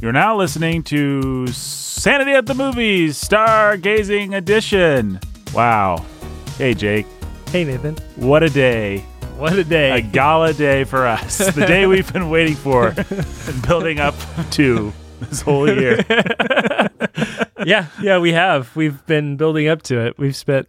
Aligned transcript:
You're 0.00 0.12
now 0.12 0.36
listening 0.36 0.84
to 0.84 1.46
Sanity 1.48 2.30
at 2.32 2.46
the 2.46 2.54
Movies 2.54 3.20
Stargazing 3.20 4.36
Edition. 4.36 5.18
Wow. 5.52 6.04
Hey, 6.56 6.74
Jake. 6.74 7.06
Hey, 7.50 7.64
Nathan. 7.64 7.96
What 8.14 8.44
a 8.44 8.48
day. 8.48 8.98
What 9.36 9.54
a 9.54 9.64
day. 9.64 9.90
A 9.98 10.00
gala 10.00 10.52
day 10.52 10.84
for 10.84 11.04
us. 11.06 11.38
The 11.54 11.66
day 11.66 11.86
we've 11.86 12.12
been 12.12 12.30
waiting 12.30 12.54
for 12.54 12.88
and 12.96 13.66
building 13.66 13.98
up 13.98 14.14
to 14.52 14.92
this 15.20 15.40
whole 15.40 15.68
year. 15.68 15.98
yeah, 17.66 17.86
yeah, 18.00 18.18
we 18.18 18.32
have. 18.32 18.74
We've 18.76 19.04
been 19.06 19.36
building 19.36 19.66
up 19.66 19.82
to 19.82 19.98
it. 20.06 20.16
We've 20.18 20.36
spent 20.36 20.68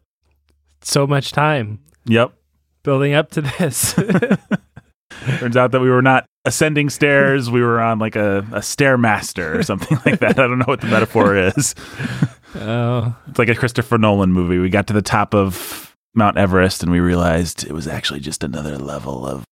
so 0.82 1.06
much 1.06 1.32
time 1.34 1.80
Yep. 2.06 2.34
building 2.82 3.14
up 3.14 3.30
to 3.32 3.42
this. 3.42 3.94
Turns 5.40 5.58
out 5.58 5.72
that 5.72 5.80
we 5.82 5.90
were 5.90 6.02
not 6.02 6.26
ascending 6.46 6.90
stairs. 6.90 7.50
We 7.52 7.62
were 7.62 7.80
on 7.80 8.00
like 8.00 8.16
a, 8.16 8.40
a 8.52 8.60
stairmaster 8.60 9.56
or 9.56 9.64
something 9.64 9.98
like 10.06 10.20
that. 10.20 10.40
I 10.40 10.48
don't 10.48 10.60
know 10.60 10.66
what 10.68 10.82
the 10.82 10.88
metaphor 10.88 11.36
is. 11.36 11.76
oh, 12.56 13.16
It's 13.28 13.40
like 13.40 13.50
a 13.50 13.56
Christopher 13.56 13.98
Nolan 13.98 14.32
movie. 14.32 14.58
We 14.58 14.70
got 14.70 14.88
to 14.88 14.94
the 14.94 15.02
top 15.02 15.34
of 15.36 15.96
Mount 16.16 16.38
Everest 16.38 16.82
and 16.84 16.92
we 16.92 17.00
realized 17.00 17.64
it 17.66 17.72
was 17.74 17.88
actually 17.88 18.20
just 18.22 18.44
another 18.44 18.78
level 18.78 19.26
of, 19.28 19.44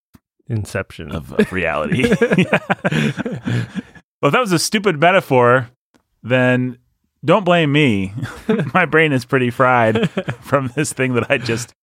Inception. 0.48 1.11
of, 1.11 1.31
of 1.34 1.52
reality. 1.52 2.03
well, 2.09 2.16
if 4.23 4.31
that 4.31 4.39
was 4.39 4.52
a 4.52 4.59
stupid 4.59 4.99
metaphor, 4.99 5.70
then 6.23 6.77
don't 7.25 7.44
blame 7.44 7.72
me. 7.72 8.13
My 8.73 8.86
brain 8.86 9.11
is 9.11 9.25
pretty 9.25 9.49
fried 9.49 10.09
from 10.41 10.72
this 10.75 10.94
thing 10.94 11.13
that 11.16 11.30
I 11.30 11.38
just 11.38 11.73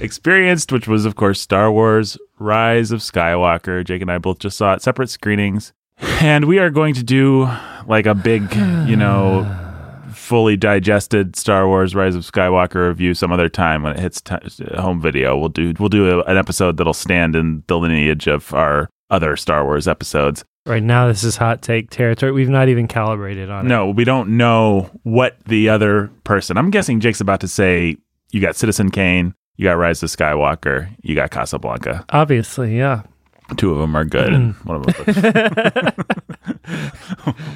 experienced, 0.00 0.72
which 0.72 0.88
was, 0.88 1.04
of 1.04 1.16
course, 1.16 1.40
Star 1.40 1.70
Wars 1.70 2.18
Rise 2.38 2.90
of 2.90 3.00
Skywalker. 3.00 3.84
Jake 3.84 4.02
and 4.02 4.10
I 4.10 4.18
both 4.18 4.38
just 4.38 4.56
saw 4.56 4.74
it, 4.74 4.82
separate 4.82 5.10
screenings. 5.10 5.72
And 6.20 6.46
we 6.46 6.58
are 6.58 6.70
going 6.70 6.94
to 6.94 7.02
do 7.02 7.48
like 7.86 8.06
a 8.06 8.14
big, 8.14 8.52
you 8.88 8.96
know, 8.96 9.48
fully 10.12 10.56
digested 10.56 11.36
Star 11.36 11.68
Wars 11.68 11.94
Rise 11.94 12.14
of 12.16 12.22
Skywalker 12.24 12.88
review 12.88 13.14
some 13.14 13.30
other 13.32 13.48
time 13.48 13.82
when 13.82 13.92
it 13.92 14.00
hits 14.00 14.20
t- 14.20 14.34
home 14.76 15.00
video. 15.00 15.36
We'll 15.36 15.50
do 15.50 15.72
we'll 15.78 15.88
do 15.88 16.20
a, 16.20 16.24
an 16.24 16.36
episode 16.36 16.76
that'll 16.76 16.94
stand 16.94 17.36
in 17.36 17.62
the 17.68 17.78
lineage 17.78 18.26
of 18.26 18.52
our 18.54 18.88
other 19.10 19.36
Star 19.36 19.64
Wars 19.64 19.86
episodes. 19.86 20.44
right 20.66 20.82
now, 20.82 21.06
this 21.06 21.22
is 21.22 21.36
hot 21.36 21.62
take 21.62 21.90
territory. 21.90 22.32
We've 22.32 22.48
not 22.48 22.68
even 22.68 22.88
calibrated 22.88 23.50
on 23.50 23.66
it. 23.66 23.68
No, 23.68 23.90
we 23.90 24.02
don't 24.04 24.36
know 24.36 24.90
what 25.04 25.36
the 25.46 25.68
other 25.68 26.10
person. 26.24 26.56
I'm 26.56 26.70
guessing 26.70 27.00
Jake's 27.00 27.20
about 27.20 27.40
to 27.40 27.48
say 27.48 27.96
you 28.32 28.40
got 28.40 28.56
Citizen 28.56 28.90
Kane, 28.90 29.34
you 29.56 29.64
got 29.64 29.78
Rise 29.78 30.02
of 30.02 30.10
Skywalker, 30.10 30.94
you 31.02 31.14
got 31.14 31.30
Casablanca. 31.30 32.04
Obviously, 32.10 32.76
yeah. 32.76 33.02
Two 33.56 33.72
of 33.72 33.78
them 33.78 33.94
are 33.94 34.04
good, 34.04 34.32
and 34.32 34.54
one 34.64 34.78
of 34.78 34.86
them. 34.86 35.04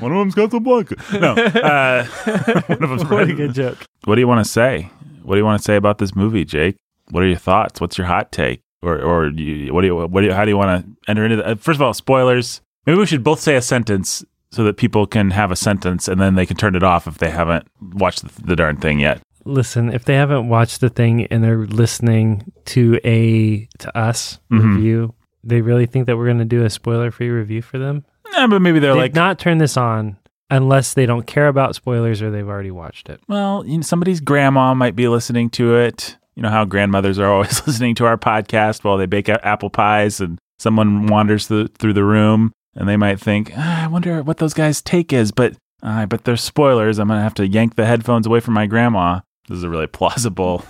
one 0.00 0.12
of 0.12 0.18
them's 0.18 0.34
Casablanca. 0.34 0.96
No, 1.18 1.32
uh, 1.32 2.04
one 2.66 2.82
of 2.82 2.90
them's 2.90 3.04
What 3.06 3.30
a 3.30 3.34
good 3.34 3.54
joke. 3.54 3.86
What 4.04 4.16
do 4.16 4.20
you 4.20 4.28
want 4.28 4.44
to 4.44 4.50
say? 4.50 4.90
What 5.22 5.34
do 5.34 5.38
you 5.38 5.44
want 5.44 5.60
to 5.60 5.64
say 5.64 5.76
about 5.76 5.98
this 5.98 6.14
movie, 6.14 6.44
Jake? 6.44 6.76
What 7.10 7.22
are 7.22 7.26
your 7.26 7.38
thoughts? 7.38 7.80
What's 7.80 7.96
your 7.96 8.06
hot 8.06 8.32
take? 8.32 8.60
Or, 8.82 9.00
or 9.00 9.28
you, 9.28 9.74
what 9.74 9.80
do 9.80 9.86
you, 9.88 9.96
what 9.96 10.20
do 10.20 10.26
you, 10.26 10.32
how 10.32 10.44
do 10.44 10.50
you 10.50 10.56
want 10.56 10.84
to 10.84 11.10
enter 11.10 11.24
into? 11.24 11.36
The, 11.36 11.48
uh, 11.48 11.54
first 11.56 11.78
of 11.78 11.82
all, 11.82 11.94
spoilers. 11.94 12.60
Maybe 12.86 12.98
we 12.98 13.06
should 13.06 13.24
both 13.24 13.40
say 13.40 13.56
a 13.56 13.62
sentence 13.62 14.24
so 14.50 14.64
that 14.64 14.76
people 14.76 15.06
can 15.06 15.30
have 15.32 15.50
a 15.50 15.56
sentence 15.56 16.08
and 16.08 16.20
then 16.20 16.34
they 16.34 16.46
can 16.46 16.56
turn 16.56 16.74
it 16.74 16.82
off 16.82 17.06
if 17.06 17.18
they 17.18 17.30
haven't 17.30 17.66
watched 17.80 18.22
the, 18.22 18.42
the 18.42 18.56
darn 18.56 18.76
thing 18.76 19.00
yet. 19.00 19.20
Listen, 19.48 19.90
if 19.92 20.04
they 20.04 20.14
haven't 20.14 20.48
watched 20.48 20.80
the 20.80 20.88
thing 20.90 21.24
and 21.26 21.42
they're 21.42 21.66
listening 21.66 22.52
to 22.66 23.00
a 23.04 23.66
to 23.78 23.96
us 23.98 24.38
Mhm. 24.52 24.74
review, 24.74 25.14
they 25.42 25.60
really 25.62 25.86
think 25.86 26.06
that 26.06 26.16
we're 26.16 26.26
going 26.26 26.38
to 26.38 26.44
do 26.44 26.64
a 26.64 26.70
spoiler-free 26.70 27.30
review 27.30 27.62
for 27.62 27.78
them. 27.78 28.04
Yeah, 28.34 28.46
but 28.46 28.60
maybe 28.60 28.78
they're 28.78 28.92
They've 28.92 29.02
like, 29.02 29.14
not 29.14 29.38
turn 29.38 29.58
this 29.58 29.76
on 29.76 30.16
unless 30.50 30.94
they 30.94 31.06
don't 31.06 31.26
care 31.26 31.48
about 31.48 31.74
spoilers 31.74 32.20
or 32.22 32.30
they've 32.30 32.48
already 32.48 32.70
watched 32.70 33.08
it. 33.08 33.20
well, 33.28 33.64
you 33.66 33.76
know, 33.78 33.82
somebody's 33.82 34.20
grandma 34.20 34.74
might 34.74 34.94
be 34.96 35.08
listening 35.08 35.48
to 35.50 35.74
it. 35.76 36.16
You 36.36 36.42
know 36.42 36.50
how 36.50 36.64
grandmothers 36.64 37.18
are 37.18 37.30
always 37.32 37.60
listening 37.66 37.94
to 37.96 38.06
our 38.06 38.16
podcast 38.16 38.84
while 38.84 38.96
they 38.96 39.06
bake 39.06 39.28
apple 39.28 39.70
pies, 39.70 40.20
and 40.20 40.38
someone 40.58 41.06
wanders 41.06 41.46
through, 41.48 41.68
through 41.68 41.94
the 41.94 42.04
room, 42.04 42.52
and 42.76 42.88
they 42.88 42.96
might 42.96 43.18
think, 43.18 43.52
ah, 43.56 43.84
"I 43.84 43.86
wonder 43.88 44.22
what 44.22 44.36
those 44.36 44.54
guys' 44.54 44.80
take 44.82 45.12
is." 45.12 45.32
But 45.32 45.54
I 45.82 46.04
bet 46.04 46.24
they're 46.24 46.36
spoilers. 46.36 46.98
I'm 46.98 47.08
gonna 47.08 47.22
have 47.22 47.34
to 47.34 47.46
yank 47.48 47.74
the 47.74 47.86
headphones 47.86 48.26
away 48.26 48.38
from 48.40 48.54
my 48.54 48.66
grandma. 48.66 49.20
This 49.48 49.56
is 49.58 49.64
a 49.64 49.70
really 49.70 49.86
plausible 49.86 50.64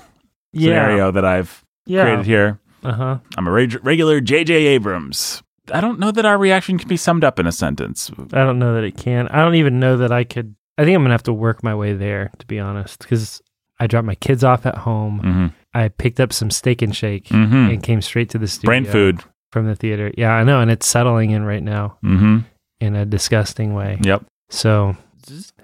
scenario 0.54 1.10
that 1.10 1.24
I've 1.24 1.64
Yeah. 1.86 2.04
created 2.04 2.26
here. 2.26 2.58
Uh 2.84 2.92
huh. 2.92 3.18
I'm 3.36 3.46
a 3.48 3.50
reg- 3.50 3.84
regular 3.84 4.20
J.J. 4.20 4.54
Abrams. 4.54 5.42
I 5.72 5.80
don't 5.80 5.98
know 5.98 6.10
that 6.12 6.24
our 6.24 6.38
reaction 6.38 6.78
can 6.78 6.88
be 6.88 6.96
summed 6.96 7.24
up 7.24 7.38
in 7.38 7.46
a 7.46 7.52
sentence. 7.52 8.10
I 8.32 8.44
don't 8.44 8.58
know 8.58 8.74
that 8.74 8.84
it 8.84 8.96
can. 8.96 9.28
I 9.28 9.42
don't 9.42 9.56
even 9.56 9.78
know 9.80 9.96
that 9.98 10.12
I 10.12 10.24
could. 10.24 10.54
I 10.78 10.84
think 10.84 10.94
I'm 10.94 11.02
gonna 11.02 11.12
have 11.12 11.24
to 11.24 11.32
work 11.32 11.62
my 11.62 11.74
way 11.74 11.92
there, 11.92 12.30
to 12.38 12.46
be 12.46 12.58
honest, 12.60 13.00
because 13.00 13.42
I 13.80 13.86
dropped 13.88 14.06
my 14.06 14.14
kids 14.14 14.44
off 14.44 14.64
at 14.64 14.76
home. 14.76 15.20
Mm-hmm. 15.22 15.46
I 15.74 15.88
picked 15.88 16.20
up 16.20 16.32
some 16.32 16.50
steak 16.50 16.80
and 16.82 16.94
shake 16.96 17.26
Mm-hmm. 17.28 17.70
and 17.70 17.82
came 17.82 18.00
straight 18.00 18.30
to 18.30 18.38
the 18.38 18.46
studio. 18.48 18.68
Brain 18.70 18.84
food. 18.84 19.20
from 19.52 19.66
the 19.66 19.74
theater. 19.74 20.12
Yeah, 20.16 20.32
I 20.32 20.44
know, 20.44 20.60
and 20.60 20.70
it's 20.70 20.86
settling 20.86 21.30
in 21.32 21.42
right 21.44 21.62
now 21.62 21.98
Mm-hmm. 22.04 22.38
in 22.80 22.94
a 22.96 23.04
disgusting 23.04 23.74
way. 23.74 23.98
Yep. 24.02 24.24
So, 24.50 24.96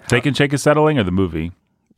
steak 0.05 0.25
and 0.27 0.35
Shake 0.37 0.53
is 0.53 0.61
settling, 0.61 0.99
or 0.99 1.03
the 1.03 1.11
movie. 1.11 1.51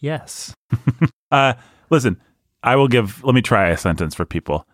yes, 0.00 0.54
Uh, 1.30 1.52
listen, 1.90 2.18
I 2.62 2.76
will 2.76 2.88
give. 2.88 3.22
Let 3.22 3.34
me 3.34 3.42
try 3.42 3.68
a 3.68 3.76
sentence 3.76 4.14
for 4.14 4.24
people. 4.24 4.66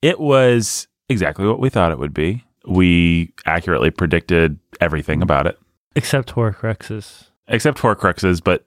It 0.00 0.18
was 0.18 0.88
exactly 1.10 1.46
what 1.46 1.60
we 1.60 1.68
thought 1.68 1.92
it 1.92 1.98
would 1.98 2.14
be. 2.14 2.44
We 2.66 3.32
accurately 3.46 3.90
predicted 3.90 4.58
everything 4.80 5.20
about 5.22 5.46
it, 5.46 5.58
except 5.96 6.34
Horcruxes. 6.34 7.26
except 7.46 7.78
Horcruxes. 7.78 8.42
But 8.42 8.64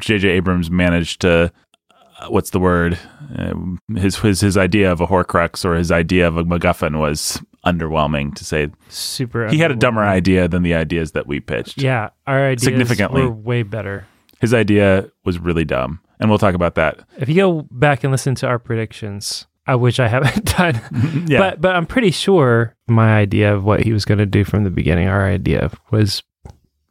J.J. 0.00 0.28
Abrams 0.30 0.70
managed 0.70 1.20
to. 1.22 1.52
Uh, 2.18 2.26
what's 2.28 2.50
the 2.50 2.58
word? 2.60 2.98
Uh, 3.38 3.54
his 3.96 4.16
his 4.18 4.40
his 4.40 4.56
idea 4.56 4.90
of 4.90 5.00
a 5.00 5.06
Horcrux 5.06 5.64
or 5.64 5.74
his 5.76 5.92
idea 5.92 6.26
of 6.26 6.36
a 6.36 6.44
MacGuffin 6.44 6.98
was 6.98 7.40
underwhelming, 7.64 8.34
to 8.34 8.44
say. 8.44 8.68
Super. 8.88 9.48
He 9.48 9.58
had 9.58 9.70
a 9.70 9.76
dumber 9.76 10.02
idea 10.02 10.48
than 10.48 10.62
the 10.64 10.74
ideas 10.74 11.12
that 11.12 11.26
we 11.28 11.38
pitched. 11.40 11.80
Yeah, 11.80 12.10
our 12.26 12.48
ideas 12.48 12.64
Significantly. 12.64 13.22
were 13.22 13.30
way 13.30 13.62
better. 13.62 14.06
His 14.40 14.54
idea 14.54 15.10
was 15.24 15.38
really 15.38 15.64
dumb, 15.64 16.00
and 16.18 16.30
we'll 16.30 16.38
talk 16.38 16.54
about 16.54 16.74
that. 16.76 17.00
If 17.18 17.28
you 17.28 17.34
go 17.34 17.66
back 17.70 18.04
and 18.04 18.10
listen 18.10 18.34
to 18.36 18.46
our 18.46 18.58
predictions, 18.58 19.46
I 19.66 19.74
wish 19.74 20.00
I 20.00 20.08
haven't 20.08 20.44
done. 20.56 20.80
Yeah. 21.28 21.38
But 21.38 21.60
but 21.60 21.76
I'm 21.76 21.86
pretty 21.86 22.10
sure 22.10 22.74
my 22.88 23.16
idea 23.18 23.54
of 23.54 23.64
what 23.64 23.82
he 23.82 23.92
was 23.92 24.04
going 24.04 24.18
to 24.18 24.26
do 24.26 24.44
from 24.44 24.64
the 24.64 24.70
beginning, 24.70 25.08
our 25.08 25.26
idea 25.26 25.70
was 25.90 26.22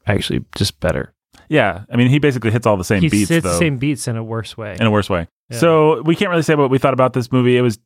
actually 0.06 0.46
just 0.56 0.80
better. 0.80 1.14
Yeah, 1.48 1.86
I 1.92 1.98
mean, 1.98 2.10
he 2.10 2.20
basically 2.20 2.52
hits 2.52 2.68
all 2.68 2.78
the 2.78 2.84
same 2.84 3.02
he 3.02 3.10
beats 3.10 3.30
hits 3.30 3.44
though, 3.44 3.52
the 3.52 3.58
same 3.58 3.78
beats 3.80 4.08
in 4.08 4.16
a 4.16 4.24
worse 4.24 4.56
way. 4.56 4.78
in 4.80 4.86
a 4.86 4.92
worse 4.92 5.10
way. 5.10 5.28
Yeah. 5.50 5.58
So 5.58 6.02
we 6.04 6.16
can't 6.16 6.30
really 6.30 6.44
say 6.44 6.54
what 6.54 6.70
we 6.70 6.78
thought 6.78 6.94
about 6.94 7.14
this 7.14 7.32
movie. 7.32 7.58
It 7.58 7.62
was 7.62 7.80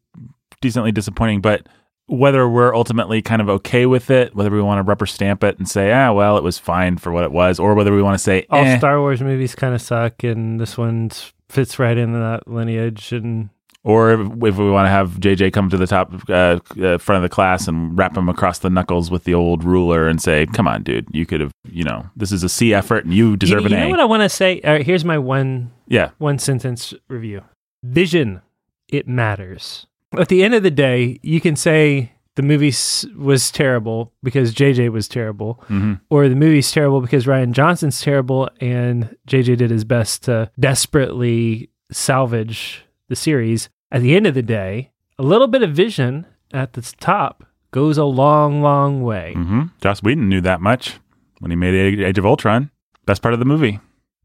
decently 0.61 0.91
disappointing, 0.91 1.39
but 1.39 1.67
whether 2.07 2.47
we're 2.47 2.75
ultimately 2.75 3.21
kind 3.21 3.41
of 3.41 3.49
okay 3.49 3.85
with 3.85 4.09
it, 4.09 4.35
whether 4.35 4.51
we 4.51 4.61
want 4.61 4.79
to 4.79 4.83
rubber 4.83 5.05
stamp 5.05 5.43
it 5.43 5.57
and 5.57 5.67
say, 5.67 5.91
ah, 5.91 6.11
well, 6.11 6.37
it 6.37 6.43
was 6.43 6.57
fine 6.57 6.97
for 6.97 7.11
what 7.11 7.23
it 7.23 7.31
was, 7.31 7.59
or 7.59 7.73
whether 7.75 7.93
we 7.93 8.01
want 8.01 8.15
to 8.15 8.23
say, 8.23 8.45
All 8.49 8.63
eh, 8.63 8.77
Star 8.77 8.99
Wars 8.99 9.21
movies 9.21 9.55
kind 9.55 9.73
of 9.73 9.81
suck, 9.81 10.23
and 10.23 10.59
this 10.59 10.77
one 10.77 11.11
fits 11.49 11.79
right 11.79 11.97
into 11.97 12.19
that 12.19 12.47
lineage. 12.47 13.13
And 13.13 13.49
or 13.83 14.11
if, 14.11 14.19
if 14.19 14.57
we 14.57 14.69
want 14.69 14.85
to 14.85 14.89
have 14.89 15.11
JJ 15.11 15.53
come 15.53 15.69
to 15.69 15.77
the 15.77 15.87
top 15.87 16.13
uh, 16.29 16.59
uh, 16.81 16.97
front 16.97 17.17
of 17.17 17.21
the 17.21 17.33
class 17.33 17.67
and 17.67 17.97
wrap 17.97 18.17
him 18.17 18.29
across 18.29 18.59
the 18.59 18.69
knuckles 18.69 19.09
with 19.09 19.23
the 19.23 19.33
old 19.33 19.63
ruler 19.63 20.07
and 20.07 20.21
say, 20.21 20.45
come 20.47 20.67
on, 20.67 20.83
dude, 20.83 21.07
you 21.11 21.25
could 21.25 21.41
have, 21.41 21.51
you 21.69 21.83
know, 21.83 22.05
this 22.15 22.31
is 22.31 22.43
a 22.43 22.49
C 22.49 22.73
effort 22.73 23.05
and 23.05 23.13
you 23.13 23.37
deserve 23.37 23.61
you, 23.61 23.67
an 23.67 23.71
you 23.71 23.77
A. 23.77 23.81
know 23.81 23.89
what 23.89 23.99
I 23.99 24.05
want 24.05 24.23
to 24.23 24.29
say? 24.29 24.61
All 24.61 24.73
right, 24.73 24.85
here's 24.85 25.05
my 25.05 25.17
one 25.17 25.71
yeah, 25.87 26.11
one 26.17 26.37
sentence 26.37 26.93
review. 27.07 27.43
Vision, 27.83 28.41
it 28.89 29.07
matters. 29.07 29.87
At 30.17 30.27
the 30.29 30.43
end 30.43 30.53
of 30.53 30.63
the 30.63 30.71
day, 30.71 31.19
you 31.23 31.41
can 31.41 31.55
say 31.55 32.11
the 32.35 32.41
movie 32.41 32.73
was 33.15 33.51
terrible 33.51 34.11
because 34.23 34.53
JJ 34.53 34.89
was 34.91 35.07
terrible, 35.07 35.63
hmm 35.67 35.93
or 36.09 36.27
the 36.29 36.35
movie's 36.35 36.71
terrible 36.71 37.01
because 37.01 37.25
Rian 37.25 37.51
Johnson's 37.51 38.01
terrible 38.01 38.49
and 38.59 39.15
JJ 39.27 39.57
did 39.57 39.69
his 39.71 39.83
best 39.85 40.23
to 40.23 40.49
desperately 40.59 41.69
salvage 41.91 42.83
the 43.09 43.15
series. 43.15 43.69
At 43.91 44.01
the 44.01 44.15
end 44.15 44.25
of 44.27 44.33
the 44.33 44.41
day, 44.41 44.91
a 45.19 45.23
little 45.23 45.47
bit 45.47 45.61
of 45.63 45.71
vision 45.71 46.25
at 46.51 46.73
the 46.73 46.81
top 46.99 47.45
goes 47.71 47.97
a 47.97 48.05
long, 48.05 48.61
long 48.61 49.01
way. 49.03 49.33
hmm 49.33 49.63
Joss 49.81 50.01
Whedon 50.03 50.29
knew 50.29 50.41
that 50.41 50.61
much 50.61 50.99
when 51.39 51.51
he 51.51 51.57
made 51.57 51.73
Age 51.73 51.99
Age 51.99 52.17
of 52.17 52.25
Ultron. 52.25 52.69
Best 53.05 53.21
part 53.21 53.33
of 53.33 53.39
the 53.39 53.45
movie. 53.45 53.79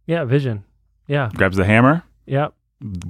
Yeah, 0.07 0.25
vision. 0.25 0.65
Yeah, 1.07 1.31
Grabs 1.35 1.57
the 1.57 1.65
hammer. 1.65 2.03
yeah. 2.27 2.49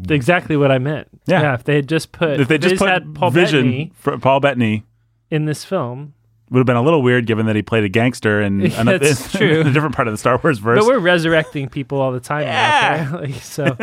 Exactly 0.08 0.56
what 0.56 0.70
I 0.70 0.78
meant. 0.78 1.08
Yeah. 1.26 1.54
if 1.54 1.64
they 1.64 1.76
had 1.76 1.88
just 1.88 2.12
put 2.12 2.40
if 2.40 2.48
they 2.48 2.58
just 2.58 2.76
put 2.76 2.88
had 2.88 3.14
Paul 3.14 3.30
Vision 3.30 3.64
Bettany 3.66 3.92
for 3.94 4.16
Paul 4.18 4.40
Bettany, 4.40 4.84
in 5.30 5.44
this 5.44 5.64
film, 5.64 6.14
would 6.50 6.58
have 6.60 6.66
been 6.66 6.76
a 6.76 6.82
little 6.82 7.02
weird 7.02 7.26
given 7.26 7.44
that 7.46 7.56
he 7.56 7.60
played 7.62 7.84
a 7.84 7.88
gangster 7.88 8.40
in, 8.40 8.60
Yeah, 8.70 8.80
another, 8.80 8.98
that's 8.98 9.34
in 9.34 9.38
true. 9.40 9.60
a 9.60 9.64
different 9.72 9.94
part 9.94 10.08
of 10.08 10.14
the 10.14 10.18
Star 10.18 10.40
Wars 10.42 10.58
verse. 10.58 10.78
but 10.80 10.86
we're 10.86 10.98
resurrecting 10.98 11.68
people 11.68 12.00
all 12.00 12.12
the 12.12 12.20
time 12.20 12.42
Yeah. 12.42 12.52
now, 12.80 13.04
apparently. 13.04 13.32
So 13.40 13.76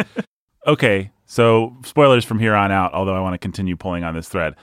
okay, 0.66 1.12
so 1.26 1.76
spoilers 1.86 2.26
from 2.26 2.40
here 2.40 2.56
on 2.56 2.72
out, 2.72 2.94
although 2.94 3.16
I 3.16 3.20
want 3.20 3.34
to 3.36 3.38
continue 3.40 3.76
pulling 3.76 4.04
on 4.04 4.16
this 4.16 4.28
thread. 4.28 4.56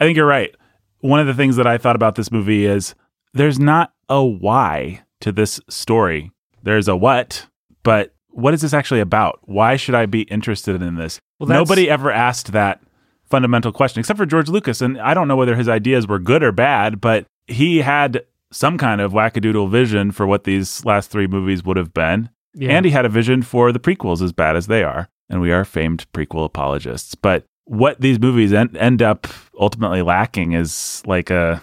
I 0.00 0.04
think 0.04 0.16
you're 0.16 0.26
right. 0.26 0.54
One 1.00 1.20
of 1.20 1.26
the 1.26 1.34
things 1.34 1.56
that 1.56 1.66
I 1.66 1.78
thought 1.78 1.96
about 1.96 2.14
this 2.14 2.30
movie 2.32 2.64
is 2.64 2.94
there's 3.34 3.58
not 3.58 3.92
a 4.08 4.24
why 4.24 5.02
to 5.20 5.32
this 5.32 5.60
story. 5.68 6.30
There's 6.62 6.88
a 6.88 6.96
what, 6.96 7.46
but 7.82 8.14
what 8.32 8.54
is 8.54 8.62
this 8.62 8.74
actually 8.74 9.00
about? 9.00 9.38
Why 9.42 9.76
should 9.76 9.94
I 9.94 10.06
be 10.06 10.22
interested 10.22 10.82
in 10.82 10.96
this? 10.96 11.20
Well, 11.38 11.48
Nobody 11.48 11.88
ever 11.88 12.10
asked 12.10 12.52
that 12.52 12.80
fundamental 13.24 13.72
question 13.72 14.00
except 14.00 14.18
for 14.18 14.26
George 14.26 14.48
Lucas. 14.48 14.80
And 14.82 15.00
I 15.00 15.14
don't 15.14 15.28
know 15.28 15.36
whether 15.36 15.56
his 15.56 15.68
ideas 15.68 16.06
were 16.06 16.18
good 16.18 16.42
or 16.42 16.52
bad, 16.52 17.00
but 17.00 17.26
he 17.46 17.78
had 17.78 18.24
some 18.50 18.76
kind 18.76 19.00
of 19.00 19.12
wackadoodle 19.12 19.70
vision 19.70 20.10
for 20.12 20.26
what 20.26 20.44
these 20.44 20.84
last 20.84 21.10
three 21.10 21.26
movies 21.26 21.64
would 21.64 21.76
have 21.78 21.94
been. 21.94 22.28
Yeah. 22.54 22.72
And 22.72 22.84
he 22.84 22.90
had 22.90 23.06
a 23.06 23.08
vision 23.08 23.40
for 23.42 23.72
the 23.72 23.80
prequels, 23.80 24.20
as 24.20 24.32
bad 24.32 24.56
as 24.56 24.66
they 24.66 24.82
are. 24.84 25.08
And 25.30 25.40
we 25.40 25.50
are 25.52 25.64
famed 25.64 26.06
prequel 26.12 26.44
apologists. 26.44 27.14
But 27.14 27.44
what 27.64 28.00
these 28.00 28.18
movies 28.20 28.52
en- 28.52 28.76
end 28.76 29.00
up 29.00 29.26
ultimately 29.58 30.02
lacking 30.02 30.52
is 30.52 31.02
like 31.06 31.30
a 31.30 31.62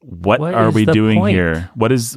what, 0.00 0.40
What 0.40 0.54
are 0.54 0.70
we 0.70 0.86
doing 0.86 1.18
point? 1.18 1.34
here? 1.34 1.70
What 1.74 1.92
is, 1.92 2.16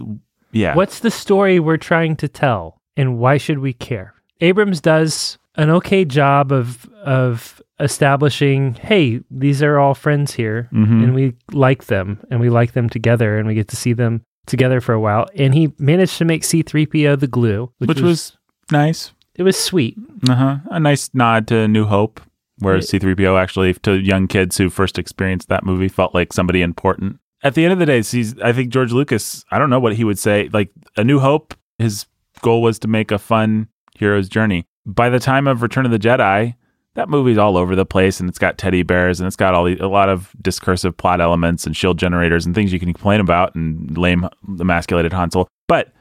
yeah. 0.53 0.73
What's 0.75 0.99
the 0.99 1.11
story 1.11 1.59
we're 1.59 1.75
trying 1.77 2.15
to 2.17 2.29
tell, 2.29 2.81
and 2.97 3.17
why 3.17 3.37
should 3.37 3.59
we 3.59 3.73
care? 3.73 4.13
Abrams 4.41 4.81
does 4.81 5.37
an 5.55 5.69
okay 5.69 6.05
job 6.05 6.51
of 6.51 6.89
of 7.03 7.61
establishing, 7.79 8.73
hey, 8.75 9.21
these 9.29 9.61
are 9.61 9.79
all 9.79 9.93
friends 9.93 10.33
here, 10.33 10.69
Mhm. 10.73 11.03
and 11.03 11.15
we 11.15 11.33
like 11.51 11.85
them, 11.85 12.19
and 12.31 12.39
we 12.39 12.49
like 12.49 12.73
them 12.73 12.89
together, 12.89 13.37
and 13.37 13.47
we 13.47 13.53
get 13.53 13.67
to 13.69 13.75
see 13.75 13.93
them 13.93 14.21
together 14.47 14.79
for 14.81 14.93
a 14.93 14.99
while. 14.99 15.27
And 15.35 15.53
he 15.53 15.73
managed 15.77 16.17
to 16.19 16.25
make 16.25 16.43
C-3PO 16.43 17.15
the 17.15 17.27
glue, 17.27 17.71
which, 17.79 17.89
Which 17.89 18.01
was 18.01 18.37
nice. 18.71 19.11
it 19.35 19.43
was 19.43 19.57
sweet. 19.57 19.97
Uh 20.29 20.35
huh. 20.35 20.57
A 20.71 20.79
nice 20.79 21.09
nod 21.13 21.47
to 21.47 21.67
New 21.67 21.85
Hope, 21.85 22.21
where 22.59 22.75
Yeah. 22.75 22.81
C3PO 22.81 23.37
actually, 23.37 23.73
to 23.83 23.93
young 23.99 24.27
kids 24.27 24.57
who 24.57 24.69
first 24.69 24.97
experienced 24.99 25.49
that 25.49 25.65
movie, 25.65 25.87
felt 25.89 26.13
like 26.13 26.31
somebody 26.33 26.61
important. 26.61 27.17
At 27.43 27.53
the 27.55 27.63
end 27.65 27.73
of 27.73 27.79
the 27.79 27.85
day, 27.85 27.99
I 28.43 28.51
think 28.53 28.69
George 28.69 28.91
Lucas, 28.93 29.43
I 29.51 29.59
don't 29.59 29.69
know 29.69 29.79
what 29.79 29.95
he 29.95 30.03
would 30.03 30.17
say. 30.19 30.49
Like, 30.53 30.69
A 30.97 31.03
New 31.03 31.19
Hope, 31.19 31.53
his 31.77 32.05
goal 32.41 32.61
was 32.61 32.79
to 32.79 32.87
make 32.87 33.11
a 33.11 33.19
fun 33.19 33.67
hero's 33.95 34.29
journey. 34.29 34.65
By 34.85 35.09
the 35.09 35.19
time 35.19 35.47
of 35.47 35.61
Return 35.61 35.85
of 35.85 35.91
the 35.91 35.99
Jedi, 35.99 36.55
that 36.95 37.09
movie's 37.09 37.37
all 37.37 37.57
over 37.57 37.75
the 37.75 37.85
place 37.85 38.19
and 38.19 38.29
it's 38.29 38.39
got 38.39 38.57
teddy 38.57 38.83
bears 38.83 39.19
and 39.19 39.27
it's 39.27 39.35
got 39.35 39.53
all 39.53 39.65
the, 39.65 39.77
a 39.79 39.87
lot 39.87 40.09
of 40.09 40.33
discursive 40.41 40.95
plot 40.95 41.21
elements 41.21 41.65
and 41.65 41.75
shield 41.75 41.99
generators 41.99 42.45
and 42.45 42.55
things 42.55 42.71
you 42.71 42.79
can 42.79 42.93
complain 42.93 43.19
about 43.19 43.53
and 43.55 43.97
lame 43.97 44.27
emasculated 44.59 45.13
Han 45.13 45.31
Solo. 45.31 45.47
But 45.67 45.91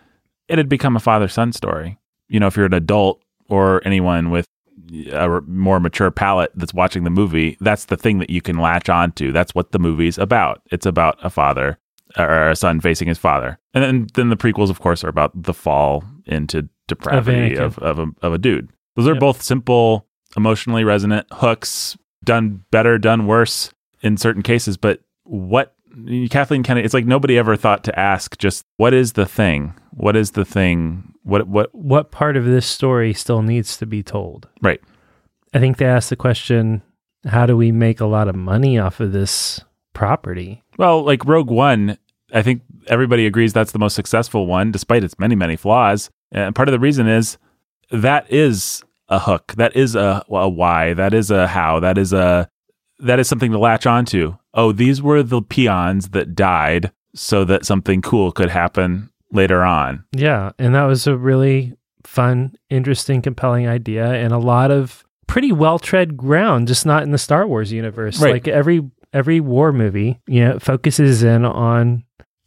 it 0.49 0.59
had 0.59 0.69
become 0.69 0.97
a 0.97 1.01
father 1.01 1.29
son 1.29 1.53
story. 1.53 1.99
You 2.29 2.41
know, 2.41 2.47
if 2.47 2.57
you're 2.57 2.67
an 2.67 2.75
adult 2.75 3.23
or 3.49 3.83
anyone 3.87 4.31
with 4.31 4.47
a 5.13 5.41
more 5.47 5.81
mature 5.81 6.11
palate 6.11 6.53
that's 6.55 6.75
watching 6.75 7.05
the 7.05 7.11
movie, 7.11 7.57
that's 7.61 7.87
the 7.87 7.97
thing 7.97 8.19
that 8.19 8.31
you 8.31 8.41
can 8.41 8.59
latch 8.59 8.89
onto. 8.89 9.33
That's 9.33 9.55
what 9.55 9.73
the 9.73 9.79
movie's 9.79 10.19
about. 10.19 10.63
It's 10.71 10.87
about 10.87 11.19
a 11.23 11.31
father 11.31 11.79
or 12.17 12.51
a 12.51 12.57
son 12.57 12.81
facing 12.81 13.09
his 13.09 13.19
father. 13.19 13.59
And 13.73 13.83
then, 13.83 14.07
then 14.15 14.29
the 14.29 14.37
prequels, 14.37 14.71
of 14.71 14.81
course, 14.81 15.03
are 15.03 15.09
about 15.09 15.31
the 15.35 15.55
fall 15.55 16.05
into 16.27 16.69
depravity 16.89 17.57
of, 17.57 17.79
of, 17.79 17.99
a, 17.99 18.07
of 18.23 18.33
a 18.33 18.39
dude. 18.39 18.71
Those 18.97 19.07
are 19.09 19.13
Yep. 19.15 19.21
both 19.21 19.43
simple, 19.43 20.07
emotionally 20.37 20.85
resonant 20.85 21.27
hooks, 21.33 21.97
done 22.25 22.65
better, 22.71 22.99
done 22.99 23.27
worse 23.27 23.73
in 24.03 24.17
certain 24.17 24.43
cases. 24.43 24.77
But 24.77 25.01
what 25.25 25.75
Kathleen 26.31 26.63
Kennedy, 26.63 26.85
it's 26.85 26.95
like 26.95 27.07
nobody 27.07 27.39
ever 27.39 27.57
thought 27.57 27.85
to 27.85 27.99
ask 27.99 28.37
just 28.39 28.65
what 28.77 28.93
is 28.95 29.13
the 29.15 29.27
thing? 29.27 29.75
What 29.91 30.17
is 30.17 30.33
the 30.33 30.45
thing? 30.45 31.13
What, 31.23 31.47
what, 31.49 31.75
What 31.75 32.11
part 32.11 32.37
of 32.37 32.45
this 32.45 32.67
story 32.67 33.15
still 33.15 33.43
needs 33.43 33.77
to 33.79 33.87
be 33.87 34.03
told? 34.03 34.49
right. 34.63 34.81
I 35.55 35.61
think 35.61 35.77
they 35.77 35.87
asked 35.87 36.11
the 36.11 36.17
question, 36.17 36.83
how 37.27 37.47
do 37.47 37.57
we 37.57 37.71
make 37.71 38.01
a 38.01 38.07
lot 38.07 38.27
of 38.29 38.35
money 38.35 38.77
off 38.77 38.99
of 38.99 39.13
this 39.13 39.61
property? 39.93 40.63
Well, 40.79 41.03
like 41.05 41.25
Rogue 41.25 41.49
One, 41.51 41.97
I 42.33 42.43
think 42.43 42.63
everybody 42.89 43.25
agrees 43.25 43.53
that's 43.53 43.71
the 43.71 43.79
most 43.79 43.95
successful 43.95 44.47
one, 44.47 44.73
despite 44.73 45.05
its 45.05 45.17
many, 45.19 45.37
many 45.37 45.55
flaws. 45.55 46.11
And 46.33 46.55
part 46.55 46.69
of 46.69 46.73
the 46.73 46.79
reason 46.79 47.07
is 47.07 47.39
that 47.91 48.31
is 48.31 48.83
a 49.09 49.19
hook. 49.19 49.55
That 49.57 49.77
is 49.77 49.95
a, 49.95 50.25
a 50.29 50.49
why. 50.49 50.95
That 50.95 51.15
is 51.15 51.31
a 51.31 51.47
how. 51.47 51.81
That 51.81 51.99
is 51.99 52.13
a 52.13 52.49
that 53.01 53.19
is 53.19 53.29
something 53.29 53.53
to 53.53 53.59
latch 53.59 53.87
onto. 53.87 54.37
Oh, 54.55 54.73
these 54.73 55.03
were 55.03 55.23
the 55.23 55.43
peons 55.43 56.11
that 56.11 56.35
died 56.35 56.93
so 57.15 57.45
that 57.45 57.65
something 57.65 58.03
cool 58.03 58.33
could 58.33 58.51
happen 58.51 59.11
later 59.33 59.63
on. 59.63 60.05
Yeah, 60.13 60.53
and 60.59 60.75
that 60.75 60.85
was 60.85 61.07
a 61.07 61.17
really 61.17 61.75
fun, 62.05 62.57
interesting, 62.71 63.23
compelling 63.23 63.69
idea, 63.69 64.13
and 64.13 64.33
a 64.33 64.39
lot 64.39 64.71
of 64.71 65.05
pretty 65.27 65.53
well 65.53 65.79
tread 65.79 66.17
ground. 66.17 66.69
Just 66.69 66.87
not 66.87 67.03
in 67.03 67.11
the 67.11 67.19
Star 67.19 67.47
Wars 67.47 67.73
universe. 67.73 68.21
Right. 68.21 68.35
Like 68.35 68.49
every 68.49 68.83
every 69.13 69.41
war 69.41 69.73
movie, 69.73 70.21
you 70.27 70.45
know, 70.45 70.59
focuses 70.59 71.23
in 71.23 71.45
on 71.45 72.05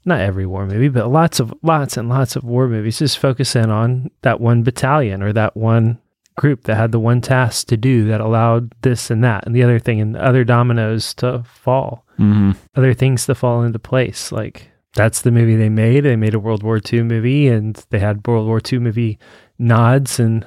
not 0.07 0.21
every 0.21 0.45
war 0.47 0.65
movie, 0.65 0.87
but 0.89 1.11
lots 1.11 1.39
of 1.39 1.53
lots 1.61 1.97
and 1.97 2.09
lots 2.09 2.35
of 2.35 2.43
war 2.43 2.67
movies 2.67 2.97
just 2.99 3.19
focus 3.19 3.55
in 3.55 3.69
on 3.69 4.09
that 4.23 4.39
one 4.41 4.63
battalion 4.63 5.21
or 5.21 5.31
that 5.33 5.55
one 5.55 5.99
group 6.37 6.63
that 6.63 6.75
had 6.77 6.91
the 6.91 6.99
one 6.99 7.19
task 7.21 7.67
to 7.67 7.75
do 7.77 8.05
that 8.07 8.21
allowed 8.21 8.71
this 8.81 9.09
and 9.11 9.23
that 9.23 9.45
and 9.45 9.55
the 9.55 9.63
other 9.63 9.79
thing 9.79 9.99
and 9.99 10.15
the 10.15 10.23
other 10.23 10.43
dominoes 10.43 11.13
to 11.15 11.43
fall 11.45 12.03
Mm-hmm. 12.19 12.51
other 12.75 12.95
things 12.95 13.27
to 13.27 13.35
fall 13.35 13.61
into 13.61 13.77
place. 13.77 14.31
Like 14.31 14.71
that's 14.95 15.21
the 15.21 15.29
movie 15.29 15.55
they 15.55 15.69
made. 15.69 16.01
They 16.01 16.15
made 16.15 16.33
a 16.33 16.39
World 16.39 16.63
War 16.63 16.79
II 16.91 17.03
movie, 17.03 17.47
and 17.47 17.75
they 17.91 17.99
had 17.99 18.25
World 18.25 18.47
War 18.47 18.59
II 18.73 18.79
movie 18.79 19.19
nods 19.59 20.19
and 20.19 20.43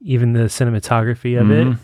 even 0.00 0.34
the 0.34 0.44
cinematography 0.44 1.40
of 1.40 1.48
Mhm. 1.48 1.72
it. 1.74 1.78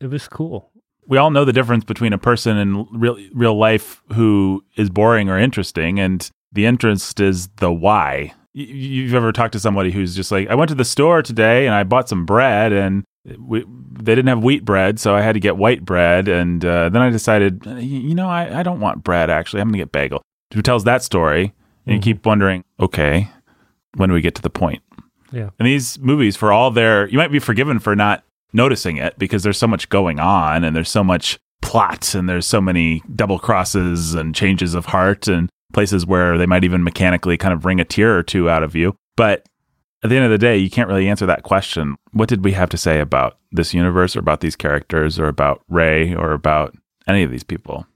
It 0.00 0.10
was 0.10 0.26
cool. 0.28 0.70
we 1.08 1.18
all 1.18 1.30
know 1.30 1.44
the 1.44 1.52
difference 1.52 1.84
between 1.84 2.12
a 2.12 2.18
person 2.18 2.56
in 2.56 2.84
real 2.90 3.16
real 3.32 3.56
life 3.56 4.02
who 4.14 4.64
is 4.76 4.90
boring 4.90 5.28
or 5.28 5.38
interesting, 5.38 6.00
and 6.00 6.28
the 6.52 6.66
interest 6.66 7.20
is 7.20 7.48
the 7.56 7.72
why. 7.72 8.32
You've 8.54 9.14
ever 9.14 9.32
talked 9.32 9.52
to 9.52 9.60
somebody 9.60 9.90
who's 9.90 10.16
just 10.16 10.32
like, 10.32 10.48
I 10.48 10.54
went 10.54 10.70
to 10.70 10.74
the 10.74 10.84
store 10.84 11.22
today 11.22 11.66
and 11.66 11.74
I 11.74 11.84
bought 11.84 12.08
some 12.08 12.24
bread, 12.24 12.72
and 12.72 13.04
we, 13.38 13.64
they 13.92 14.14
didn't 14.14 14.28
have 14.28 14.42
wheat 14.42 14.64
bread, 14.64 14.98
so 14.98 15.14
I 15.14 15.20
had 15.20 15.34
to 15.34 15.40
get 15.40 15.56
white 15.58 15.84
bread, 15.84 16.28
and 16.28 16.64
uh, 16.64 16.88
then 16.88 17.02
I 17.02 17.10
decided, 17.10 17.66
you 17.66 18.14
know, 18.14 18.28
I, 18.28 18.60
I 18.60 18.62
don't 18.62 18.80
want 18.80 19.04
bread. 19.04 19.28
Actually, 19.30 19.60
I'm 19.60 19.68
gonna 19.68 19.78
get 19.78 19.92
bagel. 19.92 20.22
Who 20.54 20.62
tells 20.62 20.84
that 20.84 21.02
story? 21.02 21.52
And 21.84 21.94
you 21.94 22.00
Mhm. 22.00 22.04
keep 22.04 22.26
wondering, 22.26 22.64
okay, 22.80 23.28
when 23.96 24.08
do 24.08 24.14
we 24.14 24.20
get 24.22 24.34
to 24.36 24.42
the 24.42 24.50
point? 24.50 24.82
Yeah. 25.32 25.50
And 25.58 25.66
these 25.66 25.98
movies, 25.98 26.36
for 26.36 26.50
all 26.52 26.70
their, 26.70 27.08
you 27.08 27.18
might 27.18 27.32
be 27.32 27.38
forgiven 27.40 27.78
for 27.78 27.94
not 27.94 28.22
noticing 28.52 28.96
it 28.96 29.18
because 29.18 29.42
there's 29.42 29.58
so 29.58 29.66
much 29.66 29.88
going 29.88 30.18
on 30.20 30.64
and 30.64 30.74
there's 30.74 30.88
so 30.88 31.04
much 31.04 31.38
plot 31.62 32.14
and 32.14 32.28
there's 32.28 32.46
so 32.46 32.60
many 32.60 33.02
double 33.14 33.38
crosses 33.38 34.14
and 34.14 34.34
changes 34.34 34.72
of 34.74 34.86
heart 34.86 35.26
and 35.28 35.50
places 35.76 36.06
where 36.06 36.38
they 36.38 36.46
might 36.46 36.64
even 36.64 36.82
mechanically 36.82 37.36
kind 37.36 37.52
of 37.52 37.66
wring 37.66 37.80
a 37.80 37.84
tear 37.84 38.16
or 38.16 38.22
two 38.22 38.48
out 38.48 38.62
of 38.62 38.74
you. 38.74 38.96
But 39.14 39.46
at 40.02 40.08
the 40.08 40.16
end 40.16 40.24
of 40.24 40.30
the 40.30 40.38
day, 40.38 40.56
you 40.56 40.70
can't 40.70 40.88
really 40.88 41.06
answer 41.06 41.26
that 41.26 41.42
question. 41.42 41.96
What 42.12 42.30
did 42.30 42.42
we 42.42 42.52
have 42.52 42.70
to 42.70 42.78
say 42.78 42.98
about 42.98 43.36
this 43.52 43.74
universe 43.74 44.16
or 44.16 44.20
about 44.20 44.40
these 44.40 44.56
characters 44.56 45.18
or 45.20 45.28
about 45.28 45.60
Rey 45.68 46.14
or 46.14 46.32
about 46.32 46.74
any 47.06 47.22
of 47.24 47.30
these 47.30 47.44
people? 47.44 47.86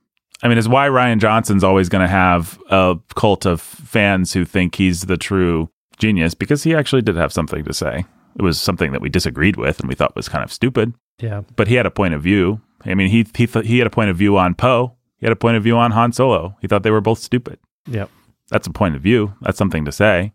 I 0.42 0.48
mean, 0.48 0.58
it's 0.58 0.68
why 0.68 0.88
Rian 0.88 1.20
Johnson's 1.20 1.64
always 1.64 1.88
going 1.88 2.02
to 2.02 2.08
have 2.08 2.58
a 2.70 2.98
cult 3.16 3.46
of 3.46 3.62
fans 3.62 4.34
who 4.34 4.44
think 4.44 4.74
he's 4.74 5.02
the 5.02 5.16
true 5.16 5.70
genius 5.98 6.34
because 6.34 6.62
he 6.62 6.74
actually 6.74 7.02
did 7.02 7.16
have 7.16 7.32
something 7.32 7.64
to 7.64 7.72
say. 7.72 8.04
It 8.36 8.42
was 8.42 8.60
something 8.60 8.92
that 8.92 9.00
we 9.00 9.08
disagreed 9.08 9.56
with 9.56 9.80
and 9.80 9.88
we 9.88 9.94
thought 9.94 10.14
was 10.14 10.28
kind 10.28 10.44
of 10.44 10.52
stupid, 10.52 10.92
Yeah. 11.18 11.42
but 11.56 11.66
he 11.68 11.76
had 11.76 11.86
a 11.86 11.90
point 11.90 12.12
of 12.12 12.22
view. 12.22 12.60
I 12.84 12.94
mean, 12.94 13.08
he 13.08 13.26
he 13.34 13.46
th- 13.46 13.66
he 13.66 13.78
had 13.78 13.86
a 13.86 13.90
point 13.90 14.10
of 14.10 14.16
view 14.16 14.36
on 14.36 14.54
Poe. 14.54 14.96
He 15.18 15.26
had 15.26 15.32
a 15.32 15.36
point 15.36 15.56
of 15.58 15.62
view 15.62 15.76
on 15.76 15.90
Han 15.90 16.12
Solo. 16.12 16.56
He 16.62 16.66
thought 16.68 16.82
they 16.82 16.90
were 16.90 17.02
both 17.02 17.18
stupid. 17.18 17.58
Yep. 17.86 18.10
That's 18.48 18.66
a 18.66 18.72
point 18.72 18.96
of 18.96 19.02
view. 19.02 19.34
That's 19.40 19.58
something 19.58 19.84
to 19.84 19.92
say. 19.92 20.32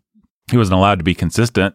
He 0.50 0.56
wasn't 0.56 0.78
allowed 0.78 0.98
to 0.98 1.04
be 1.04 1.14
consistent 1.14 1.74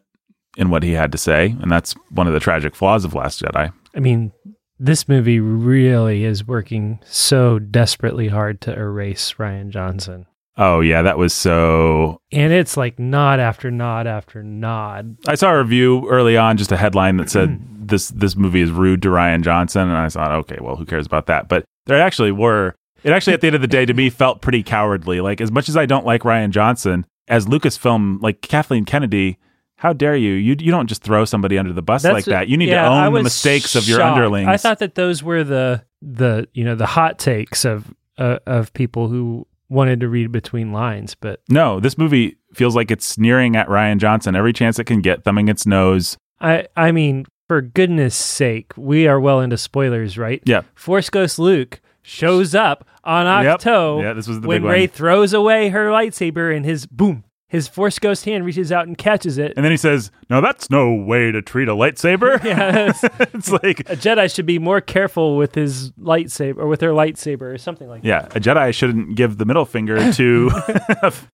in 0.58 0.70
what 0.70 0.84
he 0.84 0.94
had 0.94 1.12
to 1.12 1.18
say, 1.18 1.56
and 1.62 1.72
that's 1.72 1.94
one 2.10 2.28
of 2.28 2.34
the 2.34 2.40
tragic 2.40 2.76
flaws 2.76 3.06
of 3.06 3.14
Last 3.14 3.42
Jedi. 3.42 3.72
I 3.96 4.00
mean, 4.00 4.32
this 4.80 5.08
movie 5.08 5.40
really 5.40 6.24
is 6.24 6.48
working 6.48 7.00
so 7.06 7.60
desperately 7.60 8.30
hard 8.30 8.62
to 8.62 8.74
erase 8.74 9.36
Rian 9.38 9.70
Johnson. 9.70 10.26
Oh 10.58 10.82
yeah, 10.82 11.02
that 11.04 11.18
was 11.18 11.34
so 11.34 12.20
And 12.32 12.52
it's 12.52 12.76
like 12.76 13.00
nod 13.00 13.40
after 13.40 13.72
nod 13.72 14.06
after 14.06 14.44
nod. 14.44 15.18
I 15.28 15.36
saw 15.36 15.52
a 15.52 15.58
review 15.60 16.08
early 16.10 16.36
on, 16.36 16.58
just 16.58 16.72
a 16.72 16.78
headline 16.78 17.18
that 17.18 17.30
said 17.30 17.50
mm-hmm. 17.50 17.86
this 17.86 18.10
this 18.10 18.36
movie 18.36 18.62
is 18.62 18.72
rude 18.72 19.02
to 19.04 19.10
Rian 19.10 19.44
Johnson, 19.44 19.84
and 19.84 19.98
I 19.98 20.10
thought, 20.10 20.32
okay, 20.32 20.58
well, 20.60 20.76
who 20.76 20.86
cares 20.86 21.06
about 21.06 21.28
that? 21.28 21.48
But 21.48 21.66
there 21.86 22.02
actually 22.02 22.32
were. 22.32 22.76
It 23.04 23.12
actually, 23.12 23.34
at 23.34 23.42
the 23.42 23.48
end 23.48 23.56
of 23.56 23.62
the 23.62 23.68
day, 23.68 23.86
to 23.86 23.94
me, 23.94 24.10
felt 24.10 24.42
pretty 24.42 24.64
cowardly. 24.64 25.22
Like 25.22 25.42
as 25.42 25.52
much 25.52 25.70
as 25.70 25.78
I 25.78 25.86
don't 25.86 26.06
like 26.06 26.22
Rian 26.22 26.52
Johnson 26.52 27.06
as 27.28 27.46
Lucasfilm, 27.46 28.22
like 28.22 28.42
Kathleen 28.42 28.86
Kennedy. 28.86 29.38
How 29.76 29.94
dare 29.94 30.16
you? 30.16 30.34
You 30.34 30.56
you 30.60 30.70
don't 30.70 30.86
just 30.86 31.02
throw 31.02 31.26
somebody 31.26 31.58
under 31.58 31.74
the 31.74 31.82
bus 31.82 32.04
like 32.04 32.26
that. 32.26 32.48
You 32.48 32.56
need 32.56 32.70
yeah, 32.70 32.84
to 32.84 32.88
own 32.88 33.14
the 33.14 33.24
mistakes 33.24 33.76
of 33.76 33.88
your 33.88 34.00
underlings. 34.00 34.48
I 34.48 34.58
thought 34.58 34.78
that 34.78 34.94
those 34.94 35.24
were 35.24 35.44
the 35.44 35.84
the 36.04 36.48
you 36.54 36.64
know 36.64 36.76
the 36.76 36.86
hot 36.86 37.18
takes 37.18 37.66
of 37.66 37.92
uh, 38.20 38.38
of 38.46 38.72
people 38.74 39.08
who 39.08 39.48
wanted 39.70 40.02
to 40.02 40.08
read 40.08 40.32
between 40.32 40.72
lines, 40.72 41.16
but 41.16 41.42
no, 41.50 41.80
this 41.80 41.98
movie 41.98 42.38
feels 42.54 42.76
like 42.76 42.92
it's 42.92 43.08
sneering 43.08 43.56
at 43.56 43.68
Rian 43.68 43.98
Johnson 43.98 44.36
every 44.36 44.54
chance 44.54 44.78
it 44.78 44.84
can 44.84 45.02
get, 45.02 45.24
thumbing 45.24 45.48
its 45.48 45.66
nose. 45.66 46.16
I 46.40 46.68
I 46.78 46.92
mean, 46.92 47.26
for 47.48 47.62
goodness 47.62 48.16
sake, 48.16 48.74
we 48.78 49.08
are 49.08 49.20
well 49.20 49.40
into 49.40 49.58
spoilers, 49.58 50.16
right? 50.16 50.44
Yeah. 50.46 50.62
Force 50.76 51.10
Ghost 51.10 51.40
Luke 51.40 51.82
shows 52.02 52.54
up 52.56 52.86
on 53.04 53.26
Yep. 53.44 53.64
Yeah, 53.66 54.14
this 54.14 54.28
was 54.28 54.42
the 54.42 54.48
when 54.48 54.62
big 54.62 54.70
Rey 54.72 54.88
throws 54.88 55.34
away 55.34 55.70
her 55.70 55.90
lightsaber 55.90 56.56
and 56.56 56.66
his 56.66 56.86
boom, 56.86 57.24
his 57.48 57.68
Force 57.68 58.00
Ghost 58.00 58.26
hand 58.26 58.46
reaches 58.46 58.72
out 58.72 58.88
and 58.88 58.98
catches 58.98 59.38
it. 59.38 59.54
And 59.56 59.66
then 59.66 59.72
he 59.72 59.78
says, 59.78 60.10
"No, 60.30 60.40
that's 60.40 60.70
no 60.70 60.94
way 60.94 61.32
to 61.32 61.42
treat 61.42 61.68
a 61.68 61.74
lightsaber." 61.74 62.42
Yeah, 62.44 62.88
it's- 63.20 63.52
like, 63.52 63.82
a 63.82 63.96
Jedi 63.96 64.34
should 64.34 64.46
be 64.46 64.58
more 64.60 64.80
careful 64.82 65.36
with 65.38 65.56
his 65.56 65.92
lightsaber 65.94 66.58
or 66.60 66.68
with 66.68 66.80
their 66.80 66.92
lightsaber 66.92 67.54
or 67.54 67.58
something 67.58 67.88
like 67.90 68.04
that. 68.04 68.08
yeah, 68.08 68.26
a 68.36 68.40
Jedi 68.40 68.74
shouldn't 68.74 69.16
give 69.16 69.38
the 69.38 69.46
middle 69.46 69.66
finger 69.66 70.12
to 70.14 70.52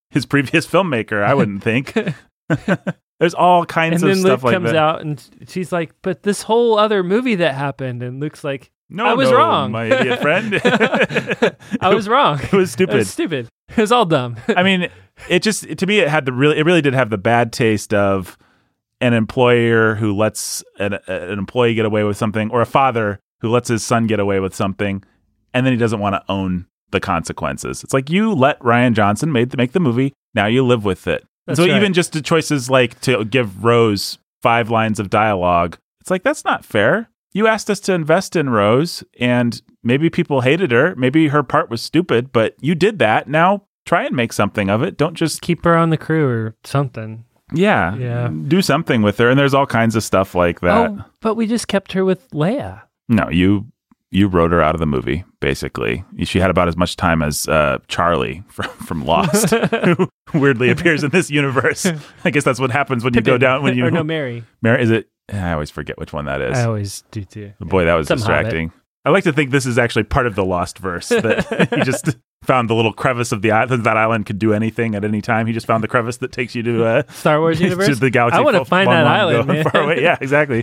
his 0.09 0.25
previous 0.25 0.65
filmmaker. 0.65 1.23
I 1.23 1.33
wouldn't 1.33 1.63
think. 1.63 1.93
There's 3.19 3.33
all 3.33 3.65
kinds 3.65 4.01
And 4.03 4.11
of 4.11 4.15
then 4.17 4.21
stuff 4.23 4.43
Luke 4.43 4.43
like 4.43 4.53
comes 4.53 4.71
that. 4.71 4.75
out 4.75 5.01
and 5.01 5.23
she's 5.47 5.71
like, 5.71 5.91
"But 6.03 6.23
this 6.23 6.43
whole 6.43 6.77
other 6.77 7.03
movie 7.03 7.35
that 7.35 7.55
happened," 7.55 8.03
and 8.03 8.19
Luke's 8.19 8.43
like, 8.43 8.71
No, 8.89 9.05
I 9.05 9.13
was 9.15 9.29
no, 9.29 9.37
wrong. 9.37 9.71
my 9.71 9.85
idiot 9.85 10.21
friend. 10.21 10.53
"I 11.81 11.93
was 11.93 12.07
wrong. 12.09 12.39
it 12.41 12.53
was 12.53 12.69
It 12.69 12.73
stupid. 12.73 12.95
was 12.95 13.09
stupid. 13.09 13.49
It 13.69 13.77
was 13.77 13.91
all 13.91 14.05
dumb." 14.05 14.37
I 14.49 14.63
mean, 14.63 14.89
it 15.29 15.43
just 15.43 15.77
to 15.77 15.85
me 15.85 15.99
it 15.99 16.07
had 16.07 16.25
the 16.25 16.31
really 16.33 16.57
it 16.57 16.65
really 16.65 16.81
did 16.81 16.93
have 16.93 17.09
the 17.09 17.17
bad 17.17 17.51
taste 17.51 17.93
of 17.93 18.37
an 19.01 19.13
employer 19.13 19.95
who 19.95 20.15
lets 20.15 20.63
an, 20.79 20.93
an 21.07 21.37
employee 21.37 21.75
get 21.75 21.85
away 21.85 22.03
with 22.03 22.17
something 22.17 22.49
or 22.49 22.61
a 22.61 22.65
father 22.65 23.19
who 23.41 23.49
lets 23.51 23.67
his 23.69 23.83
son 23.85 24.07
get 24.07 24.19
away 24.19 24.39
with 24.39 24.55
something 24.55 25.03
and 25.53 25.65
then 25.65 25.73
he 25.73 25.77
doesn't 25.77 25.99
want 25.99 26.15
to 26.15 26.23
own 26.29 26.65
the 26.91 26.99
consequences. 26.99 27.83
It's 27.83 27.93
like 27.93 28.09
you 28.09 28.33
let 28.33 28.59
Rian 28.59 28.93
Johnson 28.93 29.31
made 29.31 29.55
make 29.57 29.73
the 29.73 29.79
movie, 29.79 30.13
now 30.33 30.47
you 30.47 30.65
live 30.65 30.83
with 30.85 31.05
it. 31.07 31.23
That's 31.45 31.59
so 31.59 31.67
right. 31.67 31.75
even 31.77 31.93
just 31.93 32.13
the 32.13 32.21
choices 32.21 32.69
like 32.69 32.99
to 33.01 33.23
give 33.25 33.63
Rose 33.63 34.17
five 34.41 34.69
lines 34.71 34.99
of 34.99 35.09
dialogue, 35.11 35.77
it's 36.01 36.09
like 36.09 36.23
that's 36.23 36.43
not 36.45 36.65
fair. 36.65 37.09
You 37.37 37.45
asked 37.45 37.69
us 37.69 37.79
to 37.81 37.93
invest 37.93 38.35
in 38.35 38.49
Rose 38.49 39.03
and 39.19 39.61
maybe 39.83 40.09
people 40.09 40.41
hated 40.41 40.71
her, 40.71 40.95
maybe 40.95 41.27
her 41.27 41.43
part 41.43 41.69
was 41.69 41.83
stupid, 41.83 42.31
but 42.31 42.55
you 42.61 42.73
did 42.73 42.97
that. 42.97 43.27
Now 43.27 43.65
try 43.85 44.05
and 44.05 44.15
make 44.15 44.33
something 44.33 44.71
of 44.71 44.81
it. 44.81 44.97
Don't 44.97 45.13
just 45.13 45.41
Keep 45.43 45.63
her 45.63 45.75
on 45.75 45.91
the 45.91 45.97
crew 45.97 46.27
or 46.27 46.55
something. 46.63 47.25
yeah, 47.53 47.95
Yeah. 47.95 48.29
do 48.47 48.63
something 48.63 49.03
with 49.03 49.19
her. 49.19 49.29
And 49.29 49.39
there's 49.39 49.53
all 49.53 49.67
kinds 49.67 49.95
of 49.95 50.03
stuff 50.03 50.33
like 50.33 50.61
that. 50.61 50.89
Oh, 50.89 51.03
but 51.21 51.35
we 51.35 51.45
just 51.45 51.67
kept 51.67 51.91
her 51.91 52.03
with 52.03 52.27
Leia. 52.31 52.81
No, 53.07 53.29
you 53.29 53.67
you 54.09 54.27
wrote 54.29 54.51
her 54.51 54.61
out 54.63 54.73
of 54.73 54.79
the 54.79 54.85
movie. 54.87 55.23
Basically, 55.41 56.03
she 56.23 56.39
had 56.39 56.49
about 56.49 56.67
as 56.69 56.75
much 56.77 56.95
time 56.95 57.21
as 57.21 57.47
uh, 57.47 57.77
Charlie 57.87 58.41
from 58.49 58.69
from 58.69 59.05
Lost, 59.05 59.51
who 59.51 60.09
weirdly 60.33 60.69
appears 60.71 61.03
in 61.03 61.11
this 61.11 61.29
universe. 61.29 61.85
I 62.25 62.31
guess 62.31 62.43
that's 62.43 62.59
what 62.59 62.71
happens 62.71 63.03
when 63.03 63.13
you 63.13 63.21
go 63.21 63.37
down 63.37 63.61
when 63.63 63.77
you. 63.77 63.85
or 63.85 63.91
no 63.91 64.03
Merry. 64.03 64.43
Merry, 64.63 64.81
is 64.81 64.89
it? 64.91 65.07
I 65.31 65.51
always 65.53 65.69
forget 65.69 65.97
which 65.97 66.13
one 66.13 66.25
that 66.25 66.41
is. 66.41 66.57
I 66.57 66.65
always 66.65 67.03
do 67.11 67.23
too. 67.23 67.53
Boy, 67.59 67.85
that 67.85 67.95
was 67.95 68.07
Some 68.07 68.19
Hobbit. 68.19 68.43
distracting. 68.43 68.71
I 69.05 69.09
like 69.09 69.23
to 69.23 69.33
think 69.33 69.51
this 69.51 69.65
is 69.65 69.77
actually 69.77 70.03
part 70.03 70.27
of 70.27 70.35
the 70.35 70.43
Lost 70.43 70.79
verse 70.79 71.09
that 71.09 71.69
he 71.73 71.81
just 71.83 72.17
found 72.43 72.69
the 72.69 72.73
little 72.73 72.91
crevice 72.93 73.31
of 73.31 73.41
the 73.41 73.51
island. 73.51 73.83
That 73.85 73.97
island 73.97 74.25
could 74.25 74.39
do 74.39 74.53
anything 74.53 74.95
at 74.95 75.05
any 75.05 75.21
time. 75.21 75.47
He 75.47 75.53
just 75.53 75.65
found 75.65 75.83
the 75.83 75.87
crevice 75.87 76.17
that 76.17 76.31
takes 76.31 76.55
you 76.55 76.63
to 76.63 76.85
uh, 76.85 77.03
Star 77.11 77.39
Wars 77.39 77.61
universe. 77.61 77.87
to 77.87 77.95
the 77.95 78.09
galaxy. 78.09 78.37
I 78.37 78.41
want 78.41 78.57
to 78.57 78.65
find 78.65 78.87
long, 78.87 78.95
that 78.95 79.07
island, 79.07 79.47
man. 79.47 79.63
Far 79.63 79.83
away. 79.83 80.01
Yeah, 80.01 80.17
exactly. 80.19 80.61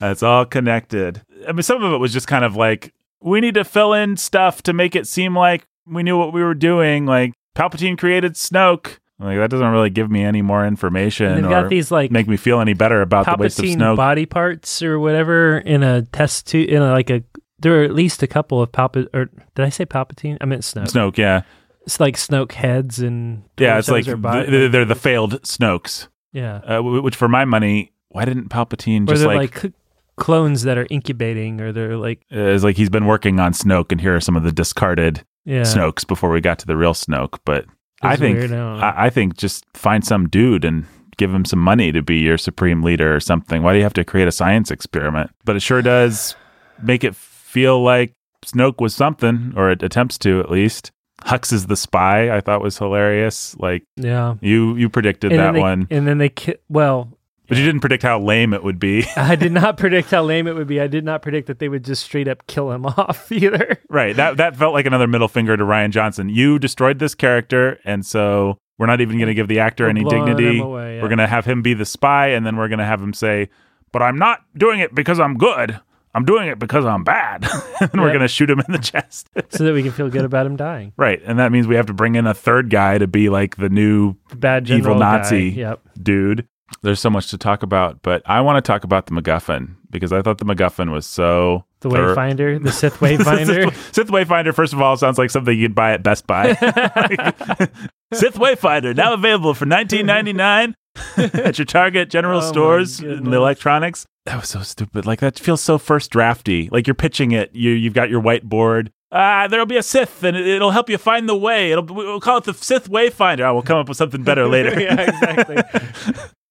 it's 0.00 0.22
all 0.22 0.44
connected. 0.44 1.22
I 1.48 1.52
mean, 1.52 1.62
some 1.62 1.82
of 1.82 1.92
it 1.92 1.98
was 1.98 2.12
just 2.12 2.26
kind 2.26 2.44
of 2.44 2.56
like 2.56 2.92
we 3.22 3.40
need 3.40 3.54
to 3.54 3.64
fill 3.64 3.92
in 3.92 4.16
stuff 4.16 4.62
to 4.64 4.72
make 4.72 4.94
it 4.94 5.06
seem 5.06 5.36
like 5.36 5.66
we 5.86 6.02
knew 6.02 6.18
what 6.18 6.32
we 6.32 6.42
were 6.42 6.54
doing. 6.54 7.06
Like 7.06 7.32
Palpatine 7.54 7.98
created 7.98 8.34
Snoke. 8.34 8.98
Like 9.18 9.38
that 9.38 9.50
doesn't 9.50 9.68
really 9.68 9.90
give 9.90 10.10
me 10.10 10.22
any 10.24 10.42
more 10.42 10.66
information 10.66 11.26
And 11.26 11.36
they've 11.38 11.50
or 11.50 11.62
got 11.62 11.70
these 11.70 11.90
like 11.90 12.10
make 12.10 12.28
me 12.28 12.36
feel 12.36 12.60
any 12.60 12.74
better 12.74 13.00
about 13.00 13.24
the 13.24 13.36
waste 13.38 13.58
of 13.58 13.64
Palpatine 13.64 13.96
body 13.96 14.26
parts 14.26 14.82
or 14.82 14.98
whatever 14.98 15.58
in 15.58 15.82
a 15.82 16.02
test 16.02 16.46
tube 16.48 16.68
in 16.68 16.82
a, 16.82 16.90
like 16.90 17.08
a 17.08 17.24
there 17.58 17.80
are 17.80 17.84
at 17.84 17.94
least 17.94 18.22
a 18.22 18.26
couple 18.26 18.60
of 18.60 18.70
Palpatine 18.72 19.08
or 19.14 19.24
did 19.54 19.64
I 19.64 19.70
say 19.70 19.86
Palpatine? 19.86 20.36
I 20.40 20.44
meant 20.44 20.62
Snoke. 20.62 20.88
Snoke, 20.88 21.16
yeah, 21.16 21.42
It's 21.86 21.98
like 21.98 22.16
Snoke 22.16 22.52
heads 22.52 22.98
and 23.00 23.44
yeah. 23.58 23.78
It's 23.78 23.88
like 23.88 24.04
torsos 24.04 24.14
or 24.14 24.16
body- 24.18 24.50
th- 24.50 24.72
they're 24.72 24.84
the 24.84 24.94
failed 24.94 25.40
Snokes. 25.42 26.08
yeah. 26.32 26.56
Uh, 26.58 26.82
which, 26.82 27.16
for 27.16 27.28
my 27.28 27.46
money, 27.46 27.92
why 28.08 28.26
didn't 28.26 28.50
Palpatine 28.50 29.08
just 29.08 29.24
like, 29.24 29.64
like, 29.64 29.72
clones 30.16 30.62
that 30.62 30.78
are 30.78 30.86
incubating 30.90 31.60
or 31.60 31.72
they're 31.72 31.96
like 31.96 32.24
uh, 32.32 32.38
is 32.38 32.64
like 32.64 32.76
he's 32.76 32.90
been 32.90 33.06
working 33.06 33.40
on 33.40 33.52
Snoke, 33.52 33.92
and 33.92 34.00
here 34.00 34.14
are 34.14 34.20
some 34.20 34.36
of 34.36 34.42
the 34.42 34.52
discarded 34.52 35.24
yeah. 35.44 35.62
Snokes 35.62 36.06
before 36.06 36.30
we 36.30 36.40
got 36.40 36.58
to 36.58 36.66
the 36.66 36.76
real 36.76 36.92
Snoke. 36.94 37.38
But 37.44 37.64
I 38.12 38.16
think. 38.16 38.50
I, 38.52 39.06
I 39.06 39.10
think 39.10 39.36
just 39.36 39.64
find 39.74 40.04
some 40.04 40.28
dude 40.28 40.64
and 40.64 40.86
give 41.16 41.32
him 41.32 41.44
some 41.44 41.58
money 41.58 41.92
to 41.92 42.02
be 42.02 42.16
your 42.18 42.38
supreme 42.38 42.82
leader 42.82 43.14
or 43.14 43.20
something. 43.20 43.62
Why 43.62 43.72
do 43.72 43.78
you 43.78 43.84
have 43.84 43.94
to 43.94 44.04
create 44.04 44.28
a 44.28 44.32
science 44.32 44.70
experiment? 44.70 45.30
But 45.44 45.56
it 45.56 45.60
sure 45.60 45.82
does 45.82 46.36
make 46.82 47.04
it 47.04 47.16
feel 47.16 47.82
like 47.82 48.12
Snoke 48.44 48.80
was 48.80 48.94
something, 48.94 49.52
or 49.56 49.70
it 49.70 49.82
attempts 49.82 50.18
to 50.18 50.40
at 50.40 50.50
least. 50.50 50.92
Hux 51.22 51.52
is 51.52 51.66
the 51.66 51.76
spy. 51.76 52.34
I 52.36 52.40
thought 52.40 52.60
was 52.60 52.76
hilarious. 52.76 53.56
Like 53.58 53.84
yeah. 53.96 54.34
you, 54.40 54.76
you 54.76 54.88
predicted 54.88 55.32
And 55.32 55.40
that 55.40 55.54
they, 55.54 55.60
one, 55.60 55.86
And 55.90 56.06
then 56.06 56.18
they 56.18 56.28
ki- 56.28 56.56
well, 56.68 57.16
but 57.48 57.56
you 57.56 57.64
didn't 57.64 57.80
predict 57.80 58.02
how 58.02 58.20
lame 58.20 58.52
it 58.52 58.62
would 58.64 58.78
be. 58.78 59.04
I 59.16 59.36
did 59.36 59.52
not 59.52 59.76
predict 59.76 60.10
how 60.10 60.22
lame 60.22 60.46
it 60.46 60.54
would 60.54 60.66
be. 60.66 60.80
I 60.80 60.86
did 60.86 61.04
not 61.04 61.22
predict 61.22 61.46
that 61.48 61.58
they 61.58 61.68
would 61.68 61.84
just 61.84 62.02
straight 62.02 62.28
up 62.28 62.46
kill 62.46 62.70
him 62.72 62.86
off 62.86 63.30
either. 63.32 63.78
Right. 63.88 64.14
That 64.16 64.36
that 64.38 64.56
felt 64.56 64.74
like 64.74 64.86
another 64.86 65.06
middle 65.06 65.28
finger 65.28 65.56
to 65.56 65.64
Rian 65.64 65.90
Johnson. 65.90 66.28
You 66.28 66.58
destroyed 66.58 66.98
this 66.98 67.14
character, 67.14 67.78
and 67.84 68.04
so 68.04 68.58
we're 68.78 68.86
not 68.86 69.00
even 69.00 69.16
going 69.18 69.28
to 69.28 69.34
give 69.34 69.48
the 69.48 69.60
actor 69.60 69.84
We're 69.84 69.90
any 69.90 70.04
dignity. 70.04 70.58
away, 70.58 70.96
yeah. 70.96 71.02
We're 71.02 71.08
going 71.08 71.18
to 71.18 71.26
have 71.26 71.44
him 71.44 71.62
be 71.62 71.74
the 71.74 71.86
spy, 71.86 72.28
and 72.28 72.44
then 72.46 72.56
we're 72.56 72.68
going 72.68 72.78
to 72.80 72.84
have 72.84 73.00
him 73.00 73.12
say, 73.14 73.48
"But 73.92 74.02
I'm 74.02 74.18
not 74.18 74.40
doing 74.56 74.80
it 74.80 74.94
because 74.94 75.18
I'm 75.18 75.38
good. 75.38 75.80
I'm 76.14 76.24
doing 76.24 76.48
it 76.48 76.58
because 76.58 76.84
I'm 76.84 77.04
bad." 77.04 77.46
and 77.80 78.00
we're 78.00 78.08
going 78.08 78.20
to 78.20 78.28
shoot 78.28 78.48
him 78.50 78.60
in 78.60 78.72
the 78.72 78.78
chest. 78.78 79.28
so 79.50 79.64
that 79.64 79.72
we 79.72 79.82
can 79.82 79.92
feel 79.92 80.08
good 80.10 80.24
about 80.24 80.46
him 80.46 80.56
dying. 80.56 80.92
right. 80.96 81.20
And 81.24 81.38
that 81.38 81.52
means 81.52 81.66
we 81.66 81.76
have 81.76 81.86
to 81.86 81.94
bring 81.94 82.14
in 82.16 82.26
a 82.26 82.34
third 82.34 82.70
guy 82.70 82.98
to 82.98 83.06
be 83.06 83.28
like 83.28 83.56
the 83.56 83.68
new 83.68 84.16
The 84.30 84.36
bad 84.36 84.68
Evil. 84.68 84.94
Nazi. 84.96 85.50
Yep. 85.50 85.80
dude. 86.02 86.48
There's 86.82 87.00
so 87.00 87.10
much 87.10 87.30
to 87.30 87.38
talk 87.38 87.62
about, 87.62 88.02
but 88.02 88.22
I 88.26 88.40
want 88.40 88.62
to 88.62 88.66
talk 88.66 88.84
about 88.84 89.06
the 89.06 89.12
MacGuffin 89.12 89.76
because 89.90 90.12
I 90.12 90.20
thought 90.22 90.38
the 90.38 90.44
MacGuffin 90.44 90.90
was 90.92 91.06
so 91.06 91.64
The 91.80 91.88
Wayfinder, 91.88 92.62
the 92.62 92.72
Sith 92.72 92.94
Wayfinder. 92.98 93.72
Sith 93.94 94.08
Wayfinder, 94.08 94.54
first 94.54 94.72
of 94.72 94.80
all, 94.82 94.96
sounds 94.96 95.16
like 95.18 95.30
something 95.30 95.56
you'd 95.58 95.74
buy 95.74 95.92
at 95.92 96.02
Best 96.02 96.26
Buy. 96.26 96.54
Sith 98.12 98.34
Wayfinder, 98.34 98.94
now 98.96 99.14
available 99.14 99.54
for 99.54 99.66
nineteen 99.66 100.06
ninety 100.06 100.32
nine 100.32 100.74
at 101.16 101.58
your 101.58 101.64
Target 101.64 102.10
General 102.10 102.38
Oh 102.42 102.48
stores 102.48 103.00
and 103.00 103.26
the 103.26 103.36
electronics. 103.36 104.06
That 104.26 104.40
was 104.40 104.48
so 104.48 104.60
stupid. 104.62 105.06
Like 105.06 105.20
that 105.20 105.38
feels 105.38 105.60
so 105.60 105.78
first 105.78 106.10
drafty. 106.10 106.68
Like 106.70 106.86
you're 106.86 106.94
pitching 106.94 107.32
it. 107.32 107.54
You 107.54 107.70
you've 107.72 107.94
got 107.94 108.10
your 108.10 108.22
whiteboard. 108.22 108.88
Ah, 109.12 109.46
there'll 109.48 109.66
be 109.66 109.76
a 109.76 109.82
Sith, 109.82 110.24
and 110.24 110.36
it, 110.36 110.46
it'll 110.46 110.72
help 110.72 110.90
you 110.90 110.98
find 110.98 111.28
the 111.28 111.36
way. 111.36 111.70
It'll 111.70 111.84
we'll 111.84 112.20
call 112.20 112.38
it 112.38 112.44
the 112.44 112.54
Sith 112.54 112.90
Wayfinder. 112.90 113.42
I 113.42 113.52
will 113.52 113.62
come 113.62 113.78
up 113.78 113.88
with 113.88 113.96
something 113.96 114.22
better 114.22 114.46
later. 114.48 114.78
yeah, 114.80 115.00
exactly. 115.00 115.56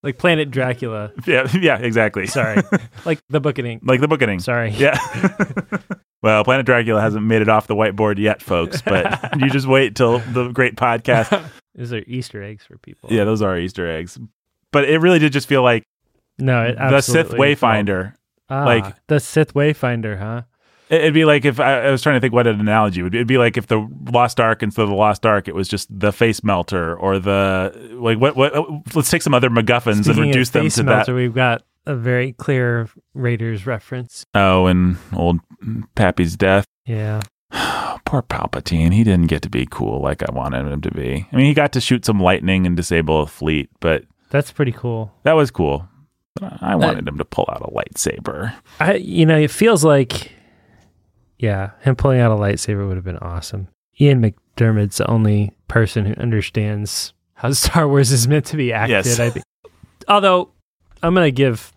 Like 0.06 0.18
Planet 0.20 0.52
Dracula. 0.52 1.12
yeah, 1.28 1.50
yeah, 1.60 1.78
exactly. 1.80 2.28
Sorry. 2.28 2.62
like 3.06 3.20
the 3.30 3.40
Book 3.42 3.58
of 3.60 3.66
like 3.84 4.00
the 4.00 4.08
booking. 4.08 4.40
Sorry. 4.40 4.70
Yeah. 4.70 4.98
well, 6.22 6.44
Planet 6.44 6.66
Dracula 6.66 7.02
hasn't 7.02 7.26
made 7.26 7.42
it 7.42 7.50
off 7.50 7.68
the 7.68 7.76
whiteboard 7.76 8.20
yet, 8.20 8.42
folks, 8.42 8.82
but 8.82 9.38
you 9.40 9.50
just 9.50 9.68
wait 9.68 9.96
till 9.96 10.20
the 10.20 10.50
great 10.50 10.76
podcast. 10.76 11.44
These 11.74 11.92
are 11.92 12.04
Easter 12.08 12.42
eggs 12.44 12.64
for 12.64 12.78
people. 12.78 13.10
Yeah, 13.12 13.26
those 13.26 13.42
are 13.42 13.58
Easter 13.58 13.90
eggs. 13.90 14.18
But 14.72 14.88
it 14.88 15.00
really 15.00 15.20
did 15.20 15.34
just 15.34 15.48
feel 15.48 15.64
like 15.64 15.84
No, 16.38 16.72
the 16.74 17.02
Sith 17.02 17.32
Wayfinder. 17.32 18.14
Ah, 18.50 18.64
like- 18.64 18.96
the 19.08 19.20
Sith 19.20 19.54
Wayfinder, 19.54 20.20
huh? 20.20 20.44
It- 20.90 21.02
It'd 21.02 21.14
be 21.14 21.26
like 21.26 21.46
if 21.46 21.60
I, 21.60 21.88
I 21.88 21.92
was 21.92 22.02
trying 22.02 22.16
to 22.16 22.20
think 22.22 22.34
what 22.34 22.48
an 22.48 22.60
analogy 22.60 23.02
would 23.02 23.12
be. 23.12 23.18
It'd 23.20 23.28
be 23.28 23.38
like 23.38 23.58
if 23.58 23.68
the 23.68 23.88
Lost 24.12 24.40
Ark 24.40 24.62
instead 24.64 24.84
of 24.84 24.90
the 24.90 24.96
Lost 24.96 25.26
Ark, 25.26 25.48
it 25.48 25.56
was 25.56 25.68
just 25.68 25.88
the 26.00 26.12
face 26.12 26.44
melter 26.44 26.96
or 26.96 27.20
the 27.20 27.72
like. 28.00 28.20
What? 28.20 28.36
What? 28.36 28.54
Let's 28.96 29.10
take 29.10 29.22
some 29.22 29.34
other 29.34 29.50
MacGuffins 29.50 30.04
Speaking 30.04 30.22
and 30.24 30.28
reduce 30.30 30.50
them 30.52 30.70
to 30.70 30.84
melter, 30.84 31.16
we've 31.16 31.34
got 31.34 31.64
a 31.88 31.96
very 31.96 32.34
clear 32.34 32.88
Raiders 33.14 33.66
reference. 33.66 34.26
Oh, 34.36 34.66
and 34.68 34.98
old 35.16 35.40
Pappy's 35.96 36.36
death. 36.36 36.66
Yeah. 36.86 37.22
Poor 38.06 38.22
Palpatine. 38.22 38.94
He 38.94 39.04
didn't 39.04 39.28
get 39.28 39.42
to 39.44 39.50
be 39.50 39.66
cool 39.70 40.02
like 40.02 40.22
I 40.22 40.32
wanted 40.32 40.68
him 40.68 40.82
to 40.82 40.92
be. 40.92 41.28
I 41.32 41.36
mean, 41.36 41.46
he 41.48 41.54
got 41.54 41.72
to 41.74 41.82
shoot 41.82 42.06
some 42.06 42.20
lightning 42.20 42.66
and 42.68 42.76
disable 42.78 43.22
a 43.22 43.28
fleet, 43.28 43.70
but 43.80 44.04
That's 44.30 44.52
pretty 44.52 44.72
cool. 44.72 45.12
that 45.24 45.34
was 45.34 45.50
cool. 45.52 45.88
But 46.40 46.62
I 46.62 46.76
wanted 46.76 47.08
him 47.08 47.18
to 47.18 47.26
pull 47.26 47.46
out 47.50 47.62
a 47.62 47.72
lightsaber. 47.72 48.54
I 48.80 48.96
you 48.96 49.26
know, 49.26 49.38
it 49.38 49.50
feels 49.52 49.84
like 49.86 50.32
yeah, 51.38 51.72
him 51.82 51.96
pulling 51.96 52.20
out 52.20 52.32
a 52.32 52.36
lightsaber 52.36 52.88
would 52.88 52.98
have 52.98 53.04
been 53.06 53.18
awesome. 53.18 53.68
Ian 54.00 54.22
McDiarmid's 54.22 54.98
the 54.98 55.10
only 55.10 55.54
person 55.68 56.06
who 56.06 56.14
understands 56.16 57.14
how 57.36 57.52
Star 57.54 57.88
Wars 57.88 58.12
is 58.12 58.28
meant 58.28 58.46
to 58.48 58.58
be 58.58 58.74
acted, 58.74 59.06
Yes. 59.06 59.20
I 59.20 59.30
think. 59.30 59.46
Although 60.08 60.50
I'm 61.02 61.14
gonna 61.14 61.32
give 61.32 61.74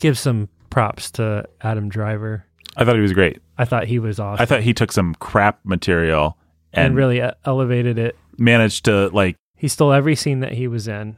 give 0.00 0.18
some 0.18 0.48
props 0.70 1.10
to 1.12 1.48
Adam 1.60 1.88
Driver. 1.88 2.44
I 2.76 2.84
thought 2.84 2.94
he 2.96 3.00
was 3.02 3.12
great. 3.12 3.40
I 3.56 3.64
thought 3.64 3.86
he 3.86 3.98
was 3.98 4.20
awesome 4.20 4.40
I 4.42 4.46
thought 4.46 4.62
he 4.62 4.72
took 4.72 4.92
some 4.92 5.14
crap 5.16 5.58
material 5.64 6.36
and, 6.72 6.86
and, 6.88 6.96
really 6.96 7.20
uh, 7.20 7.32
elevated 7.44 7.98
it. 7.98 8.16
managed 8.38 8.84
to 8.84 9.08
like. 9.08 9.36
He 9.56 9.66
stole 9.66 9.92
every 9.92 10.14
scene 10.14 10.40
that 10.40 10.52
he 10.52 10.68
was 10.68 10.86
in. 10.86 11.16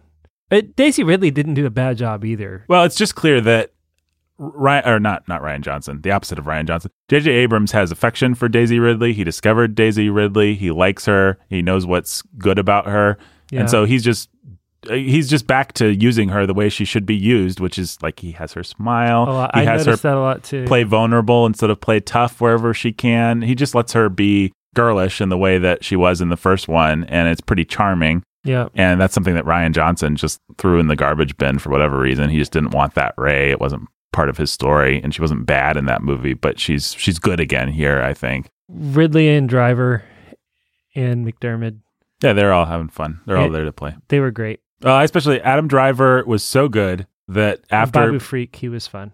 But 0.49 0.75
Daisy 0.75 1.03
Ridley 1.05 1.31
didn't 1.31 1.55
do 1.55 1.67
a 1.67 1.71
bad 1.71 1.99
job 1.99 2.25
either. 2.25 2.65
Well, 2.69 2.85
it's 2.85 2.97
just 2.97 3.15
clear 3.15 3.41
that 3.43 3.73
Rian 4.41 4.87
or 4.87 4.99
not 4.99 5.29
not 5.29 5.43
Rian 5.43 5.61
Johnson, 5.61 6.01
the 6.01 6.11
opposite 6.11 6.39
of 6.39 6.47
Rian 6.47 6.67
Johnson. 6.67 6.91
J.J. 7.09 7.31
Abrams 7.31 7.73
has 7.73 7.93
affection 7.93 8.35
for 8.35 8.49
Daisy 8.49 8.79
Ridley. 8.79 9.13
He 9.13 9.23
discovered 9.23 9.75
Daisy 9.75 10.09
Ridley. 10.09 10.55
He 10.55 10.71
likes 10.71 11.05
her. 11.07 11.39
He 11.51 11.61
knows 11.61 11.85
what's 11.87 12.23
good 12.39 12.59
about 12.59 12.87
her. 12.87 13.19
Yeah. 13.51 13.61
And 13.61 13.71
so 13.71 13.85
he's 13.85 14.03
just 14.03 14.31
uh, 14.89 14.95
he's 14.95 15.29
just 15.29 15.47
back 15.47 15.75
to 15.75 15.93
using 15.95 16.31
her 16.31 16.47
the 16.47 16.55
way 16.55 16.71
she 16.71 16.87
should 16.87 17.05
be 17.05 17.17
used, 17.17 17.61
which 17.61 17.79
is 17.79 17.99
like 18.03 18.21
he 18.21 18.33
has 18.33 18.55
her 18.55 18.65
smile. 18.65 19.27
Oh, 19.29 19.43
he 19.55 19.61
I 19.61 19.65
has 19.65 19.87
noticed 19.87 20.05
her 20.05 20.11
that 20.11 20.17
a 20.17 20.21
lot 20.21 20.43
too. 20.43 20.65
play 20.65 20.85
vulnerable 20.85 21.45
instead 21.45 21.69
of 21.69 21.81
play 21.81 22.01
tough 22.01 22.41
wherever 22.41 22.73
she 22.73 22.93
can. 22.93 23.43
He 23.43 23.55
just 23.55 23.75
lets 23.75 23.93
her 23.93 24.09
be 24.09 24.53
girlish 24.75 25.21
in 25.21 25.29
the 25.29 25.37
way 25.37 25.59
that 25.59 25.85
she 25.85 25.97
was 25.97 26.23
in 26.23 26.31
the 26.31 26.37
first 26.37 26.67
one, 26.67 27.05
and 27.05 27.29
it's 27.29 27.43
pretty 27.43 27.65
charming. 27.67 28.23
Yeah. 28.45 28.69
And 28.75 28.99
that's 28.99 29.13
something 29.13 29.35
that 29.35 29.45
Rian 29.45 29.73
Johnson 29.73 30.17
just 30.17 30.41
threw 30.57 30.81
in 30.81 30.87
the 30.87 30.97
garbage 30.97 31.37
bin 31.37 31.59
for 31.59 31.69
whatever 31.69 31.99
reason. 31.99 32.31
He 32.31 32.39
just 32.39 32.53
didn't 32.53 32.71
want 32.71 32.95
that 32.95 33.13
Rey. 33.19 33.51
It 33.51 33.61
wasn't 33.61 33.87
part 34.13 34.29
of 34.29 34.37
his 34.37 34.51
story, 34.51 35.01
and 35.03 35.15
she 35.15 35.21
wasn't 35.21 35.47
bad 35.47 35.77
in 35.77 35.87
that 35.87 36.03
movie, 36.03 36.35
but 36.35 36.59
she's 36.61 36.95
she's 36.95 37.19
good 37.19 37.41
again 37.41 37.69
here. 37.69 38.01
I 38.03 38.15
think. 38.15 38.49
Ridley 38.69 39.29
and 39.29 39.49
Driver 39.49 40.03
and 40.95 41.27
McDiarmid, 41.27 41.79
Yeah, 42.23 42.33
they're 42.35 42.53
all 42.53 42.67
having 42.67 42.89
fun. 42.89 43.21
They're 43.27 43.37
all 43.37 43.51
there 43.51 43.65
to 43.65 43.73
play. 43.73 43.97
they 44.09 44.21
were 44.21 44.31
great. 44.31 44.61
Uh, 44.85 45.01
especially 45.05 45.41
Adam 45.43 45.69
Driver 45.69 46.25
was 46.25 46.43
so 46.43 46.69
good 46.69 47.07
that 47.29 47.61
after 47.71 48.01
Babu 48.07 48.19
Frik, 48.19 48.57
he 48.57 48.69
was 48.69 48.87
fun. 48.87 49.13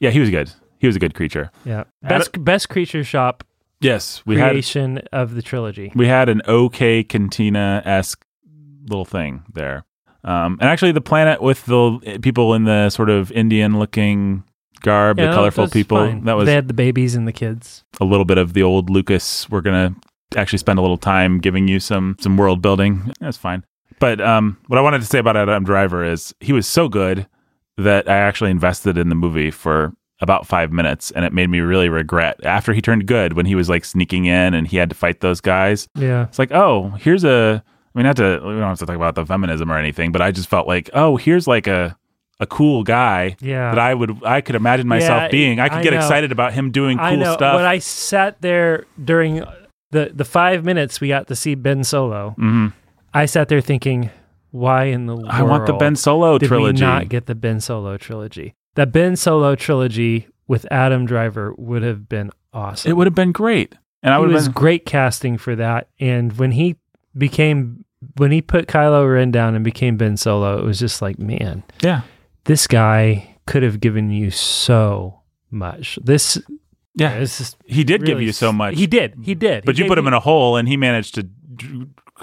yeah, 0.00 0.10
he 0.10 0.20
was 0.20 0.30
good. 0.30 0.50
He 0.78 0.86
was 0.86 0.96
a 0.96 0.98
good 0.98 1.14
creature. 1.14 1.50
Yeah. 1.64 1.84
Adam- 2.02 2.18
Best 2.18 2.44
best 2.44 2.68
creature 2.68 3.04
shop 3.04 3.44
Yes, 3.80 4.22
we 4.24 4.36
had 4.38 4.50
creation 4.52 4.98
of 5.12 5.34
the 5.34 5.42
trilogy. 5.42 5.90
we 5.94 6.06
had 6.06 6.28
an 6.28 6.40
OK 6.46 7.02
Cantina 7.04 7.82
esque 7.84 8.24
little 8.88 9.04
thing 9.04 9.42
there. 9.52 9.84
Um, 10.24 10.58
and 10.60 10.68
actually, 10.68 10.92
the 10.92 11.00
planet 11.00 11.42
with 11.42 11.64
the 11.66 12.18
people 12.22 12.54
in 12.54 12.64
the 12.64 12.90
sort 12.90 13.10
of 13.10 13.32
Indian 13.32 13.78
looking 13.78 14.44
garb, 14.80 15.18
Yeah, 15.18 15.28
the 15.28 15.34
colorful 15.34 15.68
people, 15.68 15.98
fine. 15.98 16.24
that 16.24 16.34
was 16.36 16.46
they 16.46 16.54
had 16.54 16.68
the 16.68 16.74
babies 16.74 17.14
and 17.14 17.26
the 17.26 17.32
kids. 17.32 17.84
a 18.00 18.04
little 18.04 18.24
bit 18.24 18.38
of 18.38 18.52
the 18.52 18.62
old 18.62 18.88
Lucas. 18.90 19.48
We're 19.50 19.60
gonna 19.62 19.94
actually 20.36 20.58
spend 20.58 20.78
a 20.78 20.82
little 20.82 20.96
time 20.98 21.38
giving 21.40 21.68
you 21.68 21.80
some 21.80 22.16
some 22.20 22.36
world 22.36 22.62
building. 22.62 23.12
That's 23.20 23.36
fine. 23.36 23.64
But 23.98 24.20
um, 24.20 24.58
what 24.68 24.78
I 24.78 24.80
wanted 24.82 25.00
to 25.00 25.06
say 25.06 25.18
about 25.18 25.36
Adam 25.36 25.64
Driver 25.64 26.04
is 26.04 26.34
he 26.40 26.52
was 26.52 26.66
so 26.66 26.88
good 26.88 27.26
that 27.78 28.08
I 28.08 28.16
actually 28.16 28.50
invested 28.50 28.98
in 28.98 29.08
the 29.08 29.14
movie 29.14 29.50
for 29.50 29.92
about 30.20 30.46
five 30.46 30.70
minutes, 30.72 31.10
and 31.12 31.24
it 31.24 31.32
made 31.32 31.50
me 31.50 31.58
really 31.60 31.88
regret 31.88 32.38
after 32.44 32.72
he 32.72 32.80
turned 32.80 33.06
good 33.06 33.32
when 33.32 33.46
he 33.46 33.54
was 33.56 33.68
like 33.68 33.84
sneaking 33.84 34.26
in 34.26 34.54
and 34.54 34.68
he 34.68 34.76
had 34.76 34.88
to 34.90 34.94
fight 34.94 35.20
those 35.20 35.40
guys. 35.40 35.88
Yeah. 35.96 36.24
It's 36.24 36.38
like, 36.38 36.52
oh, 36.52 36.90
here's 37.00 37.24
a. 37.24 37.62
I 37.94 37.98
mean, 37.98 38.06
not 38.06 38.16
to 38.16 38.40
we 38.42 38.52
don't 38.52 38.62
have 38.62 38.78
to 38.78 38.86
talk 38.86 38.96
about 38.96 39.14
the 39.14 39.26
feminism 39.26 39.70
or 39.70 39.76
anything, 39.78 40.12
but 40.12 40.22
I 40.22 40.30
just 40.30 40.48
felt 40.48 40.66
like, 40.66 40.88
oh, 40.94 41.16
here's 41.16 41.46
like 41.46 41.66
a 41.66 41.96
a 42.40 42.46
cool 42.46 42.82
guy 42.82 43.36
Yeah. 43.40 43.70
that 43.70 43.78
I 43.78 43.94
would 43.94 44.24
I 44.24 44.40
could 44.40 44.54
imagine 44.56 44.88
myself 44.88 45.22
Yeah, 45.22 45.28
being. 45.28 45.60
I 45.60 45.68
could 45.68 45.78
I 45.78 45.82
get 45.82 45.92
know. 45.92 45.98
excited 45.98 46.32
about 46.32 46.52
him 46.54 46.70
doing 46.70 46.96
cool 46.98 47.06
I 47.06 47.14
know. 47.16 47.34
stuff. 47.34 47.56
When 47.56 47.64
I 47.64 47.78
sat 47.78 48.40
there 48.40 48.84
during 49.02 49.44
the 49.90 50.10
the 50.14 50.24
five 50.24 50.64
minutes 50.64 51.00
we 51.00 51.08
got 51.08 51.28
to 51.28 51.36
see 51.36 51.54
Ben 51.54 51.84
Solo, 51.84 52.30
hmm 52.38 52.68
I 53.14 53.26
sat 53.26 53.48
there 53.48 53.60
thinking, 53.60 54.08
why 54.52 54.84
in 54.84 55.04
the 55.06 55.14
world 55.14 55.28
I 55.30 55.42
want 55.42 55.66
the 55.66 55.74
Ben 55.74 55.94
Solo 55.96 56.38
did 56.38 56.48
trilogy. 56.48 56.82
we 56.82 56.86
not 56.90 57.08
get 57.10 57.26
the 57.26 57.34
Ben 57.34 57.60
Solo 57.60 57.96
trilogy? 57.98 58.54
The 58.74 58.86
Ben 58.86 59.16
Solo 59.16 59.54
trilogy 59.54 60.28
with 60.48 60.66
Adam 60.72 61.04
Driver 61.06 61.54
would 61.58 61.82
have 61.82 62.08
been 62.08 62.30
awesome. 62.54 62.90
it 62.90 62.94
would 62.94 63.06
have 63.06 63.14
been 63.14 63.32
great, 63.32 63.74
and 64.02 64.12
I 64.14 64.16
it 64.16 64.20
would 64.20 64.30
was 64.30 64.48
been. 64.48 64.52
great 64.54 64.86
casting 64.86 65.36
for 65.38 65.54
that. 65.56 65.88
And 66.00 66.38
when 66.38 66.52
he 66.52 66.76
became 67.16 67.84
when 68.16 68.32
he 68.32 68.42
put 68.42 68.66
Kylo 68.66 69.12
Ren 69.12 69.30
down 69.30 69.54
and 69.54 69.64
became 69.64 69.96
Ben 69.96 70.16
Solo, 70.16 70.58
it 70.58 70.64
was 70.64 70.78
just 70.78 71.02
like, 71.02 71.18
man, 71.18 71.62
Yeah, 71.82 72.02
this 72.44 72.66
guy 72.66 73.36
could 73.46 73.62
have 73.62 73.80
given 73.80 74.10
you 74.10 74.30
so 74.30 75.20
much. 75.50 75.98
This, 76.02 76.38
yeah. 76.94 77.18
this 77.18 77.40
is 77.40 77.56
He 77.66 77.84
did 77.84 78.04
give 78.04 78.20
you 78.20 78.32
so 78.32 78.52
much. 78.52 78.76
He 78.76 78.86
did. 78.86 79.16
He 79.22 79.34
did. 79.34 79.64
but 79.64 79.76
He 79.76 79.82
you 79.82 79.88
put 79.88 79.98
him 79.98 80.06
in 80.06 80.14
a 80.14 80.20
hole, 80.20 80.56
and 80.56 80.68
he 80.68 80.76
managed 80.76 81.14
to 81.16 81.28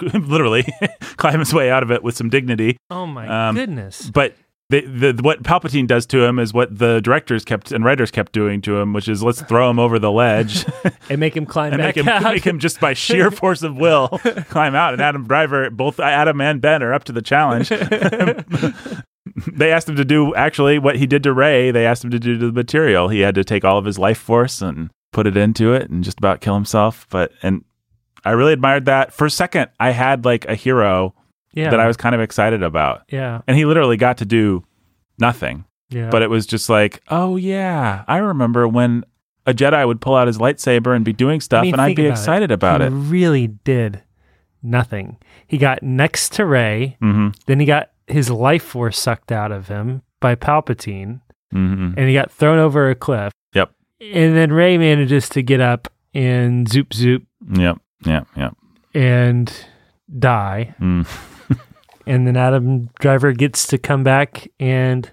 literally 0.00 0.66
climb 1.16 1.38
his 1.38 1.52
way 1.52 1.70
out 1.70 1.82
of 1.82 1.90
it 1.90 2.02
with 2.02 2.16
some 2.16 2.28
dignity. 2.28 2.76
Oh 2.90 3.06
my 3.06 3.48
um, 3.48 3.54
goodness. 3.54 4.10
But 4.10 4.34
the, 4.70 5.12
the 5.12 5.22
what 5.22 5.42
Palpatine 5.42 5.88
does 5.88 6.06
to 6.06 6.22
him 6.22 6.38
is 6.38 6.54
what 6.54 6.78
the 6.78 7.00
directors 7.00 7.44
kept 7.44 7.72
and 7.72 7.84
writers 7.84 8.10
kept 8.12 8.32
doing 8.32 8.60
to 8.62 8.78
him, 8.78 8.92
which 8.92 9.08
is 9.08 9.22
let's 9.22 9.42
throw 9.42 9.68
him 9.68 9.80
over 9.80 9.98
the 9.98 10.12
ledge 10.12 10.64
And 11.10 11.18
make 11.18 11.36
him 11.36 11.44
climb 11.44 11.72
and 11.72 11.80
back 11.80 11.96
make 11.96 12.04
him 12.04 12.08
out. 12.08 12.22
make 12.22 12.44
him 12.44 12.60
just 12.60 12.78
by 12.80 12.92
sheer 12.92 13.30
force 13.32 13.62
of 13.64 13.76
will 13.76 14.08
climb 14.48 14.76
out. 14.76 14.92
And 14.92 15.02
Adam 15.02 15.26
Driver, 15.26 15.70
both 15.70 15.98
Adam 15.98 16.40
and 16.40 16.60
Ben 16.60 16.82
are 16.84 16.94
up 16.94 17.04
to 17.04 17.12
the 17.12 17.20
challenge. 17.20 17.68
they 19.52 19.72
asked 19.72 19.88
him 19.88 19.96
to 19.96 20.04
do 20.04 20.34
actually 20.36 20.78
what 20.78 20.96
he 20.96 21.06
did 21.06 21.24
to 21.24 21.32
Rey. 21.32 21.72
They 21.72 21.84
asked 21.84 22.04
him 22.04 22.10
to 22.12 22.20
do 22.20 22.38
to 22.38 22.46
the 22.46 22.52
material. 22.52 23.08
He 23.08 23.20
had 23.20 23.34
to 23.34 23.44
take 23.44 23.64
all 23.64 23.76
of 23.76 23.84
his 23.84 23.98
life 23.98 24.18
force 24.18 24.62
and 24.62 24.90
put 25.12 25.26
it 25.26 25.36
into 25.36 25.72
it 25.72 25.90
and 25.90 26.04
just 26.04 26.18
about 26.18 26.40
kill 26.40 26.54
himself. 26.54 27.08
But 27.10 27.32
and 27.42 27.64
I 28.24 28.30
really 28.30 28.52
admired 28.52 28.84
that. 28.84 29.12
For 29.12 29.26
a 29.26 29.30
second, 29.30 29.70
I 29.80 29.90
had 29.90 30.24
like 30.24 30.44
a 30.44 30.54
hero 30.54 31.14
yeah. 31.52 31.70
that 31.70 31.80
I 31.80 31.86
was 31.86 31.96
kind 31.96 32.14
of 32.14 32.20
excited 32.20 32.62
about, 32.62 33.02
yeah. 33.10 33.42
and 33.46 33.56
he 33.56 33.64
literally 33.64 33.96
got 33.96 34.18
to 34.18 34.24
do 34.24 34.64
nothing. 35.18 35.64
Yeah. 35.90 36.08
But 36.10 36.22
it 36.22 36.30
was 36.30 36.46
just 36.46 36.68
like, 36.68 37.02
oh 37.08 37.36
yeah, 37.36 38.04
I 38.06 38.18
remember 38.18 38.68
when 38.68 39.04
a 39.46 39.52
Jedi 39.52 39.84
would 39.86 40.00
pull 40.00 40.14
out 40.14 40.26
his 40.28 40.38
lightsaber 40.38 40.94
and 40.94 41.04
be 41.04 41.12
doing 41.12 41.40
stuff, 41.40 41.60
I 41.60 41.62
mean, 41.62 41.74
and 41.74 41.80
I'd 41.82 41.96
be 41.96 42.06
about 42.06 42.10
it. 42.16 42.20
excited 42.20 42.50
about 42.52 42.80
he 42.80 42.86
it. 42.86 42.90
really 42.90 43.46
did 43.48 44.02
nothing. 44.62 45.16
He 45.46 45.58
got 45.58 45.82
next 45.82 46.32
to 46.34 46.44
Rey, 46.46 46.96
hmm 47.00 47.30
then 47.46 47.58
he 47.60 47.66
got 47.66 47.90
his 48.06 48.30
life 48.30 48.62
force 48.62 48.98
sucked 48.98 49.32
out 49.32 49.50
of 49.52 49.68
him 49.68 50.02
by 50.20 50.34
Palpatine, 50.36 51.20
hmm 51.50 51.92
and 51.96 52.08
he 52.08 52.14
got 52.14 52.30
thrown 52.30 52.58
over 52.58 52.88
a 52.90 52.94
cliff. 52.94 53.32
Yep. 53.54 53.72
And 54.00 54.36
then 54.36 54.52
Rey 54.52 54.78
manages 54.78 55.28
to 55.30 55.42
get 55.42 55.60
up 55.60 55.92
and 56.14 56.68
zoop 56.68 56.92
zoop 56.94 57.24
Yep. 57.52 57.78
Yep. 58.06 58.26
Yep. 58.36 58.56
and 58.94 59.52
die. 60.18 60.74
Mm. 60.80 61.06
And 62.06 62.26
then 62.26 62.36
Adam 62.36 62.90
Driver 62.98 63.32
gets 63.32 63.66
to 63.68 63.78
come 63.78 64.02
back 64.02 64.48
and 64.58 65.10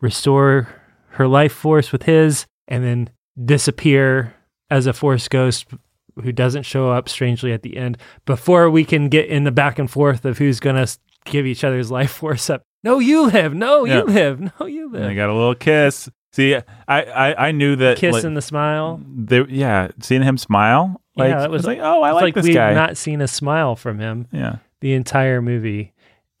restore 0.00 0.68
her 1.10 1.26
life 1.28 1.52
force 1.52 1.92
with 1.92 2.02
his, 2.04 2.46
and 2.68 2.84
then 2.84 3.10
disappear 3.42 4.34
as 4.70 4.86
a 4.86 4.92
force 4.92 5.28
ghost 5.28 5.66
who 6.22 6.32
doesn't 6.32 6.62
show 6.64 6.90
up 6.90 7.08
strangely 7.08 7.52
at 7.52 7.62
the 7.62 7.76
end 7.76 7.98
before 8.24 8.70
we 8.70 8.84
can 8.84 9.08
get 9.08 9.28
in 9.28 9.44
the 9.44 9.50
back 9.52 9.78
and 9.78 9.90
forth 9.90 10.24
of 10.24 10.38
who's 10.38 10.60
going 10.60 10.76
to 10.76 10.98
give 11.24 11.46
each 11.46 11.64
other's 11.64 11.90
life 11.90 12.10
force 12.20 12.50
up. 12.50 12.62
No, 12.82 12.98
you 12.98 13.26
live. 13.26 13.54
No, 13.54 13.84
Yeah. 13.84 13.98
you 13.98 14.04
live. 14.04 14.40
No, 14.60 14.66
you 14.66 14.90
live. 14.90 15.02
And 15.02 15.10
they 15.10 15.14
got 15.14 15.30
a 15.30 15.34
little 15.34 15.54
kiss. 15.54 16.08
See, 16.32 16.54
I 16.56 16.62
I, 16.88 17.48
I 17.48 17.52
knew 17.52 17.76
that. 17.76 17.96
Kiss 17.96 18.12
like, 18.14 18.24
and 18.24 18.36
the 18.36 18.42
smile. 18.42 19.00
they, 19.08 19.44
yeah, 19.48 19.88
seeing 20.00 20.22
him 20.22 20.36
smile, 20.36 21.00
like 21.16 21.30
Yeah, 21.30 21.44
it 21.44 21.50
was 21.50 21.60
was- 21.60 21.66
like, 21.66 21.78
oh, 21.80 22.02
I 22.02 22.10
like, 22.12 22.22
like 22.22 22.34
this 22.34 22.44
we've 22.44 22.54
guy. 22.54 22.74
not 22.74 22.96
seen 22.96 23.20
a 23.20 23.28
smile 23.28 23.76
from 23.76 23.98
him 24.00 24.26
yeah, 24.32 24.56
the 24.80 24.92
entire 24.94 25.40
movie 25.40 25.92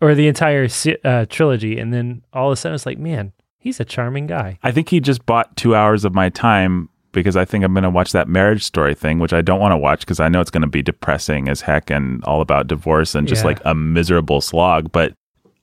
or 0.04 0.14
the 0.14 0.28
entire 0.28 0.68
uh, 1.04 1.26
trilogy. 1.28 1.78
And 1.78 1.92
then 1.92 2.22
all 2.32 2.48
of 2.48 2.52
a 2.52 2.56
sudden 2.56 2.74
it's 2.74 2.86
like, 2.86 2.98
man, 2.98 3.32
he's 3.58 3.80
a 3.80 3.84
charming 3.84 4.26
guy. 4.26 4.58
I 4.62 4.70
think 4.70 4.88
he 4.90 5.00
just 5.00 5.24
bought 5.24 5.56
two 5.56 5.74
hours 5.74 6.04
of 6.04 6.14
my 6.14 6.28
time 6.28 6.88
because 7.12 7.36
I 7.36 7.44
think 7.44 7.64
I'm 7.64 7.72
going 7.72 7.84
to 7.84 7.90
watch 7.90 8.12
that 8.12 8.28
marriage 8.28 8.62
story 8.64 8.94
thing, 8.94 9.18
which 9.18 9.32
I 9.32 9.40
don't 9.40 9.60
want 9.60 9.72
to 9.72 9.76
watch 9.78 10.00
because 10.00 10.20
I 10.20 10.28
know 10.28 10.40
it's 10.40 10.50
going 10.50 10.62
to 10.62 10.66
be 10.68 10.82
depressing 10.82 11.48
as 11.48 11.60
heck 11.62 11.88
and 11.90 12.22
all 12.24 12.40
about 12.40 12.66
divorce 12.66 13.14
and 13.14 13.26
just 13.28 13.42
Yeah. 13.42 13.46
like 13.48 13.60
a 13.64 13.74
miserable 13.74 14.40
slog. 14.40 14.92
But 14.92 15.14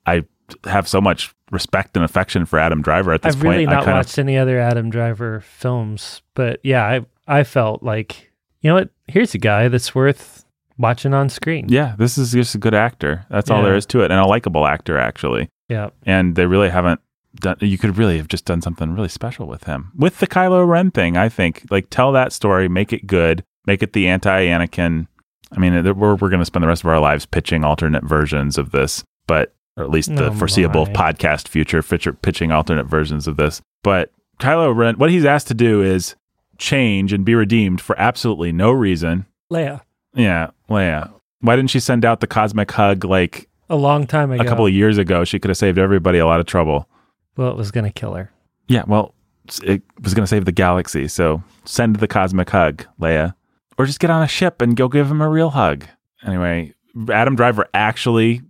I 0.06 0.24
have 0.66 0.88
so 0.88 1.00
much 1.02 1.34
respect 1.52 1.96
and 1.96 2.04
affection 2.06 2.46
for 2.46 2.58
Adam 2.58 2.82
Driver 2.82 3.14
at 3.14 3.22
this 3.22 3.36
point 3.36 3.38
I've 3.38 3.44
point. 3.44 3.58
really 3.58 3.68
I 3.68 3.74
not 3.74 3.88
watched 3.88 4.18
any 4.18 4.38
other 4.38 4.60
Adam 4.60 4.90
Driver 4.90 5.42
films, 5.42 6.22
but 6.34 6.60
yeah, 6.64 6.84
I 6.86 7.06
I 7.28 7.44
felt 7.44 7.84
like 7.84 8.32
you 8.62 8.70
know 8.70 8.76
what? 8.76 8.90
Here's 9.08 9.34
a 9.34 9.38
guy 9.38 9.68
that's 9.68 9.94
worth 9.94 10.46
watching 10.82 11.14
on 11.14 11.30
screen. 11.30 11.68
yeah, 11.70 11.96
this 11.98 12.18
is 12.18 12.32
just 12.34 12.56
a 12.56 12.58
good 12.58 12.74
actor. 12.74 13.26
That's 13.30 13.50
all 13.50 13.60
Yeah. 13.60 13.66
there 13.66 13.76
is 13.76 13.86
to 13.88 14.02
it, 14.02 14.12
and 14.12 14.20
a 14.20 14.26
likable 14.26 14.66
actor 14.68 14.98
actually. 14.98 15.50
Yeah. 15.70 15.92
and 16.06 16.36
they 16.36 16.46
really 16.48 16.70
haven't 16.70 17.00
done 17.36 17.56
you 17.62 17.78
could 17.78 17.98
really 17.98 18.18
have 18.18 18.28
just 18.28 18.44
done 18.44 18.62
something 18.62 18.94
really 18.94 19.08
special 19.08 19.48
with 19.48 19.64
him 19.64 19.92
with 19.96 20.20
the 20.20 20.28
Kylo 20.28 20.68
Ren 20.68 20.92
thing 20.92 21.16
I 21.16 21.30
think 21.30 21.66
like 21.72 21.88
tell 21.90 22.12
that 22.12 22.34
story 22.34 22.68
make 22.68 22.92
it 22.92 23.08
good 23.08 23.46
make 23.66 23.82
it 23.82 23.94
the 23.94 24.10
anti 24.10 24.48
Anakin 24.48 25.08
I 25.56 25.60
mean 25.60 25.82
we're 25.98 26.16
we're 26.16 26.30
going 26.30 26.40
to 26.42 26.46
spend 26.46 26.64
the 26.64 26.68
rest 26.68 26.84
of 26.84 26.90
our 26.90 27.00
lives 27.00 27.26
pitching 27.26 27.64
alternate 27.64 28.04
versions 28.04 28.58
of 28.58 28.72
this 28.72 29.06
but 29.28 29.54
or 29.78 29.86
at 29.86 29.90
least 29.90 30.14
the 30.14 30.26
Oh, 30.28 30.34
foreseeable 30.34 30.88
my. 30.88 30.92
podcast 30.92 31.48
future 31.48 31.82
feature, 31.82 32.12
pitching 32.12 32.52
alternate 32.52 32.86
versions 32.88 33.26
of 33.30 33.38
this 33.38 33.62
but 33.82 34.12
Kylo 34.40 34.76
Ren 34.76 34.96
what 34.98 35.10
he's 35.10 35.24
asked 35.24 35.48
to 35.48 35.54
do 35.54 35.82
is 35.82 36.16
change 36.58 37.14
and 37.14 37.24
be 37.24 37.34
redeemed 37.34 37.80
for 37.80 37.98
absolutely 37.98 38.52
no 38.52 38.72
reason 38.72 39.26
Leia, 39.50 39.82
yeah 40.14 40.50
Leia 40.70 41.12
why 41.42 41.56
didn't 41.56 41.70
she 41.72 41.80
send 41.80 42.06
out 42.06 42.20
the 42.20 42.28
cosmic 42.28 42.72
hug 42.72 43.04
like 43.04 43.50
a 43.70 43.76
long 43.76 44.06
time 44.06 44.32
ago. 44.32 44.44
a 44.44 44.46
couple 44.46 44.66
of 44.66 44.74
years 44.74 44.98
ago 44.98 45.24
she 45.24 45.40
could 45.40 45.50
have 45.50 45.58
saved 45.58 45.78
everybody 45.78 46.20
a 46.20 46.26
lot 46.26 46.40
of 46.40 46.46
trouble 46.46 46.88
well, 47.36 47.50
it 47.50 47.58
was 47.58 47.72
going 47.72 47.86
to 47.86 47.92
kill 47.92 48.14
her. 48.14 48.32
Yeah, 48.68 48.84
well, 48.88 49.16
it 49.64 49.82
was 50.02 50.14
going 50.14 50.24
to 50.24 50.28
save 50.28 50.46
the 50.46 50.52
galaxy, 50.52 51.08
so 51.08 51.44
send 51.66 51.98
the 51.98 52.08
cosmic 52.08 52.50
hug, 52.50 52.86
Leia. 53.00 53.36
Or 53.78 53.86
just 53.86 54.00
get 54.00 54.10
on 54.10 54.22
a 54.22 54.28
ship 54.28 54.62
and 54.62 54.76
go 54.76 54.88
give 54.88 55.10
him 55.10 55.22
a 55.22 55.30
real 55.30 55.52
hug. 55.52 55.86
Anyway, 56.26 56.74
Adam 57.10 57.36
Driver 57.36 57.68
actually 57.74 58.42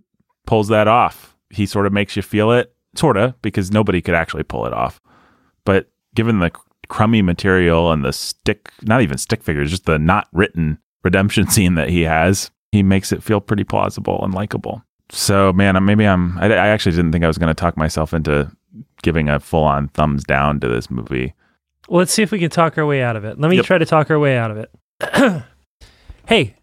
pulls 0.46 0.68
that 0.68 0.88
off. 0.88 1.36
He 1.50 1.66
sort 1.66 1.86
of 1.86 1.92
makes 1.92 2.16
you 2.16 2.22
feel 2.22 2.50
it, 2.52 2.74
sort 2.94 3.16
of, 3.16 3.40
because 3.40 3.70
nobody 3.70 4.02
could 4.02 4.14
actually 4.14 4.42
pull 4.42 4.66
it 4.66 4.72
off. 4.72 5.00
But 5.64 5.90
given 6.14 6.40
the 6.40 6.50
crummy 6.88 7.22
material 7.22 7.92
and 7.92 8.04
the 8.04 8.12
stick, 8.12 8.70
not 8.82 9.00
even 9.00 9.16
stick 9.16 9.42
figures, 9.42 9.70
just 9.70 9.86
the 9.86 9.98
not 9.98 10.28
written 10.32 10.78
redemption 11.02 11.48
scene 11.48 11.74
that 11.74 11.88
he 11.90 12.02
has, 12.02 12.50
he 12.70 12.82
makes 12.82 13.12
it 13.12 13.22
feel 13.22 13.40
pretty 13.40 13.64
plausible 13.64 14.22
and 14.24 14.32
likable. 14.34 14.82
So, 15.10 15.52
man, 15.52 15.82
maybe 15.84 16.06
I'm. 16.06 16.38
I, 16.38 16.46
I 16.46 16.68
actually 16.68 16.92
didn't 16.96 17.12
think 17.12 17.24
I 17.24 17.28
was 17.28 17.36
going 17.38 17.48
to 17.54 17.60
talk 17.60 17.76
myself 17.76 18.14
into 18.14 18.50
giving 19.02 19.28
a 19.28 19.38
full 19.40 19.64
on 19.64 19.88
thumbs 19.88 20.24
down 20.24 20.58
to 20.60 20.68
this 20.68 20.90
movie. 20.90 21.34
Well, 21.88 21.98
let's 21.98 22.12
see 22.12 22.22
if 22.22 22.30
we 22.30 22.38
can 22.38 22.48
talk 22.50 22.78
our 22.78 22.86
way 22.86 23.02
out 23.02 23.16
of 23.16 23.24
it. 23.24 23.38
Let 23.38 23.50
me 23.50 23.56
Yep. 23.56 23.64
try 23.66 23.78
to 23.78 23.84
talk 23.84 24.10
our 24.10 24.18
way 24.18 24.38
out 24.38 24.50
of 24.50 24.56
it. 24.56 25.42
hey, 26.28 26.54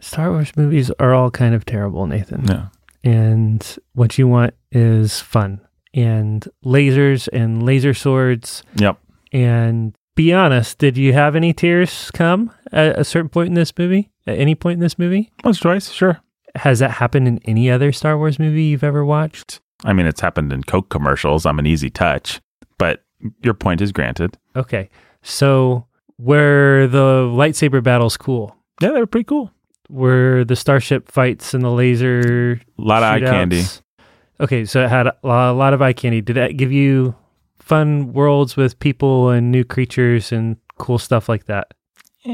Star 0.00 0.30
Wars 0.30 0.56
movies 0.56 0.90
are 0.98 1.12
all 1.12 1.30
kind 1.30 1.54
of 1.54 1.64
terrible, 1.66 2.06
Nathan. 2.06 2.46
Yeah. 2.46 2.66
And 3.04 3.78
what 3.94 4.16
you 4.18 4.28
want 4.28 4.54
is 4.72 5.20
fun 5.20 5.60
and 5.92 6.46
lasers 6.64 7.28
and 7.32 7.62
laser 7.64 7.92
swords. 7.92 8.62
Yep. 8.76 8.98
And 9.32 9.94
be 10.20 10.34
honest, 10.34 10.76
did 10.76 10.98
you 10.98 11.14
have 11.14 11.34
any 11.34 11.54
tears 11.54 12.10
come 12.12 12.52
at 12.72 12.98
a 12.98 13.04
certain 13.04 13.30
point 13.30 13.48
in 13.48 13.54
this 13.54 13.72
movie? 13.78 14.10
At 14.26 14.36
any 14.38 14.54
point 14.54 14.74
in 14.74 14.80
this 14.80 14.98
movie? 14.98 15.32
Once, 15.44 15.58
twice, 15.58 15.90
sure. 15.90 16.20
Has 16.56 16.80
that 16.80 16.90
happened 16.90 17.26
in 17.26 17.40
any 17.46 17.70
other 17.70 17.90
Star 17.90 18.18
Wars 18.18 18.38
movie 18.38 18.64
you've 18.64 18.84
ever 18.84 19.02
watched? 19.02 19.60
I 19.82 19.94
mean, 19.94 20.04
it's 20.04 20.20
happened 20.20 20.52
in 20.52 20.62
Coke 20.64 20.90
commercials. 20.90 21.46
I'm 21.46 21.58
an 21.58 21.66
easy 21.66 21.88
touch, 21.88 22.42
but 22.76 23.02
your 23.42 23.54
point 23.54 23.80
is 23.80 23.92
granted. 23.92 24.36
Okay. 24.54 24.90
So, 25.22 25.86
were 26.18 26.86
the 26.88 27.24
lightsaber 27.24 27.82
battles 27.82 28.18
cool? 28.18 28.54
Yeah, 28.82 28.90
they 28.90 29.00
were 29.00 29.06
pretty 29.06 29.24
cool. 29.24 29.50
Were 29.88 30.44
the 30.44 30.54
starship 30.54 31.10
fights 31.10 31.54
and 31.54 31.64
the 31.64 31.70
laser 31.70 32.60
A 32.78 32.82
lot 32.82 33.02
of 33.02 33.08
eye 33.08 33.20
candy. 33.20 33.62
Okay, 34.38 34.66
so 34.66 34.84
it 34.84 34.90
had 34.90 35.06
a 35.06 35.16
a 35.24 35.54
lot 35.54 35.72
of 35.72 35.80
eye 35.80 35.94
candy. 35.94 36.20
Did 36.20 36.36
that 36.36 36.58
give 36.58 36.72
you 36.72 37.14
fun 37.70 38.12
worlds 38.12 38.56
with 38.56 38.76
people 38.80 39.30
and 39.30 39.52
new 39.52 39.62
creatures 39.62 40.32
and 40.32 40.56
cool 40.78 40.98
stuff 40.98 41.28
like 41.28 41.44
that? 41.46 41.68
Eh, 42.26 42.30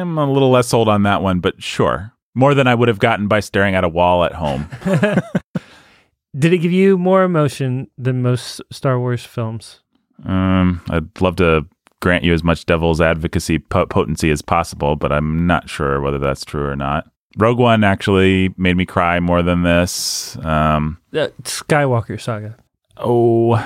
I'm 0.00 0.18
a 0.18 0.28
little 0.30 0.50
less 0.50 0.66
sold 0.66 0.88
on 0.88 1.04
that 1.04 1.22
one, 1.22 1.38
but 1.38 1.62
sure. 1.62 2.12
More 2.34 2.52
than 2.52 2.66
I 2.66 2.74
would 2.74 2.88
have 2.88 2.98
gotten 2.98 3.28
by 3.28 3.38
staring 3.38 3.76
at 3.76 3.84
a 3.84 3.88
wall 3.88 4.24
at 4.24 4.32
home. 4.32 4.68
Did 6.36 6.52
it 6.52 6.58
give 6.58 6.72
you 6.72 6.98
more 6.98 7.22
emotion 7.22 7.88
than 7.96 8.22
most 8.22 8.60
Star 8.72 8.98
Wars 8.98 9.24
films? 9.24 9.80
Um, 10.24 10.80
I'd 10.90 11.20
love 11.20 11.36
to 11.36 11.64
grant 12.00 12.24
you 12.24 12.32
as 12.32 12.42
much 12.42 12.66
devil's 12.66 13.00
advocacy 13.00 13.60
po- 13.60 13.86
potency 13.86 14.30
as 14.32 14.42
possible, 14.42 14.96
but 14.96 15.12
I'm 15.12 15.46
not 15.46 15.70
sure 15.70 16.00
whether 16.00 16.18
that's 16.18 16.44
true 16.44 16.66
or 16.66 16.74
not. 16.74 17.08
Rogue 17.38 17.58
One 17.58 17.84
actually 17.84 18.52
made 18.56 18.76
me 18.76 18.84
cry 18.84 19.20
more 19.20 19.42
than 19.42 19.62
this. 19.62 20.36
Um, 20.44 20.98
The 21.12 21.32
Skywalker 21.44 22.20
saga. 22.20 22.56
oh, 22.96 23.62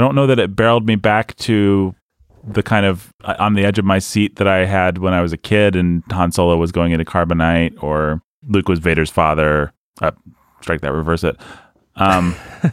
I 0.00 0.02
don't 0.02 0.14
know 0.14 0.26
that 0.26 0.38
it 0.38 0.56
barreled 0.56 0.86
me 0.86 0.96
back 0.96 1.36
to 1.36 1.94
the 2.42 2.62
kind 2.62 2.86
of 2.86 3.12
uh, 3.22 3.36
on 3.38 3.52
the 3.52 3.66
edge 3.66 3.78
of 3.78 3.84
my 3.84 3.98
seat 3.98 4.36
that 4.36 4.48
I 4.48 4.64
had 4.64 4.96
when 4.96 5.12
I 5.12 5.20
was 5.20 5.34
a 5.34 5.36
kid 5.36 5.76
and 5.76 6.02
Han 6.10 6.32
Solo 6.32 6.56
was 6.56 6.72
going 6.72 6.92
into 6.92 7.04
carbonite 7.04 7.82
or 7.82 8.22
Luke 8.48 8.66
was 8.66 8.78
Vader's 8.78 9.10
father. 9.10 9.74
Uh, 10.00 10.12
strike 10.62 10.80
that, 10.80 10.92
reverse 10.94 11.22
it. 11.22 11.36
Um, 11.96 12.34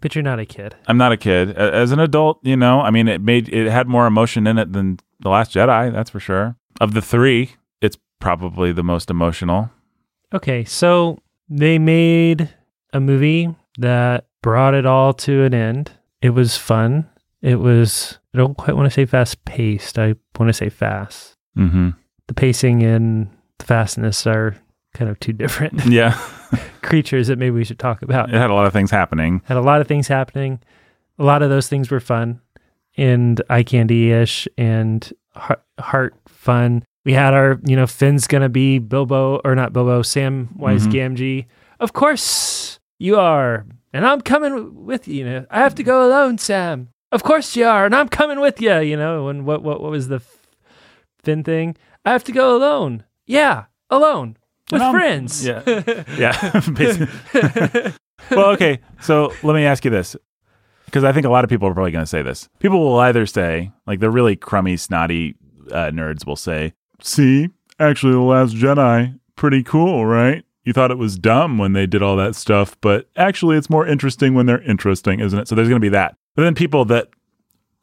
But 0.00 0.16
you're 0.16 0.22
not 0.22 0.40
a 0.40 0.46
kid. 0.46 0.74
I'm 0.88 0.98
not 0.98 1.12
a 1.12 1.16
kid. 1.16 1.50
As 1.56 1.92
an 1.92 2.00
adult, 2.00 2.40
you 2.42 2.56
know, 2.56 2.80
I 2.80 2.90
mean, 2.90 3.06
it 3.06 3.20
made 3.20 3.48
it 3.48 3.70
had 3.70 3.86
more 3.88 4.06
emotion 4.06 4.46
in 4.46 4.58
it 4.58 4.72
than 4.72 4.98
the 5.20 5.28
Last 5.28 5.52
Jedi. 5.52 5.92
That's 5.92 6.10
for 6.10 6.20
sure. 6.20 6.56
Of 6.80 6.94
the 6.94 7.02
three, 7.02 7.52
it's 7.80 7.96
probably 8.20 8.72
the 8.72 8.84
most 8.84 9.10
emotional. 9.10 9.70
Okay, 10.32 10.64
so 10.64 11.18
they 11.48 11.78
made 11.78 12.54
a 12.92 13.00
movie 13.00 13.54
that 13.78 14.26
brought 14.42 14.74
it 14.74 14.86
all 14.86 15.12
to 15.14 15.42
an 15.42 15.54
end. 15.54 15.92
It 16.22 16.30
was 16.30 16.56
fun. 16.56 17.08
It 17.42 17.56
was, 17.56 18.18
I 18.34 18.38
don't 18.38 18.56
quite 18.56 18.76
want 18.76 18.86
to 18.86 18.90
say 18.90 19.06
fast 19.06 19.44
paced. 19.44 19.98
I 19.98 20.14
want 20.38 20.48
to 20.48 20.52
say 20.52 20.68
fast. 20.68 21.36
Mm-hmm. 21.56 21.90
The 22.28 22.34
pacing 22.34 22.82
and 22.82 23.28
the 23.58 23.64
fastness 23.64 24.26
are 24.26 24.56
kind 24.94 25.10
of 25.10 25.18
two 25.20 25.32
different 25.32 25.84
Yeah, 25.86 26.18
creatures 26.82 27.28
that 27.28 27.38
maybe 27.38 27.52
we 27.52 27.64
should 27.64 27.78
talk 27.78 28.02
about. 28.02 28.28
it 28.28 28.34
had 28.36 28.50
a 28.50 28.54
lot 28.54 28.66
of 28.66 28.72
things 28.72 28.90
happening. 28.90 29.40
Had 29.46 29.56
a 29.56 29.62
lot 29.62 29.80
of 29.80 29.86
things 29.86 30.08
happening. 30.08 30.60
A 31.18 31.24
lot 31.24 31.42
of 31.42 31.50
those 31.50 31.68
things 31.68 31.90
were 31.90 32.00
fun 32.00 32.40
and 32.96 33.40
eye 33.48 33.62
candy 33.62 34.10
ish 34.12 34.46
and 34.58 35.12
heart, 35.34 35.62
heart 35.78 36.14
fun. 36.28 36.82
We 37.04 37.12
had 37.14 37.32
our, 37.34 37.58
you 37.64 37.76
know, 37.76 37.86
Finn's 37.86 38.26
gonna 38.26 38.48
be 38.48 38.78
Bilbo 38.78 39.40
or 39.44 39.54
not 39.54 39.72
Bilbo, 39.72 40.02
Samwise 40.02 40.86
Mhm. 40.86 40.92
Gamgee. 40.92 41.46
Of 41.78 41.92
course 41.94 42.78
you 42.98 43.16
are, 43.18 43.64
and 43.92 44.06
I'm 44.06 44.20
coming 44.20 44.84
with 44.84 45.08
you. 45.08 45.14
You 45.16 45.24
know, 45.24 45.46
I 45.50 45.60
have 45.60 45.74
to 45.76 45.82
go 45.82 46.06
alone, 46.06 46.38
Sam. 46.38 46.88
Of 47.12 47.22
course 47.22 47.56
you 47.56 47.66
are, 47.66 47.84
and 47.86 47.94
I'm 47.94 48.08
coming 48.08 48.40
with 48.40 48.60
you. 48.60 48.78
You 48.80 48.96
know, 48.96 49.28
and 49.28 49.44
what 49.44 49.62
what 49.62 49.80
what 49.80 49.90
was 49.90 50.08
the 50.08 50.16
f- 50.16 50.46
Finn 51.22 51.42
thing? 51.42 51.76
I 52.04 52.12
have 52.12 52.24
to 52.24 52.32
go 52.32 52.56
alone. 52.56 53.04
Yeah, 53.26 53.64
alone 53.90 54.36
with 54.70 54.82
friends. 54.90 55.44
Yeah, 55.44 55.62
yeah. 56.16 57.92
well, 58.30 58.50
okay. 58.50 58.80
So 59.00 59.32
let 59.42 59.54
me 59.54 59.64
ask 59.64 59.84
you 59.84 59.90
this, 59.90 60.16
because 60.86 61.04
I 61.04 61.12
think 61.12 61.26
a 61.26 61.30
lot 61.30 61.44
of 61.44 61.50
people 61.50 61.68
are 61.68 61.74
probably 61.74 61.90
going 61.92 62.04
to 62.04 62.08
say 62.10 62.22
this. 62.22 62.48
People 62.58 62.80
will 62.80 63.00
either 63.00 63.26
say, 63.26 63.72
like 63.86 64.00
the 64.00 64.10
really 64.10 64.36
crummy, 64.36 64.76
snotty 64.76 65.34
uh, 65.72 65.90
nerds 65.90 66.26
will 66.26 66.36
say, 66.36 66.72
"See, 67.02 67.48
actually, 67.78 68.12
the 68.12 68.20
Last 68.20 68.54
Jedi, 68.54 69.18
pretty 69.36 69.62
cool, 69.62 70.06
right? 70.06 70.44
You 70.64 70.72
thought 70.72 70.90
it 70.90 70.98
was 70.98 71.18
dumb 71.18 71.58
when 71.58 71.72
they 71.72 71.86
did 71.86 72.02
all 72.02 72.16
that 72.16 72.36
stuff, 72.36 72.76
but 72.80 73.08
actually, 73.16 73.56
it's 73.56 73.70
more 73.70 73.86
interesting 73.86 74.34
when 74.34 74.46
they're 74.46 74.62
interesting, 74.62 75.20
isn't 75.20 75.38
it?" 75.38 75.48
So 75.48 75.54
there's 75.54 75.68
going 75.68 75.80
to 75.80 75.84
be 75.84 75.88
that. 75.90 76.16
But 76.34 76.42
then 76.42 76.54
people 76.54 76.84
that 76.86 77.08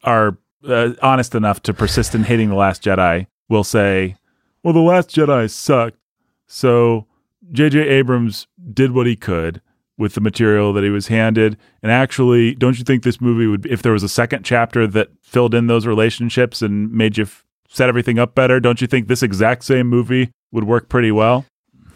are 0.04 0.38
uh, 0.66 0.90
honest 1.02 1.34
enough 1.34 1.62
to 1.62 1.74
persist 1.74 2.14
in 2.14 2.24
hating 2.24 2.50
the 2.50 2.54
Last 2.54 2.82
Jedi 2.82 3.26
will 3.48 3.64
say, 3.64 4.16
"Well, 4.62 4.74
the 4.74 4.80
Last 4.80 5.10
Jedi 5.10 5.50
sucked." 5.50 5.98
So 6.46 7.06
J.J. 7.52 7.80
Abrams 7.88 8.46
did 8.72 8.92
what 8.92 9.06
he 9.06 9.16
could 9.16 9.60
with 9.96 10.14
the 10.14 10.20
material 10.20 10.72
that 10.72 10.84
he 10.84 10.90
was 10.90 11.08
handed. 11.08 11.56
And 11.82 11.90
actually, 11.90 12.54
don't 12.54 12.78
you 12.78 12.84
think 12.84 13.02
this 13.02 13.20
movie 13.20 13.46
would, 13.46 13.66
if 13.66 13.82
there 13.82 13.92
was 13.92 14.04
a 14.04 14.08
second 14.08 14.44
chapter 14.44 14.86
that 14.86 15.10
filled 15.22 15.54
in 15.54 15.66
those 15.66 15.86
relationships 15.86 16.62
and 16.62 16.90
made 16.92 17.18
you 17.18 17.24
f- 17.24 17.44
set 17.68 17.88
everything 17.88 18.18
up 18.18 18.34
better, 18.34 18.60
don't 18.60 18.80
you 18.80 18.86
think 18.86 19.08
this 19.08 19.22
exact 19.22 19.64
same 19.64 19.88
movie 19.88 20.30
would 20.52 20.64
work 20.64 20.88
pretty 20.88 21.10
well? 21.10 21.44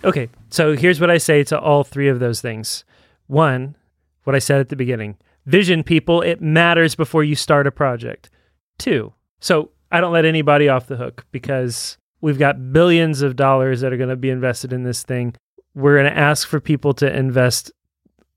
Okay, 0.04 0.28
so 0.52 0.76
here's 0.76 1.00
what 1.00 1.10
I 1.10 1.18
say 1.18 1.42
to 1.44 1.58
all 1.58 1.82
three 1.82 2.08
of 2.08 2.20
those 2.20 2.40
things. 2.40 2.84
One, 3.26 3.76
what 4.24 4.36
I 4.36 4.38
said 4.38 4.60
at 4.60 4.68
the 4.68 4.76
beginning 4.76 5.16
vision, 5.46 5.82
people, 5.82 6.22
it 6.22 6.40
matters 6.40 6.94
before 6.94 7.24
you 7.24 7.34
start 7.34 7.66
a 7.66 7.72
project. 7.72 8.30
Two, 8.78 9.12
so 9.40 9.70
I 9.90 10.00
don't 10.00 10.12
let 10.12 10.24
anybody 10.24 10.68
off 10.68 10.86
the 10.86 10.96
hook 10.96 11.26
because 11.32 11.98
we've 12.20 12.38
got 12.38 12.72
billions 12.72 13.22
of 13.22 13.36
dollars 13.36 13.80
that 13.80 13.92
are 13.92 13.96
going 13.96 14.08
to 14.08 14.16
be 14.16 14.30
invested 14.30 14.72
in 14.72 14.84
this 14.84 15.02
thing. 15.02 15.34
We're 15.74 15.98
going 15.98 16.12
to 16.12 16.18
ask 16.18 16.46
for 16.46 16.60
people 16.60 16.94
to 16.94 17.16
invest 17.16 17.72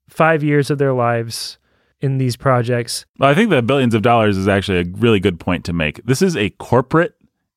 five 0.09 0.43
years 0.43 0.69
of 0.69 0.77
their 0.77 0.93
lives 0.93 1.57
in 2.01 2.17
these 2.17 2.35
projects. 2.35 3.05
Well, 3.19 3.29
I 3.29 3.33
think 3.33 3.49
that 3.49 3.67
billions 3.67 3.93
of 3.93 4.01
dollars 4.01 4.37
is 4.37 4.47
actually 4.47 4.79
a 4.79 4.85
really 4.97 5.19
good 5.19 5.39
point 5.39 5.65
to 5.65 5.73
make. 5.73 6.03
This 6.05 6.21
is 6.21 6.35
a 6.35 6.49
corporate 6.51 7.15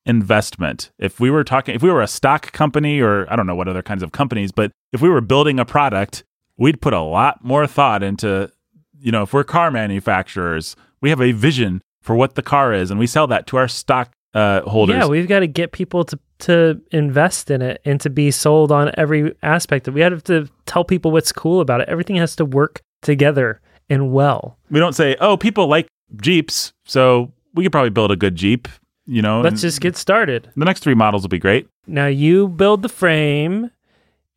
investment. 0.09 0.91
If 0.97 1.19
we 1.19 1.29
were 1.29 1.43
talking, 1.43 1.75
if 1.75 1.83
we 1.83 1.91
were 1.91 2.01
a 2.01 2.07
stock 2.07 2.51
company 2.51 2.99
or 2.99 3.31
I 3.31 3.35
don't 3.35 3.45
know 3.45 3.55
what 3.55 3.67
other 3.67 3.83
kinds 3.83 4.01
of 4.01 4.11
companies, 4.11 4.51
but 4.51 4.71
if 4.91 5.01
we 5.01 5.07
were 5.07 5.21
building 5.21 5.59
a 5.59 5.65
product, 5.65 6.23
we'd 6.57 6.81
put 6.81 6.93
a 6.93 6.99
lot 6.99 7.43
more 7.43 7.67
thought 7.67 8.01
into, 8.01 8.51
you 8.99 9.11
know, 9.11 9.21
if 9.21 9.33
we're 9.33 9.43
car 9.43 9.69
manufacturers, 9.69 10.75
we 10.99 11.11
have 11.11 11.21
a 11.21 11.31
vision 11.31 11.81
for 12.01 12.15
what 12.15 12.33
the 12.33 12.41
car 12.41 12.73
is 12.73 12.89
and 12.89 12.99
we 12.99 13.05
sell 13.05 13.27
that 13.27 13.45
to 13.47 13.57
our 13.57 13.67
stock 13.67 14.11
uh, 14.33 14.61
holders. 14.61 14.97
Yeah, 14.97 15.07
we've 15.07 15.27
got 15.27 15.39
to 15.39 15.47
get 15.47 15.71
people 15.71 16.03
to 16.05 16.19
to 16.39 16.81
invest 16.91 17.51
in 17.51 17.61
it 17.61 17.81
and 17.83 17.99
to 17.99 18.09
be 18.09 18.31
sold 18.31 18.71
on 18.71 18.91
every 18.97 19.35
aspect. 19.43 19.87
of 19.87 19.93
it. 19.93 19.95
We 19.95 20.01
have 20.01 20.23
to 20.23 20.49
tell 20.65 20.83
people 20.83 21.11
what's 21.11 21.31
cool 21.33 21.59
about 21.59 21.81
it. 21.81 21.89
Everything 21.89 22.15
has 22.15 22.35
to 22.37 22.45
work 22.45 22.81
together 23.01 23.59
and 23.89 24.11
well. 24.11 24.57
we 24.69 24.79
don't 24.79 24.93
say, 24.93 25.17
oh, 25.19 25.35
people 25.35 25.67
like 25.67 25.87
Jeeps, 26.15 26.71
so 26.85 27.31
we 27.53 27.63
could 27.63 27.71
probably 27.71 27.89
build 27.89 28.11
a 28.11 28.15
good 28.15 28.35
Jeep, 28.35 28.67
you 29.09 29.21
know. 29.21 29.41
Let's 29.41 29.61
just 29.61 29.81
get 29.81 29.97
started. 29.97 30.49
the 30.55 30.65
next 30.65 30.81
three 30.81 30.93
models 30.95 31.23
will 31.23 31.29
be 31.29 31.39
great. 31.39 31.67
Now 31.87 32.07
you 32.07 32.47
build 32.47 32.81
the 32.83 32.89
frame 32.89 33.71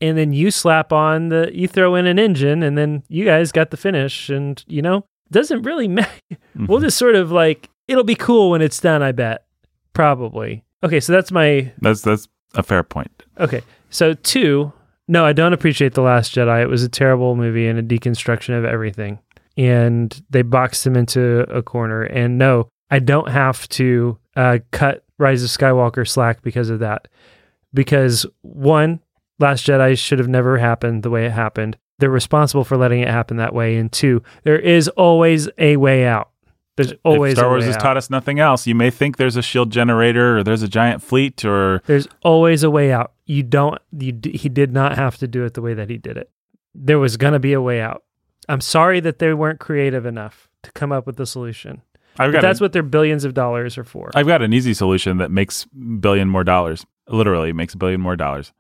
and 0.00 0.18
then 0.18 0.32
you 0.32 0.50
slap 0.50 0.92
on 0.92 1.28
the 1.28 1.50
you 1.52 1.68
throw 1.68 1.94
in 1.94 2.06
an 2.06 2.18
engine 2.18 2.62
and 2.62 2.76
then 2.76 3.02
you 3.08 3.24
guys 3.24 3.52
got 3.52 3.70
the 3.70 3.76
finish 3.76 4.28
and 4.28 4.64
you 4.66 4.82
know, 4.82 5.04
doesn't 5.30 5.62
really 5.62 5.88
matter. 5.98 6.10
Mm-hmm. 6.32 6.66
We'll 6.66 6.80
just 6.80 6.98
sort 6.98 7.14
of 7.14 7.30
like 7.30 7.68
it'll 7.88 8.04
be 8.04 8.14
cool 8.14 8.50
when 8.50 8.62
it's 8.62 8.80
done, 8.80 9.02
I 9.02 9.12
bet. 9.12 9.44
Probably. 9.92 10.64
Okay, 10.82 11.00
so 11.00 11.12
that's 11.12 11.30
my 11.30 11.72
That's 11.80 12.00
that's 12.02 12.28
a 12.54 12.62
fair 12.62 12.82
point. 12.82 13.24
Okay. 13.38 13.62
So 13.90 14.14
two, 14.14 14.72
no, 15.06 15.24
I 15.24 15.32
don't 15.32 15.52
appreciate 15.52 15.94
The 15.94 16.00
Last 16.02 16.34
Jedi. 16.34 16.62
It 16.62 16.68
was 16.68 16.82
a 16.82 16.88
terrible 16.88 17.36
movie 17.36 17.66
and 17.68 17.78
a 17.78 17.82
deconstruction 17.82 18.56
of 18.56 18.64
everything. 18.64 19.18
And 19.58 20.18
they 20.30 20.40
boxed 20.40 20.86
him 20.86 20.96
into 20.96 21.40
a 21.54 21.62
corner. 21.62 22.04
And 22.04 22.38
no, 22.38 22.68
I 22.92 22.98
don't 23.00 23.28
have 23.28 23.68
to 23.70 24.18
uh, 24.36 24.58
cut 24.70 25.04
Rise 25.18 25.42
of 25.42 25.48
Skywalker 25.50 26.06
slack 26.06 26.42
because 26.42 26.68
of 26.70 26.78
that. 26.80 27.08
Because 27.74 28.26
one, 28.42 29.00
Last 29.38 29.66
Jedi 29.66 29.98
should 29.98 30.18
have 30.20 30.28
never 30.28 30.58
happened 30.58 31.02
the 31.02 31.10
way 31.10 31.26
it 31.26 31.32
happened. 31.32 31.76
They're 31.98 32.10
responsible 32.10 32.64
for 32.64 32.76
letting 32.76 33.00
it 33.00 33.08
happen 33.08 33.38
that 33.38 33.54
way. 33.54 33.76
And 33.76 33.90
two, 33.90 34.22
there 34.44 34.58
is 34.58 34.88
always 34.88 35.48
a 35.58 35.76
way 35.78 36.04
out. 36.06 36.30
There's 36.76 36.92
always 37.04 37.32
if 37.32 37.38
Star 37.38 37.48
a 37.48 37.50
Wars 37.50 37.62
way 37.62 37.66
has 37.66 37.76
out. 37.76 37.82
taught 37.82 37.96
us 37.96 38.10
nothing 38.10 38.38
else, 38.40 38.66
you 38.66 38.74
may 38.74 38.90
think 38.90 39.16
there's 39.16 39.36
a 39.36 39.42
shield 39.42 39.70
generator 39.70 40.38
or 40.38 40.44
there's 40.44 40.62
a 40.62 40.68
giant 40.68 41.02
fleet 41.02 41.44
or 41.44 41.82
There's 41.86 42.08
always 42.22 42.62
a 42.62 42.70
way 42.70 42.92
out. 42.92 43.12
You 43.26 43.42
don't. 43.42 43.80
You 43.98 44.12
d- 44.12 44.36
he 44.36 44.48
did 44.48 44.72
not 44.72 44.96
have 44.96 45.16
to 45.18 45.26
do 45.28 45.44
it 45.44 45.54
the 45.54 45.62
way 45.62 45.74
that 45.74 45.88
he 45.90 45.98
did 45.98 46.16
it. 46.16 46.30
there 46.74 46.98
was 46.98 47.16
going 47.16 47.34
to 47.34 47.38
be 47.38 47.52
a 47.52 47.60
way 47.60 47.80
out. 47.80 48.02
I'm 48.48 48.60
sorry 48.60 49.00
that 49.00 49.18
they 49.18 49.32
weren't 49.34 49.60
creative 49.60 50.04
enough 50.06 50.48
to 50.62 50.72
come 50.72 50.92
up 50.92 51.06
with 51.06 51.16
the 51.16 51.26
solution. 51.26 51.82
I've 52.18 52.32
got 52.32 52.42
that's 52.42 52.60
what 52.60 52.72
their 52.72 52.82
billions 52.82 53.24
of 53.24 53.34
dollars 53.34 53.78
are 53.78 53.84
for. 53.84 54.10
I've 54.14 54.26
got 54.26 54.42
an 54.42 54.52
easy 54.52 54.74
solution 54.74 55.18
that 55.18 55.30
makes 55.30 55.64
billion 55.66 56.28
more 56.28 56.44
dollars. 56.44 56.84
Literally 57.08 57.52
makes 57.52 57.74
a 57.74 57.76
billion 57.76 58.00
more 58.00 58.16
dollars. 58.16 58.52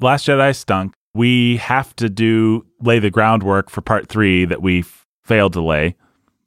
Last 0.00 0.26
Jedi 0.26 0.54
stunk. 0.56 0.94
We 1.12 1.56
have 1.56 1.94
to 1.96 2.08
do 2.08 2.64
lay 2.80 2.98
the 3.00 3.10
groundwork 3.10 3.68
for 3.68 3.80
part 3.80 4.08
three 4.08 4.44
that 4.44 4.62
we 4.62 4.80
f- 4.80 5.06
failed 5.24 5.52
to 5.54 5.60
lay. 5.60 5.96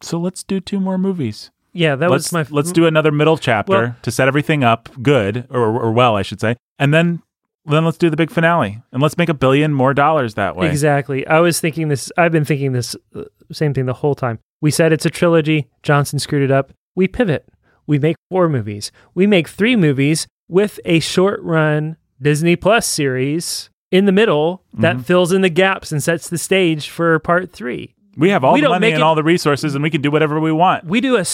So 0.01 0.17
let's 0.17 0.41
do 0.43 0.59
two 0.61 0.79
more 0.79 0.97
movies. 0.97 1.51
yeah, 1.73 1.95
that 1.97 2.09
let's 2.09 2.31
was 2.31 2.49
my. 2.49 2.55
let's 2.55 2.71
do 2.71 2.85
another 2.85 3.11
middle 3.11 3.37
chapter 3.37 3.71
Well- 3.71 3.95
to 4.01 4.11
set 4.11 4.27
everything 4.29 4.63
up 4.63 4.89
good 5.01 5.47
or, 5.49 5.61
or 5.81 5.91
well, 5.91 6.15
I 6.15 6.21
should 6.21 6.39
say, 6.39 6.55
and 6.79 6.93
then 6.93 7.21
then 7.65 7.85
let's 7.85 7.97
do 7.97 8.09
the 8.09 8.17
big 8.17 8.29
finale 8.31 8.81
and 8.91 9.01
let's 9.01 9.17
make 9.17 9.29
a 9.29 9.33
billion 9.33 9.73
more 9.73 9.93
dollars 9.93 10.33
that 10.35 10.55
way. 10.55 10.69
Exactly. 10.69 11.25
I 11.27 11.39
was 11.39 11.59
thinking 11.59 11.87
this. 11.87 12.11
I've 12.17 12.31
been 12.31 12.45
thinking 12.45 12.73
this 12.73 12.95
uh, 13.15 13.23
same 13.51 13.73
thing 13.73 13.85
the 13.85 13.93
whole 13.93 14.15
time. 14.15 14.39
We 14.61 14.71
said 14.71 14.91
it's 14.93 15.05
a 15.05 15.09
trilogy. 15.09 15.69
Johnson 15.81 16.19
screwed 16.19 16.43
it 16.43 16.51
up. 16.51 16.71
We 16.95 17.07
pivot. 17.07 17.47
We 17.87 17.99
make 17.99 18.15
four 18.29 18.47
movies. 18.49 18.91
We 19.13 19.27
make 19.27 19.47
three 19.47 19.75
movies 19.75 20.27
with 20.47 20.79
a 20.85 20.99
short 20.99 21.41
run 21.41 21.97
Disney 22.21 22.55
Plus 22.55 22.85
series 22.87 23.69
in 23.91 24.05
the 24.05 24.11
middle 24.11 24.63
that 24.73 24.95
Mm-hmm. 24.95 25.03
fills 25.03 25.31
in 25.31 25.41
the 25.41 25.49
gaps 25.49 25.91
and 25.91 26.01
sets 26.01 26.29
the 26.29 26.37
stage 26.37 26.89
for 26.89 27.19
part 27.19 27.51
three. 27.51 27.93
We 28.15 28.29
have 28.29 28.43
all 28.43 28.53
We 28.53 28.61
the 28.61 28.69
money 28.69 28.87
and 28.89 28.97
it- 28.97 29.01
all 29.01 29.15
the 29.15 29.23
resources, 29.23 29.73
and 29.75 29.83
we 29.83 29.89
can 29.89 30.01
do 30.01 30.11
whatever 30.11 30.39
we 30.39 30.51
want. 30.51 30.85
We 30.85 31.01
do 31.01 31.17
a. 31.17 31.25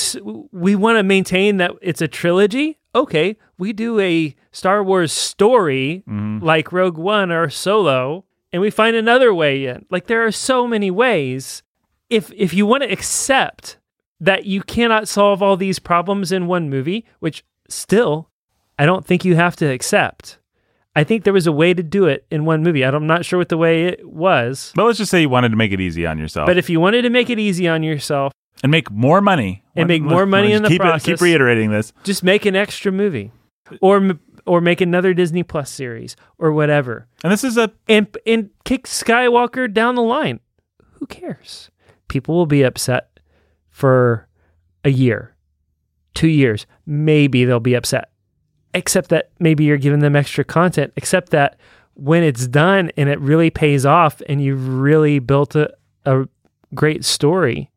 We 0.51 0.75
want 0.75 0.97
to 0.97 1.03
maintain 1.03 1.57
that 1.57 1.71
it's 1.81 2.01
a 2.01 2.07
trilogy. 2.07 2.78
Okay, 2.95 3.37
we 3.57 3.71
do 3.73 3.99
a 3.99 4.35
Star 4.51 4.83
Wars 4.83 5.11
story 5.11 6.03
Mm-hmm. 6.07 6.43
like 6.43 6.71
Rogue 6.71 6.97
One 6.97 7.31
or 7.31 7.49
Solo, 7.49 8.25
and 8.51 8.61
we 8.61 8.69
find 8.71 8.95
another 8.95 9.33
way 9.33 9.65
in. 9.65 9.85
Like 9.91 10.07
there 10.07 10.25
are 10.25 10.31
so 10.31 10.67
many 10.67 10.89
ways. 10.91 11.61
If 12.09 12.31
if 12.35 12.53
you 12.53 12.65
want 12.65 12.83
to 12.83 12.91
accept 12.91 13.77
that 14.19 14.45
you 14.45 14.63
cannot 14.63 15.07
solve 15.07 15.41
all 15.43 15.55
these 15.55 15.79
problems 15.79 16.31
in 16.31 16.47
one 16.47 16.69
movie, 16.69 17.05
which 17.19 17.43
still 17.69 18.29
I 18.77 18.85
don't 18.85 19.05
think 19.05 19.23
you 19.23 19.35
have 19.35 19.55
to 19.57 19.65
accept. 19.71 20.37
I 20.95 21.03
think 21.03 21.23
there 21.23 21.33
was 21.33 21.45
a 21.47 21.51
way 21.51 21.73
to 21.75 21.83
do 21.83 22.05
it 22.07 22.25
in 22.31 22.45
one 22.45 22.63
movie. 22.63 22.83
I'm 22.83 23.05
not 23.07 23.23
sure 23.23 23.37
what 23.37 23.49
the 23.49 23.57
way 23.57 23.85
it 23.85 24.09
was. 24.09 24.73
But 24.75 24.85
let's 24.85 24.97
just 24.97 25.11
say 25.11 25.21
you 25.21 25.29
wanted 25.29 25.49
to 25.49 25.55
make 25.55 25.71
it 25.71 25.79
easy 25.79 26.05
on 26.07 26.17
yourself, 26.17 26.47
But 26.47 26.57
if 26.57 26.69
you 26.69 26.79
wanted 26.79 27.03
to 27.03 27.09
make 27.09 27.29
it 27.29 27.37
easy 27.39 27.67
on 27.67 27.83
yourself, 27.83 28.33
and 28.63 28.71
make 28.71 28.91
more 28.91 29.21
money 29.21 29.63
And 29.75 29.87
make 29.87 30.01
more 30.01 30.25
money 30.25 30.51
in 30.53 30.63
the 30.63 30.69
keep 30.69 30.81
It, 30.81 30.83
process. 30.83 31.05
keep 31.05 31.21
reiterating 31.21 31.71
this. 31.71 31.93
just 32.03 32.23
make 32.23 32.45
an 32.45 32.55
extra 32.55 32.91
movie 32.91 33.31
or 33.81 34.11
or 34.45 34.61
make 34.61 34.81
another 34.81 35.13
Disney 35.13 35.43
Plus 35.43 35.69
series 35.69 36.15
or 36.39 36.51
whatever. 36.51 37.07
And 37.23 37.31
this 37.31 37.43
is 37.43 37.57
a 37.57 37.71
and 37.87 38.07
and 38.25 38.49
kick 38.65 38.85
Skywalker 38.85 39.71
down 39.71 39.95
the 39.95 40.01
line. 40.03 40.39
Who 40.93 41.05
cares? 41.05 41.69
People 42.07 42.35
will 42.35 42.45
be 42.47 42.63
upset 42.63 43.19
for 43.69 44.27
a 44.83 44.89
year, 44.89 45.35
two 46.15 46.27
years. 46.27 46.65
Maybe 46.85 47.45
they'll 47.45 47.59
be 47.59 47.75
upset. 47.75 48.09
Except 48.73 49.09
that 49.09 49.29
maybe 49.39 49.63
you're 49.63 49.77
giving 49.77 49.99
them 49.99 50.15
extra 50.15 50.43
content. 50.43 50.93
Except 50.95 51.29
that 51.29 51.57
when 51.93 52.23
it's 52.23 52.47
done 52.47 52.91
and 52.97 53.09
it 53.09 53.19
really 53.19 53.49
pays 53.49 53.85
off 53.85 54.21
and 54.27 54.41
you've 54.41 54.67
really 54.79 55.19
built 55.19 55.55
a, 55.55 55.71
a 56.05 56.25
great 56.73 57.03
story, 57.05 57.68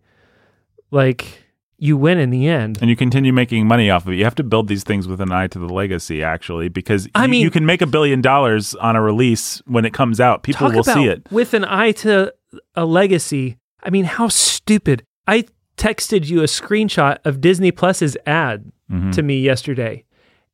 like 0.93 1.43
you 1.79 1.97
win 1.97 2.19
in 2.19 2.31
the 2.31 2.47
end. 2.47 2.79
and 2.81 2.89
you 2.89 2.95
continue 2.95 3.33
making 3.33 3.67
money 3.67 3.91
off 3.91 4.07
of 4.07 4.13
it. 4.13 4.17
You 4.17 4.23
have 4.25 4.37
to 4.37 4.45
build 4.45 4.69
these 4.69 4.85
things 4.85 5.09
with 5.09 5.21
an 5.21 5.33
eye 5.33 5.49
to 5.49 5.59
the 5.59 5.67
legacy, 5.67 6.23
actually, 6.23 6.69
because 6.69 7.09
I 7.17 7.25
you, 7.25 7.31
mean- 7.31 7.43
you 7.43 7.51
can 7.51 7.67
make 7.67 7.83
a 7.83 7.87
billion 7.87 8.21
dollars 8.21 8.77
on 8.77 8.95
a 8.95 9.03
release 9.03 9.61
when 9.67 9.85
it 9.85 9.93
comes 9.93 10.21
out. 10.21 10.45
People 10.45 10.71
will 10.71 10.85
see 10.85 11.07
it. 11.07 11.27
with 11.33 11.55
an 11.55 11.65
eye 11.65 11.91
to 11.93 12.33
a 12.77 12.85
legacy. 12.85 13.57
I 13.83 13.91
mean, 13.91 14.05
how 14.05 14.29
stupid! 14.29 15.05
I 15.27 15.47
texted 15.77 16.29
you 16.29 16.41
a 16.43 16.45
screenshot 16.47 17.19
of 17.25 17.41
Disney 17.41 17.73
Plus's 17.73 18.17
ad 18.27 18.71
Mm-hmm. 18.91 19.11
to 19.13 19.23
me 19.23 19.41
yesterday, 19.41 20.05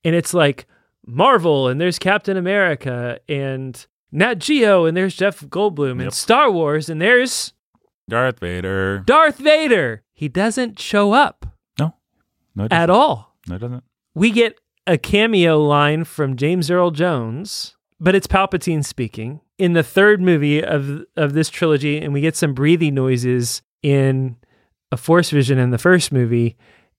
and 0.04 0.14
it's 0.14 0.32
like 0.32 0.64
Marvel, 1.04 1.66
and 1.66 1.80
there's 1.80 1.98
Captain 1.98 2.36
America, 2.36 3.18
and 3.28 3.84
Nat 4.12 4.34
Geo, 4.36 4.84
and 4.84 4.96
there's 4.96 5.16
Jeff 5.16 5.40
Goldblum, 5.40 6.00
and 6.00 6.12
Star 6.14 6.48
Wars, 6.50 6.88
and 6.88 7.02
there's 7.02 7.52
Darth 8.08 8.38
Vader. 8.38 9.00
Darth 9.00 9.38
Vader. 9.38 10.02
He 10.18 10.26
doesn't 10.28 10.80
show 10.80 11.12
up 11.12 11.46
No, 11.78 11.94
no, 12.56 12.66
at 12.72 12.90
all. 12.90 13.36
No, 13.46 13.54
it 13.54 13.60
doesn't. 13.60 13.84
we 14.16 14.32
get 14.32 14.58
a 14.84 14.98
cameo 14.98 15.62
line 15.62 16.02
from 16.02 16.34
James 16.36 16.72
Earl 16.72 16.90
Jones, 16.90 17.76
but 18.00 18.16
it's 18.16 18.26
Palpatine 18.26 18.84
speaking 18.84 19.40
in 19.58 19.74
the 19.74 19.84
third 19.84 20.20
movie 20.20 20.60
of 20.64 21.04
of 21.16 21.34
this 21.34 21.48
trilogy, 21.50 21.98
and 21.98 22.12
we 22.12 22.20
get 22.20 22.34
some 22.34 22.52
breathing 22.52 22.96
noises 22.96 23.62
in 23.80 24.34
a 24.90 24.96
Force 24.96 25.30
Vision 25.30 25.56
in 25.56 25.70
the 25.70 25.78
first 25.78 26.10
movie, 26.10 26.56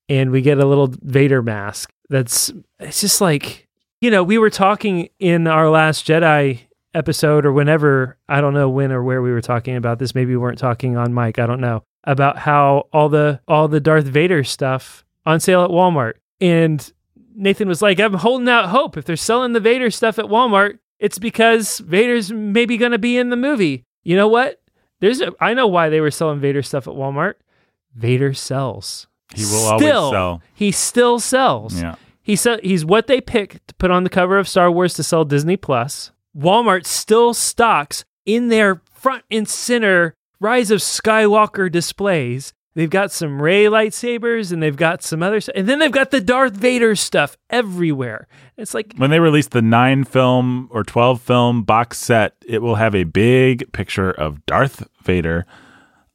and 0.08 0.32
we 0.32 0.41
get 0.41 0.58
a 0.58 0.65
little 0.65 0.88
Vader 1.01 1.41
mask. 1.41 1.91
That's 2.10 2.53
it's 2.79 3.01
just 3.01 3.19
like 3.19 3.67
you 3.99 4.10
know 4.12 4.23
we 4.23 4.38
were 4.38 4.49
talking 4.49 5.10
in 5.19 5.45
our 5.45 5.69
last 5.69 6.08
Jedi 6.08 6.62
episode 6.93 7.45
or 7.45 7.51
whenever 7.51 8.17
I 8.29 8.39
don't 8.39 8.53
know 8.53 8.69
when 8.69 8.93
or 8.93 9.03
where 9.03 9.21
we 9.21 9.32
were 9.32 9.41
talking 9.41 9.75
about 9.75 9.99
this. 9.99 10.15
Maybe 10.15 10.32
we 10.32 10.38
weren't 10.38 10.58
talking 10.58 10.95
on 10.95 11.13
mic. 11.13 11.38
I 11.38 11.45
don't 11.45 11.60
know 11.60 11.84
about 12.03 12.38
how 12.38 12.88
all 12.93 13.09
the 13.09 13.39
all 13.47 13.67
the 13.67 13.79
Darth 13.79 14.05
Vader 14.05 14.43
stuff 14.43 15.05
on 15.25 15.39
sale 15.39 15.63
at 15.63 15.69
Walmart 15.69 16.13
and 16.41 16.91
Nathan 17.35 17.67
was 17.67 17.81
like, 17.81 17.99
I'm 17.99 18.15
holding 18.15 18.49
out 18.49 18.69
hope. 18.69 18.97
If 18.97 19.05
they're 19.05 19.15
selling 19.15 19.53
the 19.53 19.59
Vader 19.59 19.89
stuff 19.91 20.19
at 20.19 20.25
Walmart, 20.25 20.79
it's 20.99 21.19
because 21.19 21.79
Vader's 21.79 22.31
maybe 22.31 22.77
going 22.77 22.91
to 22.91 22.99
be 22.99 23.17
in 23.17 23.29
the 23.29 23.38
movie. 23.38 23.85
You 24.03 24.17
know 24.17 24.27
what? 24.27 24.62
There's 24.99 25.21
a, 25.21 25.31
I 25.39 25.53
know 25.53 25.67
why 25.67 25.88
they 25.89 26.01
were 26.01 26.12
selling 26.12 26.41
Vader 26.41 26.62
stuff 26.62 26.88
at 26.88 26.93
Walmart. 26.95 27.35
Vader 27.95 28.33
sells. 28.33 29.07
He 29.33 29.45
will 29.45 29.65
always 29.67 29.83
Still, 29.83 30.12
sell. 30.12 30.41
He 30.53 30.71
still 30.71 31.19
sells. 31.19 31.81
Yeah. 31.81 31.95
He 32.21 32.35
se- 32.35 32.59
he's 32.62 32.83
what 32.83 33.07
they 33.07 33.21
pick 33.21 33.65
to 33.67 33.73
put 33.75 33.91
on 33.91 34.03
the 34.03 34.09
cover 34.09 34.38
of 34.38 34.47
Star 34.47 34.69
Wars 34.69 34.93
to 34.95 35.03
sell 35.03 35.23
Disney 35.23 35.55
Plus. 35.55 36.12
Walmart 36.38 36.85
still 36.85 37.33
stocks 37.33 38.03
in 38.25 38.49
their 38.49 38.81
front 38.91 39.23
and 39.31 39.47
center 39.47 40.15
Rise 40.39 40.71
of 40.71 40.80
Skywalker 40.80 41.71
displays. 41.71 42.54
They've 42.75 42.89
got 42.89 43.12
some 43.12 43.41
Rey 43.41 43.65
lightsabers 43.65 44.54
and 44.54 44.63
they've 44.63 44.75
got 44.78 45.02
some 45.04 45.21
other 45.21 45.41
stuff. 45.41 45.54
And 45.56 45.67
then 45.67 45.80
they've 45.80 45.91
got 45.91 46.12
the 46.12 46.21
Darth 46.21 46.54
Vader 46.54 46.95
stuff 46.95 47.36
everywhere. 47.49 48.28
It's 48.58 48.73
like, 48.73 48.93
When 48.95 49.10
they 49.10 49.19
release 49.19 49.47
the 49.47 49.62
nine 49.62 50.04
film 50.06 50.69
or 50.71 50.84
12 50.84 51.19
film 51.21 51.63
box 51.63 51.97
set, 51.97 52.36
it 52.47 52.62
will 52.62 52.75
have 52.75 52.95
a 52.95 53.04
big 53.04 53.71
picture 53.73 54.12
of 54.12 54.45
Darth 54.45 54.88
Vader 55.04 55.45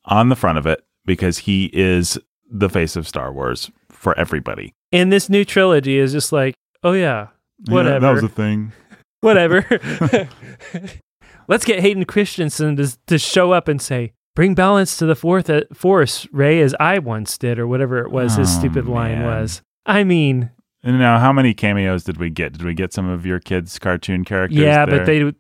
on 0.07 0.29
the 0.29 0.37
front 0.37 0.57
of 0.59 0.67
it 0.67 0.85
because 1.05 1.39
he 1.39 1.71
is 1.75 2.19
the 2.51 2.71
face 2.71 2.97
of 2.97 3.07
Star 3.09 3.33
Wars 3.33 3.71
for 3.91 4.17
everybody. 4.19 4.73
and 4.93 5.13
this 5.13 5.29
new 5.29 5.45
trilogy 5.45 5.99
is 5.99 6.13
just 6.13 6.31
like, 6.33 6.55
oh 6.83 6.93
yeah, 6.93 7.29
whatever. 7.69 7.95
Yeah, 7.95 7.99
that 7.99 8.11
was 8.13 8.23
a 8.23 8.29
thing. 8.29 8.73
whatever. 9.21 9.67
Let's 11.49 11.65
get 11.65 11.81
Hayden 11.81 12.05
Christensen 12.05 12.77
to, 12.77 12.97
to 13.07 13.19
show 13.19 13.53
up 13.53 13.69
and 13.69 13.81
say, 13.81 14.13
bring 14.35 14.55
balance 14.55 14.97
to 14.99 15.07
the 15.07 15.15
fourth 15.15 15.49
uh, 15.51 15.63
force, 15.73 16.27
Rey, 16.33 16.61
as 16.61 16.75
I 16.81 16.99
once 16.99 17.39
did, 17.39 17.59
or 17.59 17.67
whatever 17.67 17.99
it 17.99 18.11
was 18.11 18.37
his 18.37 18.55
Oh, 18.57 18.59
stupid 18.61 18.87
line 18.87 19.23
was. 19.23 19.63
I 19.87 20.05
mean, 20.05 20.51
And 20.83 20.99
now, 20.99 21.19
how 21.19 21.33
many 21.33 21.55
cameos 21.55 22.05
did 22.05 22.17
we 22.17 22.31
get? 22.31 22.53
Did 22.53 22.63
we 22.65 22.75
get 22.75 22.93
some 22.93 23.09
of 23.09 23.25
your 23.27 23.41
kids' 23.41 23.79
cartoon 23.79 24.25
characters? 24.25 24.59
yeah, 24.59 24.87
there? 24.87 24.99
but 24.99 25.07
they, 25.07 25.33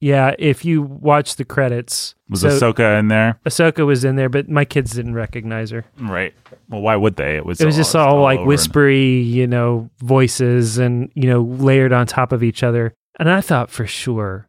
yeah, 0.00 0.34
if 0.38 0.64
you 0.64 0.82
watch 0.82 1.36
the 1.36 1.44
credits, 1.44 2.14
was 2.28 2.42
so 2.42 2.48
Ahsoka 2.50 2.98
in 3.00 3.08
there? 3.08 3.40
Ahsoka 3.44 3.84
was 3.84 4.04
in 4.04 4.14
there, 4.16 4.28
but 4.28 4.48
my 4.48 4.64
kids 4.64 4.92
didn't 4.92 5.14
recognize 5.14 5.70
her. 5.70 5.84
Right. 5.98 6.32
Well, 6.68 6.82
why 6.82 6.94
would 6.94 7.16
they? 7.16 7.36
It 7.36 7.44
was. 7.44 7.60
It 7.60 7.66
was 7.66 7.74
just 7.74 7.96
all, 7.96 8.22
like 8.22 8.38
over. 8.38 8.46
whispery, 8.46 9.20
you 9.20 9.46
know, 9.48 9.90
voices 9.98 10.78
and, 10.78 11.10
you 11.14 11.28
know, 11.28 11.40
layered 11.42 11.92
on 11.92 12.06
top 12.06 12.30
of 12.30 12.42
each 12.44 12.62
other. 12.62 12.94
And 13.18 13.28
I 13.28 13.40
thought 13.40 13.70
for 13.70 13.86
sure, 13.86 14.47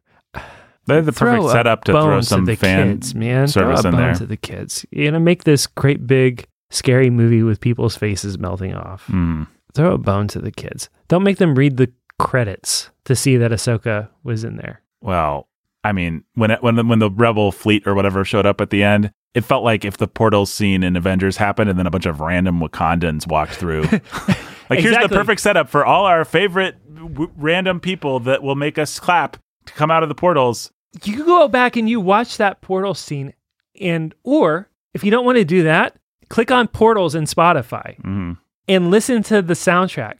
They 0.86 0.96
had 0.96 1.06
the 1.06 1.12
throw 1.12 1.36
perfect 1.36 1.52
setup 1.52 1.84
to 1.84 1.92
throw 1.92 2.20
some 2.20 2.46
to 2.46 2.52
the 2.52 2.56
fan 2.56 2.94
kids, 2.94 3.14
man. 3.14 3.48
service 3.48 3.82
throw 3.82 3.90
a 3.90 3.92
in 3.92 3.96
bone 3.96 4.06
there. 4.06 4.14
to 4.14 4.26
the 4.26 4.36
kids. 4.36 4.84
You 4.90 5.10
know, 5.10 5.18
make 5.18 5.44
this 5.44 5.66
great 5.66 6.06
big 6.06 6.46
scary 6.70 7.10
movie 7.10 7.42
with 7.42 7.60
people's 7.60 7.96
faces 7.96 8.38
melting 8.38 8.74
off. 8.74 9.06
Mm. 9.08 9.46
Throw 9.74 9.94
a 9.94 9.98
bone 9.98 10.28
to 10.28 10.40
the 10.40 10.50
kids. 10.50 10.88
Don't 11.08 11.22
make 11.22 11.38
them 11.38 11.54
read 11.54 11.76
the 11.76 11.92
credits 12.18 12.90
to 13.04 13.14
see 13.14 13.36
that 13.36 13.50
Ahsoka 13.50 14.08
was 14.24 14.44
in 14.44 14.56
there. 14.56 14.82
Well, 15.00 15.48
I 15.84 15.92
mean, 15.92 16.24
when 16.34 16.50
it, 16.50 16.62
when 16.62 16.74
the, 16.76 16.84
when 16.84 16.98
the 16.98 17.10
rebel 17.10 17.52
fleet 17.52 17.86
or 17.86 17.94
whatever 17.94 18.24
showed 18.24 18.46
up 18.46 18.60
at 18.60 18.70
the 18.70 18.82
end, 18.82 19.12
it 19.34 19.42
felt 19.42 19.64
like 19.64 19.84
if 19.84 19.96
the 19.96 20.08
portal 20.08 20.44
scene 20.44 20.82
in 20.82 20.96
Avengers 20.96 21.36
happened 21.36 21.70
and 21.70 21.78
then 21.78 21.86
a 21.86 21.90
bunch 21.90 22.06
of 22.06 22.20
random 22.20 22.60
Wakandans 22.60 23.26
walked 23.26 23.54
through. 23.54 23.82
like 24.70 24.80
here's 24.80 24.98
the 24.98 25.08
perfect 25.08 25.40
setup 25.40 25.68
for 25.68 25.84
all 25.84 26.04
our 26.04 26.24
favorite 26.24 26.76
w- 26.94 27.30
random 27.36 27.80
people 27.80 28.20
that 28.20 28.42
will 28.42 28.56
make 28.56 28.76
us 28.76 28.98
clap 28.98 29.36
to 29.66 29.72
come 29.72 29.90
out 29.90 30.02
of 30.02 30.08
the 30.08 30.14
portals. 30.14 30.72
You 31.04 31.24
go 31.24 31.48
back 31.48 31.76
and 31.76 31.88
you 31.88 32.00
watch 32.00 32.36
that 32.38 32.60
portal 32.60 32.94
scene, 32.94 33.32
and 33.80 34.14
or 34.24 34.68
if 34.94 35.04
you 35.04 35.10
don't 35.10 35.24
want 35.24 35.38
to 35.38 35.44
do 35.44 35.62
that, 35.62 35.96
click 36.28 36.50
on 36.50 36.68
portals 36.68 37.14
in 37.14 37.24
Spotify. 37.24 37.96
hmm 38.00 38.32
and 38.70 38.88
listen 38.88 39.22
to 39.24 39.42
the 39.42 39.54
soundtrack 39.54 40.18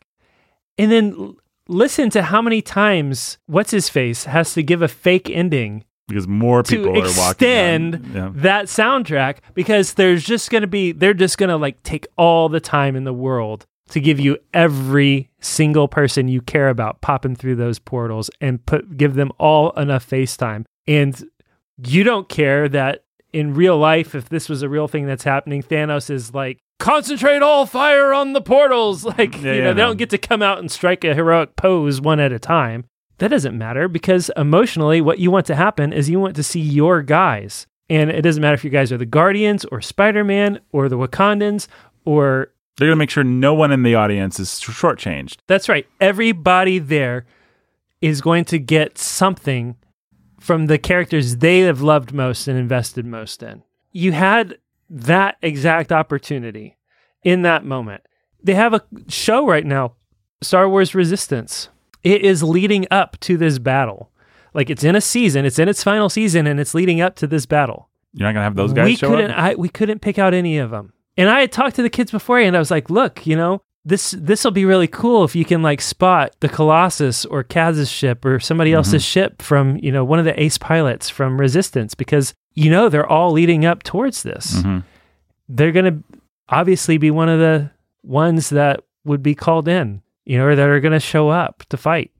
and 0.77 0.91
then 0.91 1.37
listen 1.69 2.11
to 2.11 2.21
how 2.21 2.43
many 2.43 2.61
times 2.61 3.39
what's 3.47 3.71
his 3.71 3.89
face 3.89 4.25
has 4.25 4.55
to 4.55 4.63
give 4.63 4.83
a 4.83 4.89
fake 4.89 5.31
ending 5.31 5.85
because 6.09 6.27
more 6.27 6.65
to 6.65 6.77
people 6.77 6.89
are 6.89 7.03
walking. 7.17 7.31
extend 7.31 8.11
yeah. 8.13 8.33
that 8.35 8.65
soundtrack 8.65 9.37
because 9.55 9.95
there's 9.95 10.25
just 10.25 10.51
going 10.51 10.63
to 10.63 10.67
be 10.67 10.91
they're 10.91 11.15
just 11.15 11.39
going 11.39 11.49
to 11.49 11.57
like 11.57 11.81
take 11.85 12.09
all 12.19 12.49
the 12.49 12.59
time 12.61 12.97
in 12.97 13.05
the 13.05 13.13
world 13.13 13.67
to 13.91 14.01
give 14.01 14.19
you 14.19 14.39
every 14.55 15.31
single 15.41 15.87
person 15.89 16.29
you 16.29 16.41
care 16.41 16.69
about 16.69 17.01
popping 17.01 17.37
through 17.37 17.57
those 17.57 17.79
portals 17.79 18.31
and 18.41 18.65
put 18.67 18.97
give 18.97 19.15
them 19.15 19.31
all 19.39 19.71
enough 19.73 20.09
FaceTime. 20.09 20.65
and 20.87 21.25
you 21.87 22.03
don't 22.05 22.29
care 22.29 22.69
that 22.69 23.05
in 23.33 23.55
real 23.55 23.79
life 23.79 24.15
if 24.15 24.29
this 24.29 24.49
was 24.49 24.63
a 24.63 24.69
real 24.69 24.89
thing 24.89 25.07
that's 25.07 25.25
happening 25.25 25.63
Thanos 25.63 26.11
is 26.11 26.35
like 26.35 26.59
concentrate 26.79 27.43
all 27.43 27.65
fire 27.67 28.13
on 28.13 28.33
the 28.33 28.41
portals 28.41 29.05
like 29.19 29.35
Yeah, 29.37 29.53
you 29.53 29.59
yeah, 29.59 29.65
know 29.65 29.75
they 29.75 29.81
no. 29.83 29.87
don't 29.89 29.97
get 29.99 30.11
to 30.11 30.19
come 30.19 30.43
out 30.43 30.59
and 30.59 30.71
strike 30.71 31.05
a 31.05 31.15
heroic 31.15 31.57
pose 31.57 32.01
one 32.01 32.21
at 32.21 32.33
a 32.33 32.39
time 32.39 32.85
that 33.19 33.29
doesn't 33.29 33.57
matter 33.59 33.87
because 33.87 34.31
emotionally, 34.35 35.03
what 35.03 35.19
you 35.19 35.31
want 35.31 35.45
to 35.47 35.55
happen 35.55 35.93
is 35.93 36.09
you 36.09 36.19
want 36.19 36.37
to 36.37 36.43
see 36.43 36.59
your 36.61 37.03
guys. 37.03 37.67
And 37.91 38.09
it 38.09 38.23
doesn't 38.23 38.41
matter 38.41 38.55
if 38.55 38.65
you 38.65 38.71
guys 38.71 38.91
are 38.93 38.97
the 38.97 39.05
Guardians 39.05 39.67
or 39.67 39.83
Spider 39.83 40.25
Man 40.25 40.59
or 40.73 40.89
the 40.89 40.97
Wakandans 40.97 41.67
or 42.07 42.51
They're 42.81 42.89
going 42.89 42.97
to 42.97 42.99
make 42.99 43.11
sure 43.11 43.23
no 43.23 43.53
one 43.53 43.73
in 43.73 43.83
the 43.83 43.95
audience 43.95 44.41
is 44.41 44.49
shortchanged. 44.49 45.37
that's 45.47 45.69
right. 45.69 45.87
Everybody 46.01 46.79
there 46.79 47.27
is 48.01 48.23
going 48.23 48.47
to 48.47 48.59
get 48.59 48.97
something 48.97 49.77
from 50.41 50.67
the 50.67 50.79
characters 50.79 51.37
they 51.37 51.61
have 51.61 51.83
loved 51.83 52.15
most 52.15 52.49
and 52.49 52.59
invested 52.59 53.05
most 53.05 53.43
in. 53.43 53.63
You 53.93 54.13
had 54.13 54.57
that 54.89 55.37
exact 55.43 55.93
opportunity 55.93 56.79
in 57.23 57.43
that 57.43 57.67
moment. 57.67 58.03
They 58.43 58.55
have 58.55 58.73
a 58.73 58.81
show 59.09 59.47
right 59.47 59.67
now, 59.67 59.93
Star 60.41 60.67
Wars 60.67 60.95
Resistance. 60.95 61.69
It 62.03 62.23
is 62.23 62.43
leading 62.43 62.87
up 62.91 63.21
to 63.21 63.37
this 63.37 63.59
battle. 63.59 64.11
Like 64.55 64.71
it's 64.71 64.85
in 64.85 64.97
a 64.97 65.03
season, 65.03 65.45
it's 65.45 65.59
in 65.59 65.69
its 65.69 65.85
final 65.85 66.09
season, 66.09 66.47
and 66.47 66.59
it's 66.59 66.73
leading 66.73 67.03
up 67.03 67.15
to 67.17 67.27
this 67.27 67.45
battle 67.45 67.91
You're 68.15 68.27
not 68.27 68.33
going 68.33 68.41
to 68.41 68.45
have 68.45 68.57
those 68.57 68.73
guys 68.73 68.87
we 68.87 68.97
show 68.97 69.09
couldn't 69.09 69.33
up. 69.33 69.39
I 69.39 69.55
we 69.55 69.69
couldn't 69.69 70.01
pick 70.01 70.19
out 70.19 70.33
any 70.33 70.57
of 70.57 70.71
them. 70.71 70.95
And 71.17 71.29
I 71.29 71.41
had 71.41 71.53
talked 71.53 71.77
to 71.77 71.83
the 71.83 71.91
kids 71.91 72.11
before, 72.11 72.39
and 72.39 72.57
I 72.57 72.59
was 72.59 72.71
like, 72.71 72.89
"Look, 72.91 73.27
you 73.27 73.37
know, 73.37 73.63
this 73.85 74.13
this 74.13 74.45
will 74.45 74.51
be 74.51 74.65
really 74.65 74.87
cool 74.87 75.25
if 75.25 75.35
you 75.35 75.45
can 75.45 75.63
like 75.63 75.81
spot 75.81 76.35
the 76.41 76.49
Colossus 76.49 77.25
or 77.25 77.43
Kaz's 77.43 77.91
ship 77.91 78.25
or 78.25 78.39
somebody 78.41 78.73
else's 78.73 79.03
ship 79.05 79.43
from 79.43 79.77
you 79.83 79.91
know 79.93 80.05
one 80.05 80.19
of 80.19 80.25
the 80.25 80.41
ace 80.41 80.59
pilots 80.59 81.09
from 81.11 81.41
Resistance 81.41 81.95
because 81.95 82.35
you 82.55 82.71
know 82.71 82.89
they're 82.89 83.07
all 83.07 83.33
leading 83.33 83.65
up 83.65 83.83
towards 83.83 84.23
this. 84.23 84.63
Mhm. 84.63 84.85
They're 85.49 85.73
going 85.73 85.85
to 85.87 86.19
obviously 86.49 86.99
be 86.99 87.11
one 87.11 87.29
of 87.29 87.39
the 87.41 87.71
ones 88.03 88.51
that 88.51 88.85
would 89.05 89.23
be 89.23 89.35
called 89.35 89.67
in, 89.67 90.03
you 90.25 90.39
know, 90.39 90.45
or 90.47 90.55
that 90.57 90.69
are 90.69 90.81
going 90.81 90.93
to 90.93 91.01
show 91.01 91.29
up 91.29 91.65
to 91.71 91.77
fight. 91.77 92.11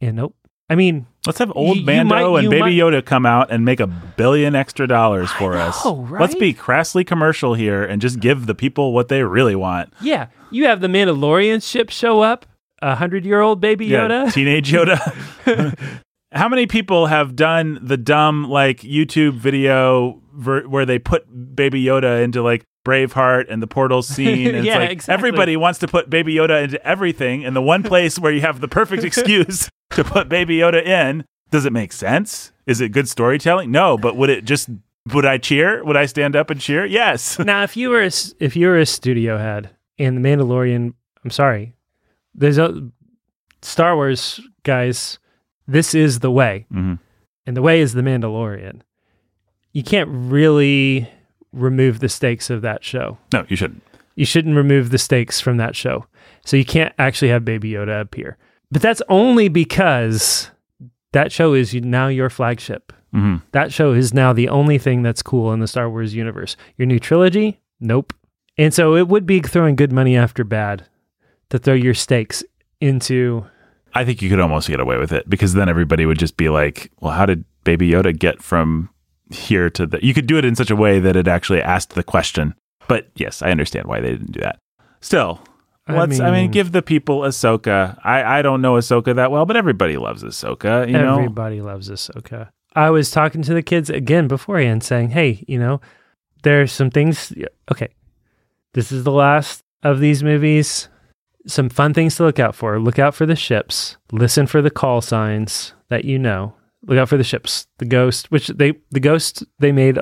And 0.00 0.16
nope. 0.16 0.34
I 0.68 0.74
mean, 0.74 1.06
Let's 1.26 1.38
have 1.38 1.52
old 1.54 1.76
You- 1.76 1.80
you 1.82 1.86
Mando 1.86 2.32
might- 2.32 2.40
and 2.40 2.50
Baby 2.50 2.60
might- 2.60 2.72
Yoda 2.74 3.04
come 3.04 3.24
out 3.26 3.50
and 3.50 3.64
make 3.64 3.80
a 3.80 3.86
billion 3.86 4.54
extra 4.54 4.86
dollars 4.86 5.30
for 5.32 5.56
us. 5.56 5.84
know, 5.84 6.06
Let's 6.10 6.34
be 6.34 6.52
crassly 6.52 7.04
commercial 7.04 7.54
here 7.54 7.82
and 7.82 8.00
just 8.02 8.20
give 8.20 8.46
the 8.46 8.54
people 8.54 8.92
what 8.92 9.08
they 9.08 9.22
really 9.22 9.54
want. 9.56 9.92
yeah, 10.00 10.26
you 10.50 10.66
have 10.66 10.80
the 10.80 10.88
Mandalorian 10.88 11.62
ship 11.66 11.88
show 11.90 12.20
up, 12.20 12.44
a 12.82 12.94
hundred 12.96 13.24
year 13.24 13.40
old 13.40 13.60
baby 13.60 13.88
Yoda. 13.88 14.24
Yeah, 14.26 14.30
teenage 14.30 14.70
Yoda. 14.70 14.98
How 16.32 16.48
many 16.48 16.66
people 16.66 17.06
have 17.06 17.36
done 17.36 17.78
the 17.80 17.96
dumb 17.96 18.50
like 18.50 18.80
YouTube 18.80 19.34
video 19.34 20.20
ver- 20.34 20.66
where 20.66 20.84
they 20.84 20.98
put 20.98 21.24
Baby 21.54 21.84
Yoda 21.84 22.22
into 22.24 22.42
like 22.42 22.64
Braveheart 22.84 23.46
and 23.50 23.62
the 23.62 23.66
portal 23.66 24.02
scene? 24.14 24.54
And 24.54 24.64
Yeah, 24.66 24.74
it's 24.74 24.80
like 24.80 24.90
exactly. 24.90 25.14
everybody 25.28 25.56
wants 25.56 25.78
to 25.80 25.88
put 25.88 26.10
Baby 26.10 26.34
Yoda 26.34 26.62
into 26.64 26.84
everything, 26.86 27.44
and 27.44 27.54
the 27.56 27.62
one 27.62 27.82
place 27.82 28.18
where 28.18 28.32
you 28.32 28.40
have 28.42 28.60
the 28.60 28.68
perfect 28.68 29.04
excuse 29.10 29.68
to 29.90 30.04
put 30.04 30.28
Baby 30.28 30.58
Yoda 30.58 30.84
in, 30.84 31.24
does 31.50 31.64
it 31.66 31.72
make 31.72 31.92
sense? 31.92 32.52
Is 32.66 32.80
it 32.80 32.90
good 32.90 33.08
storytelling? 33.08 33.70
No, 33.70 33.96
but 33.98 34.16
would 34.16 34.30
it 34.30 34.44
just 34.44 34.68
would 35.12 35.26
I 35.26 35.36
cheer? 35.38 35.84
Would 35.84 35.96
I 35.96 36.06
stand 36.06 36.34
up 36.34 36.48
and 36.50 36.58
cheer? 36.60 36.86
Yes. 36.86 37.38
now, 37.38 37.62
if 37.62 37.76
you 37.76 37.90
were 37.90 38.02
a, 38.02 38.10
if 38.40 38.56
you 38.56 38.68
were 38.68 38.78
a 38.78 38.86
studio 38.86 39.36
head 39.38 39.70
in 39.98 40.14
the 40.14 40.26
Mandalorian, 40.28 40.94
I'm 41.22 41.30
sorry, 41.30 41.74
there's 42.34 42.58
a 42.58 42.88
Star 43.62 43.94
Wars 43.96 44.40
guys. 44.62 45.18
This 45.66 45.94
is 45.94 46.20
the 46.20 46.30
way, 46.30 46.66
Mhm. 46.72 46.98
and 47.46 47.56
the 47.56 47.62
way 47.62 47.80
is 47.80 47.92
the 47.94 48.02
Mandalorian. 48.02 48.80
You 49.72 49.82
can't 49.82 50.08
really 50.10 51.08
remove 51.54 52.00
the 52.00 52.08
stakes 52.08 52.50
of 52.50 52.62
that 52.62 52.84
show. 52.84 53.18
No, 53.32 53.44
you 53.48 53.56
shouldn't. 53.56 53.82
You 54.16 54.24
shouldn't 54.24 54.56
remove 54.56 54.90
the 54.90 54.98
stakes 54.98 55.40
from 55.40 55.56
that 55.56 55.74
show. 55.74 56.06
So 56.44 56.56
you 56.56 56.64
can't 56.64 56.94
actually 56.98 57.28
have 57.28 57.44
Baby 57.44 57.70
Yoda 57.72 58.00
appear. 58.00 58.36
But 58.70 58.82
that's 58.82 59.02
only 59.08 59.48
because 59.48 60.50
that 61.12 61.32
show 61.32 61.54
is 61.54 61.74
now 61.74 62.08
your 62.08 62.30
flagship. 62.30 62.92
hmm 63.12 63.36
That 63.52 63.72
show 63.72 63.92
is 63.92 64.12
now 64.14 64.32
the 64.32 64.48
only 64.48 64.78
thing 64.78 65.02
that's 65.02 65.22
cool 65.22 65.52
in 65.52 65.60
the 65.60 65.66
Star 65.66 65.88
Wars 65.88 66.14
universe. 66.14 66.56
Your 66.76 66.86
new 66.86 66.98
trilogy? 66.98 67.60
Nope. 67.80 68.12
And 68.56 68.72
so 68.72 68.94
it 68.94 69.08
would 69.08 69.26
be 69.26 69.40
throwing 69.40 69.74
good 69.76 69.92
money 69.92 70.16
after 70.16 70.44
bad 70.44 70.86
to 71.50 71.58
throw 71.58 71.74
your 71.74 71.94
stakes 71.94 72.44
into. 72.80 73.44
I 73.94 74.04
think 74.04 74.22
you 74.22 74.30
could 74.30 74.40
almost 74.40 74.68
get 74.68 74.80
away 74.80 74.98
with 74.98 75.12
it 75.12 75.28
because 75.28 75.54
then 75.54 75.68
everybody 75.68 76.06
would 76.06 76.18
just 76.18 76.36
be 76.36 76.48
like, 76.48 76.90
well, 77.00 77.12
how 77.12 77.26
did 77.26 77.44
Baby 77.64 77.90
Yoda 77.90 78.16
get 78.16 78.42
from 78.42 78.90
here 79.34 79.70
to 79.70 79.86
the. 79.86 80.04
You 80.04 80.14
could 80.14 80.26
do 80.26 80.38
it 80.38 80.44
in 80.44 80.54
such 80.54 80.70
a 80.70 80.76
way 80.76 81.00
that 81.00 81.16
it 81.16 81.28
actually 81.28 81.62
asked 81.62 81.94
the 81.94 82.02
question. 82.02 82.54
But 82.88 83.08
yes, 83.16 83.42
I 83.42 83.50
understand 83.50 83.86
why 83.86 84.00
they 84.00 84.10
didn't 84.12 84.32
do 84.32 84.40
that. 84.40 84.58
Still, 85.00 85.40
I 85.86 85.98
let's, 85.98 86.20
I 86.20 86.26
mean, 86.26 86.34
mean- 86.34 86.50
give 86.50 86.72
the 86.72 86.82
people 86.82 87.20
Ahsoka. 87.20 87.98
I, 88.04 88.38
I 88.38 88.42
don't 88.42 88.62
know 88.62 88.74
Ahsoka 88.74 89.14
that 89.16 89.30
well, 89.30 89.44
but 89.46 89.56
everybody 89.56 89.96
loves 89.96 90.22
Ahsoka, 90.22 90.86
you 90.86 90.94
know? 90.94 91.16
Everybody 91.16 91.60
loves 91.60 91.90
Ahsoka. 91.90 92.50
I 92.74 92.90
was 92.90 93.10
talking 93.10 93.42
to 93.42 93.54
the 93.54 93.62
kids 93.62 93.88
again 93.90 94.26
beforehand 94.26 94.82
saying, 94.82 95.10
hey, 95.10 95.44
you 95.46 95.58
know, 95.58 95.80
there's 96.42 96.72
some 96.72 96.90
things. 96.90 97.32
Okay. 97.70 97.88
This 98.72 98.90
is 98.90 99.04
the 99.04 99.12
last 99.12 99.62
of 99.82 100.00
these 100.00 100.22
movies. 100.22 100.88
Some 101.46 101.68
fun 101.68 101.94
things 101.94 102.16
to 102.16 102.24
look 102.24 102.38
out 102.38 102.54
for. 102.54 102.80
Look 102.80 102.98
out 102.98 103.14
for 103.14 103.26
the 103.26 103.36
ships. 103.36 103.96
Listen 104.10 104.46
for 104.46 104.62
the 104.62 104.70
call 104.70 105.00
signs 105.00 105.74
that 105.88 106.04
you 106.04 106.18
know. 106.18 106.54
Look 106.86 106.98
out 106.98 107.08
for 107.08 107.16
the 107.16 107.24
ships. 107.24 107.66
The 107.78 107.84
ghost, 107.86 108.30
which 108.30 108.48
they, 108.48 108.74
the 108.90 109.00
ghost 109.00 109.44
they 109.58 109.72
made 109.72 109.98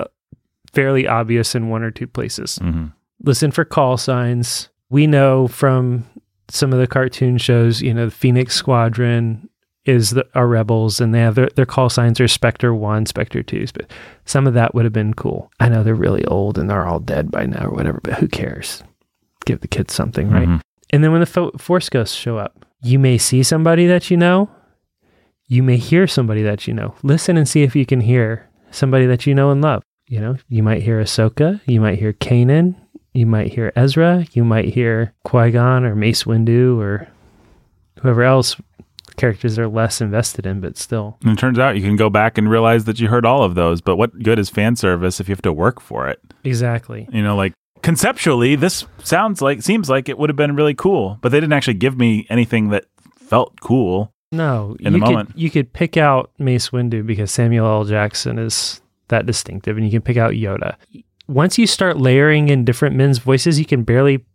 fairly 0.73 1.07
obvious 1.07 1.55
in 1.55 1.69
one 1.69 1.83
or 1.83 1.91
two 1.91 2.07
places 2.07 2.57
hmm 2.61 2.85
listen 3.25 3.51
for 3.51 3.63
call 3.63 3.95
signs. 3.95 4.67
We 4.89 5.07
know 5.07 5.47
from 5.47 6.05
some 6.49 6.73
of 6.73 6.79
the 6.79 6.87
cartoon 6.87 7.37
shows, 7.37 7.81
you 7.81 7.93
know, 7.93 8.05
the 8.05 8.11
Phoenix 8.11 8.53
Squadron 8.53 9.47
is 9.85 10.09
the, 10.09 10.27
are 10.35 10.45
rebels 10.47 10.99
and 10.99 11.13
they 11.13 11.19
have 11.19 11.35
their, 11.35 11.47
their 11.55 11.65
call 11.65 11.89
signs 11.89 12.19
are 12.19 12.27
Spectre 12.27 12.73
1, 12.75 13.05
Spectre 13.05 13.41
2. 13.41 13.67
But 13.73 13.89
some 14.25 14.45
of 14.45 14.55
that 14.55 14.75
would 14.75 14.83
have 14.83 14.91
been 14.91 15.13
cool. 15.13 15.49
I 15.61 15.69
know 15.69 15.83
they're 15.83 15.95
really 15.95 16.25
old 16.25 16.57
and 16.57 16.69
they're 16.69 16.85
all 16.85 16.99
dead 16.99 17.31
by 17.31 17.45
now 17.45 17.67
or 17.67 17.71
whatever, 17.71 18.01
but 18.03 18.15
who 18.15 18.27
cares? 18.27 18.83
Give 19.45 19.61
the 19.61 19.69
kids 19.69 19.93
something, 19.93 20.29
right? 20.29 20.47
Mhm. 20.49 20.59
And 20.89 21.01
then 21.03 21.11
when 21.11 21.21
the 21.21 21.25
fo- 21.25 21.51
Force 21.57 21.87
Ghosts 21.89 22.15
show 22.17 22.37
up, 22.37 22.65
you 22.81 22.99
may 22.99 23.17
see 23.17 23.41
somebody 23.41 23.85
that 23.87 24.11
you 24.11 24.17
know. 24.17 24.49
You 25.47 25.63
may 25.63 25.77
hear 25.77 26.07
somebody 26.07 26.41
that 26.43 26.67
you 26.67 26.73
know. 26.73 26.95
Listen 27.03 27.37
and 27.37 27.47
see 27.47 27.63
if 27.63 27.75
you 27.75 27.85
can 27.85 28.01
hear 28.01 28.49
somebody 28.71 29.05
that 29.05 29.25
you 29.25 29.35
know 29.35 29.51
and 29.51 29.61
love. 29.61 29.83
You 30.07 30.19
know, 30.19 30.37
you 30.49 30.63
might 30.63 30.83
hear 30.83 31.01
Ahsoka, 31.01 31.61
you 31.65 31.79
might 31.79 31.97
hear 31.97 32.13
Kanan, 32.13 32.75
you 33.13 33.25
might 33.25 33.53
hear 33.53 33.71
Ezra, 33.75 34.25
you 34.33 34.43
might 34.43 34.73
hear 34.73 35.13
Qui 35.23 35.51
Gon 35.51 35.85
or 35.85 35.95
Mace 35.95 36.23
Windu 36.23 36.77
or 36.77 37.07
whoever 38.01 38.23
else 38.23 38.55
characters 39.15 39.57
are 39.59 39.67
less 39.67 40.01
invested 40.01 40.45
in, 40.45 40.59
but 40.59 40.77
still. 40.77 41.17
And 41.23 41.37
it 41.37 41.39
turns 41.39 41.59
out 41.59 41.75
you 41.75 41.81
can 41.81 41.95
go 41.95 42.09
back 42.09 42.37
and 42.37 42.49
realize 42.49 42.85
that 42.85 42.99
you 42.99 43.07
heard 43.07 43.25
all 43.25 43.43
of 43.43 43.55
those. 43.55 43.81
But 43.81 43.95
what 43.95 44.23
good 44.23 44.39
is 44.39 44.49
fan 44.49 44.75
service 44.75 45.19
if 45.19 45.27
you 45.29 45.33
have 45.33 45.41
to 45.43 45.53
work 45.53 45.79
for 45.79 46.07
it? 46.07 46.19
Exactly. 46.43 47.07
You 47.11 47.23
know, 47.23 47.35
like 47.35 47.53
conceptually, 47.81 48.55
this 48.55 48.85
sounds 49.03 49.41
like 49.41 49.61
seems 49.61 49.89
like 49.89 50.09
it 50.09 50.17
would 50.17 50.29
have 50.29 50.35
been 50.35 50.55
really 50.55 50.73
cool, 50.73 51.19
but 51.21 51.29
they 51.29 51.39
didn't 51.39 51.53
actually 51.53 51.75
give 51.75 51.97
me 51.97 52.25
anything 52.29 52.69
that 52.69 52.85
felt 53.17 53.59
cool. 53.61 54.12
No, 54.33 54.75
In 54.79 54.93
the 54.93 54.99
you 54.99 55.03
moment. 55.05 55.31
could 55.33 55.41
you 55.41 55.49
could 55.49 55.71
pick 55.73 55.95
out 55.95 56.31
Mace 56.39 56.69
Windu 56.71 57.05
because 57.05 57.31
Samuel 57.31 57.67
L. 57.67 57.83
Jackson 57.85 58.39
is 58.39 58.81
that 59.09 59.25
distinctive, 59.25 59.77
and 59.77 59.85
you 59.85 59.91
can 59.91 60.01
pick 60.01 60.17
out 60.17 60.31
Yoda. 60.31 60.75
Once 61.27 61.57
you 61.57 61.67
start 61.67 61.97
layering 61.97 62.49
in 62.49 62.65
different 62.65 62.95
men's 62.95 63.19
voices, 63.19 63.59
you 63.59 63.65
can 63.65 63.83
barely 63.83 64.25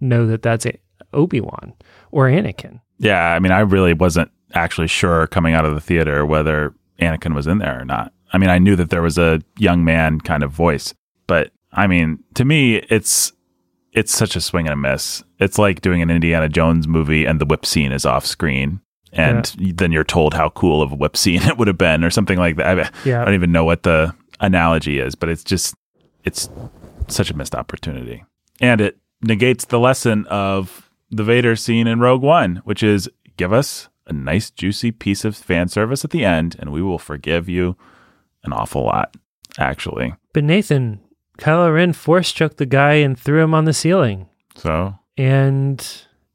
know 0.00 0.26
that 0.26 0.42
that's 0.42 0.66
Obi 1.12 1.40
Wan 1.40 1.72
or 2.10 2.28
Anakin. 2.28 2.80
Yeah, 2.98 3.32
I 3.32 3.38
mean, 3.38 3.52
I 3.52 3.60
really 3.60 3.94
wasn't 3.94 4.30
actually 4.54 4.88
sure 4.88 5.26
coming 5.28 5.54
out 5.54 5.64
of 5.64 5.74
the 5.74 5.80
theater 5.80 6.26
whether 6.26 6.74
Anakin 6.98 7.34
was 7.34 7.46
in 7.46 7.58
there 7.58 7.80
or 7.80 7.84
not. 7.84 8.12
I 8.32 8.38
mean, 8.38 8.50
I 8.50 8.58
knew 8.58 8.76
that 8.76 8.90
there 8.90 9.02
was 9.02 9.16
a 9.16 9.40
young 9.58 9.84
man 9.84 10.20
kind 10.20 10.42
of 10.42 10.50
voice, 10.50 10.92
but 11.26 11.52
I 11.72 11.86
mean, 11.86 12.18
to 12.34 12.44
me, 12.44 12.76
it's 12.90 13.32
it's 13.92 14.14
such 14.14 14.36
a 14.36 14.40
swing 14.40 14.66
and 14.66 14.74
a 14.74 14.76
miss. 14.76 15.22
It's 15.38 15.58
like 15.58 15.80
doing 15.80 16.02
an 16.02 16.10
Indiana 16.10 16.48
Jones 16.48 16.86
movie 16.86 17.24
and 17.26 17.40
the 17.40 17.44
whip 17.46 17.64
scene 17.66 17.90
is 17.92 18.04
off 18.06 18.24
screen, 18.26 18.80
and 19.12 19.44
then 19.58 19.92
you're 19.92 20.04
told 20.04 20.34
how 20.34 20.50
cool 20.50 20.82
of 20.82 20.92
a 20.92 20.96
whip 20.96 21.16
scene 21.16 21.42
it 21.48 21.58
would 21.58 21.68
have 21.68 21.78
been, 21.78 22.04
or 22.04 22.10
something 22.10 22.38
like 22.38 22.56
that. 22.56 22.78
I, 22.78 23.20
I 23.20 23.24
don't 23.24 23.34
even 23.34 23.52
know 23.52 23.64
what 23.64 23.82
the 23.82 24.14
analogy 24.40 24.98
is, 24.98 25.14
but 25.14 25.28
it's 25.28 25.44
just 25.44 25.74
it's 26.24 26.48
such 27.08 27.30
a 27.30 27.36
missed 27.36 27.54
opportunity. 27.54 28.24
And 28.60 28.80
it 28.80 28.98
negates 29.22 29.64
the 29.64 29.80
lesson 29.80 30.26
of 30.26 30.90
the 31.10 31.24
Vader 31.24 31.56
scene 31.56 31.86
in 31.86 32.00
Rogue 32.00 32.22
One, 32.22 32.56
which 32.64 32.82
is 32.82 33.08
give 33.36 33.52
us 33.52 33.88
a 34.06 34.12
nice 34.12 34.50
juicy 34.50 34.90
piece 34.90 35.24
of 35.24 35.36
fan 35.36 35.68
service 35.68 36.04
at 36.04 36.10
the 36.10 36.24
end 36.24 36.56
and 36.58 36.72
we 36.72 36.82
will 36.82 36.98
forgive 36.98 37.48
you 37.48 37.76
an 38.44 38.52
awful 38.52 38.84
lot, 38.84 39.16
actually. 39.58 40.14
But 40.32 40.44
Nathan, 40.44 41.00
Kylo 41.38 41.74
Ren 41.74 41.92
force 41.92 42.32
choked 42.32 42.58
the 42.58 42.66
guy 42.66 42.94
and 42.94 43.18
threw 43.18 43.42
him 43.42 43.54
on 43.54 43.64
the 43.64 43.72
ceiling. 43.72 44.28
So 44.56 44.94
And 45.16 45.86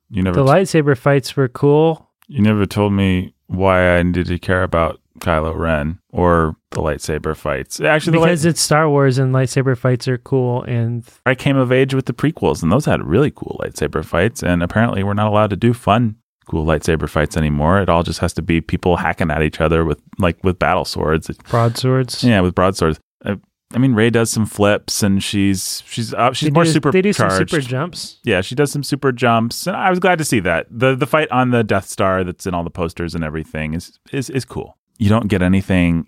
you 0.10 0.24
never 0.24 0.36
the 0.36 0.50
lightsaber 0.50 0.98
fights 0.98 1.36
were 1.36 1.48
cool. 1.48 2.05
You 2.28 2.42
never 2.42 2.66
told 2.66 2.94
me 2.94 3.34
why 3.48 3.98
I 3.98 4.04
needed 4.04 4.28
to 4.28 4.40
care 4.40 4.64
about 4.64 5.00
Kylo 5.20 5.56
Ren 5.58 6.00
or 6.12 6.56
the 6.72 6.82
lightsaber 6.82 7.36
fights. 7.38 7.80
Actually, 7.80 8.14
the 8.14 8.20
light- 8.20 8.26
Because 8.28 8.46
it's 8.46 8.60
Star 8.62 8.90
Wars 8.90 9.18
and 9.18 9.34
lightsaber 9.34 9.78
fights 9.78 10.08
are 10.08 10.18
cool 10.18 10.64
and 10.64 11.06
I 11.26 11.36
came 11.36 11.56
of 11.58 11.72
age 11.72 11.94
with 11.94 12.06
the 12.06 12.14
prequels, 12.14 12.62
and 12.64 12.72
those 12.72 12.86
had 12.86 13.04
really 13.04 13.32
cool 13.32 13.60
lightsaber 13.64 14.04
fights. 14.04 14.44
And 14.44 14.62
apparently, 14.62 15.04
we're 15.04 15.14
not 15.14 15.28
allowed 15.28 15.52
to 15.52 15.56
do 15.56 15.74
fun, 15.74 16.16
cool 16.48 16.66
lightsaber 16.66 17.08
fights 17.10 17.38
anymore. 17.38 17.80
It 17.80 17.88
all 17.90 18.04
just 18.04 18.20
has 18.20 18.34
to 18.34 18.42
be 18.42 18.60
people 18.62 18.98
hacking 18.98 19.32
at 19.32 19.42
each 19.42 19.62
other 19.62 19.86
with 19.86 20.02
like 20.20 20.44
with 20.44 20.60
battle 20.60 20.86
swords. 20.86 21.30
broadswords. 21.50 22.24
Yeah, 22.24 22.42
with 22.42 22.54
broadswords. 22.56 23.00
I, 23.24 23.38
I 23.74 23.78
mean, 23.78 23.93
Rey 23.93 24.09
does 24.09 24.30
some 24.30 24.45
flips, 24.45 25.01
and 25.01 25.22
she's 25.24 25.84
she's 25.88 26.13
uh, 26.13 26.32
she's 26.34 26.47
They 26.49 26.53
more 26.53 26.63
do, 26.63 26.72
super. 26.72 26.91
They 26.91 27.01
do 27.01 27.13
some 27.13 27.30
super 27.32 27.59
jumps. 27.59 28.20
Yeah, 28.24 28.41
she 28.41 28.55
does 28.55 28.72
some 28.72 28.84
super 28.84 29.11
jumps, 29.11 29.68
and 29.68 29.76
I 29.76 29.89
was 29.89 29.99
glad 29.99 30.18
to 30.20 30.26
see 30.26 30.39
that. 30.41 30.68
the 30.70 30.95
The 30.95 31.07
fight 31.07 31.30
on 31.32 31.49
the 31.51 31.63
Death 31.63 31.88
Star 31.88 32.24
that's 32.24 32.45
in 32.45 32.53
all 32.53 32.63
the 32.63 32.70
posters 32.70 33.16
and 33.16 33.24
everything 33.24 33.74
is 33.74 33.99
is 34.11 34.30
is 34.30 34.45
cool. 34.45 34.78
You 34.97 35.09
don't 35.09 35.28
get 35.28 35.41
anything 35.41 36.07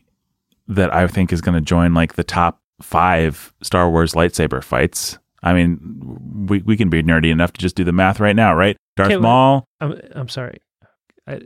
that 0.68 0.94
I 0.94 1.08
think 1.08 1.34
is 1.34 1.42
going 1.42 1.56
to 1.56 1.62
join 1.62 1.94
like 1.94 2.14
the 2.14 2.24
top 2.24 2.62
five 2.82 3.54
Star 3.62 3.90
Wars 3.90 4.14
lightsaber 4.14 4.64
fights. 4.64 5.18
I 5.44 5.54
mean, 5.54 6.46
we 6.48 6.60
we 6.60 6.78
can 6.78 6.90
be 6.90 7.02
nerdy 7.04 7.32
enough 7.32 7.54
to 7.54 7.60
just 7.60 7.76
do 7.76 7.84
the 7.84 7.92
math 7.92 8.20
right 8.20 8.36
now, 8.36 8.54
right? 8.54 8.78
Darth 8.96 9.12
Okay. 9.12 9.18
Maul. 9.18 9.66
I'm, 9.82 10.00
I'm 10.14 10.30
sorry. 10.30 10.60
I, 11.28 11.42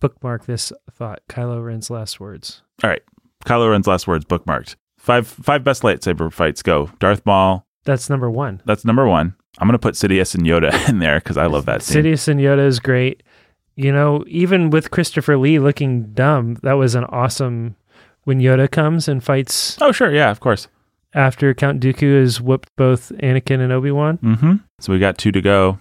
bookmark 0.00 0.46
this 0.46 0.72
thought. 0.90 1.20
Kylo 1.28 1.64
Ren's 1.64 1.90
last 1.90 2.18
words. 2.18 2.62
All 2.82 2.90
right, 2.90 3.02
Kylo 3.44 3.70
Ren's 3.70 3.86
last 3.86 4.06
words 4.06 4.24
bookmarked. 4.24 4.76
Five 5.10 5.26
five 5.26 5.64
best 5.64 5.82
lightsaber 5.82 6.32
fights 6.32 6.62
go. 6.62 6.88
Darth 7.00 7.26
Maul. 7.26 7.66
That's 7.84 8.08
number 8.08 8.30
one. 8.30 8.62
That's 8.64 8.84
number 8.84 9.08
one. 9.08 9.34
I'm 9.58 9.66
gonna 9.66 9.76
put 9.80 9.94
Sidious 9.96 10.36
and 10.36 10.46
Yoda 10.46 10.88
in 10.88 11.00
there 11.00 11.18
because 11.18 11.36
I 11.36 11.46
love 11.46 11.66
that 11.66 11.82
scene. 11.82 12.04
Sidious 12.04 12.28
and 12.28 12.38
Yoda 12.38 12.64
is 12.64 12.78
great. 12.78 13.24
You 13.74 13.90
know, 13.90 14.22
even 14.28 14.70
with 14.70 14.92
Christopher 14.92 15.36
Lee 15.36 15.58
looking 15.58 16.12
dumb, 16.12 16.58
that 16.62 16.74
was 16.74 16.94
an 16.94 17.02
awesome 17.06 17.74
when 18.22 18.38
Yoda 18.38 18.70
comes 18.70 19.08
and 19.08 19.24
fights 19.24 19.76
Oh 19.80 19.90
sure, 19.90 20.12
yeah, 20.12 20.30
of 20.30 20.38
course. 20.38 20.68
after 21.12 21.54
Count 21.54 21.82
Dooku 21.82 22.20
has 22.20 22.40
whooped 22.40 22.68
both 22.76 23.10
Anakin 23.20 23.58
and 23.58 23.72
Obi 23.72 23.90
Wan. 23.90 24.18
Mm-hmm. 24.18 24.52
So 24.78 24.92
we 24.92 25.00
got 25.00 25.18
two 25.18 25.32
to 25.32 25.40
go. 25.40 25.80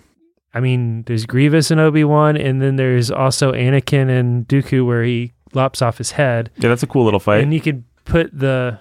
I 0.56 0.60
mean, 0.60 1.04
there's 1.04 1.28
Grievous 1.28 1.70
and 1.70 1.80
Obi 1.80 2.04
Wan, 2.04 2.36
and 2.36 2.64
then 2.64 2.78
there's 2.78 3.12
also 3.12 3.52
Anakin 3.52 4.10
and 4.10 4.48
Dooku 4.48 4.84
where 4.84 5.04
he 5.04 5.34
lops 5.54 5.84
off 5.84 6.00
his 6.00 6.14
head. 6.14 6.50
Yeah, 6.58 6.70
that's 6.70 6.82
a 6.82 6.88
cool 6.88 7.06
little 7.06 7.20
fight. 7.20 7.44
And 7.44 7.54
you 7.54 7.62
could 7.62 7.84
put 8.06 8.36
the 8.36 8.80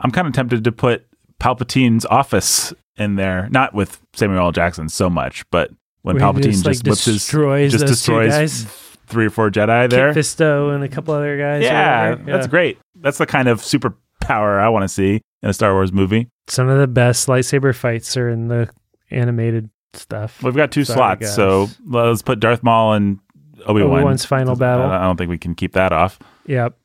I'm 0.00 0.10
kind 0.10 0.26
of 0.26 0.32
tempted 0.34 0.64
to 0.64 0.72
put 0.72 1.06
Palpatine's 1.40 2.04
office 2.06 2.72
in 2.96 3.16
there, 3.16 3.48
not 3.50 3.74
with 3.74 4.00
Samuel 4.12 4.46
L. 4.46 4.52
Jackson 4.52 4.88
so 4.88 5.08
much, 5.10 5.48
but 5.50 5.70
when 6.02 6.16
where 6.16 6.24
Palpatine 6.24 6.52
just, 6.52 6.64
just, 6.64 6.66
like, 6.66 6.86
whips 6.90 7.04
his 7.04 7.16
destroys 7.16 7.72
just 7.72 7.86
destroys 7.86 8.64
three 9.06 9.26
or 9.26 9.30
four 9.30 9.50
Jedi 9.50 9.88
there. 9.90 10.12
Kit 10.12 10.24
Fisto 10.24 10.74
and 10.74 10.84
a 10.84 10.88
couple 10.88 11.14
other 11.14 11.36
guys. 11.38 11.62
or 11.62 11.64
yeah, 11.64 12.14
that's 12.14 12.46
great. 12.46 12.78
That's 12.96 13.18
the 13.18 13.26
kind 13.26 13.48
of 13.48 13.60
superpower 13.60 14.60
I 14.60 14.68
want 14.68 14.82
to 14.84 14.88
see 14.88 15.20
in 15.42 15.48
a 15.48 15.52
Star 15.52 15.72
Wars 15.72 15.92
movie. 15.92 16.28
Some 16.48 16.68
of 16.68 16.78
the 16.78 16.86
best 16.86 17.26
lightsaber 17.26 17.74
fights 17.74 18.16
are 18.16 18.28
in 18.28 18.48
the 18.48 18.70
animated 19.10 19.70
stuff. 19.94 20.42
We've 20.42 20.56
got 20.56 20.72
two 20.72 20.84
Sorry, 20.84 20.96
slots, 20.96 21.20
guys. 21.20 21.34
so 21.34 21.68
let's 21.86 22.22
put 22.22 22.40
Darth 22.40 22.62
Maul 22.62 22.94
and 22.94 23.18
Obi 23.66 23.82
Wan. 23.82 23.98
Obi-Wan's 23.98 24.24
final 24.24 24.56
battle. 24.56 24.86
I 24.86 25.02
don't 25.02 25.16
think 25.16 25.30
we 25.30 25.38
can 25.38 25.54
keep 25.54 25.72
that 25.72 25.92
off. 25.92 26.18
Yep. 26.46 26.76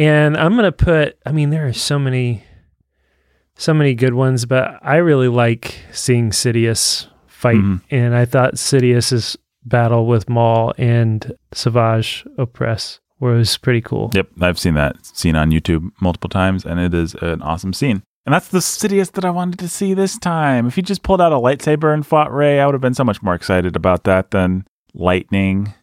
And 0.00 0.36
I'm 0.36 0.56
gonna 0.56 0.72
put. 0.72 1.18
I 1.26 1.32
mean, 1.32 1.50
there 1.50 1.66
are 1.66 1.74
so 1.74 1.98
many, 1.98 2.42
so 3.56 3.74
many 3.74 3.94
good 3.94 4.14
ones, 4.14 4.46
but 4.46 4.78
I 4.82 4.96
really 4.96 5.28
like 5.28 5.74
seeing 5.92 6.30
Sidious 6.30 7.06
fight, 7.26 7.56
Mhm. 7.56 7.80
and 7.90 8.14
I 8.14 8.24
thought 8.24 8.58
Sidious's 8.58 9.36
battle 9.64 10.06
with 10.06 10.28
Maul 10.30 10.72
and 10.78 11.32
Savage 11.52 12.24
Opress 12.38 13.00
was 13.18 13.58
pretty 13.58 13.82
cool. 13.82 14.10
Yep, 14.14 14.28
I've 14.40 14.58
seen 14.58 14.72
that 14.74 15.04
scene 15.04 15.36
on 15.36 15.50
YouTube 15.50 15.90
multiple 16.00 16.30
times, 16.30 16.64
and 16.64 16.80
it 16.80 16.94
is 16.94 17.14
an 17.20 17.42
awesome 17.42 17.74
scene. 17.74 18.02
And 18.24 18.34
that's 18.34 18.48
the 18.48 18.58
Sidious 18.60 19.12
that 19.12 19.24
I 19.26 19.30
wanted 19.30 19.58
to 19.58 19.68
see 19.68 19.92
this 19.92 20.18
time. 20.18 20.66
If 20.66 20.76
he 20.76 20.82
just 20.82 21.02
pulled 21.02 21.20
out 21.20 21.32
a 21.32 21.36
lightsaber 21.36 21.92
and 21.92 22.06
fought 22.06 22.32
Rey, 22.32 22.58
I 22.60 22.64
would 22.64 22.74
have 22.74 22.80
been 22.80 22.94
so 22.94 23.04
much 23.04 23.22
more 23.22 23.34
excited 23.34 23.76
about 23.76 24.04
that 24.04 24.30
than 24.30 24.64
lightning. 24.94 25.74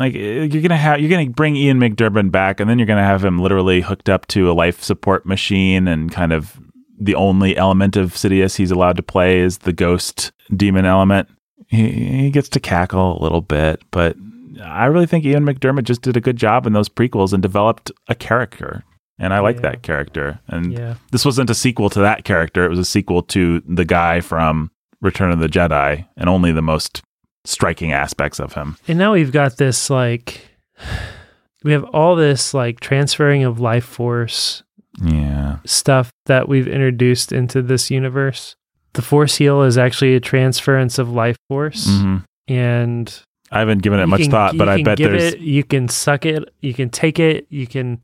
Like 0.00 0.14
eh, 0.14 0.42
you're 0.50 0.62
gonna 0.62 0.76
have, 0.76 0.98
you're 1.00 1.10
gonna 1.10 1.30
bring 1.30 1.54
Ian 1.56 1.78
McDiarmid 1.78 2.32
back, 2.32 2.58
and 2.58 2.68
then 2.68 2.78
you're 2.78 2.86
gonna 2.86 3.04
have 3.04 3.24
him 3.24 3.38
literally 3.38 3.82
hooked 3.82 4.08
up 4.08 4.26
to 4.28 4.50
a 4.50 4.54
life 4.54 4.82
support 4.82 5.26
machine, 5.26 5.86
and 5.86 6.10
kind 6.10 6.32
of 6.32 6.58
the 6.98 7.14
only 7.14 7.56
element 7.56 7.96
of 7.96 8.14
Sidious 8.14 8.56
he's 8.56 8.70
allowed 8.70 8.96
to 8.96 9.02
play 9.02 9.40
is 9.40 9.58
the 9.58 9.72
ghost 9.72 10.32
demon 10.56 10.84
element. 10.86 11.28
He, 11.68 11.90
he 11.90 12.30
gets 12.30 12.48
to 12.50 12.60
cackle 12.60 13.20
a 13.20 13.22
little 13.22 13.40
bit, 13.42 13.82
but 13.90 14.16
I 14.62 14.86
really 14.86 15.06
think 15.06 15.24
Ian 15.24 15.44
McDiarmid 15.44 15.84
just 15.84 16.02
did 16.02 16.16
a 16.16 16.20
good 16.20 16.36
job 16.36 16.66
in 16.66 16.72
those 16.72 16.88
prequels 16.88 17.32
and 17.32 17.42
developed 17.42 17.92
a 18.08 18.14
character. 18.14 18.82
And 19.18 19.32
I 19.34 19.40
like 19.40 19.56
Yeah. 19.56 19.62
that 19.62 19.82
character. 19.82 20.40
And 20.48 20.72
Yeah. 20.72 20.94
this 21.12 21.24
wasn't 21.24 21.50
a 21.50 21.54
sequel 21.54 21.88
to 21.90 22.00
that 22.00 22.24
character. 22.24 22.64
It 22.64 22.70
was 22.70 22.78
a 22.78 22.84
sequel 22.84 23.22
to 23.24 23.62
the 23.68 23.84
guy 23.84 24.20
from 24.20 24.70
Return 25.02 25.30
of 25.30 25.38
the 25.38 25.46
Jedi 25.48 26.06
and 26.16 26.28
only 26.28 26.52
the 26.52 26.62
most 26.62 27.02
striking 27.44 27.92
aspects 27.92 28.38
of 28.40 28.52
him. 28.54 28.76
And 28.88 28.98
now 28.98 29.12
we've 29.12 29.32
got 29.32 29.56
this 29.56 29.90
like, 29.90 30.40
we 31.64 31.72
have 31.72 31.84
all 31.84 32.16
this 32.16 32.54
like 32.54 32.80
transferring 32.80 33.44
of 33.44 33.60
life 33.60 33.84
force 33.84 34.62
Yeah. 35.02 35.58
stuff 35.64 36.10
that 36.26 36.48
we've 36.48 36.68
introduced 36.68 37.32
into 37.32 37.62
this 37.62 37.90
universe. 37.90 38.56
The 38.94 39.02
Force 39.02 39.36
Heal 39.36 39.62
is 39.62 39.78
actually 39.78 40.14
a 40.16 40.20
transference 40.20 40.98
of 40.98 41.10
life 41.12 41.36
force, 41.48 41.86
hmm 41.88 42.18
and 42.48 43.22
I 43.52 43.60
haven't 43.60 43.82
given 43.82 44.00
it 44.00 44.06
much 44.06 44.22
can- 44.22 44.30
thought, 44.32 44.56
but 44.58 44.68
I 44.68 44.82
bet 44.82 44.98
there's 44.98 45.34
it, 45.34 45.38
you 45.38 45.62
can 45.62 45.86
suck 45.86 46.26
it, 46.26 46.52
you 46.60 46.74
can 46.74 46.90
take 46.90 47.20
it, 47.20 47.46
you 47.50 47.68
can, 47.68 48.02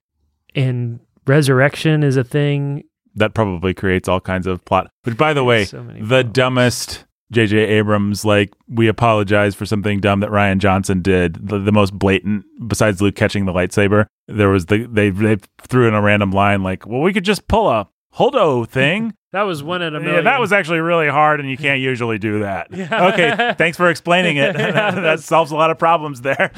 and 0.54 1.00
resurrection 1.26 2.04
is 2.04 2.16
a 2.16 2.22
thing. 2.22 2.84
that 3.16 3.34
probably 3.34 3.74
creates 3.74 4.08
all 4.08 4.20
kinds 4.20 4.46
of 4.46 4.64
plot. 4.64 4.88
Which, 5.02 5.16
by 5.16 5.32
the 5.32 5.42
way, 5.42 5.64
So 5.64 5.78
the 5.78 5.84
problems. 6.22 6.32
dumbest 6.32 7.04
J.J. 7.32 7.56
Abrams, 7.58 8.24
like, 8.24 8.52
we 8.68 8.86
apologize 8.86 9.54
for 9.54 9.66
something 9.66 10.00
dumb 10.00 10.20
that 10.20 10.30
Rian 10.30 10.58
Johnson 10.58 11.02
did. 11.02 11.48
The, 11.48 11.58
the 11.58 11.72
most 11.72 11.92
blatant, 11.98 12.44
besides 12.68 13.02
Luke 13.02 13.16
catching 13.16 13.46
the 13.46 13.52
lightsaber, 13.52 14.06
there 14.28 14.48
was 14.48 14.66
the 14.66 14.86
they 14.86 15.10
they 15.10 15.36
threw 15.62 15.88
in 15.88 15.94
a 15.94 16.00
random 16.02 16.30
line 16.30 16.62
like, 16.62 16.86
"Well, 16.86 17.00
we 17.00 17.12
could 17.12 17.24
just 17.24 17.48
pull 17.48 17.68
a 17.68 17.88
holdo 18.14 18.68
thing." 18.68 19.14
That 19.32 19.42
was 19.42 19.62
one 19.62 19.82
in 19.82 19.94
a 19.94 19.98
yeah, 19.98 20.04
million. 20.04 20.24
that 20.24 20.40
was 20.40 20.50
actually 20.50 20.78
really 20.78 21.08
hard, 21.10 21.40
and 21.40 21.50
you 21.50 21.58
can't 21.58 21.78
usually 21.80 22.16
do 22.16 22.38
that. 22.38 22.68
Yeah. 22.74 23.08
Okay, 23.08 23.54
thanks 23.58 23.76
for 23.76 23.90
explaining 23.90 24.38
it. 24.38 24.56
Yeah, 24.58 24.90
that 25.02 25.20
solves 25.20 25.50
a 25.50 25.56
lot 25.56 25.70
of 25.70 25.78
problems 25.78 26.22
there. 26.22 26.52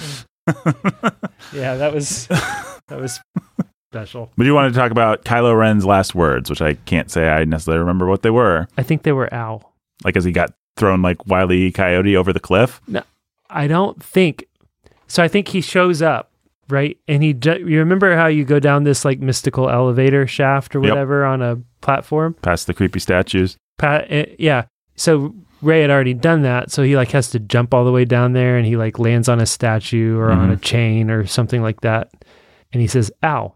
yeah, 1.53 1.75
that 1.75 1.93
was 1.93 2.29
that 2.29 3.01
was 3.01 3.21
special. 3.91 4.31
But 4.37 4.47
you 4.47 4.55
wanted 4.55 4.75
to 4.75 4.79
talk 4.79 4.93
about 4.93 5.25
Kylo 5.25 5.59
Ren's 5.59 5.85
last 5.85 6.15
words, 6.15 6.51
which 6.51 6.63
I 6.63 6.75
can't 6.75 7.11
say 7.11 7.29
I 7.29 7.45
necessarily 7.45 7.81
remember 7.81 8.07
what 8.07 8.23
they 8.23 8.31
were. 8.31 8.69
I 8.77 8.85
think 8.85 9.03
they 9.03 9.13
were 9.13 9.33
Al. 9.35 9.75
Like 10.05 10.17
as 10.17 10.23
he 10.25 10.31
got 10.31 10.53
thrown 10.79 11.03
like 11.03 11.27
Wile 11.27 11.53
E. 11.53 11.71
Coyote 11.73 12.17
over 12.17 12.33
the 12.33 12.41
cliff. 12.41 12.81
No, 12.89 13.03
I 13.51 13.67
don't 13.67 14.03
think 14.03 14.47
so. 15.07 15.23
I 15.23 15.29
think 15.29 15.49
he 15.49 15.61
shows 15.61 16.01
up 16.03 16.31
right, 16.69 16.97
and 17.07 17.23
he. 17.23 17.33
ju- 17.35 17.65
You 17.67 17.79
remember 17.81 18.17
how 18.17 18.27
you 18.27 18.45
go 18.45 18.59
down 18.61 18.85
this 18.85 19.05
like 19.05 19.21
mystical 19.21 19.69
elevator 19.69 20.27
shaft 20.27 20.75
or 20.75 20.81
Yep. 20.83 20.91
whatever 20.91 21.25
on 21.25 21.43
a 21.43 21.57
platform? 21.81 22.35
past 22.43 22.67
the 22.67 22.75
creepy 22.75 23.01
statues. 23.01 23.57
Pat, 23.79 24.11
uh, 24.13 24.25
yeah. 24.39 24.65
So 24.97 25.35
Rey 25.63 25.81
had 25.83 25.91
already 25.91 26.15
done 26.15 26.43
that, 26.43 26.71
so 26.71 26.83
he 26.83 26.97
like 26.97 27.11
has 27.13 27.31
to 27.31 27.39
jump 27.39 27.75
all 27.75 27.85
the 27.85 27.93
way 27.93 28.05
down 28.05 28.33
there, 28.33 28.57
and 28.57 28.67
he 28.67 28.77
like 28.77 28.99
lands 28.99 29.29
on 29.29 29.41
a 29.41 29.47
statue 29.47 30.17
or 30.17 30.31
on 30.31 30.51
a 30.51 30.57
chain 30.57 31.11
or 31.11 31.27
something 31.27 31.63
like 31.63 31.81
that, 31.83 32.11
and 32.73 32.81
he 32.81 32.87
says, 32.89 33.11
"Ow." 33.25 33.55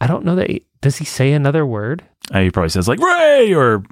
I 0.00 0.08
don't 0.08 0.24
know 0.24 0.34
that. 0.34 0.50
He, 0.50 0.66
does 0.80 0.96
he 0.96 1.04
say 1.04 1.32
another 1.32 1.64
word? 1.64 2.02
Uh, 2.32 2.40
he 2.40 2.50
probably 2.50 2.68
says 2.70 2.88
like 2.88 2.98
Rey 2.98 3.54
or 3.54 3.84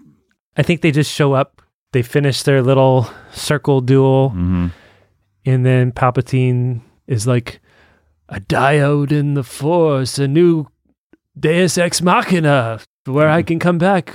I 0.56 0.62
think 0.62 0.80
they 0.80 0.90
just 0.90 1.12
show 1.12 1.32
up. 1.32 1.61
They 1.92 2.02
finish 2.02 2.42
their 2.42 2.62
little 2.62 3.08
circle 3.32 3.80
duel, 3.80 4.32
Mhm. 4.34 4.70
and 5.44 5.64
then 5.66 5.92
Palpatine 5.92 6.80
is 7.06 7.26
like, 7.26 7.60
"A 8.28 8.40
dyad 8.40 9.12
in 9.12 9.34
the 9.34 9.44
Force, 9.44 10.18
a 10.18 10.26
new 10.26 10.66
Deus 11.38 11.76
Ex 11.78 12.00
Machina, 12.02 12.80
where 13.04 13.28
I 13.28 13.42
can 13.42 13.58
come 13.58 13.78
back." 13.78 14.14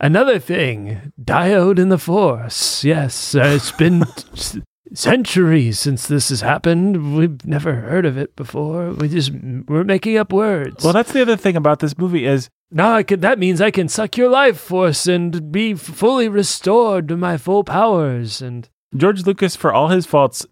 Another 0.00 0.38
thing, 0.38 1.12
dyad 1.22 1.78
in 1.78 1.88
the 1.88 1.98
Force. 1.98 2.84
Yes, 2.84 3.34
uh, 3.34 3.42
it's 3.56 3.72
been 3.72 4.04
centuries 4.94 5.78
since 5.78 6.06
this 6.06 6.28
has 6.30 6.40
happened. 6.40 7.14
We've 7.16 7.44
never 7.46 7.74
heard 7.74 8.06
of 8.06 8.16
it 8.16 8.34
before. 8.36 8.90
We 8.92 9.08
just 9.08 9.32
we're 9.68 9.84
making 9.84 10.16
up 10.16 10.32
words. 10.32 10.82
Well, 10.84 10.92
that's 10.92 11.12
the 11.12 11.22
other 11.22 11.36
thing 11.36 11.56
about 11.56 11.80
this 11.80 11.96
movie 11.98 12.24
is 12.26 12.48
Now 12.70 12.94
I 12.94 13.02
could, 13.02 13.22
that 13.22 13.38
means 13.38 13.60
I 13.60 13.70
can 13.70 13.88
suck 13.88 14.16
your 14.16 14.28
life 14.28 14.58
force 14.60 15.06
and 15.06 15.50
be 15.50 15.74
fully 15.74 16.28
restored 16.28 17.08
to 17.08 17.16
my 17.16 17.36
full 17.38 17.64
powers. 17.64 18.42
And 18.42 18.68
George 18.96 19.24
Lucas, 19.26 19.56
for 19.56 19.72
all 19.72 19.88
his 19.88 20.04
faults, 20.06 20.44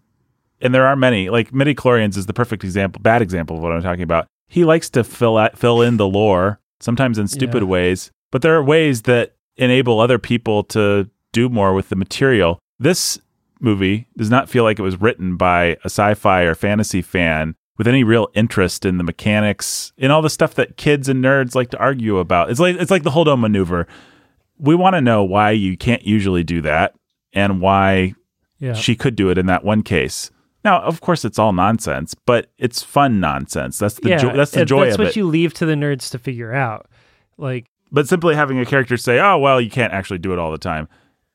and 0.59 0.73
there 0.73 0.87
are 0.87 0.95
many, 0.95 1.29
like 1.29 1.53
midi 1.53 1.75
chlorians 1.75 2.17
is 2.17 2.25
the 2.25 2.33
perfect 2.33 2.63
example, 2.63 3.01
bad 3.01 3.21
example 3.21 3.57
of 3.57 3.61
what 3.63 3.71
I'm 3.71 3.83
talking 3.83 4.03
about. 4.03 4.27
he 4.49 4.63
likes 4.63 4.89
to 4.91 5.03
fill 5.03 5.37
out, 5.37 5.57
fill 5.57 5.81
in 5.81 5.97
the 5.97 6.07
lore, 6.07 6.59
sometimes 6.79 7.17
in 7.19 7.27
stupid 7.27 7.63
Yeah. 7.63 7.67
ways, 7.67 8.11
but 8.31 8.41
there 8.41 8.55
are 8.55 8.63
ways 8.63 9.01
that 9.03 9.35
enable 9.57 9.99
other 9.99 10.17
people 10.17 10.63
to 10.63 11.09
do 11.33 11.49
more 11.49 11.73
with 11.73 11.89
the 11.89 11.95
material. 11.97 12.57
This 12.79 13.19
movie 13.59 14.07
does 14.17 14.29
not 14.29 14.49
feel 14.49 14.63
like 14.63 14.79
it 14.79 14.83
was 14.83 15.01
written 15.01 15.35
by 15.35 15.75
a 15.83 15.87
sci-fi 15.89 16.43
or 16.43 16.55
fantasy 16.55 17.01
fan 17.01 17.55
with 17.77 17.87
any 17.87 18.03
real 18.03 18.27
interest 18.33 18.85
in 18.85 18.97
the 18.97 19.03
mechanics 19.03 19.91
in 19.97 20.11
all 20.11 20.21
the 20.21 20.29
stuff 20.29 20.55
that 20.55 20.77
kids 20.77 21.07
and 21.09 21.23
nerds 21.23 21.55
like 21.55 21.69
to 21.71 21.77
argue 21.79 22.17
about. 22.17 22.49
It's 22.49 22.59
like 22.59 22.75
it's 22.77 22.91
like 22.91 23.03
the 23.03 23.11
Holdo 23.11 23.39
maneuver. 23.39 23.87
We 24.59 24.73
want 24.75 24.95
to 24.95 25.01
know 25.01 25.23
why 25.23 25.51
you 25.51 25.77
can't 25.77 26.03
usually 26.03 26.43
do 26.43 26.61
that 26.61 26.95
and 27.33 27.61
why 27.61 28.15
Yeah. 28.59 28.73
she 28.73 28.95
could 28.95 29.15
do 29.15 29.29
it 29.29 29.37
in 29.37 29.45
that 29.45 29.63
one 29.63 29.83
case. 29.83 30.31
Now, 30.65 30.81
of 30.81 30.99
course, 31.01 31.23
it's 31.23 31.37
all 31.37 31.53
nonsense, 31.53 32.15
but 32.25 32.49
it's 32.57 32.81
fun 32.81 33.19
nonsense. 33.19 33.77
That's 33.77 33.95
the 33.95 34.09
yeah, 34.09 34.17
jo- 34.17 34.35
that's 34.35 34.51
the 34.51 34.65
joy 34.65 34.85
That's 34.85 34.95
of 34.95 34.99
what 34.99 35.07
it. 35.09 35.15
you 35.15 35.25
leave 35.27 35.53
to 35.55 35.65
the 35.65 35.75
nerds 35.75 36.09
to 36.11 36.17
figure 36.19 36.53
out. 36.53 36.87
Like, 37.37 37.67
but 37.91 38.07
simply 38.07 38.33
having 38.35 38.59
a 38.59 38.65
character 38.65 38.97
say, 38.97 39.19
"Oh, 39.19 39.37
well, 39.37 39.61
you 39.61 39.69
can't 39.69 39.93
actually 39.93 40.17
do 40.17 40.33
it 40.33 40.39
all 40.39 40.51
the 40.51 40.57
time," 40.57 40.89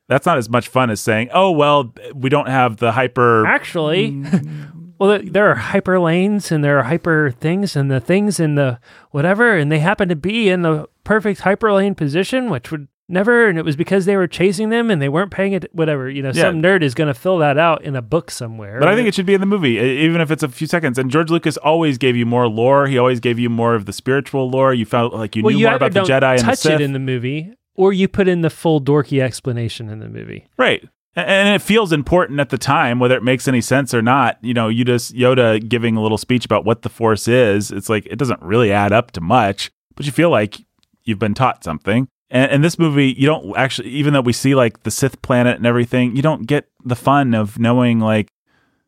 that's 0.09 0.25
not 0.25 0.37
as 0.37 0.49
much 0.49 0.67
fun 0.67 0.89
as 0.91 0.99
saying, 0.99 1.29
"Oh, 1.33 1.49
well, 1.51 1.93
we 2.13 2.29
don't 2.29 2.49
have 2.49 2.77
the 2.77 2.91
hyper." 2.91 3.47
actually. 3.47 4.21
well, 4.99 5.19
there- 5.23 5.49
are 5.51 5.55
hyper 5.55 5.99
lanes 5.99 6.51
and 6.51 6.63
there 6.63 6.79
are 6.79 6.83
hyper 6.83 7.31
things 7.31 7.75
and 7.75 7.89
the 7.91 7.99
things 7.99 8.39
in 8.39 8.55
the 8.55 8.79
whatever, 9.11 9.55
and 9.57 9.71
they 9.71 9.79
happen 9.79 10.09
to 10.09 10.15
be 10.15 10.49
in 10.49 10.61
the 10.61 10.87
perfect 11.03 11.41
hyper 11.41 11.71
lane 11.73 11.95
position, 11.95 12.49
which 12.49 12.71
would 12.71 12.87
never, 13.09 13.47
and 13.47 13.59
it 13.59 13.65
was 13.65 13.75
because 13.75 14.05
they 14.05 14.15
were 14.15 14.27
chasing 14.27 14.69
them 14.69 14.89
and 14.89 15.01
they 15.01 15.09
weren't 15.09 15.29
paying 15.31 15.51
it, 15.53 15.65
whatever. 15.73 16.09
You 16.09 16.23
know, 16.23 16.29
Yeah. 16.33 16.43
some 16.43 16.61
nerd 16.61 16.81
is 16.81 16.93
going 16.95 17.09
to 17.09 17.13
fill 17.13 17.37
that 17.39 17.57
out 17.57 17.83
in 17.83 17.95
a 17.95 18.01
book 18.01 18.31
somewhere. 18.31 18.79
But 18.79 18.87
I 18.87 18.95
think 18.95 19.07
it 19.07 19.13
should 19.13 19.25
be 19.25 19.33
in 19.33 19.41
the 19.41 19.45
movie, 19.45 19.77
even 19.77 20.21
if 20.21 20.31
it's 20.31 20.41
a 20.43 20.47
few 20.47 20.67
seconds. 20.67 20.97
And 20.97 21.11
George 21.11 21.29
Lucas 21.29 21.57
always 21.57 21.97
gave 21.97 22.15
you 22.15 22.25
more 22.25 22.47
lore. 22.47 22.87
He 22.87 22.97
always 22.97 23.19
gave 23.19 23.37
you 23.37 23.49
more 23.49 23.75
of 23.75 23.85
the 23.85 23.93
spiritual 23.93 24.49
lore. 24.49 24.73
You 24.73 24.85
felt 24.85 25.13
like 25.13 25.35
you 25.35 25.43
well, 25.43 25.51
knew 25.53 25.59
you 25.59 25.67
more 25.67 25.75
about 25.75 25.93
the 25.93 26.01
Jedi 26.01 26.31
and 26.37 26.41
touch 26.41 26.65
it 26.65 26.79
in 26.81 26.93
the 26.93 26.99
movie, 26.99 27.51
or 27.75 27.91
you 27.91 28.07
put 28.07 28.27
in 28.27 28.41
the 28.41 28.49
full 28.49 28.79
dorky 28.81 29.21
explanation 29.21 29.89
in 29.89 29.99
the 29.99 30.09
movie. 30.09 30.45
Right. 30.57 30.87
And 31.15 31.53
it 31.53 31.61
feels 31.61 31.91
important 31.91 32.39
at 32.39 32.49
the 32.49 32.57
time, 32.57 32.97
whether 32.99 33.15
it 33.15 33.23
makes 33.23 33.47
any 33.47 33.61
sense 33.61 33.93
or 33.93 34.01
not. 34.01 34.39
You 34.41 34.53
know, 34.53 34.67
you 34.67 34.83
just 34.83 35.13
Yoda 35.13 35.67
giving 35.67 35.95
a 35.95 36.01
little 36.01 36.17
speech 36.17 36.43
about 36.43 36.65
what 36.65 36.81
the 36.81 36.89
Force 36.89 37.27
is. 37.27 37.71
It's 37.71 37.87
like 37.87 38.07
it 38.07 38.17
doesn't 38.17 38.41
really 38.41 38.71
add 38.71 38.91
up 38.91 39.11
to 39.11 39.21
much, 39.21 39.71
but 39.95 40.05
you 40.07 40.11
feel 40.11 40.31
like 40.31 40.57
you've 41.03 41.19
been 41.19 41.35
taught 41.35 41.63
something. 41.63 42.07
And 42.31 42.51
in 42.51 42.61
this 42.61 42.79
movie, 42.79 43.13
you 43.13 43.27
don't 43.27 43.55
actually, 43.55 43.89
even 43.89 44.13
though 44.13 44.21
we 44.21 44.33
see 44.33 44.55
like 44.55 44.81
the 44.83 44.91
Sith 44.91 45.21
planet 45.21 45.57
and 45.57 45.67
everything, 45.67 46.15
you 46.15 46.23
don't 46.23 46.47
get 46.47 46.69
the 46.83 46.95
fun 46.95 47.35
of 47.35 47.59
knowing 47.59 47.99
like 47.99 48.29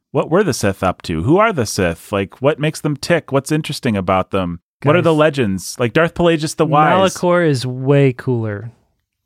what 0.09 0.32
were 0.32 0.43
the 0.43 0.53
Sith 0.53 0.82
up 0.82 1.03
to? 1.03 1.21
Who 1.23 1.38
are 1.38 1.53
the 1.53 1.67
Sith? 1.67 2.11
Like 2.11 2.41
what 2.41 2.57
makes 2.57 2.82
them 2.82 2.97
tick? 2.97 3.32
What's 3.32 3.51
interesting 3.51 3.95
about 3.95 4.32
them? 4.32 4.61
What 4.82 4.95
are 4.95 5.01
the 5.01 5.13
legends? 5.13 5.80
Like 5.80 5.93
Darth 5.93 6.15
Plagueis 6.15 6.55
the 6.55 6.65
Wise. 6.65 7.13
Malachor 7.13 7.47
is 7.47 7.65
way 7.67 8.13
cooler 8.13 8.71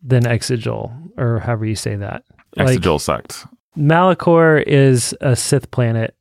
than 0.02 0.24
Exegol, 0.24 1.12
or 1.18 1.40
however 1.40 1.66
you 1.66 1.76
say 1.76 1.96
that. 1.96 2.24
Like, 2.60 2.80
Exegol 2.80 3.00
sucked. 3.00 3.46
Malachor 3.78 4.62
is 4.64 5.16
a 5.22 5.36
Sith 5.36 5.72
planet 5.72 6.16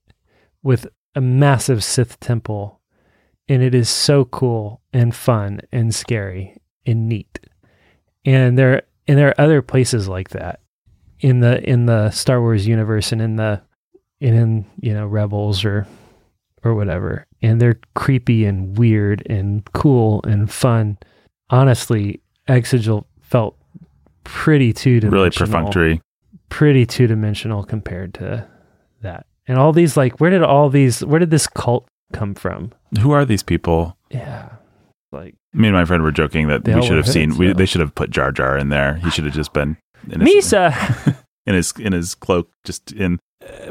with 0.63 0.87
a 1.15 1.21
massive 1.21 1.83
Sith 1.83 2.19
temple, 2.21 2.81
and 3.49 3.63
it 3.63 3.75
is 3.75 3.89
so 3.89 4.25
cool 4.25 4.81
and 4.93 5.15
fun 5.15 5.61
and 5.73 5.95
scary 5.95 6.57
and 6.87 7.09
neat. 7.09 7.41
And 8.25 8.59
there 8.59 8.83
and 9.07 9.19
there 9.19 9.29
are 9.29 9.41
other 9.41 9.63
places 9.63 10.09
like 10.09 10.31
that 10.31 10.61
in 11.21 11.41
the 11.41 11.63
in 11.69 11.87
the 11.87 12.11
Star 12.11 12.41
Wars 12.41 12.67
universe 12.67 13.13
and 13.13 13.23
in 13.23 13.37
the 13.37 13.61
and 14.21 14.37
in 14.37 14.67
you 14.81 14.95
know 14.95 15.07
Rebels 15.07 15.65
or 15.65 15.87
or 16.65 16.75
whatever. 16.75 17.27
And 17.43 17.61
they're 17.61 17.81
creepy 17.95 18.45
and 18.45 18.77
weird 18.77 19.27
and 19.31 19.65
cool 19.73 20.21
and 20.25 20.51
fun. 20.51 20.99
Honestly, 21.51 22.21
Exegol 22.49 23.05
felt 23.23 23.57
pretty 24.25 24.73
two 24.73 25.01
dimensional 25.01 25.23
Really 25.23 25.31
perfunctory. 25.31 26.03
Pretty 26.49 26.87
two 26.87 27.07
dimensional 27.07 27.65
compared 27.65 28.15
to 28.15 28.47
that. 29.03 29.27
And 29.47 29.59
all 29.59 29.73
these 29.73 29.97
like 29.97 30.21
where 30.21 30.31
did 30.31 30.43
all 30.43 30.69
these 30.69 31.05
where 31.05 31.19
did 31.19 31.31
this 31.31 31.47
cult 31.47 31.89
come 32.13 32.35
from? 32.35 32.73
Who 33.01 33.13
are 33.13 33.25
these 33.25 33.43
people? 33.43 33.97
Yeah. 34.11 34.51
Like 35.11 35.35
Me 35.55 35.69
and 35.69 35.77
my 35.77 35.85
friend 35.85 36.03
were 36.03 36.13
joking 36.13 36.49
that 36.49 36.67
we 36.67 36.83
should 36.83 36.97
have 36.97 37.09
seen. 37.09 37.37
We, 37.37 37.53
they 37.53 37.67
should 37.67 37.81
have 37.81 37.95
put 37.95 38.11
Jar 38.11 38.31
Jar 38.31 38.59
in 38.59 38.69
there. 38.69 38.95
He 38.95 39.11
should 39.11 39.25
have 39.25 39.35
just 39.35 39.53
been 39.53 39.79
in 40.11 40.21
his, 40.21 40.29
Misa. 40.29 41.17
in 41.47 41.55
his 41.55 41.73
in 41.79 41.93
his 41.93 42.15
cloak, 42.15 42.51
just 42.65 42.93
in. 42.93 43.19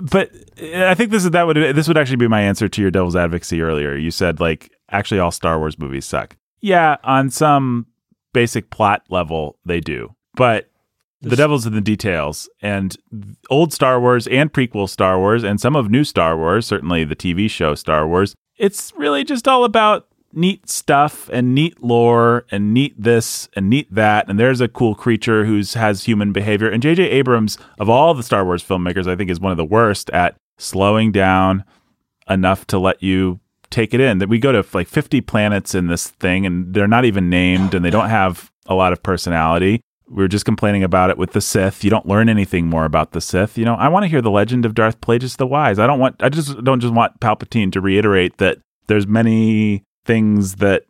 But 0.02 0.32
I 0.60 0.96
think 0.96 1.12
this 1.12 1.24
is 1.24 1.32
that 1.32 1.46
would 1.46 1.58
this 1.58 1.88
would 1.88 1.98
actually 1.98 2.18
be 2.18 2.28
my 2.28 2.42
answer 2.42 2.68
to 2.68 2.82
your 2.82 2.90
devil's 2.90 3.16
advocacy 3.16 3.62
earlier. 3.62 3.96
You 3.96 4.10
said 4.10 4.40
like 4.40 4.72
actually 4.90 5.20
all 5.20 5.32
Star 5.32 5.60
Wars 5.60 5.78
movies 5.78 6.06
suck. 6.06 6.36
Yeah, 6.60 6.98
on 7.04 7.30
some 7.30 7.86
basic 8.34 8.72
plot 8.72 9.04
level 9.10 9.60
they 9.64 9.80
do, 9.80 10.16
but 10.36 10.70
the 11.22 11.36
devil's 11.36 11.66
in 11.66 11.74
the 11.74 11.82
details. 11.82 12.50
And 12.62 12.96
old 13.50 13.74
Star 13.74 14.00
Wars 14.00 14.28
and 14.28 14.52
prequel 14.52 14.90
Star 14.90 15.20
Wars 15.20 15.44
and 15.44 15.60
some 15.60 15.76
of 15.76 15.90
new 15.90 16.04
Star 16.04 16.38
Wars, 16.38 16.68
certainly 16.68 17.04
the 17.04 17.16
TV 17.16 17.50
show 17.50 17.76
Star 17.76 18.08
Wars, 18.08 18.36
it's 18.58 18.94
really 18.96 19.24
just 19.24 19.48
all 19.48 19.64
about 19.64 20.08
neat 20.34 20.70
stuff 20.70 21.30
and 21.32 21.56
neat 21.56 21.82
lore 21.84 22.46
and 22.52 22.74
neat 22.74 22.94
this 23.02 23.50
and 23.56 23.70
neat 23.70 23.94
that. 23.94 24.30
And 24.30 24.40
there's 24.40 24.62
a 24.62 24.68
cool 24.68 24.96
creature 24.96 25.46
who's 25.46 25.74
has 25.74 26.04
human 26.04 26.32
behavior. 26.32 26.70
And 26.70 26.82
J.J. 26.82 27.10
Abrams, 27.10 27.58
of 27.80 27.90
all 27.90 28.14
the 28.14 28.24
Star 28.24 28.46
Wars 28.46 28.64
filmmakers, 28.64 29.08
I 29.08 29.16
think 29.16 29.30
is 29.30 29.40
one 29.40 29.52
of 29.52 29.58
the 29.58 29.66
worst 29.66 30.10
at 30.12 30.36
slowing 30.58 31.12
down 31.12 31.64
enough 32.30 32.68
to 32.68 32.80
let 32.80 33.02
you 33.02 33.40
take 33.70 33.94
it 33.94 34.00
in. 34.00 34.20
That 34.20 34.30
we 34.30 34.40
go 34.40 34.52
to 34.52 34.66
like 34.74 34.88
50 34.88 35.22
planets 35.22 35.74
in 35.74 35.88
this 35.88 36.08
thing 36.08 36.46
and 36.46 36.74
they're 36.74 36.88
not 36.88 37.06
even 37.06 37.30
named 37.30 37.74
and 37.74 37.84
they 37.84 37.90
don't 37.90 38.10
have 38.10 38.52
a 38.68 38.76
lot 38.76 38.94
of 38.94 39.02
personality. 39.02 39.82
We 40.10 40.24
were 40.24 40.28
just 40.28 40.46
complaining 40.46 40.84
about 40.84 41.10
it 41.10 41.18
with 41.18 41.32
the 41.34 41.42
Sith. 41.42 41.84
You 41.84 41.90
don't 41.90 42.06
learn 42.06 42.30
anything 42.30 42.68
more 42.68 42.86
about 42.86 43.12
the 43.12 43.20
Sith. 43.22 43.58
You 43.58 43.66
know, 43.66 43.76
I 43.76 43.90
want 43.90 44.04
to 44.04 44.08
hear 44.08 44.22
the 44.22 44.32
legend 44.32 44.66
of 44.66 44.74
Darth 44.74 45.02
Plagueis 45.02 45.38
the 45.38 45.46
Wise. 45.48 45.80
I 45.80 45.88
don't 45.88 46.00
want. 46.00 46.22
I 46.24 46.30
just 46.30 46.64
don't 46.64 46.80
just 46.80 46.94
want 46.94 47.20
Palpatine 47.20 47.72
to 47.74 47.82
reiterate 47.82 48.38
that 48.38 48.58
there's 48.88 49.06
many 49.06 49.84
things 50.06 50.56
that 50.56 50.84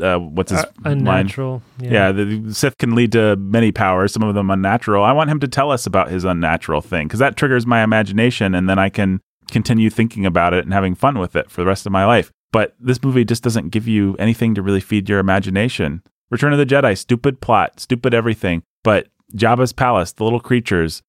uh, 0.00 0.18
what's 0.18 0.50
his 0.52 0.60
Uh, 0.62 0.66
line? 0.84 0.98
unnatural. 0.98 1.62
Yeah, 1.80 2.12
the, 2.12 2.24
the 2.38 2.54
Sith 2.54 2.78
can 2.78 2.94
lead 2.94 3.12
to 3.12 3.36
many 3.36 3.72
powers, 3.72 4.12
some 4.12 4.22
of 4.22 4.34
them 4.34 4.50
unnatural. 4.50 5.04
I 5.04 5.12
want 5.12 5.30
him 5.30 5.40
to 5.40 5.48
tell 5.48 5.70
us 5.70 5.86
about 5.86 6.10
his 6.10 6.24
unnatural 6.24 6.80
thing 6.80 7.06
because 7.08 7.20
that 7.20 7.36
triggers 7.36 7.66
my 7.66 7.82
imagination 7.82 8.54
and 8.54 8.68
then 8.68 8.78
I 8.78 8.88
can 8.88 9.20
continue 9.50 9.90
thinking 9.90 10.24
about 10.26 10.54
it 10.54 10.64
and 10.64 10.72
having 10.72 10.94
fun 10.94 11.18
with 11.18 11.36
it 11.36 11.50
for 11.50 11.60
the 11.60 11.66
rest 11.66 11.86
of 11.86 11.92
my 11.92 12.04
life. 12.04 12.30
But 12.52 12.74
this 12.80 13.02
movie 13.02 13.24
just 13.24 13.42
doesn't 13.42 13.70
give 13.70 13.86
you 13.88 14.14
anything 14.18 14.54
to 14.54 14.62
really 14.62 14.80
feed 14.80 15.08
your 15.08 15.18
imagination. 15.18 16.02
Return 16.34 16.52
of 16.52 16.58
the 16.58 16.66
Jedi, 16.66 16.96
stupid 16.98 17.40
plot, 17.40 17.80
stupid 17.80 18.12
everything. 18.12 18.62
But 18.82 19.08
Jabba's 19.34 19.72
palace, 19.72 20.12
the 20.12 20.24
little 20.24 20.40
creatures, 20.40 21.02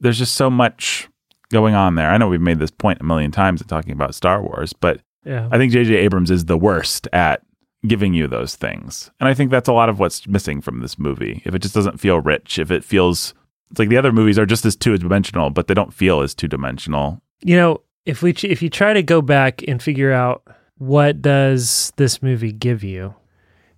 there's 0.00 0.18
just 0.18 0.34
so 0.34 0.48
much 0.48 1.08
going 1.50 1.74
on 1.74 1.96
there. 1.96 2.08
I 2.10 2.16
know 2.16 2.28
we've 2.28 2.40
made 2.40 2.58
this 2.58 2.70
point 2.70 3.00
a 3.00 3.04
million 3.04 3.30
times 3.30 3.60
in 3.60 3.66
talking 3.68 3.92
about 3.92 4.14
Star 4.14 4.42
Wars, 4.42 4.72
but 4.72 5.00
Yeah. 5.24 5.48
I 5.52 5.58
think 5.58 5.72
J.J. 5.72 5.94
Abrams 5.96 6.30
is 6.30 6.46
the 6.46 6.56
worst 6.56 7.06
at 7.12 7.42
giving 7.86 8.14
you 8.14 8.26
those 8.28 8.54
things. 8.56 9.10
And 9.20 9.28
I 9.28 9.34
think 9.34 9.50
that's 9.50 9.68
a 9.68 9.72
lot 9.72 9.88
of 9.88 9.98
what's 9.98 10.26
missing 10.26 10.60
from 10.60 10.80
this 10.80 10.98
movie. 10.98 11.42
If 11.44 11.54
it 11.54 11.58
just 11.62 11.74
doesn't 11.74 12.00
feel 12.00 12.20
rich, 12.20 12.58
if 12.58 12.70
it 12.70 12.84
feels 12.84 13.34
it's 13.70 13.78
like 13.78 13.88
the 13.88 13.96
other 13.96 14.12
movies 14.12 14.38
are 14.38 14.46
just 14.46 14.64
as 14.66 14.76
two 14.76 14.96
dimensional, 14.98 15.50
but 15.50 15.66
they 15.66 15.74
don't 15.74 15.92
feel 15.94 16.20
as 16.20 16.34
two 16.34 16.46
dimensional. 16.48 17.20
You 17.42 17.56
know, 17.56 17.80
if 18.06 18.22
we 18.22 18.32
ch- 18.32 18.44
if 18.44 18.62
you 18.62 18.68
try 18.70 18.92
to 18.92 19.02
go 19.02 19.20
back 19.22 19.62
and 19.66 19.82
figure 19.82 20.12
out 20.12 20.42
what 20.78 21.22
does 21.22 21.92
this 21.96 22.22
movie 22.22 22.52
give 22.52 22.84
you, 22.84 23.14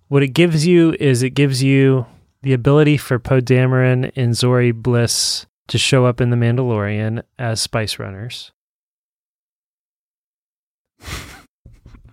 what 0.07 0.23
it 0.23 0.29
gives 0.29 0.65
you 0.65 0.95
is 0.99 1.23
it 1.23 1.31
gives 1.31 1.63
you 1.63 2.05
the 2.41 2.53
ability 2.53 2.97
for 2.97 3.17
Poe 3.17 3.41
Dameron 3.41 4.11
and 4.15 4.33
Zorii 4.33 4.73
Bliss 4.73 5.45
to 5.67 5.77
show 5.77 6.05
up 6.05 6.21
in 6.21 6.29
The 6.29 6.35
Mandalorian 6.35 7.23
as 7.39 7.59
Spice 7.59 7.97
Runners. 7.97 8.51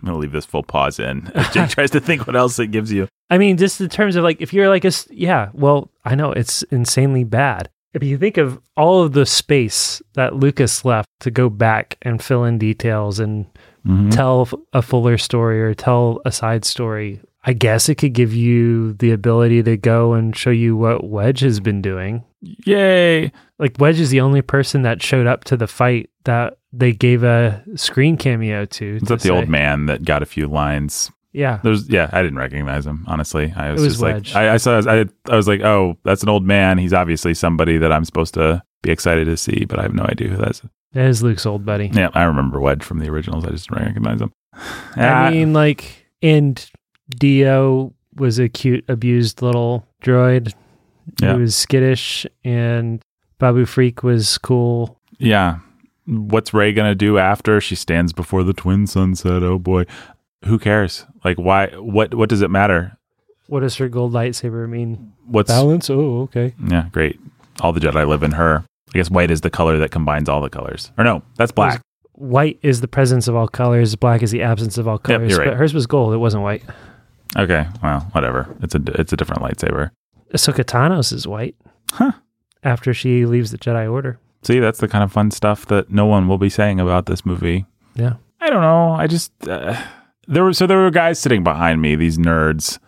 I'm 0.03 0.07
gonna 0.07 0.19
leave 0.19 0.33
this 0.33 0.47
full 0.47 0.63
pause 0.65 0.99
in 0.99 1.31
as 1.35 1.49
Jake 1.51 1.71
tries 1.71 1.91
to 1.93 2.01
think 2.01 2.27
what 2.27 2.35
else 2.35 2.59
it 2.59 2.69
gives 2.69 2.91
you. 2.91 3.07
I 3.31 3.39
mean, 3.39 3.57
just 3.57 3.81
in 3.81 3.89
terms 3.89 4.17
of 4.17 4.25
like, 4.25 4.41
if 4.41 4.53
you're 4.53 4.69
like 4.69 4.85
a 4.85 4.93
yeah, 5.11 5.51
well, 5.53 5.91
I 6.05 6.15
know 6.15 6.33
it's 6.33 6.63
insanely 6.65 7.25
bad. 7.25 7.71
If 7.95 8.03
you 8.03 8.19
think 8.19 8.37
of 8.39 8.59
all 8.77 9.03
of 9.03 9.13
the 9.13 9.27
space 9.27 10.03
that 10.15 10.35
Lucas 10.35 10.85
left 10.85 11.09
to 11.21 11.31
go 11.31 11.49
back 11.49 11.99
and 12.03 12.23
fill 12.23 12.45
in 12.45 12.59
details 12.59 13.21
and 13.21 13.45
mm-hmm. 13.87 14.09
tell 14.09 14.49
a 14.73 14.83
fuller 14.83 15.19
story 15.19 15.63
or 15.63 15.75
tell 15.75 16.21
a 16.25 16.33
side 16.33 16.65
story, 16.65 17.21
I 17.45 17.53
guess 17.53 17.89
it 17.89 17.97
could 17.97 18.13
give 18.13 18.33
you 18.33 18.93
the 18.95 19.11
ability 19.11 19.63
to 19.65 19.77
go 19.77 20.13
and 20.13 20.37
show 20.37 20.51
you 20.51 20.77
what 20.77 21.05
Wedge 21.05 21.41
has 21.41 21.59
been 21.59 21.83
doing. 21.83 22.25
Yay! 22.41 23.33
Like, 23.59 23.77
Wedge 23.79 24.01
is 24.01 24.11
the 24.11 24.21
only 24.21 24.43
person 24.43 24.83
that 24.83 25.03
showed 25.03 25.27
up 25.27 25.45
to 25.45 25.57
the 25.57 25.67
fight 25.67 26.11
that 26.25 26.59
they 26.73 26.93
gave 26.93 27.25
a 27.25 27.63
screen 27.75 28.17
cameo 28.17 28.65
to. 28.67 28.97
Is 28.97 29.03
to 29.03 29.07
that 29.09 29.21
the 29.21 29.29
say- 29.29 29.31
old 29.31 29.49
man 29.49 29.87
that 29.87 30.05
got 30.05 30.23
a 30.23 30.27
few 30.27 30.47
lines? 30.47 31.11
Yeah. 31.33 31.61
There's 31.63 31.89
yeah, 31.89 32.11
I 32.13 32.23
didn't 32.23 32.39
recognize 32.39 32.87
him 32.87 33.05
honestly. 33.07 33.53
I 33.57 33.73
was, 33.73 33.81
It 33.81 33.85
was 33.85 33.93
just 33.95 34.03
Wedge. 34.03 34.35
like 34.35 34.45
I, 34.45 34.55
I 34.55 34.57
saw 34.59 34.83
I 34.87 35.07
I 35.31 35.35
was 35.35 35.49
like, 35.49 35.63
oh, 35.63 35.97
that's 36.05 36.23
an 36.23 36.29
old 36.29 36.45
man. 36.45 36.77
He's 36.77 36.93
obviously 36.93 37.33
somebody 37.33 37.79
that 37.79 37.91
I'm 37.91 38.05
supposed 38.05 38.35
to 38.35 38.63
be 38.83 38.91
excited 38.91 39.25
to 39.25 39.37
see, 39.37 39.65
but 39.65 39.79
I 39.79 39.83
have 39.83 39.95
no 39.95 40.05
idea 40.05 40.29
who 40.29 40.37
that 40.37 40.51
is. 40.51 40.63
That 40.93 41.07
is 41.07 41.23
Luke's 41.23 41.47
old 41.47 41.65
buddy. 41.65 41.91
Yeah, 41.93 42.11
I 42.13 42.25
remember 42.25 42.61
Wedge 42.61 42.83
from 42.83 42.99
the 42.99 43.09
originals. 43.09 43.47
I 43.47 43.51
just 43.51 43.69
didn't 43.69 43.87
recognize 43.87 44.21
him. 44.21 44.33
Yeah, 44.97 45.21
I 45.23 45.29
ah. 45.29 45.31
mean, 45.31 45.53
like, 45.55 46.07
and 46.21 46.71
D-O 47.19 47.93
was 48.17 48.39
a 48.39 48.49
cute, 48.49 48.85
abused 48.89 49.43
little 49.43 49.87
droid. 50.03 50.53
Yeah. 51.21 51.35
He 51.35 51.41
was 51.41 51.55
skittish, 51.57 52.27
and 52.45 53.03
Babu 53.39 53.65
Frik 53.67 54.03
was 54.03 54.39
cool. 54.39 54.99
yeah. 55.19 55.59
What's 56.05 56.53
Rey 56.53 56.73
gonna 56.73 56.97
do 56.97 57.17
after 57.19 57.61
she 57.61 57.77
stands 57.77 58.13
before 58.13 58.43
the 58.43 58.53
twin 58.53 58.89
sunset? 58.89 59.45
Oh 59.45 59.57
boy, 59.61 59.85
who 60.45 60.59
cares? 60.59 61.07
Like, 61.25 61.37
why? 61.39 61.69
What? 61.69 62.13
What 62.15 62.29
does 62.29 62.43
it 62.43 62.51
matter? 62.51 62.97
What 63.47 63.61
does 63.61 63.77
her 63.77 63.89
gold 63.89 64.13
lightsaber 64.13 64.69
mean? 64.69 65.13
What's 65.27 65.49
Balance? 65.49 65.89
Oh, 65.91 66.23
okay. 66.23 66.55
yeah, 66.69 66.89
great. 66.91 67.21
All 67.61 67.73
the 67.73 67.79
Jedi 67.79 68.05
live 68.07 68.25
in 68.25 68.33
her. 68.33 68.65
I 68.93 68.99
guess 68.99 69.11
white 69.11 69.31
is 69.31 69.43
the 69.43 69.51
color 69.51 69.79
that 69.79 69.93
combines 69.93 70.29
all 70.29 70.41
the 70.41 70.51
colors. 70.51 70.91
Or 70.99 71.05
no, 71.05 71.23
that's 71.37 71.53
black. 71.53 71.81
White 72.15 72.59
is 72.63 72.81
the 72.81 72.89
presence 72.89 73.29
of 73.29 73.37
all 73.37 73.47
colors. 73.47 73.95
Black 73.95 74.23
is 74.25 74.33
the 74.33 74.43
absence 74.43 74.79
of 74.79 74.89
all 74.89 74.99
colors. 74.99 75.31
you're 75.31 75.39
right. 75.39 75.49
But 75.51 75.57
hers 75.57 75.73
was 75.73 75.87
gold. 75.87 76.15
It 76.15 76.19
wasn't 76.19 76.43
white. 76.43 76.65
Okay, 77.37 77.67
well, 77.83 78.01
whatever. 78.13 78.55
It's 78.63 78.75
a 78.75 78.83
it's 78.99 79.13
a 79.13 79.17
different 79.17 79.43
lightsaber. 79.43 79.91
Ahsoka 80.35 80.65
Tano's 80.65 81.13
is 81.13 81.27
white. 81.27 81.57
Huh. 81.93 82.13
After 82.63 82.95
she 82.95 83.27
leaves 83.27 83.51
the 83.51 83.59
Jedi 83.59 83.91
Order. 83.91 84.19
See, 84.43 84.59
that's 84.59 84.81
the 84.81 84.89
kind 84.89 85.05
of 85.05 85.13
fun 85.13 85.31
stuff 85.31 85.67
that 85.67 85.91
no 85.91 86.07
one 86.07 86.29
will 86.29 86.39
be 86.39 86.49
saying 86.49 86.81
about 86.81 87.07
this 87.07 87.25
movie. 87.25 87.67
Yeah. 87.95 88.15
I 88.41 88.51
don't 88.51 88.63
know. 88.63 88.93
I 88.93 89.07
just 89.07 89.33
uh, 89.47 89.81
there 90.27 90.43
were 90.43 90.53
so 90.53 90.67
there 90.67 90.79
were 90.79 90.91
guys 90.91 91.19
sitting 91.19 91.45
behind 91.45 91.81
me. 91.81 91.95
These 91.95 92.19
nerds. 92.19 92.79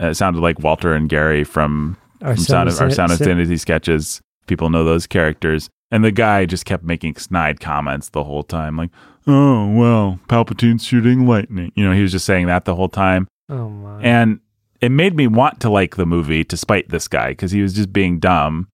Uh, 0.00 0.06
it 0.08 0.14
sounded 0.14 0.40
like 0.40 0.58
Walter 0.60 0.94
and 0.94 1.08
Gary 1.08 1.44
from 1.44 1.98
Our 2.22 2.34
from 2.34 2.44
Sound 2.44 2.68
of, 2.70 2.80
our 2.80 2.90
Sound 2.90 3.12
of 3.12 3.18
Sanity 3.18 3.58
sketches. 3.58 4.22
People 4.46 4.70
know 4.70 4.84
those 4.84 5.06
characters. 5.06 5.68
And 5.90 6.02
the 6.02 6.10
guy 6.10 6.46
just 6.46 6.64
kept 6.64 6.82
making 6.82 7.16
snide 7.16 7.60
comments 7.60 8.08
the 8.08 8.24
whole 8.24 8.42
time, 8.42 8.78
like, 8.78 8.88
"Oh 9.26 9.70
well, 9.70 10.18
Palpatine's 10.28 10.82
shooting 10.84 11.26
lightning." 11.26 11.70
You 11.74 11.84
know, 11.84 11.92
he 11.92 12.00
was 12.00 12.12
just 12.12 12.24
saying 12.24 12.46
that 12.46 12.64
the 12.64 12.74
whole 12.74 12.88
time, 12.88 13.28
Oh 13.48 13.68
my. 13.68 14.00
and 14.02 14.40
it 14.80 14.90
made 14.90 15.14
me 15.16 15.26
want 15.26 15.60
to 15.60 15.70
like 15.70 15.96
the 15.96 16.06
movie 16.06 16.42
to 16.44 16.56
spite 16.56 16.88
this 16.88 17.06
guy 17.08 17.28
because 17.30 17.50
he 17.52 17.62
was 17.62 17.72
just 17.74 17.92
being 17.92 18.18
dumb. 18.18 18.68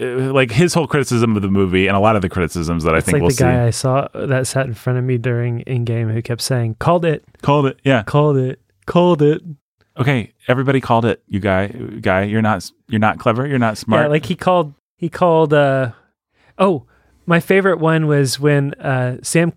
Uh, 0.00 0.32
Like 0.32 0.50
his 0.50 0.74
whole 0.74 0.86
criticism 0.86 1.34
of 1.36 1.42
the 1.42 1.48
movie, 1.50 1.86
and 1.86 1.96
a 1.96 2.00
lot 2.00 2.16
of 2.16 2.22
the 2.22 2.28
criticisms 2.28 2.84
that 2.84 2.94
I 2.94 3.00
think 3.00 3.14
like 3.14 3.22
we'll 3.22 3.30
the 3.30 3.34
see. 3.36 3.44
guy 3.44 3.66
I 3.66 3.70
saw 3.70 4.08
that 4.14 4.46
sat 4.46 4.66
in 4.66 4.74
front 4.74 4.98
of 4.98 5.04
me 5.04 5.16
during 5.18 5.60
in 5.60 5.84
game 5.84 6.08
who 6.10 6.20
kept 6.22 6.42
saying, 6.42 6.76
"Called 6.78 7.04
it, 7.04 7.24
Called 7.42 7.66
it, 7.66 7.78
yeah. 7.84 8.02
called 8.02 8.36
it, 8.36 8.60
called 8.86 9.22
it." 9.22 9.42
Okay, 9.98 10.34
everybody 10.46 10.80
called 10.82 11.06
it. 11.06 11.22
You 11.26 11.40
guy, 11.40 11.68
guy, 11.68 12.24
you're 12.24 12.42
not, 12.42 12.70
you're 12.88 13.00
not 13.00 13.18
clever. 13.18 13.46
You're 13.46 13.58
not 13.58 13.78
smart. 13.78 14.02
Yeah, 14.04 14.08
like 14.08 14.26
he 14.26 14.34
called. 14.36 14.74
He 14.98 15.08
called. 15.08 15.54
uh 15.54 15.92
Oh, 16.58 16.84
my 17.24 17.40
favorite 17.40 17.78
one 17.78 18.06
was 18.06 18.38
when 18.38 18.74
uh 18.74 19.16
Sam, 19.22 19.52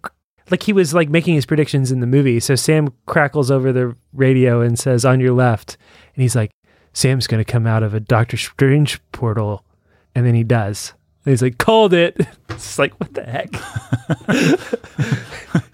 like 0.51 0.63
he 0.63 0.73
was 0.73 0.93
like 0.93 1.09
making 1.09 1.35
his 1.35 1.45
predictions 1.45 1.91
in 1.91 1.99
the 1.99 2.07
movie. 2.07 2.39
So 2.39 2.55
Sam 2.55 2.93
crackles 3.05 3.51
over 3.51 3.71
the 3.71 3.95
radio 4.13 4.61
and 4.61 4.77
says, 4.77 5.05
"On 5.05 5.19
your 5.19 5.33
left," 5.33 5.77
and 6.15 6.21
he's 6.21 6.35
like, 6.35 6.51
"Sam's 6.93 7.27
going 7.27 7.43
to 7.43 7.49
come 7.51 7.67
out 7.67 7.83
of 7.83 7.93
a 7.93 7.99
Doctor 7.99 8.37
Strange 8.37 8.99
portal," 9.11 9.63
and 10.15 10.25
then 10.25 10.35
he 10.35 10.43
does. 10.43 10.93
And 11.25 11.31
he's 11.31 11.41
like, 11.41 11.57
"Called 11.57 11.93
it." 11.93 12.17
It's 12.59 12.77
like, 12.77 12.93
what 12.99 13.13
the 13.13 13.23
heck? 13.23 13.55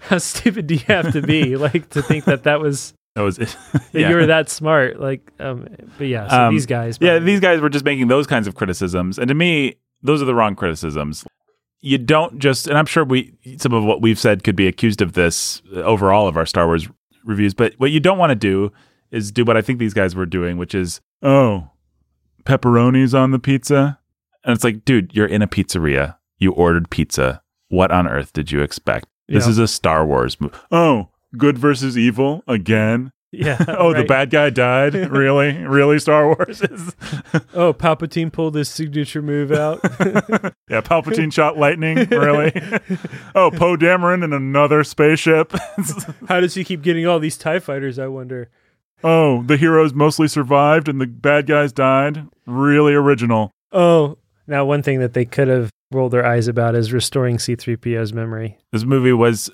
How 0.00 0.18
stupid 0.18 0.66
do 0.68 0.74
you 0.74 0.84
have 0.86 1.12
to 1.12 1.22
be, 1.22 1.56
like, 1.66 1.90
to 1.90 2.02
think 2.02 2.24
that 2.26 2.44
that 2.44 2.60
was 2.60 2.94
that 3.16 3.22
was 3.22 3.38
it. 3.38 3.56
yeah. 3.92 4.10
you 4.10 4.14
were 4.14 4.26
that 4.26 4.48
smart? 4.50 5.00
Like, 5.00 5.32
um, 5.40 5.66
but 5.98 6.06
yeah, 6.06 6.28
so 6.28 6.44
Um, 6.44 6.54
these 6.54 6.66
guys, 6.66 6.98
yeah, 7.00 7.18
these 7.18 7.40
guys 7.40 7.60
were 7.60 7.70
just 7.70 7.84
making 7.84 8.08
those 8.08 8.26
kinds 8.26 8.46
of 8.46 8.54
criticisms, 8.54 9.18
and 9.18 9.26
to 9.28 9.34
me, 9.34 9.76
those 10.02 10.22
are 10.22 10.26
the 10.26 10.34
wrong 10.34 10.54
criticisms. 10.54 11.24
You 11.82 11.98
don't 11.98 12.38
just, 12.38 12.66
and 12.66 12.76
I'm 12.76 12.86
sure 12.86 13.04
we 13.04 13.34
some 13.58 13.72
of 13.72 13.84
what 13.84 14.00
we've 14.02 14.18
said 14.18 14.42
could 14.44 14.56
be 14.56 14.66
accused 14.66 15.00
of 15.02 15.12
this 15.12 15.62
uh, 15.74 15.80
over 15.82 16.12
all 16.12 16.26
of 16.26 16.36
our 16.36 16.46
Star 16.46 16.66
Wars 16.66 16.88
reviews, 17.24 17.54
but 17.54 17.74
what 17.78 17.90
you 17.90 18.00
don't 18.00 18.18
want 18.18 18.30
to 18.30 18.34
do 18.36 18.72
is 19.10 19.30
do 19.30 19.44
what 19.44 19.56
I 19.56 19.62
think 19.62 19.78
these 19.78 19.94
guys 19.94 20.14
were 20.16 20.26
doing, 20.26 20.56
which 20.58 20.74
is, 20.74 21.00
oh, 21.22 21.70
pepperonis 22.44 23.18
on 23.18 23.30
the 23.30 23.38
pizza, 23.38 23.98
and 24.44 24.54
it's 24.54 24.64
like, 24.64 24.84
dude, 24.84 25.14
you're 25.14 25.26
in 25.26 25.42
a 25.42 25.46
pizzeria, 25.46 26.16
you 26.38 26.52
ordered 26.52 26.90
pizza. 26.90 27.42
What 27.68 27.90
on 27.90 28.06
earth 28.06 28.32
did 28.32 28.52
you 28.52 28.62
expect? 28.62 29.06
This 29.28 29.44
Yeah. 29.44 29.50
is 29.50 29.58
a 29.58 29.66
Star 29.68 30.06
Wars 30.06 30.40
movie. 30.40 30.54
Oh, 30.70 31.08
good 31.36 31.58
versus 31.58 31.98
evil 31.98 32.44
again. 32.46 33.10
Yeah. 33.32 33.64
oh, 33.78 33.92
the 33.92 34.04
bad 34.04 34.30
guy 34.30 34.50
died. 34.50 34.94
really, 35.10 35.52
really, 35.64 35.98
Star 35.98 36.26
Wars 36.26 36.62
is. 36.62 36.94
Oh, 37.54 37.72
Palpatine 37.72 38.30
pulled 38.32 38.54
his 38.54 38.68
signature 38.68 39.22
move 39.22 39.50
out. 39.50 39.80
yeah, 40.68 40.80
Palpatine 40.82 41.32
shot 41.32 41.56
lightning. 41.56 41.96
Really? 42.10 42.52
oh, 43.34 43.50
Poe 43.50 43.76
Dameron 43.76 44.22
in 44.22 44.32
another 44.32 44.84
spaceship. 44.84 45.52
How 46.28 46.40
does 46.40 46.54
he 46.54 46.64
keep 46.64 46.82
getting 46.82 47.06
all 47.06 47.18
these 47.18 47.38
TIE 47.38 47.58
fighters, 47.58 47.98
I 47.98 48.08
wonder? 48.08 48.50
oh, 49.04 49.42
the 49.42 49.56
heroes 49.56 49.94
mostly 49.94 50.28
survived 50.28 50.88
and 50.88 51.00
the 51.00 51.06
bad 51.06 51.46
guys 51.46 51.72
died. 51.72 52.26
Really 52.46 52.94
original. 52.94 53.52
Oh, 53.72 54.18
now 54.46 54.64
one 54.64 54.82
thing 54.82 55.00
that 55.00 55.12
they 55.12 55.24
could 55.24 55.48
have 55.48 55.70
rolled 55.92 56.12
their 56.12 56.26
eyes 56.26 56.48
about 56.48 56.74
is 56.74 56.92
restoring 56.92 57.36
C3PO's 57.36 58.12
memory. 58.12 58.58
This 58.72 58.84
movie 58.84 59.12
was 59.12 59.50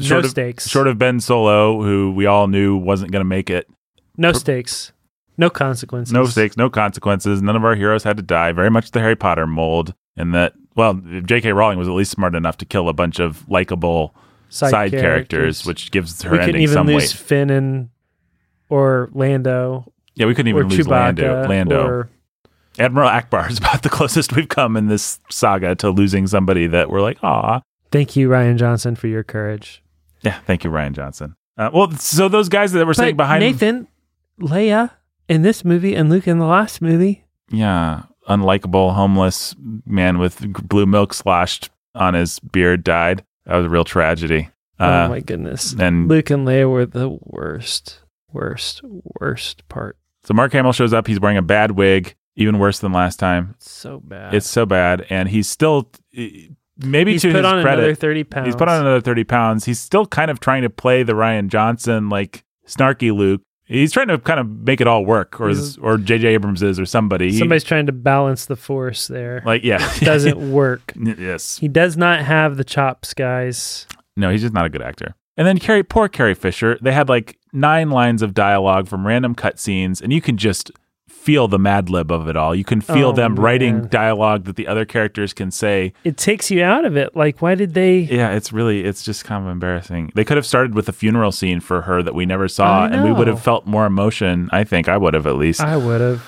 short 0.00 0.10
no 0.10 0.18
of 0.18 0.30
stakes. 0.30 0.68
short 0.68 0.86
of 0.86 0.98
Ben 0.98 1.20
Solo, 1.20 1.82
who 1.82 2.12
we 2.12 2.26
all 2.26 2.46
knew 2.48 2.76
wasn't 2.76 3.12
going 3.12 3.20
to 3.20 3.28
make 3.28 3.50
it. 3.50 3.68
no 4.16 4.32
stakes. 4.32 4.92
No 5.36 5.50
consequences. 5.50 6.12
No 6.12 6.26
stakes, 6.26 6.56
no 6.56 6.70
consequences. 6.70 7.42
None 7.42 7.56
of 7.56 7.64
our 7.64 7.74
heroes 7.74 8.04
had 8.04 8.16
to 8.18 8.22
die. 8.22 8.52
Very 8.52 8.70
much 8.70 8.92
the 8.92 9.00
Harry 9.00 9.16
Potter 9.16 9.48
mold. 9.48 9.92
And 10.16 10.32
that, 10.32 10.52
well, 10.76 10.94
J.K. 10.94 11.52
Rowling 11.52 11.76
was 11.76 11.88
at 11.88 11.94
least 11.94 12.12
smart 12.12 12.36
enough 12.36 12.56
to 12.58 12.64
kill 12.64 12.88
a 12.88 12.92
bunch 12.92 13.18
of 13.18 13.48
likable 13.48 14.14
side, 14.48 14.92
characters, 14.92 15.66
which 15.66 15.90
gives 15.90 16.22
her 16.22 16.30
we 16.30 16.38
couldn't 16.38 16.60
even 16.60 16.72
some 16.72 16.86
lose 16.86 17.02
weight. 17.02 17.10
Finn 17.10 17.50
and 17.50 17.88
or 18.68 19.10
Lando 19.12 19.92
Yeah, 20.14 20.26
we 20.26 20.34
couldn't 20.36 20.50
even 20.50 20.68
lose 20.68 20.86
Chewbacca 20.86 20.88
Lando. 20.90 21.48
Lando. 21.48 21.84
or 21.84 22.10
Admiral 22.78 23.08
Ackbar 23.10 23.50
is 23.50 23.58
about 23.58 23.82
the 23.82 23.88
closest 23.88 24.36
we've 24.36 24.48
come 24.48 24.76
in 24.76 24.86
this 24.86 25.18
saga 25.30 25.74
to 25.76 25.90
losing 25.90 26.28
somebody 26.28 26.68
that 26.68 26.90
we're 26.90 27.02
like, 27.02 27.18
aw. 27.24 27.60
Thank 27.94 28.16
you 28.16 28.28
Rian 28.28 28.56
Johnson 28.58 28.96
for 28.96 29.06
your 29.06 29.22
courage. 29.22 29.80
Yeah, 30.22 30.38
thank 30.40 30.64
you, 30.64 30.70
Rian 30.70 30.92
Johnson. 30.92 31.36
Uh, 31.56 31.70
well, 31.72 31.92
so 31.92 32.28
those 32.28 32.48
guys 32.48 32.72
that 32.72 32.84
were 32.86 32.92
sitting 32.94 33.16
behind, 33.16 33.40
Nathan, 33.40 33.86
Leia 34.40 34.90
in 35.28 35.42
this 35.42 35.64
movie 35.64 35.94
and 35.94 36.10
Luke 36.10 36.26
in 36.26 36.38
the 36.40 36.46
last 36.46 36.82
movie. 36.82 37.24
yeah, 37.50 38.02
unlikable 38.28 38.94
homeless 38.94 39.54
man 39.86 40.18
with 40.18 40.40
blue 40.68 40.86
milk 40.86 41.14
sloshed 41.14 41.70
on 41.94 42.14
his 42.14 42.40
beard 42.40 42.82
died. 42.82 43.24
That 43.46 43.56
was 43.58 43.66
a 43.66 43.68
real 43.68 43.84
tragedy. 43.84 44.48
oh 44.80 44.86
Uh, 45.04 45.08
my 45.08 45.20
goodness. 45.20 45.74
and 45.78 46.08
Luke 46.08 46.30
and 46.30 46.44
Leia 46.48 46.68
were 46.68 46.86
the 46.86 47.16
worst, 47.22 48.00
worst, 48.32 48.80
worst 49.20 49.68
part. 49.68 49.96
so 50.24 50.34
Mark 50.34 50.52
Hamill 50.52 50.72
shows 50.72 50.92
up. 50.92 51.06
He's 51.06 51.20
wearing 51.20 51.36
a 51.36 51.42
bad 51.42 51.70
wig, 51.72 52.16
even 52.34 52.58
worse 52.58 52.80
than 52.80 52.92
last 52.92 53.20
time. 53.20 53.50
It's 53.58 53.70
so 53.70 54.00
bad. 54.00 54.34
It's 54.34 54.48
so 54.48 54.66
bad, 54.66 55.06
and 55.10 55.28
he's 55.28 55.48
still 55.48 55.90
maybe 56.78 57.12
He's 57.12 57.22
to 57.22 57.28
put 57.28 57.36
his 57.36 57.44
on 57.44 57.58
another 57.58 57.76
credit. 57.80 57.98
thirty 57.98 58.24
pounds. 58.24 58.46
He's 58.46 58.56
put 58.56 58.68
on 58.68 58.80
another 58.80 59.00
30 59.00 59.24
pounds. 59.24 59.64
He's 59.64 59.78
still 59.80 60.06
kind 60.06 60.30
of 60.30 60.40
trying 60.40 60.62
to 60.62 60.70
play 60.70 61.02
the 61.02 61.12
Rian 61.14 61.48
Johnson, 61.48 62.08
like 62.08 62.44
snarky 62.66 63.14
Luke. 63.14 63.42
He's 63.66 63.92
trying 63.92 64.08
to 64.08 64.18
kind 64.18 64.38
of 64.40 64.46
make 64.48 64.80
it 64.82 64.86
all 64.86 65.06
work, 65.06 65.40
or 65.40 65.48
He's- 65.48 65.78
or 65.78 65.96
J.J. 65.96 66.28
Abrams 66.28 66.62
is, 66.62 66.78
or 66.78 66.84
somebody. 66.84 67.30
He- 67.32 67.38
Somebody's 67.38 67.64
trying 67.64 67.86
to 67.86 67.92
balance 67.92 68.44
the 68.44 68.56
force 68.56 69.06
there. 69.08 69.42
like, 69.46 69.64
yeah, 69.64 69.78
it 69.96 70.04
Doesn't 70.04 70.52
work. 70.52 70.92
yes, 70.96 71.58
He 71.58 71.68
does 71.68 71.96
not 71.96 72.20
have 72.20 72.56
the 72.58 72.64
chops, 72.64 73.14
guys. 73.14 73.86
no, 74.16 74.30
he's 74.30 74.42
just 74.42 74.52
not 74.52 74.66
a 74.66 74.68
good 74.68 74.82
actor. 74.82 75.14
And 75.38 75.46
then 75.46 75.58
Carrie, 75.58 75.82
poor 75.82 76.08
Carrie 76.08 76.34
Fisher. 76.34 76.78
They 76.82 76.92
had 76.92 77.08
like 77.08 77.38
nine 77.52 77.88
lines 77.90 78.20
of 78.22 78.34
dialogue 78.34 78.86
from 78.86 79.06
random 79.06 79.34
cutscenes, 79.34 80.00
and 80.02 80.12
you 80.12 80.20
can 80.20 80.36
just 80.36 80.70
feel 81.24 81.48
the 81.48 81.58
mad 81.58 81.88
lib 81.88 82.12
of 82.12 82.28
it 82.28 82.36
all. 82.36 82.54
You 82.54 82.64
can 82.64 82.82
feel 82.82 83.08
Oh, 83.08 83.12
them 83.12 83.34
writing 83.36 83.86
dialogue 83.86 84.44
that 84.44 84.56
the 84.56 84.68
other 84.68 84.84
characters 84.84 85.32
can 85.32 85.50
say. 85.50 85.94
It 86.04 86.18
takes 86.18 86.50
you 86.50 86.62
out 86.62 86.84
of 86.84 86.96
it. 86.98 87.16
Like, 87.16 87.40
why 87.40 87.54
did 87.54 87.72
they? 87.72 88.00
Yeah, 88.00 88.30
it's 88.32 88.52
really 88.52 88.84
it's 88.84 89.02
just 89.02 89.24
kind 89.24 89.42
of 89.44 89.50
embarrassing. 89.50 90.12
They 90.14 90.24
could 90.24 90.36
have 90.36 90.44
started 90.46 90.74
with 90.74 90.86
a 90.88 90.92
funeral 90.92 91.32
scene 91.32 91.60
for 91.60 91.80
her 91.82 92.02
that 92.02 92.14
we 92.14 92.26
never 92.26 92.46
saw, 92.46 92.84
and 92.86 93.02
we 93.04 93.10
would 93.12 93.26
have 93.26 93.42
felt 93.42 93.66
more 93.66 93.86
emotion. 93.86 94.50
I 94.52 94.64
think 94.64 94.88
I 94.88 94.98
would 94.98 95.14
have 95.14 95.26
at 95.26 95.36
least. 95.36 95.60
I 95.62 95.76
would 95.78 96.00
have. 96.02 96.22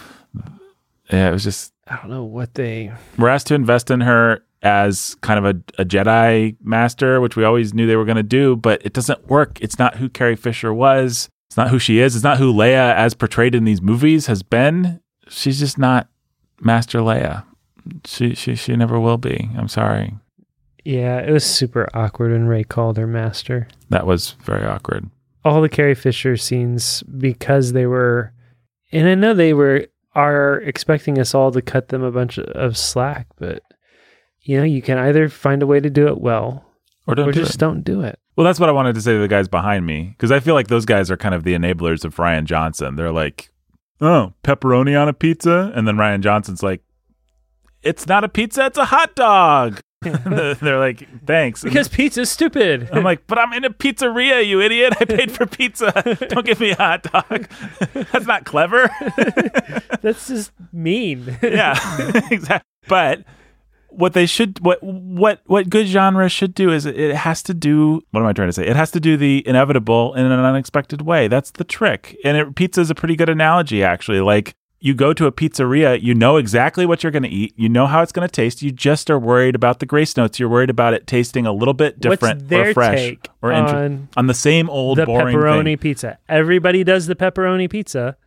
yeah, 1.13 1.29
it 1.29 1.33
was 1.33 1.45
just 1.45 1.73
I 1.87 1.97
don't 1.97 2.09
know 2.11 2.25
what 2.25 2.55
they. 2.55 2.91
we're 3.19 3.29
asked 3.29 3.49
to 3.49 3.55
invest 3.55 3.91
in 3.91 4.01
her 4.01 4.43
as 4.63 5.15
kind 5.21 5.39
of 5.39 5.45
a, 5.45 5.83
a 5.83 5.85
Jedi 5.85 6.57
master, 6.63 7.21
which 7.21 7.37
we 7.37 7.45
always 7.45 7.75
knew 7.75 7.87
they 7.87 7.97
were 7.97 8.05
going 8.07 8.17
to 8.17 8.23
do, 8.23 8.57
but 8.57 8.85
it 8.85 8.93
doesn't 8.95 9.29
work. 9.29 9.61
It's 9.61 9.79
not 9.79 9.97
who 9.97 10.09
Carrie 10.09 10.35
Fisher 10.37 10.73
was. 10.73 11.29
It's 11.49 11.57
not 11.57 11.71
who 11.71 11.79
she 11.79 12.01
is. 12.01 12.15
It's 12.15 12.25
not 12.25 12.39
who 12.39 12.53
Leia, 12.53 12.95
as 12.95 13.15
portrayed 13.15 13.55
in 13.55 13.65
these 13.65 13.81
movies, 13.81 14.27
has 14.27 14.43
been. 14.43 15.01
She's 15.29 15.59
just 15.59 15.79
not 15.79 16.09
Master 16.61 16.99
Leia. 16.99 17.45
She 18.05 18.35
she 18.35 18.57
she 18.57 18.75
never 18.77 18.99
will 18.99 19.19
be. 19.19 19.51
I'm 19.57 19.69
sorry. 19.69 20.15
Yeah, 20.85 21.19
it 21.19 21.31
was 21.31 21.45
super 21.45 21.89
awkward 21.95 22.33
when 22.33 22.47
Rey 22.47 22.65
called 22.65 22.97
her 22.97 23.07
master. 23.07 23.69
That 23.91 24.07
was 24.07 24.33
very 24.45 24.65
awkward. 24.65 25.11
All 25.45 25.61
the 25.61 25.69
Carrie 25.69 25.95
Fisher 25.95 26.37
scenes 26.37 27.03
because 27.05 27.73
they 27.73 27.87
were, 27.87 28.33
and 28.93 29.09
I 29.09 29.15
know 29.15 29.35
they 29.35 29.53
were 29.53 29.87
are 30.15 30.61
expecting 30.63 31.19
us 31.19 31.35
all 31.35 31.53
to 31.53 31.61
cut 31.63 31.89
them 31.89 32.03
a 32.03 32.11
bunch 32.11 32.39
of 32.39 32.77
slack, 32.77 33.27
but 33.37 33.63
you 34.43 34.57
know 34.57 34.65
you 34.65 34.83
can 34.83 34.99
either 34.99 35.29
find 35.29 35.63
a 35.63 35.67
way 35.67 35.79
to 35.81 35.91
do 35.91 36.09
it 36.09 36.21
well 36.21 36.66
Or 37.07 37.15
don't 37.15 37.29
or 37.29 37.33
do 37.33 37.41
just 37.41 37.55
it. 37.55 37.59
don't 37.59 37.83
do 37.83 38.01
it. 38.03 38.19
Well, 38.37 38.45
that's 38.45 38.59
what 38.61 38.69
I 38.69 38.73
wanted 38.73 38.95
to 38.97 39.01
say 39.01 39.13
to 39.13 39.19
the 39.19 39.29
guys 39.29 39.49
behind 39.49 39.87
me 39.87 40.15
because 40.17 40.33
I 40.33 40.41
feel 40.41 40.55
like 40.55 40.69
those 40.69 40.85
guys 40.85 41.11
are 41.11 41.17
kind 41.17 41.35
of 41.35 41.45
the 41.45 41.55
enablers 41.55 42.05
of 42.05 42.17
Rian 42.17 42.45
Johnson. 42.45 42.97
They're 42.97 43.13
like, 43.13 43.51
"Oh, 44.01 44.33
pepperoni 44.43 45.01
on 45.01 45.09
a 45.09 45.13
pizza," 45.13 45.73
and 45.75 45.87
then 45.87 45.97
Rian 45.97 46.21
Johnson's 46.21 46.63
like, 46.63 46.83
"It's 47.83 48.07
not 48.07 48.25
a 48.25 48.29
pizza; 48.29 48.67
it's 48.67 48.79
a 48.79 48.87
hot 48.87 49.15
dog." 49.15 49.81
They're 50.03 50.79
like, 50.79 51.09
"Thanks." 51.25 51.63
And 51.63 51.73
Because 51.73 51.89
pizza's 51.89 52.29
stupid. 52.31 52.89
I'm 52.93 53.03
like, 53.05 53.27
"But 53.27 53.39
I'm 53.39 53.53
in 53.55 53.65
a 53.65 53.71
pizzeria, 53.71 54.45
you 54.47 54.61
idiot! 54.61 54.95
I 55.01 55.05
paid 55.07 55.31
for 55.33 55.47
pizza. 55.47 55.93
Don't 56.29 56.45
give 56.45 56.61
me 56.61 56.73
a 56.73 56.77
hot 56.77 57.05
dog. 57.05 57.49
That's 58.13 58.27
not 58.27 58.45
clever." 58.45 58.91
That's 60.03 60.29
just 60.29 60.53
mean. 60.73 61.39
yeah, 61.43 61.75
exactly. 62.31 62.67
But 62.89 63.25
what 63.97 64.13
they 64.13 64.27
should 64.27 64.61
what 64.61 64.83
what 64.83 65.41
what 65.47 65.71
good 65.71 65.87
genre 65.87 66.29
should 66.29 66.55
do 66.55 66.71
is 66.71 66.85
it 66.85 67.15
has 67.15 67.43
to 67.43 67.55
do 67.55 68.03
what 68.11 68.21
am 68.21 68.27
I 68.27 68.33
trying 68.33 68.49
to 68.49 68.53
say? 68.53 68.67
It 68.67 68.77
has 68.77 68.91
to 68.93 69.01
do 69.01 69.17
the 69.17 69.43
inevitable 69.47 70.15
in 70.15 70.27
an 70.27 70.33
unexpected 70.39 71.03
way. 71.03 71.29
That's 71.29 71.51
the 71.53 71.65
trick. 71.65 72.17
And 72.25 72.37
it, 72.37 72.55
pizza 72.55 72.83
is 72.83 72.91
a 72.91 72.95
pretty 72.95 73.17
good 73.17 73.29
analogy 73.29 73.83
actually. 73.83 74.21
Like 74.21 74.55
you 74.81 74.93
go 74.93 75.15
to 75.15 75.27
a 75.27 75.33
pizzeria, 75.33 76.01
you 76.01 76.15
know 76.15 76.37
exactly 76.37 76.85
what 76.85 77.03
you're 77.03 77.11
going 77.11 77.23
to 77.23 77.29
eat, 77.29 77.55
you 77.57 77.69
know 77.69 77.87
how 77.87 78.03
it's 78.03 78.13
going 78.13 78.29
to 78.29 78.33
taste. 78.33 78.61
You 78.61 78.71
just 78.71 79.11
are 79.11 79.19
worried 79.19 79.55
about 79.55 79.81
the 79.81 79.87
grace 79.87 80.17
notes. 80.17 80.39
You're 80.39 80.51
worried 80.51 80.71
about 80.71 80.93
it 80.93 81.07
tasting 81.07 81.47
a 81.47 81.53
little 81.53 81.75
bit 81.75 81.99
different 81.99 82.53
or 82.53 82.75
fresh 82.75 83.17
or 83.41 83.51
inter- 83.51 83.85
on 83.85 84.09
on 84.17 84.27
the 84.27 84.35
same 84.35 84.69
old 84.69 84.99
the 84.99 85.07
boring 85.07 85.37
pepperoni 85.37 85.65
thing. 85.65 85.79
pizza? 85.79 86.19
Everybody 86.29 86.85
does 86.85 87.07
the 87.07 87.17
pepperoni 87.17 87.71
pizza. 87.71 88.19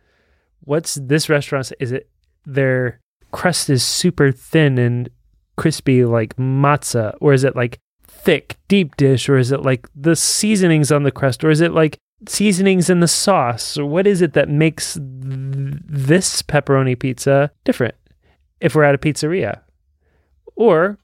What's 0.62 0.96
this 0.96 1.28
restaurant? 1.28 1.72
Is 1.78 1.92
it 1.92 2.10
their 2.44 3.00
crust 3.30 3.70
is 3.70 3.84
super 3.84 4.32
thin 4.32 4.76
and 4.76 5.08
crispy 5.60 6.04
like 6.04 6.34
matzah, 6.36 7.14
or 7.20 7.32
is 7.34 7.44
it 7.44 7.54
like 7.54 7.78
thick 8.06 8.56
deep 8.68 8.96
dish, 8.96 9.28
or 9.28 9.36
is 9.38 9.52
it 9.52 9.62
like 9.62 9.86
the 9.94 10.16
seasonings 10.16 10.90
on 10.90 11.02
the 11.04 11.10
crust, 11.12 11.44
or 11.44 11.50
is 11.50 11.60
it 11.60 11.72
like 11.72 11.98
seasonings 12.28 12.88
in 12.90 13.00
the 13.00 13.08
sauce, 13.08 13.78
or 13.78 13.84
what 13.86 14.06
is 14.06 14.20
it 14.22 14.32
that 14.32 14.48
makes 14.48 14.94
th- 14.94 15.04
this 15.88 16.42
pepperoni 16.42 16.98
pizza 16.98 17.50
different? 17.64 17.94
If 18.60 18.74
we're 18.74 18.84
at 18.84 18.94
a 18.94 18.98
pizzeria, 18.98 19.60
or 20.56 20.98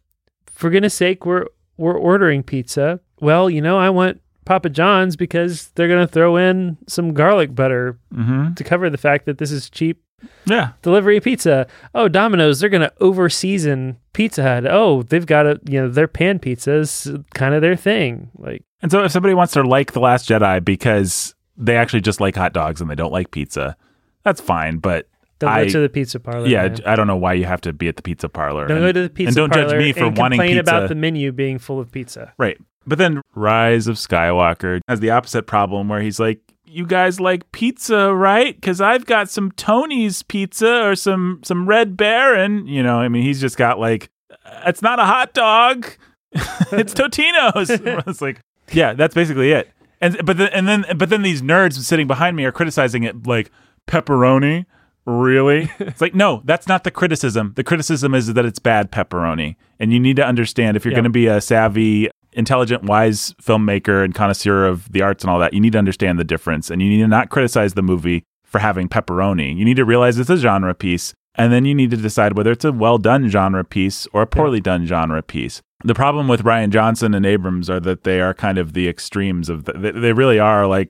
for 0.46 0.70
goodness 0.70 0.94
sake, 0.94 1.24
we're 1.26 1.46
we're 1.78 1.98
ordering 1.98 2.42
pizza. 2.42 3.00
Well, 3.20 3.48
you 3.50 3.60
know, 3.60 3.78
I 3.78 3.90
want 3.90 4.20
Papa 4.46 4.70
John's 4.70 5.16
because 5.16 5.68
they're 5.74 5.88
going 5.88 6.06
to 6.06 6.12
throw 6.12 6.36
in 6.36 6.78
some 6.86 7.12
garlic 7.12 7.54
butter 7.54 7.98
Mhm. 8.14 8.56
to 8.56 8.64
cover 8.64 8.88
the 8.88 8.96
fact 8.98 9.26
that 9.26 9.38
this 9.38 9.50
is 9.52 9.68
cheap 9.68 10.00
Yeah. 10.46 10.70
delivery 10.82 11.20
pizza. 11.20 11.66
Oh, 11.94 12.08
Domino's, 12.08 12.60
they're 12.60 12.70
going 12.70 12.82
to 12.82 12.92
over 13.00 13.28
season 13.28 13.98
Pizza 14.12 14.42
Hut. 14.42 14.66
Oh, 14.66 15.02
they've 15.02 15.26
got 15.26 15.46
a, 15.46 15.60
you 15.68 15.80
know, 15.80 15.88
their 15.88 16.08
pan 16.08 16.38
pizzas 16.38 17.24
kind 17.34 17.54
of 17.54 17.60
their 17.62 17.76
thing. 17.76 18.30
Like, 18.38 18.64
And 18.82 18.90
so 18.90 19.04
if 19.04 19.12
somebody 19.12 19.34
wants 19.34 19.52
to 19.54 19.62
like 19.62 19.92
The 19.92 20.00
Last 20.00 20.28
Jedi 20.28 20.64
because 20.64 21.34
they 21.56 21.76
actually 21.76 22.00
just 22.00 22.20
like 22.20 22.34
hot 22.36 22.52
dogs 22.52 22.80
and 22.80 22.90
they 22.90 22.94
don't 22.94 23.12
like 23.12 23.30
pizza, 23.30 23.76
that's 24.22 24.40
fine. 24.40 24.78
But 24.78 25.08
don't 25.38 25.50
I- 25.50 25.64
go 25.64 25.70
to 25.70 25.80
the 25.80 25.88
pizza 25.88 26.18
parlor. 26.18 26.46
yeah, 26.46 26.62
man. 26.68 26.78
I 26.86 26.96
don't 26.96 27.06
know 27.06 27.16
why 27.16 27.34
you 27.34 27.44
have 27.44 27.60
to 27.62 27.72
be 27.72 27.88
at 27.88 27.96
the 27.96 28.02
pizza 28.02 28.28
parlor. 28.28 28.66
Don't 28.68 28.78
and, 28.78 28.86
go 28.86 28.92
to 28.92 29.02
the 29.02 29.10
pizza 29.10 29.28
and 29.42 29.50
don't 29.50 29.52
judge 29.68 29.76
me 29.78 29.92
for 29.92 30.04
and 30.04 30.16
wanting 30.16 30.38
complain 30.38 30.56
pizza. 30.58 30.60
about 30.76 30.88
the 30.88 30.94
menu 30.94 31.30
being 31.32 31.58
full 31.58 31.78
of 31.80 31.90
pizza. 31.92 32.32
right. 32.38 32.58
But 32.88 32.98
then 32.98 33.20
Rise 33.34 33.88
of 33.88 33.96
Skywalker 33.96 34.80
has 34.86 35.00
the 35.00 35.10
opposite 35.10 35.48
problem 35.48 35.88
where 35.88 36.00
he's 36.00 36.20
like, 36.20 36.38
"You 36.76 36.86
guys 36.86 37.20
like 37.20 37.50
pizza, 37.52 38.14
right? 38.14 38.54
Because 38.54 38.80
I've 38.80 39.06
got 39.06 39.28
some 39.30 39.50
Tony's 39.52 40.22
pizza 40.22 40.82
or 40.84 40.94
some 40.94 41.40
some 41.44 41.66
Red 41.66 41.96
Baron. 41.96 42.66
You 42.66 42.82
know, 42.82 42.98
I 42.98 43.08
mean, 43.08 43.22
he's 43.22 43.40
just 43.40 43.56
got 43.56 43.78
like, 43.78 44.10
uh, 44.30 44.62
it's 44.66 44.82
not 44.82 44.98
a 44.98 45.04
hot 45.04 45.32
dog, 45.32 45.86
it's 46.32 46.92
Totino's. 46.94 47.70
it's 48.06 48.20
like, 48.20 48.40
yeah, 48.72 48.92
that's 48.92 49.14
basically 49.14 49.52
it. 49.52 49.70
And 50.00 50.20
but 50.26 50.36
then 50.36 50.50
and 50.52 50.68
then 50.68 50.84
but 50.96 51.08
then 51.08 51.22
these 51.22 51.40
nerds 51.42 51.74
sitting 51.82 52.06
behind 52.06 52.36
me 52.36 52.44
are 52.44 52.52
criticizing 52.52 53.04
it 53.04 53.26
like 53.26 53.50
pepperoni. 53.88 54.66
Really? 55.06 55.70
It's 55.78 56.00
like, 56.00 56.16
no, 56.16 56.42
that's 56.44 56.66
not 56.66 56.82
the 56.82 56.90
criticism. 56.90 57.52
The 57.54 57.62
criticism 57.62 58.12
is 58.12 58.34
that 58.34 58.44
it's 58.44 58.58
bad 58.58 58.90
pepperoni. 58.90 59.54
And 59.78 59.92
you 59.92 60.00
need 60.00 60.16
to 60.16 60.26
understand 60.26 60.76
if 60.76 60.84
you're 60.84 60.90
Yeah. 60.92 60.96
going 60.96 61.04
to 61.04 61.10
be 61.10 61.28
a 61.28 61.40
savvy, 61.40 62.10
intelligent, 62.36 62.84
wise 62.84 63.34
filmmaker 63.42 64.04
and 64.04 64.14
connoisseur 64.14 64.66
of 64.66 64.90
the 64.92 65.02
arts 65.02 65.24
and 65.24 65.30
all 65.30 65.38
that, 65.40 65.52
you 65.52 65.60
need 65.60 65.72
to 65.72 65.78
understand 65.78 66.18
the 66.18 66.24
difference. 66.24 66.70
And 66.70 66.80
you 66.80 66.88
need 66.88 67.00
to 67.00 67.08
not 67.08 67.30
criticize 67.30 67.74
the 67.74 67.82
movie 67.82 68.22
for 68.44 68.60
having 68.60 68.88
pepperoni. 68.88 69.56
You 69.56 69.64
need 69.64 69.76
to 69.76 69.84
realize 69.84 70.18
it's 70.18 70.30
a 70.30 70.36
genre 70.36 70.74
piece. 70.74 71.14
And 71.34 71.52
then 71.52 71.64
you 71.64 71.74
need 71.74 71.90
to 71.90 71.96
decide 71.96 72.36
whether 72.36 72.52
it's 72.52 72.64
a 72.64 72.72
well 72.72 72.98
done 72.98 73.28
genre 73.28 73.64
piece 73.64 74.06
or 74.12 74.22
a 74.22 74.26
poorly 74.26 74.60
done 74.60 74.86
genre 74.86 75.22
piece. 75.22 75.60
The 75.84 75.94
problem 75.94 76.28
with 76.28 76.42
Rian 76.44 76.70
Johnson 76.70 77.12
and 77.12 77.26
Abrams 77.26 77.68
are 77.68 77.80
that 77.80 78.04
they 78.04 78.20
are 78.20 78.32
kind 78.32 78.56
of 78.56 78.72
the 78.72 78.88
extremes 78.88 79.48
of 79.50 79.64
the, 79.64 79.72
they, 79.72 79.90
they 79.90 80.12
really 80.14 80.38
are 80.38 80.66
like 80.66 80.88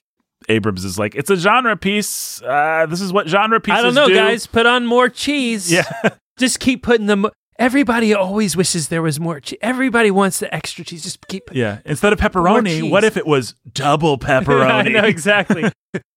Abrams 0.49 0.85
is 0.85 0.99
like 0.99 1.15
it's 1.17 1.31
a 1.31 1.37
genre 1.37 1.77
piece. 1.77 2.41
Uh, 2.43 2.87
this 2.89 3.01
is 3.01 3.13
what 3.13 3.29
genre 3.29 3.61
pieces 3.61 3.81
I 3.81 3.83
don't 3.83 3.95
know, 3.95 4.07
do. 4.09 4.15
guys. 4.15 4.47
Put 4.47 4.67
on 4.67 4.87
more 4.87 5.09
cheese. 5.09 5.73
Yeah, 5.73 5.91
Just 6.39 6.61
keep 6.61 6.83
putting 6.83 7.07
them. 7.07 7.27
Everybody 7.59 8.13
always 8.15 8.57
wishes 8.57 8.89
there 8.89 9.03
was 9.03 9.19
more 9.19 9.41
cheese. 9.41 9.59
Everybody 9.63 10.11
wants 10.11 10.39
the 10.41 10.55
extra 10.55 10.85
cheese. 10.85 11.03
Just 11.05 11.27
keep. 11.29 11.51
yeah. 11.53 11.79
Instead 11.85 12.13
of 12.13 12.19
pepperoni, 12.19 12.91
what 12.91 13.05
if 13.05 13.17
it 13.17 13.27
was 13.27 13.55
double 13.73 14.19
pepperoni? 14.19 14.71
I 14.71 14.83
know 14.83 15.05
exactly. 15.05 15.71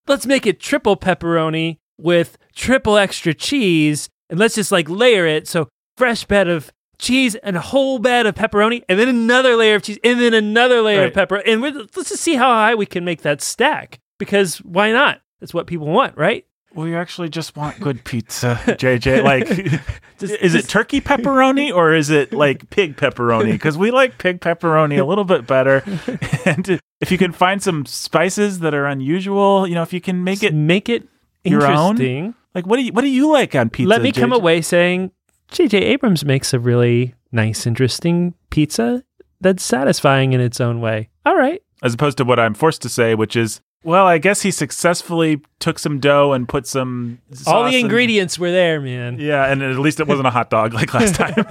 let's 0.08 0.26
make 0.26 0.46
it 0.46 0.60
triple 0.60 0.98
pepperoni 0.98 1.78
with 1.98 2.38
triple 2.56 2.98
extra 2.98 3.34
cheese, 3.34 4.10
and 4.30 4.40
let's 4.40 4.56
just 4.56 4.72
like 4.72 4.90
layer 4.90 5.26
it. 5.26 5.48
So 5.48 5.70
fresh 5.98 6.26
bed 6.26 6.48
of 6.48 6.72
cheese 6.98 7.36
and 7.36 7.56
a 7.56 7.62
whole 7.62 8.00
bed 8.00 8.26
of 8.26 8.36
pepperoni, 8.36 8.84
and 8.90 9.00
then 9.00 9.08
another 9.08 9.56
layer 9.56 9.76
of 9.76 9.84
cheese, 9.84 10.00
and 10.04 10.20
then 10.20 10.34
another 10.34 10.82
layer 10.82 11.00
of 11.00 11.06
Right. 11.06 11.14
pepper. 11.14 11.38
And 11.38 11.62
we're, 11.62 11.72
let's 11.72 12.10
just 12.10 12.18
see 12.18 12.36
how 12.36 12.50
high 12.50 12.76
we 12.76 12.86
can 12.86 13.06
make 13.06 13.22
that 13.22 13.42
stack. 13.42 14.00
Because 14.18 14.58
why 14.58 14.92
not? 14.92 15.22
That's 15.40 15.54
what 15.54 15.68
people 15.68 15.88
want, 15.88 16.18
right? 16.18 16.46
We 16.74 16.96
actually 16.96 17.30
just 17.30 17.56
want 17.56 17.80
good 17.80 18.04
pizza, 18.04 18.56
JJ. 18.66 19.24
Like, 19.24 19.48
Just- 20.20 20.36
is 20.36 20.56
it 20.56 20.68
turkey 20.68 21.02
pepperoni 21.02 21.74
or 21.74 21.94
is 21.94 22.10
it 22.10 22.34
like 22.34 22.70
pig 22.70 22.96
pepperoni? 22.98 23.52
Because 23.52 23.78
we 23.78 23.92
like 23.92 24.18
pig 24.18 24.40
pepperoni 24.42 25.00
a 25.00 25.04
little 25.06 25.24
bit 25.26 25.48
better. 25.48 25.84
And 26.46 26.80
if 27.02 27.12
you 27.12 27.18
can 27.18 27.32
find 27.32 27.62
some 27.62 27.86
spices 27.86 28.60
that 28.60 28.74
are 28.74 28.86
unusual, 28.86 29.68
you 29.68 29.76
know, 29.76 29.84
if 29.84 29.94
you 29.94 30.02
can 30.02 30.24
make 30.24 30.42
it 30.42 30.54
make 30.54 30.90
it 30.90 31.08
your 31.44 31.66
own? 31.66 31.92
interesting. 31.92 32.34
like, 32.56 32.66
what 32.66 32.78
do 32.78 32.84
you 32.84 32.92
what 32.94 33.02
do 33.02 33.10
you 33.10 33.32
like 33.32 33.56
on 33.56 33.70
pizza? 33.70 33.90
Let 33.90 34.02
me 34.02 34.12
come 34.12 34.34
away 34.34 34.62
saying 34.62 35.12
J.J. 35.52 35.78
Abrams 35.78 36.26
makes 36.26 36.54
a 36.54 36.60
really 36.60 37.14
nice, 37.32 37.68
interesting 37.68 38.34
pizza 38.50 39.04
that's 39.42 39.64
satisfying 39.64 40.34
in 40.34 40.42
its 40.42 40.60
own 40.60 40.82
way. 40.82 41.10
All 41.26 41.36
right. 41.36 41.62
as 41.84 41.94
opposed 41.94 42.18
to 42.18 42.26
what 42.26 42.40
I'm 42.40 42.54
forced 42.54 42.82
to 42.84 42.90
say, 42.90 43.16
which 43.16 43.36
is, 43.36 43.62
well, 43.84 44.06
I 44.08 44.18
guess 44.18 44.42
he 44.42 44.52
successfully 44.52 45.42
took 45.60 45.80
some 45.80 46.00
dough 46.00 46.34
and 46.34 46.48
put 46.48 46.68
some 46.68 47.20
All 47.48 47.62
the 47.64 47.68
and- 47.76 47.86
ingredients 47.86 48.38
were 48.38 48.52
there, 48.52 48.82
man. 48.82 49.20
yeah, 49.20 49.46
and 49.46 49.62
at 49.64 49.78
least 49.80 50.00
it 50.00 50.08
wasn't 50.08 50.28
a 50.28 50.32
hot 50.32 50.50
dog 50.50 50.74
like 50.74 50.94
last 50.94 51.16
time. 51.24 51.34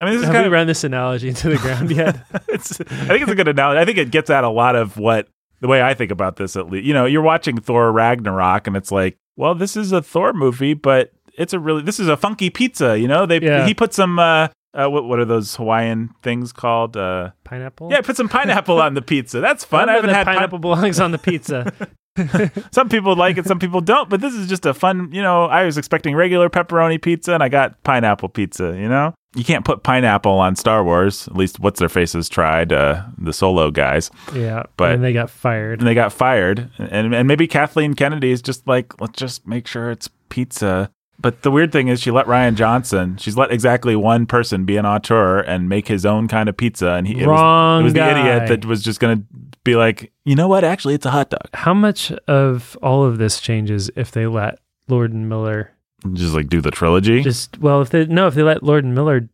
I 0.00 0.04
mean, 0.06 0.14
this 0.14 0.20
is 0.20 0.24
Have 0.24 0.32
kind 0.34 0.46
of 0.46 0.52
run 0.52 0.66
this 0.66 0.82
analogy 0.84 1.28
into 1.28 1.48
the 1.50 1.56
ground 1.58 1.90
yet? 1.96 2.26
it's, 2.48 2.80
I 2.80 2.84
think 2.84 3.22
it's 3.22 3.30
a 3.30 3.34
good 3.36 3.48
analogy. 3.48 3.78
I 3.80 3.84
think 3.84 3.98
it 3.98 4.10
gets 4.10 4.30
at 4.30 4.42
a 4.44 4.48
lot 4.48 4.74
of 4.74 4.96
what 4.96 5.28
the 5.60 5.68
way 5.68 5.80
I 5.82 5.94
think 5.94 6.10
about 6.10 6.36
this. 6.36 6.56
At 6.56 6.68
least, 6.70 6.84
you 6.84 6.92
know, 6.94 7.06
you're 7.06 7.22
watching 7.22 7.60
Thor 7.60 7.90
Ragnarok, 7.92 8.66
and 8.66 8.76
it's 8.76 8.90
like, 8.90 9.16
well, 9.36 9.54
this 9.54 9.76
is 9.76 9.92
a 9.92 10.02
Thor 10.02 10.32
movie, 10.32 10.74
but 10.74 11.12
it's 11.38 11.52
a 11.52 11.58
really 11.60 11.82
this 11.82 12.00
is 12.00 12.08
a 12.08 12.16
funky 12.16 12.50
pizza. 12.50 12.98
You 12.98 13.06
know, 13.08 13.26
they 13.26 13.40
Yeah. 13.40 13.64
he 13.66 13.74
put 13.74 13.94
some 13.94 14.18
uh, 14.18 14.48
uh, 14.74 14.88
what 14.88 15.04
what 15.04 15.18
are 15.18 15.24
those 15.24 15.56
Hawaiian 15.56 16.10
things 16.22 16.52
called? 16.52 16.96
Uh, 16.96 17.30
Pineapple? 17.44 17.90
yeah, 17.90 18.00
put 18.00 18.16
some 18.16 18.28
pineapple 18.28 18.80
on 18.80 18.94
the 18.94 19.02
pizza. 19.02 19.40
That's 19.40 19.64
fun. 19.64 19.86
don't 19.86 19.90
I 19.90 19.94
haven't 19.96 20.10
had 20.10 20.24
pine- 20.26 20.36
pineapple 20.36 20.58
belongs 20.58 21.00
on 21.00 21.10
the 21.12 21.18
pizza. 21.18 21.72
some 22.72 22.90
people 22.90 23.16
like 23.16 23.38
it, 23.38 23.46
some 23.46 23.58
people 23.58 23.80
don't. 23.80 24.10
But 24.10 24.20
this 24.20 24.34
is 24.34 24.46
just 24.48 24.66
a 24.66 24.74
fun. 24.74 25.10
You 25.12 25.22
know, 25.22 25.44
I 25.46 25.64
was 25.64 25.78
expecting 25.78 26.14
regular 26.14 26.50
pepperoni 26.50 27.00
pizza, 27.00 27.32
and 27.32 27.42
I 27.42 27.48
got 27.48 27.82
pineapple 27.84 28.28
pizza. 28.28 28.76
You 28.78 28.88
know, 28.88 29.14
you 29.34 29.44
can't 29.44 29.64
put 29.64 29.82
pineapple 29.82 30.32
on 30.32 30.54
Star 30.56 30.84
Wars. 30.84 31.26
At 31.28 31.36
least 31.36 31.58
what's 31.58 31.78
their 31.80 31.88
faces 31.88 32.28
tried. 32.28 32.70
Uh, 32.70 33.04
the 33.16 33.32
Solo 33.32 33.70
guys. 33.70 34.10
yeah. 34.34 34.64
But- 34.76 34.92
and 34.92 35.02
they 35.02 35.14
got 35.14 35.30
fired. 35.30 35.78
and 35.80 35.88
they 35.88 35.94
got 35.94 36.12
fired. 36.12 36.68
And 36.78 37.14
and 37.14 37.26
maybe 37.26 37.46
Kathleen 37.46 37.94
Kennedy 37.94 38.30
is 38.30 38.42
just 38.42 38.66
like, 38.68 39.00
let's 39.00 39.18
just 39.18 39.46
make 39.46 39.66
sure 39.66 39.90
it's 39.90 40.08
pizza. 40.28 40.90
But 41.22 41.42
the 41.42 41.50
weird 41.50 41.70
thing 41.72 41.88
is, 41.88 42.00
she 42.00 42.10
let 42.10 42.26
Rian 42.26 42.56
Johnson. 42.56 43.16
She's 43.16 43.36
let 43.36 43.52
exactly 43.52 43.94
one 43.96 44.26
person 44.26 44.64
be 44.64 44.76
an 44.76 44.84
auteur 44.84 45.38
and 45.38 45.68
make 45.68 45.86
his 45.88 46.04
own 46.04 46.26
kind 46.28 46.48
of 46.48 46.56
pizza, 46.56 46.90
and 46.94 47.06
he 47.06 47.24
Wrong 47.24 47.82
it 47.82 47.84
was, 47.84 47.92
it 47.94 47.98
was 47.98 48.08
the 48.08 48.12
guy. 48.14 48.34
idiot 48.36 48.48
that 48.48 48.64
was 48.68 48.82
just 48.82 48.98
going 49.00 49.18
to 49.18 49.24
be 49.64 49.76
like, 49.76 50.12
you 50.24 50.34
know 50.34 50.48
what? 50.48 50.64
Actually, 50.64 50.94
it's 50.94 51.06
a 51.06 51.10
hot 51.12 51.30
dog. 51.30 51.48
How 51.54 51.72
much 51.72 52.10
of 52.26 52.76
all 52.82 53.04
of 53.04 53.18
this 53.18 53.40
changes 53.40 53.90
if 53.94 54.10
they 54.10 54.26
let 54.26 54.58
Lord 54.88 55.12
and 55.12 55.28
Miller 55.28 55.70
Just 56.12 56.34
like 56.34 56.48
do 56.48 56.60
the 56.60 56.72
trilogy. 56.72 57.22
just 57.22 57.58
well 57.58 57.80
if 57.80 57.90
they 57.90 58.04
no 58.06 58.26
if 58.26 58.34
they 58.34 58.42
let 58.42 58.64
Lord 58.64 58.84
and 58.84 58.94
Miller 58.94 59.28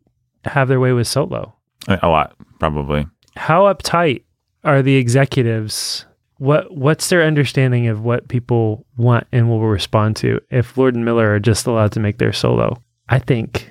have 0.45 0.69
their 0.69 0.79
way 0.81 0.93
with 0.93 1.09
Solo? 1.09 1.55
a 1.89 2.09
lot, 2.09 2.37
probably. 2.59 3.07
How 3.37 3.73
uptight 3.73 4.25
are 4.65 4.83
the 4.83 4.97
executives? 4.97 6.05
What 6.39 6.75
what's 6.77 7.09
their 7.09 7.25
understanding 7.25 7.89
of 7.89 8.03
what 8.03 8.29
people 8.29 8.87
want 8.97 9.27
and 9.33 9.49
will 9.49 9.61
respond 9.63 10.17
to 10.17 10.41
if 10.51 10.77
Lord 10.79 10.95
and 10.95 11.05
Miller 11.05 11.35
are 11.35 11.41
just 11.41 11.67
allowed 11.67 11.93
to 11.93 12.01
make 12.01 12.19
their 12.19 12.33
solo? 12.33 12.83
I 13.09 13.19
think 13.19 13.71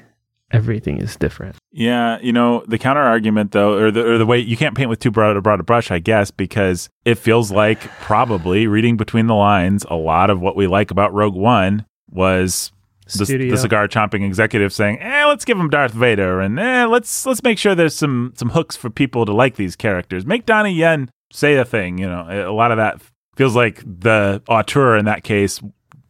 everything 0.52 0.98
is 0.98 1.16
different. 1.16 1.56
Yeah, 1.72 2.20
you 2.22 2.34
know 2.34 2.64
the 2.68 2.78
counter 2.78 3.02
argument 3.02 3.52
though, 3.52 3.78
or 3.78 3.92
the 3.92 4.06
or 4.06 4.18
the 4.18 4.26
way 4.26 4.40
you 4.40 4.58
can't 4.58 4.76
paint 4.76 4.90
with 4.90 5.00
too 5.00 5.12
broad 5.12 5.38
a 5.38 5.42
broad 5.42 5.60
a 5.60 5.64
brush, 5.64 5.92
I 5.92 6.00
guess, 6.00 6.32
because 6.32 6.90
it 7.06 7.16
feels 7.16 7.52
like 7.52 7.80
probably 8.02 8.68
reading 8.68 8.98
between 8.98 9.28
the 9.28 9.36
lines, 9.36 9.86
a 9.90 9.96
lot 9.96 10.30
of 10.30 10.42
what 10.42 10.56
we 10.56 10.68
like 10.68 10.92
about 10.92 11.14
Rogue 11.14 11.36
One 11.36 11.86
was 12.10 12.72
the, 13.16 13.50
the 13.50 13.58
cigar 13.58 13.88
chomping 13.88 14.26
executive 14.26 14.74
saying, 14.74 15.00
"Eh, 15.00 15.26
let's 15.26 15.46
give 15.46 15.58
him 15.58 15.70
Darth 15.70 15.94
Vader, 15.94 16.42
and 16.42 16.60
eh, 16.60 16.86
let's 16.86 17.26
let's 17.26 17.44
make 17.44 17.58
sure 17.58 17.76
there's 17.76 17.96
some 17.96 18.34
some 18.36 18.50
hooks 18.50 18.76
for 18.76 18.90
people 18.90 19.26
to 19.26 19.34
like 19.34 19.56
these 19.56 19.76
characters. 19.76 20.26
Make 20.26 20.46
Donnie 20.46 20.74
Yen 20.74 21.10
say 21.32 21.56
a 21.56 21.66
thing." 21.66 21.98
You 21.98 22.08
know, 22.08 22.50
a 22.50 22.54
lot 22.54 22.72
of 22.72 22.78
that 22.78 23.02
feels 23.36 23.56
like 23.56 23.84
the 23.86 24.42
auteur 24.48 24.98
in 24.98 25.06
that 25.06 25.24
case 25.24 25.62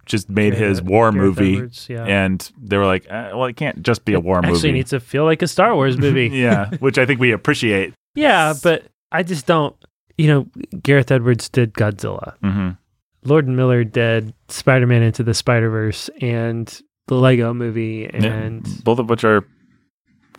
just 0.05 0.29
made 0.29 0.53
his 0.53 0.81
war 0.81 1.11
movie, 1.11 1.55
Edwards, 1.55 1.87
yeah. 1.89 2.05
and 2.05 2.49
they 2.57 2.77
were 2.77 2.85
like, 2.85 3.05
eh, 3.09 3.33
"Well, 3.33 3.45
it 3.45 3.57
can't 3.57 3.83
just 3.83 4.05
be 4.05 4.13
a 4.13 4.19
war 4.19 4.41
movie. 4.41 4.53
It 4.53 4.55
actually 4.55 4.71
needs 4.71 4.89
to 4.91 4.99
feel 4.99 5.25
like 5.25 5.41
a 5.41 5.47
Star 5.47 5.75
Wars 5.75 5.97
movie. 5.97 6.27
yeah, 6.33 6.69
which 6.79 6.97
I 6.97 7.05
think 7.05 7.19
we 7.19 7.31
appreciate. 7.31 7.93
Yeah, 8.15 8.53
but 8.63 8.85
I 9.11 9.23
just 9.23 9.45
don't. 9.45 9.75
You 10.17 10.27
know, 10.27 10.47
Gareth 10.81 11.11
Edwards 11.11 11.49
did 11.49 11.73
Godzilla. 11.73 12.35
hmm 12.41 12.69
Lord 13.23 13.45
and 13.45 13.57
Miller 13.57 13.83
did 13.83 14.33
Spider 14.47 14.87
Man 14.87 15.01
Into 15.03 15.21
the 15.23 15.33
Spider 15.33 15.69
Verse 15.69 16.09
and 16.21 16.81
the 17.07 17.15
Lego 17.15 17.53
movie 17.53 18.05
and 18.05 18.83
both 18.83 18.99
of 18.99 19.09
which 19.09 19.23
are 19.25 19.45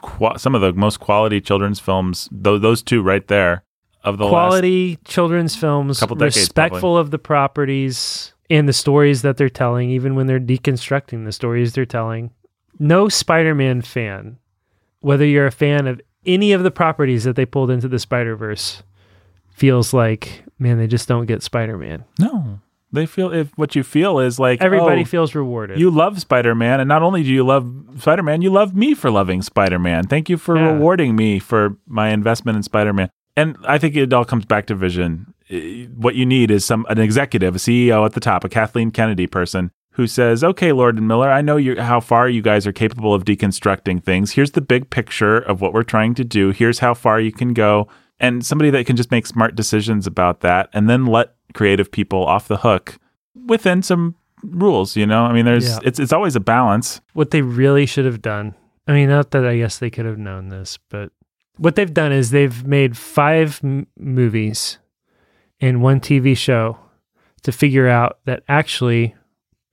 qua- 0.00 0.36
some 0.36 0.54
of 0.54 0.60
the 0.62 0.72
most 0.72 0.98
quality 0.98 1.40
children's 1.40 1.80
films. 1.80 2.28
Those 2.32 2.60
those 2.62 2.82
two 2.82 3.02
right 3.02 3.26
there 3.28 3.64
of 4.08 4.18
the 4.18 4.24
last 4.24 4.30
quality 4.30 4.98
children's 5.04 5.54
films, 5.54 6.00
Couple 6.00 6.16
decades, 6.16 6.36
respectful 6.36 6.96
of 6.96 7.10
the 7.10 7.18
properties 7.18 8.32
and 8.50 8.68
the 8.68 8.72
stories 8.72 9.22
that 9.22 9.36
they're 9.36 9.48
telling, 9.48 9.90
even 9.90 10.14
when 10.14 10.26
they're 10.26 10.40
deconstructing 10.40 11.24
the 11.24 11.32
stories 11.32 11.72
they're 11.74 11.84
telling. 11.86 12.30
No 12.78 13.08
Spider 13.08 13.54
Man 13.54 13.82
fan, 13.82 14.38
whether 15.00 15.24
you're 15.26 15.46
a 15.46 15.52
fan 15.52 15.86
of 15.86 16.00
any 16.26 16.52
of 16.52 16.62
the 16.62 16.70
properties 16.70 17.24
that 17.24 17.36
they 17.36 17.46
pulled 17.46 17.70
into 17.70 17.88
the 17.88 17.98
Spider 17.98 18.36
Verse, 18.36 18.82
feels 19.50 19.92
like, 19.92 20.44
man, 20.58 20.78
they 20.78 20.86
just 20.86 21.08
don't 21.08 21.26
get 21.26 21.42
Spider 21.42 21.76
Man. 21.76 22.04
No, 22.18 22.60
they 22.92 23.06
feel 23.06 23.32
if 23.32 23.50
what 23.56 23.74
you 23.76 23.82
feel 23.82 24.18
is 24.18 24.38
like 24.38 24.62
Everybody 24.62 25.02
oh, 25.02 25.04
feels 25.04 25.34
rewarded. 25.34 25.78
you 25.78 25.90
love 25.90 26.18
Spider 26.20 26.54
Man, 26.54 26.80
and 26.80 26.88
not 26.88 27.02
only 27.02 27.22
do 27.22 27.28
you 27.30 27.44
love 27.44 27.70
Spider 27.98 28.22
Man, 28.22 28.40
you 28.42 28.50
love 28.50 28.74
me 28.74 28.94
for 28.94 29.10
loving 29.10 29.42
Spider 29.42 29.78
Man. 29.78 30.06
Thank 30.06 30.28
you 30.28 30.36
for 30.38 30.56
Yeah. 30.56 30.72
rewarding 30.72 31.14
me 31.16 31.38
for 31.38 31.76
my 31.86 32.08
investment 32.10 32.56
in 32.56 32.62
Spider 32.62 32.92
Man. 32.92 33.10
And 33.38 33.56
I 33.64 33.78
think 33.78 33.94
it 33.94 34.12
all 34.12 34.24
comes 34.24 34.44
back 34.44 34.66
to 34.66 34.74
vision. 34.74 35.32
What 35.94 36.14
you 36.14 36.26
need 36.26 36.50
is 36.50 36.64
some 36.64 36.84
an 36.88 36.98
executive, 36.98 37.54
a 37.54 37.58
CEO 37.58 38.04
at 38.04 38.12
the 38.12 38.20
top, 38.20 38.44
a 38.44 38.48
Kathleen 38.48 38.90
Kennedy 38.90 39.26
person 39.26 39.70
who 39.92 40.06
says, 40.06 40.42
"Okay, 40.44 40.72
Lord 40.72 40.96
and 40.96 41.06
Miller, 41.06 41.30
I 41.30 41.40
know 41.40 41.56
you 41.56 41.80
how 41.80 42.00
far 42.00 42.28
you 42.28 42.42
guys 42.42 42.66
are 42.66 42.72
capable 42.72 43.14
of 43.14 43.24
deconstructing 43.24 44.02
things. 44.02 44.32
Here's 44.32 44.52
the 44.52 44.60
big 44.60 44.90
picture 44.90 45.38
of 45.38 45.60
what 45.60 45.72
we're 45.72 45.82
trying 45.84 46.14
to 46.14 46.24
do. 46.24 46.50
Here's 46.50 46.80
how 46.80 46.94
far 46.94 47.20
you 47.20 47.32
can 47.32 47.52
go." 47.54 47.88
And 48.20 48.44
somebody 48.44 48.70
that 48.70 48.86
can 48.86 48.96
just 48.96 49.12
make 49.12 49.26
smart 49.26 49.54
decisions 49.54 50.06
about 50.06 50.40
that, 50.40 50.68
and 50.72 50.90
then 50.90 51.06
let 51.06 51.34
creative 51.54 51.90
people 51.92 52.24
off 52.26 52.48
the 52.48 52.58
hook 52.58 52.98
within 53.46 53.82
some 53.82 54.16
rules. 54.42 54.96
You 54.96 55.06
know, 55.06 55.22
I 55.24 55.32
mean, 55.32 55.44
there's 55.44 55.68
Yeah. 55.68 55.78
it's 55.84 56.00
it's 56.00 56.12
always 56.12 56.34
a 56.36 56.40
balance. 56.40 57.00
what 57.14 57.30
they 57.30 57.42
really 57.42 57.86
should 57.86 58.04
have 58.04 58.20
done. 58.20 58.54
I 58.88 58.92
mean, 58.92 59.08
not 59.08 59.30
that 59.30 59.44
I 59.46 59.56
guess 59.58 59.78
they 59.78 59.90
could 59.90 60.06
have 60.06 60.18
known 60.18 60.48
this, 60.48 60.78
but 60.90 61.12
what 61.58 61.76
they've 61.76 61.92
done 61.92 62.12
is 62.12 62.30
they've 62.30 62.64
made 62.66 62.96
five 62.96 63.60
m- 63.62 63.86
movies 63.98 64.78
and 65.60 65.82
one 65.82 66.00
TV 66.00 66.36
show 66.36 66.78
to 67.42 67.52
figure 67.52 67.88
out 67.88 68.18
that 68.24 68.42
actually 68.48 69.14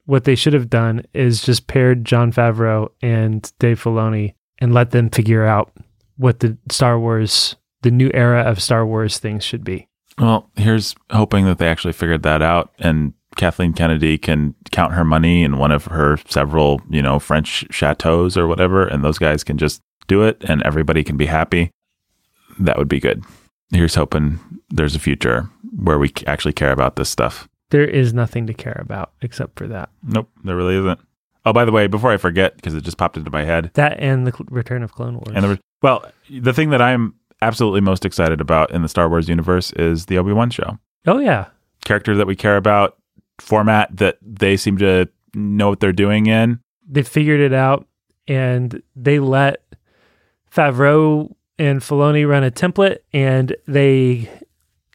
what 0.05 0.23
they 0.23 0.35
should 0.35 0.53
have 0.53 0.69
done 0.69 1.03
is 1.13 1.43
just 1.43 1.67
paired 1.67 2.05
Jon 2.05 2.31
Favreau 2.31 2.89
and 3.01 3.51
Dave 3.59 3.81
Filoni 3.81 4.33
and 4.59 4.73
let 4.73 4.91
them 4.91 5.09
figure 5.09 5.45
out 5.45 5.71
what 6.17 6.39
the 6.39 6.57
Star 6.69 6.99
Wars, 6.99 7.55
the 7.81 7.91
new 7.91 8.11
era 8.13 8.41
of 8.41 8.61
Star 8.61 8.85
Wars 8.85 9.17
things 9.17 9.43
should 9.43 9.63
be. 9.63 9.87
Well, 10.17 10.49
here's 10.55 10.95
hoping 11.11 11.45
that 11.45 11.57
they 11.57 11.67
actually 11.67 11.93
figured 11.93 12.23
that 12.23 12.41
out 12.41 12.71
and 12.79 13.13
Kathleen 13.35 13.73
Kennedy 13.73 14.17
can 14.17 14.55
count 14.71 14.93
her 14.93 15.03
money 15.03 15.43
in 15.43 15.57
one 15.57 15.71
of 15.71 15.85
her 15.85 16.17
several, 16.29 16.81
you 16.89 17.01
know, 17.01 17.19
French 17.19 17.65
chateaus 17.69 18.37
or 18.37 18.47
whatever, 18.47 18.87
and 18.87 19.03
those 19.03 19.17
guys 19.17 19.43
can 19.43 19.57
just 19.57 19.81
do 20.07 20.23
it 20.23 20.41
and 20.47 20.63
everybody 20.63 21.03
can 21.03 21.17
be 21.17 21.25
happy. 21.25 21.71
That 22.59 22.77
would 22.77 22.87
be 22.87 22.99
good. 22.99 23.23
Here's 23.71 23.95
hoping 23.95 24.39
there's 24.69 24.95
a 24.95 24.99
future 24.99 25.49
where 25.77 25.99
we 25.99 26.11
actually 26.27 26.53
care 26.53 26.71
about 26.71 26.95
this 26.95 27.09
stuff. 27.09 27.47
There 27.71 27.83
is 27.85 28.13
nothing 28.13 28.45
to 28.47 28.53
care 28.53 28.79
about 28.79 29.11
except 29.21 29.57
for 29.57 29.67
that. 29.67 29.89
Nope, 30.03 30.29
there 30.43 30.55
really 30.55 30.75
isn't. 30.77 30.99
Oh, 31.45 31.53
by 31.53 31.65
the 31.65 31.71
way, 31.71 31.87
before 31.87 32.11
I 32.11 32.17
forget, 32.17 32.55
because 32.55 32.73
it 32.73 32.83
just 32.83 32.97
popped 32.97 33.17
into 33.17 33.29
my 33.31 33.43
head, 33.43 33.71
That 33.73 33.99
and 33.99 34.25
the 34.25 34.31
cl- 34.31 34.47
Return 34.49 34.81
of 34.83 34.91
Clone 34.93 35.15
Wars. 35.15 35.35
and 35.35 35.43
the, 35.43 35.59
well, 35.81 36.05
the 36.29 36.53
thing 36.53 36.69
that 36.71 36.81
I'm 36.81 37.15
absolutely 37.41 37.81
most 37.81 38.05
excited 38.05 38.39
about 38.41 38.71
in 38.71 38.81
the 38.81 38.87
Star 38.89 39.09
Wars 39.09 39.27
universe 39.29 39.71
is 39.73 40.05
the 40.07 40.17
Obi 40.17 40.31
Wan 40.31 40.49
show. 40.49 40.77
oh 41.07 41.19
yeah, 41.19 41.47
character 41.83 42.15
that 42.15 42.25
we 42.27 42.35
care 42.35 42.57
about, 42.57 42.97
format 43.39 43.95
that 43.97 44.17
they 44.21 44.57
seem 44.57 44.77
to 44.77 45.07
know 45.33 45.69
what 45.69 45.79
they're 45.81 45.91
doing 45.91 46.27
in. 46.27 46.59
they 46.87 47.03
figured 47.03 47.41
it 47.41 47.53
out 47.53 47.85
and 48.27 48.81
they 48.95 49.19
let 49.19 49.61
Favreau 50.51 51.33
and 51.57 51.81
Filoni 51.81 52.27
run 52.27 52.43
a 52.43 52.51
template 52.51 52.97
and 53.13 53.55
they 53.67 54.29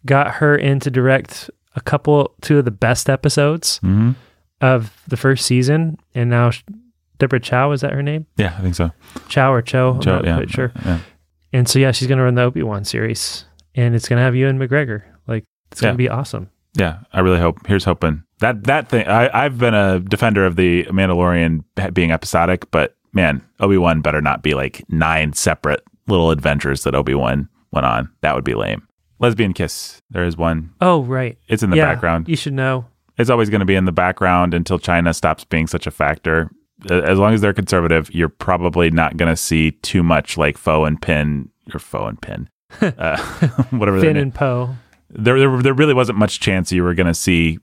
got 0.06 0.34
her 0.34 0.56
in 0.56 0.80
to 0.80 0.90
direct 0.90 1.50
a 1.76 1.80
couple 1.80 2.34
two 2.40 2.58
of 2.58 2.64
the 2.64 2.70
best 2.70 3.08
episodes 3.10 3.78
Mm-hmm. 3.82 4.10
of 4.60 4.92
the 5.08 5.16
first 5.16 5.46
season 5.46 5.98
and 6.14 6.28
now 6.30 6.50
Deborah 7.18 7.40
Chow 7.40 7.72
is 7.72 7.82
that 7.82 7.92
her 7.92 8.02
name? 8.02 8.26
Yeah, 8.36 8.54
I 8.58 8.62
think 8.62 8.74
so. 8.74 8.90
Chow 9.28 9.52
or 9.52 9.62
Cho? 9.62 9.92
I'm 9.92 9.98
not 10.12 10.24
yeah, 10.24 10.36
quite 10.36 10.50
sure. 10.50 10.72
yeah. 10.84 11.00
And 11.52 11.68
so 11.68 11.78
yeah, 11.78 11.92
she's 11.92 12.08
going 12.08 12.18
to 12.18 12.24
run 12.24 12.34
the 12.34 12.42
Obi-Wan 12.42 12.84
series 12.84 13.44
and 13.74 13.94
it's 13.94 14.08
going 14.08 14.16
to 14.18 14.22
have 14.22 14.34
Ewan 14.34 14.58
McGregor. 14.58 15.02
Like 15.26 15.44
it's 15.70 15.80
going 15.80 15.88
Yeah. 15.90 15.92
to 15.92 15.98
be 15.98 16.08
awesome. 16.08 16.50
Yeah, 16.74 17.00
I 17.12 17.20
really 17.20 17.38
hope. 17.40 17.66
Here's 17.66 17.84
hoping 17.84 18.22
that 18.38 18.64
that 18.64 18.88
thing. 18.88 19.06
I, 19.08 19.28
I've 19.44 19.58
been 19.58 19.74
a 19.74 19.98
defender 19.98 20.46
of 20.46 20.54
the 20.56 20.84
Mandalorian 20.84 21.64
being 21.92 22.12
episodic, 22.12 22.70
but 22.70 22.96
man, 23.12 23.42
Obi 23.58 23.76
Wan 23.76 24.00
better 24.02 24.20
not 24.22 24.42
be 24.42 24.54
like 24.54 24.84
nine 24.88 25.32
separate 25.32 25.82
little 26.10 26.30
adventures 26.30 26.82
that 26.84 26.94
Obi 26.94 27.14
Wan 27.14 27.48
went 27.72 27.86
on. 27.86 28.10
That 28.20 28.34
would 28.34 28.44
be 28.44 28.54
lame. 28.54 28.86
Lesbian 29.18 29.52
kiss. 29.52 30.00
There 30.10 30.24
is 30.24 30.36
one. 30.36 30.70
Oh, 30.80 31.02
right. 31.02 31.38
It's 31.48 31.62
in 31.62 31.70
the 31.70 31.76
yeah, 31.76 31.86
background. 31.86 32.28
You 32.28 32.36
should 32.36 32.54
know. 32.54 32.86
It's 33.18 33.30
always 33.30 33.50
going 33.50 33.60
to 33.60 33.66
be 33.66 33.74
in 33.74 33.84
the 33.84 33.92
background 33.92 34.54
until 34.54 34.78
China 34.78 35.12
stops 35.12 35.44
being 35.44 35.66
such 35.66 35.86
a 35.86 35.90
factor. 35.90 36.50
As 36.90 37.18
long 37.18 37.34
as 37.34 37.42
they're 37.42 37.52
conservative, 37.52 38.12
you're 38.14 38.30
probably 38.30 38.90
not 38.90 39.18
going 39.18 39.30
to 39.30 39.36
see 39.36 39.72
too 39.72 40.02
much 40.02 40.38
like 40.38 40.56
Foe 40.56 40.86
and 40.86 41.00
Pin 41.00 41.50
or 41.74 41.78
Foe 41.78 42.06
and 42.06 42.20
Pin, 42.20 42.48
uh, 42.80 43.18
whatever 43.70 44.00
Finn 44.00 44.16
and 44.16 44.34
Poe. 44.34 44.74
there, 45.10 45.38
there 45.38 45.62
there 45.62 45.74
really 45.74 45.92
wasn't 45.92 46.16
much 46.18 46.40
chance 46.40 46.72
you 46.72 46.82
were 46.82 46.94
going 46.94 47.06
to 47.06 47.14
see 47.14 47.58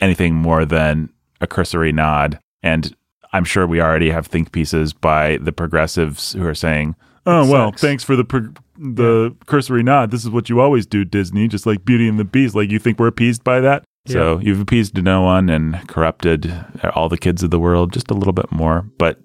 anything 0.00 0.34
more 0.34 0.64
than 0.64 1.08
a 1.40 1.46
cursory 1.46 1.92
nod 1.92 2.38
and 2.62 2.94
i'm 3.32 3.44
sure 3.44 3.66
we 3.66 3.80
already 3.80 4.10
have 4.10 4.26
think 4.26 4.52
pieces 4.52 4.92
by 4.92 5.36
the 5.38 5.52
progressives 5.52 6.32
who 6.32 6.46
are 6.46 6.54
saying 6.54 6.94
oh 7.26 7.44
It 7.46 7.50
well 7.50 7.68
sucks. 7.72 7.80
thanks 7.80 8.04
for 8.04 8.16
the 8.16 8.24
the 8.78 9.34
cursory 9.46 9.82
nod 9.82 10.10
this 10.10 10.22
is 10.24 10.30
what 10.30 10.48
you 10.48 10.60
always 10.60 10.86
do 10.86 11.04
disney 11.04 11.48
just 11.48 11.66
like 11.66 11.84
beauty 11.84 12.08
and 12.08 12.18
the 12.18 12.24
beast 12.24 12.54
like 12.54 12.70
you 12.70 12.78
think 12.78 12.98
we're 12.98 13.06
appeased 13.06 13.42
by 13.44 13.60
that 13.60 13.84
so 14.06 14.38
you've 14.38 14.60
appeased 14.60 15.02
no 15.02 15.22
one 15.22 15.48
and 15.48 15.88
corrupted 15.88 16.52
all 16.94 17.08
the 17.08 17.18
kids 17.18 17.42
of 17.42 17.50
the 17.50 17.58
world 17.58 17.92
just 17.92 18.10
a 18.10 18.14
little 18.14 18.32
bit 18.32 18.50
more 18.52 18.86
but 18.98 19.18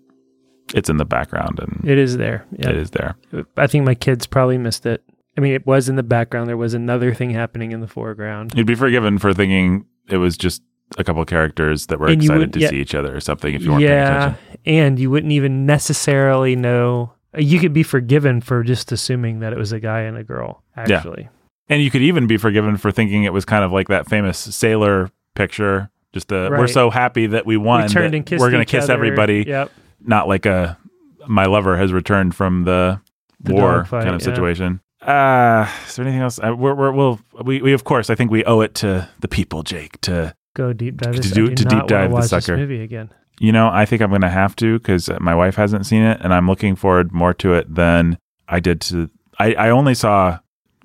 it's 0.73 0.89
in 0.89 0.97
the 0.97 1.05
background 1.05 1.59
and 1.59 1.87
It 1.87 1.97
is 1.97 2.15
there. 2.17 2.45
Yeah. 2.57 2.69
it 2.69 2.77
is 2.77 2.91
there 2.91 3.15
I 3.57 3.67
think 3.67 3.85
my 3.85 3.93
kids 3.93 4.25
probably 4.25 4.57
missed 4.57 4.85
it. 4.85 5.03
I 5.37 5.41
mean, 5.41 5.53
it 5.53 5.65
was 5.67 5.87
in 5.89 5.95
the 5.97 6.03
background. 6.03 6.49
There 6.49 6.57
was 6.57 6.73
another 6.73 7.13
thing 7.13 7.29
happening 7.31 7.71
in 7.73 7.79
the 7.81 7.87
foreground. 7.87 8.53
You'd 8.55 8.67
be 8.67 8.75
forgiven 8.75 9.17
for 9.17 9.33
thinking 9.33 9.85
it 10.09 10.17
was 10.17 10.35
just 10.37 10.61
a 10.97 11.03
couple 11.03 11.23
characters 11.25 11.85
that 11.87 11.99
were 11.99 12.07
And 12.07 12.21
excited 12.21 12.39
would- 12.39 12.53
to 12.53 12.59
yeah. 12.59 12.69
see 12.69 12.77
each 12.81 12.95
other 12.95 13.15
or 13.15 13.19
something 13.19 13.53
if 13.53 13.61
you 13.63 13.69
weren't 13.71 13.81
paying 13.81 13.91
yeah, 13.91 14.17
attention. 14.35 14.57
and 14.65 14.99
you 14.99 15.09
wouldn't 15.11 15.31
even 15.33 15.65
necessarily 15.65 16.55
know. 16.55 17.13
You 17.37 17.59
could 17.59 17.73
be 17.73 17.83
forgiven 17.83 18.41
for 18.41 18.63
just 18.63 18.91
assuming 18.91 19.39
that 19.39 19.53
it 19.53 19.59
was 19.59 19.71
a 19.71 19.79
guy 19.79 20.01
and 20.01 20.17
a 20.17 20.23
girl. 20.23 20.63
Yeah. 20.75 20.97
Actually, 20.97 21.29
And 21.69 21.81
you 21.81 21.89
could 21.89 22.01
even 22.01 22.27
be 22.27 22.37
forgiven 22.37 22.75
for 22.77 22.91
thinking 22.91 23.23
it 23.23 23.33
was 23.33 23.45
kind 23.45 23.63
of 23.63 23.71
like 23.71 23.87
that 23.87 24.09
famous 24.09 24.37
sailor 24.37 25.09
picture. 25.35 25.89
Just 26.13 26.31
a, 26.31 26.49
we're 26.49 26.67
so 26.67 26.89
happy 26.89 27.27
that 27.27 27.45
we 27.45 27.55
won. 27.55 27.83
we 27.83 27.87
that 27.93 28.37
we're 28.39 28.51
gonna 28.51 28.65
kiss 28.65 28.85
other. 28.85 28.93
everybody. 28.93 29.45
Yep. 29.47 29.71
Not 30.01 30.27
like 30.27 30.45
a 30.45 30.77
my 31.27 31.45
lover 31.45 31.77
has 31.77 31.93
returned 31.93 32.35
from 32.35 32.63
the, 32.65 32.99
The 33.39 33.53
war 33.53 33.77
dogfight, 33.77 34.03
kind 34.03 34.15
of 34.15 34.21
yeah. 34.21 34.25
situation. 34.25 34.81
Uh, 35.01 35.67
is 35.87 35.95
there 35.95 36.05
anything 36.05 36.21
else? 36.21 36.37
Uh, 36.39 36.53
we're, 36.55 36.75
we're, 36.75 36.91
we'll, 36.91 37.19
we, 37.43 37.61
we, 37.61 37.73
of 37.73 37.83
course, 37.85 38.09
I 38.09 38.15
think 38.15 38.29
we 38.29 38.43
owe 38.45 38.59
it 38.61 38.75
to 38.75 39.09
the 39.19 39.27
people, 39.27 39.63
Jake, 39.63 39.99
to 40.01 40.35
Go 40.53 40.73
deep 40.73 40.97
dive. 40.97 41.15
To 41.15 41.29
do- 41.29 41.55
to 41.55 41.63
deep 41.65 41.87
dive 41.87 42.11
the 42.11 42.21
sucker. 42.23 42.57
This 42.57 42.59
movie 42.61 42.81
again. 42.83 43.09
You 43.41 43.51
know, 43.51 43.71
I 43.73 43.85
think 43.85 44.03
I'm 44.03 44.11
going 44.11 44.21
to 44.21 44.29
have 44.29 44.55
to 44.57 44.77
because 44.77 45.09
my 45.19 45.33
wife 45.33 45.55
hasn't 45.55 45.87
seen 45.87 46.03
it, 46.03 46.21
and 46.21 46.31
I'm 46.31 46.45
looking 46.45 46.75
forward 46.75 47.11
more 47.11 47.33
to 47.35 47.55
it 47.55 47.73
than 47.73 48.19
I 48.47 48.59
did 48.59 48.79
to. 48.81 49.09
I, 49.39 49.55
I 49.55 49.69
only 49.71 49.95
saw 49.95 50.37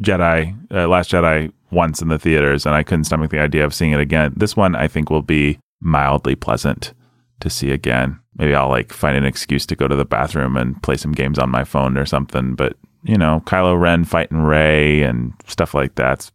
Jedi, 0.02 0.56
uh, 0.72 0.88
Last 0.88 1.10
Jedi, 1.10 1.52
once 1.70 2.00
in 2.00 2.08
the 2.08 2.18
theaters, 2.18 2.64
and 2.64 2.74
I 2.74 2.82
couldn't 2.82 3.04
stomach 3.04 3.30
the 3.30 3.40
idea 3.40 3.62
of 3.62 3.74
seeing 3.74 3.92
it 3.92 4.00
again. 4.00 4.32
This 4.34 4.56
one, 4.56 4.74
I 4.74 4.88
think, 4.88 5.10
will 5.10 5.20
be 5.20 5.58
mildly 5.82 6.34
pleasant 6.34 6.94
to 7.40 7.50
see 7.50 7.72
again. 7.72 8.18
maybe 8.38 8.54
I'll 8.54 8.70
like 8.70 8.90
find 8.90 9.18
an 9.18 9.26
excuse 9.26 9.66
to 9.66 9.76
go 9.76 9.86
to 9.86 9.94
the 9.94 10.06
bathroom 10.06 10.56
and 10.56 10.82
play 10.82 10.96
some 10.96 11.12
games 11.12 11.38
on 11.38 11.50
my 11.50 11.62
phone 11.62 11.98
or 11.98 12.06
something. 12.06 12.54
But 12.54 12.78
you 13.02 13.18
know, 13.18 13.42
Kylo 13.44 13.78
Ren 13.78 14.04
fighting 14.04 14.38
Rey 14.38 15.02
and 15.02 15.34
stuff 15.46 15.74
like 15.74 15.94
that's 15.94 16.32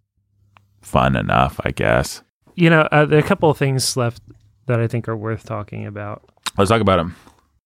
fun 0.84 1.16
enough, 1.16 1.60
I 1.66 1.72
guess. 1.72 2.22
You 2.54 2.70
know, 2.70 2.82
uh, 2.92 3.06
there 3.06 3.18
are 3.18 3.26
a 3.26 3.28
couple 3.28 3.50
of 3.50 3.58
things 3.58 3.98
left 3.98 4.22
that 4.72 4.80
I 4.80 4.88
think 4.88 5.10
are 5.10 5.18
worth 5.18 5.44
talking 5.46 5.86
about. 5.86 6.24
Let's 6.58 6.70
talk 6.70 6.82
about 6.82 6.98
them. 6.98 7.16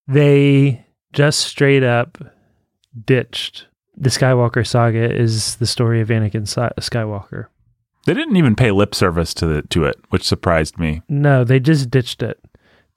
They 0.08 0.86
just 1.14 1.39
straight 1.41 1.84
up 1.84 2.18
ditched 3.06 3.68
the 3.97 4.10
Skywalker 4.10 4.66
saga 4.66 5.14
is 5.14 5.56
the 5.56 5.66
story 5.66 6.01
of 6.01 6.10
Anakin 6.10 6.43
Skywalker. 6.80 7.47
They 8.06 8.14
didn't 8.14 8.36
even 8.36 8.56
pay 8.56 8.72
lip 8.72 8.93
service 8.93 9.34
to 9.36 9.45
the, 9.45 9.62
to 9.64 9.86
it, 9.86 9.95
which 10.10 10.24
surprised 10.24 10.78
me. 10.78 11.01
No, 11.08 11.43
they 11.43 11.60
just 11.60 11.89
ditched 11.89 12.22
it. 12.22 12.39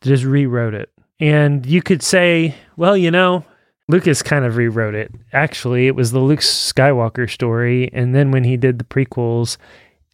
They 0.01 0.11
just 0.11 0.25
rewrote 0.25 0.75
it. 0.75 0.91
And 1.21 1.65
you 1.65 1.83
could 1.83 2.03
say, 2.03 2.55
well, 2.77 2.97
you 2.97 3.11
know, 3.11 3.45
Lucas 3.89 4.23
kind 4.23 4.45
of 4.45 4.57
rewrote 4.57 4.95
it. 4.95 5.13
Actually, 5.33 5.87
it 5.87 5.95
was 5.95 6.13
the 6.13 6.19
Luke 6.19 6.41
Skywalker 6.41 7.31
story, 7.31 7.91
and 7.93 8.15
then 8.15 8.31
when 8.31 8.45
he 8.45 8.57
did 8.57 8.79
the 8.79 8.85
prequels, 8.85 9.57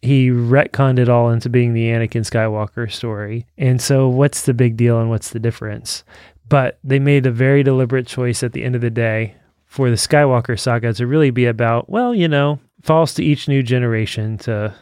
he 0.05 0.29
retconned 0.29 0.99
it 0.99 1.09
all 1.09 1.29
into 1.29 1.49
being 1.49 1.73
the 1.73 1.87
Anakin 1.87 2.21
Skywalker 2.21 2.91
story. 2.91 3.45
And 3.57 3.81
so, 3.81 4.07
what's 4.07 4.43
the 4.43 4.53
big 4.53 4.77
deal 4.77 4.99
and 4.99 5.09
what's 5.09 5.31
the 5.31 5.39
difference? 5.39 6.03
But 6.47 6.79
they 6.83 6.99
made 6.99 7.25
a 7.25 7.31
very 7.31 7.63
deliberate 7.63 8.07
choice 8.07 8.43
at 8.43 8.53
the 8.53 8.63
end 8.63 8.75
of 8.75 8.81
the 8.81 8.89
day 8.89 9.35
for 9.65 9.89
the 9.89 9.95
Skywalker 9.95 10.57
saga 10.57 10.93
to 10.93 11.07
really 11.07 11.31
be 11.31 11.45
about, 11.45 11.89
well, 11.89 12.13
you 12.13 12.27
know, 12.27 12.59
falls 12.81 13.13
to 13.15 13.23
each 13.23 13.47
new 13.47 13.63
generation 13.63 14.37
to 14.39 14.73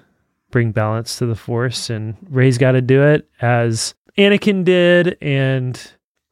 bring 0.51 0.71
balance 0.71 1.17
to 1.17 1.25
the 1.25 1.35
Force. 1.35 1.89
And 1.89 2.15
Rey's 2.29 2.57
got 2.57 2.73
to 2.73 2.81
do 2.81 3.01
it 3.01 3.27
as 3.41 3.95
Anakin 4.17 4.63
did. 4.63 5.17
And 5.21 5.81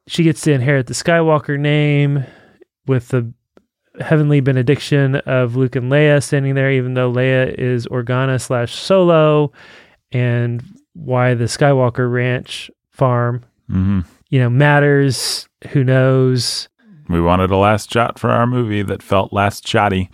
she 0.08 0.24
gets 0.24 0.42
to 0.42 0.52
inherit 0.52 0.88
the 0.88 0.94
Skywalker 0.94 1.58
name 1.58 2.26
with 2.86 3.08
the 3.08 3.34
heavenly 4.02 4.40
benediction 4.40 5.16
of 5.16 5.56
Luke 5.56 5.76
and 5.76 5.92
Leia 5.92 6.22
standing 6.22 6.56
there, 6.56 6.72
even 6.72 6.94
though 6.94 7.12
Leia 7.12 7.54
is 7.58 7.88
Organa 7.88 8.40
slash 8.40 8.74
Solo, 8.74 9.52
and 10.12 10.64
why 10.94 11.34
the 11.34 11.46
Skywalker 11.46 12.12
Ranch 12.12 12.70
farm, 12.90 13.44
mm-hmm. 13.70 14.02
you 14.30 14.40
know, 14.40 14.50
matters. 14.50 15.48
Who 15.70 15.84
knows? 15.84 16.68
We 17.10 17.22
wanted 17.22 17.52
a 17.52 17.58
last 17.58 17.92
shot 17.92 18.20
for 18.20 18.30
our 18.30 18.48
movie 18.48 18.82
that 18.84 19.04
felt 19.04 19.34
last 19.34 19.66
shotty. 19.66 20.10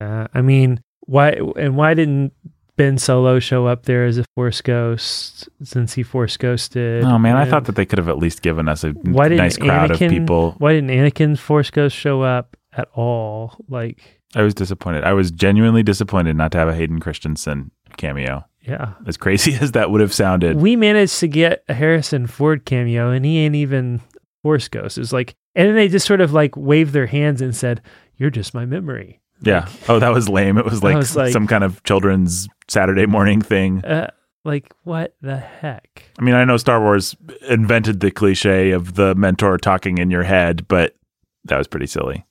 Uh, 0.00 0.26
I 0.34 0.42
mean, 0.42 0.82
why 1.00 1.38
and 1.56 1.76
why 1.76 1.94
didn't 1.94 2.32
Ben 2.76 2.98
Solo 2.98 3.38
show 3.38 3.66
up 3.66 3.84
there 3.84 4.06
as 4.06 4.18
a 4.18 4.24
Force 4.34 4.60
Ghost 4.60 5.48
since 5.62 5.94
he 5.94 6.02
Force 6.02 6.36
Ghosted? 6.36 7.04
Oh 7.04 7.18
man, 7.18 7.36
and 7.36 7.38
I 7.38 7.50
thought 7.50 7.64
that 7.64 7.76
they 7.76 7.86
could 7.86 7.98
have 7.98 8.08
at 8.08 8.18
least 8.18 8.42
given 8.42 8.68
us 8.68 8.84
a 8.84 8.90
why 8.90 9.28
didn't 9.28 9.44
nice 9.44 9.56
crowd 9.56 9.90
Anakin, 9.90 10.06
of 10.06 10.10
people. 10.10 10.54
Why 10.58 10.72
didn't 10.72 10.90
Anakin 10.90 11.38
Force 11.38 11.70
Ghost 11.70 11.96
show 11.96 12.22
up 12.22 12.56
at 12.72 12.88
all? 12.94 13.56
Like, 13.68 14.20
I 14.34 14.42
was 14.42 14.54
disappointed. 14.54 15.04
I 15.04 15.12
was 15.12 15.30
genuinely 15.30 15.82
disappointed 15.82 16.36
not 16.36 16.52
to 16.52 16.58
have 16.58 16.68
a 16.68 16.74
Hayden 16.74 17.00
Christensen 17.00 17.70
cameo. 17.96 18.44
yeah, 18.62 18.92
As 19.06 19.16
crazy 19.16 19.54
as 19.60 19.72
that 19.72 19.90
would 19.90 20.00
have 20.00 20.12
sounded. 20.14 20.56
we 20.56 20.76
managed 20.76 21.18
to 21.20 21.28
get 21.28 21.64
a 21.68 21.74
Harrison 21.74 22.26
Ford 22.26 22.64
cameo, 22.64 23.10
and 23.10 23.24
he 23.24 23.38
ain't 23.38 23.54
even 23.56 24.00
Force 24.42 24.68
Ghost. 24.68 24.96
It 24.98 25.00
was 25.00 25.12
like, 25.12 25.34
and 25.54 25.68
then 25.68 25.74
they 25.74 25.88
just 25.88 26.06
sort 26.06 26.20
of 26.20 26.32
like 26.32 26.56
waved 26.56 26.92
their 26.92 27.06
hands 27.06 27.42
and 27.42 27.54
said, 27.54 27.82
"You're 28.16 28.30
just 28.30 28.54
my 28.54 28.64
memory." 28.66 29.20
Yeah. 29.42 29.68
Oh, 29.88 29.98
that 29.98 30.10
was 30.12 30.28
lame. 30.28 30.58
It 30.58 30.64
was 30.64 30.82
like, 30.84 30.96
was 30.96 31.16
like- 31.16 31.32
some 31.32 31.46
kind 31.46 31.64
of 31.64 31.82
children's 31.82 32.46
Saturday 32.68 33.06
morning 33.06 33.42
thing. 33.42 33.84
Uh, 33.84 34.10
like 34.44 34.72
what 34.84 35.14
the 35.20 35.36
heck? 35.36 36.04
I 36.18 36.22
mean, 36.22 36.34
I 36.34 36.44
know 36.44 36.56
Star 36.56 36.80
Wars 36.80 37.16
invented 37.48 38.00
the 38.00 38.10
cliche 38.10 38.70
of 38.70 38.94
the 38.94 39.14
mentor 39.16 39.58
talking 39.58 39.98
in 39.98 40.10
your 40.10 40.22
head, 40.22 40.66
but 40.68 40.94
that 41.44 41.58
was 41.58 41.66
pretty 41.66 41.86
silly. 41.86 42.24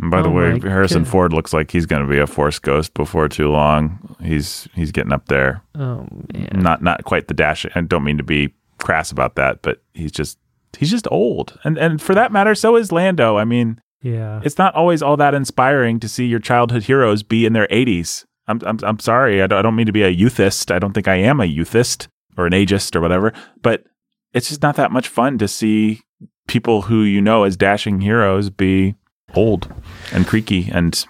And 0.00 0.10
by 0.10 0.22
the 0.22 0.28
Oh 0.28 0.32
way, 0.32 0.60
Harrison 0.60 1.04
God. 1.04 1.10
Ford 1.10 1.32
looks 1.32 1.52
like 1.52 1.70
he's 1.70 1.86
going 1.86 2.02
to 2.02 2.10
be 2.10 2.18
a 2.18 2.26
Force 2.26 2.58
ghost 2.58 2.92
before 2.94 3.28
too 3.28 3.50
long. 3.50 4.16
He's 4.22 4.68
he's 4.74 4.92
getting 4.92 5.12
up 5.12 5.26
there. 5.26 5.62
Oh 5.74 6.06
man, 6.34 6.50
Not 6.54 6.82
not 6.82 7.04
quite 7.04 7.28
the 7.28 7.34
dash. 7.34 7.64
I 7.74 7.80
don't 7.80 8.04
mean 8.04 8.18
to 8.18 8.24
be 8.24 8.54
crass 8.78 9.10
about 9.10 9.36
that, 9.36 9.62
but 9.62 9.82
he's 9.94 10.12
just 10.12 10.38
he's 10.76 10.90
just 10.90 11.08
old. 11.10 11.58
And 11.64 11.78
and 11.78 12.00
for 12.00 12.14
that 12.14 12.32
matter, 12.32 12.54
so 12.54 12.76
is 12.76 12.92
Lando. 12.92 13.38
I 13.38 13.44
mean, 13.44 13.80
yeah. 14.02 14.40
it's 14.44 14.58
not 14.58 14.74
always 14.74 15.02
all 15.02 15.16
that 15.16 15.34
inspiring 15.34 15.98
to 16.00 16.08
see 16.08 16.26
your 16.26 16.40
childhood 16.40 16.84
heroes 16.84 17.22
be 17.22 17.46
in 17.46 17.54
their 17.54 17.66
80s. 17.68 18.24
I'm 18.46 18.60
I'm, 18.66 18.78
I'm 18.82 18.98
sorry. 18.98 19.42
I 19.42 19.46
don't, 19.46 19.58
I 19.58 19.62
don't 19.62 19.76
mean 19.76 19.86
to 19.86 19.92
be 19.92 20.02
a 20.02 20.14
youthist. 20.14 20.74
I 20.74 20.78
don't 20.78 20.92
think 20.92 21.08
I 21.08 21.16
am 21.16 21.40
a 21.40 21.44
youthist 21.44 22.08
or 22.36 22.46
an 22.46 22.52
ageist 22.52 22.94
or 22.94 23.00
whatever, 23.00 23.32
but 23.62 23.84
it's 24.34 24.48
just 24.48 24.62
not 24.62 24.76
that 24.76 24.92
much 24.92 25.08
fun 25.08 25.38
to 25.38 25.48
see 25.48 26.02
people 26.46 26.82
who 26.82 27.02
you 27.02 27.20
know 27.22 27.44
as 27.44 27.56
dashing 27.56 28.02
heroes 28.02 28.50
be 28.50 28.94
old 29.36 29.72
and 30.12 30.26
creaky 30.26 30.68
and 30.72 31.04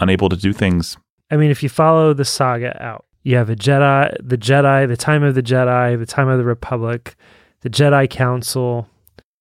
unable 0.00 0.28
to 0.28 0.36
do 0.36 0.52
things. 0.52 0.96
I 1.30 1.36
mean, 1.36 1.50
if 1.50 1.62
you 1.62 1.68
follow 1.68 2.14
the 2.14 2.24
saga 2.24 2.80
out, 2.82 3.04
you 3.22 3.36
have 3.36 3.50
a 3.50 3.56
Jedi, 3.56 4.16
the 4.22 4.38
Jedi, 4.38 4.86
the 4.86 4.96
time 4.96 5.22
of 5.22 5.34
the 5.34 5.42
Jedi, 5.42 5.98
the 5.98 6.06
time 6.06 6.28
of 6.28 6.38
the 6.38 6.44
Republic, 6.44 7.16
the 7.62 7.70
Jedi 7.70 8.08
Council. 8.08 8.88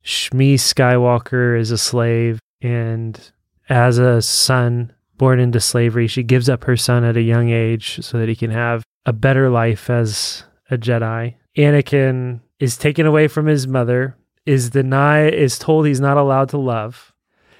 Shmi 0.03 0.55
Skywalker 0.55 1.59
is 1.59 1.71
a 1.71 1.77
slave, 1.77 2.39
and 2.61 3.31
as 3.69 3.97
a 3.97 4.21
son 4.21 4.93
born 5.17 5.39
into 5.39 5.59
slavery, 5.59 6.07
she 6.07 6.23
gives 6.23 6.49
up 6.49 6.63
her 6.65 6.77
son 6.77 7.03
at 7.03 7.17
a 7.17 7.21
young 7.21 7.49
age 7.49 7.99
so 8.03 8.19
that 8.19 8.29
he 8.29 8.35
can 8.35 8.51
have 8.51 8.83
a 9.05 9.13
better 9.13 9.49
life 9.49 9.89
as 9.89 10.43
a 10.69 10.77
Jedi. 10.77 11.35
Anakin 11.57 12.41
is 12.59 12.77
taken 12.77 13.05
away 13.05 13.27
from 13.27 13.45
his 13.45 13.67
mother, 13.67 14.15
is 14.45 14.71
denied, 14.71 15.33
is 15.33 15.57
told 15.57 15.85
he's 15.85 16.01
not 16.01 16.17
allowed 16.17 16.49
to 16.49 16.57
love. 16.57 17.13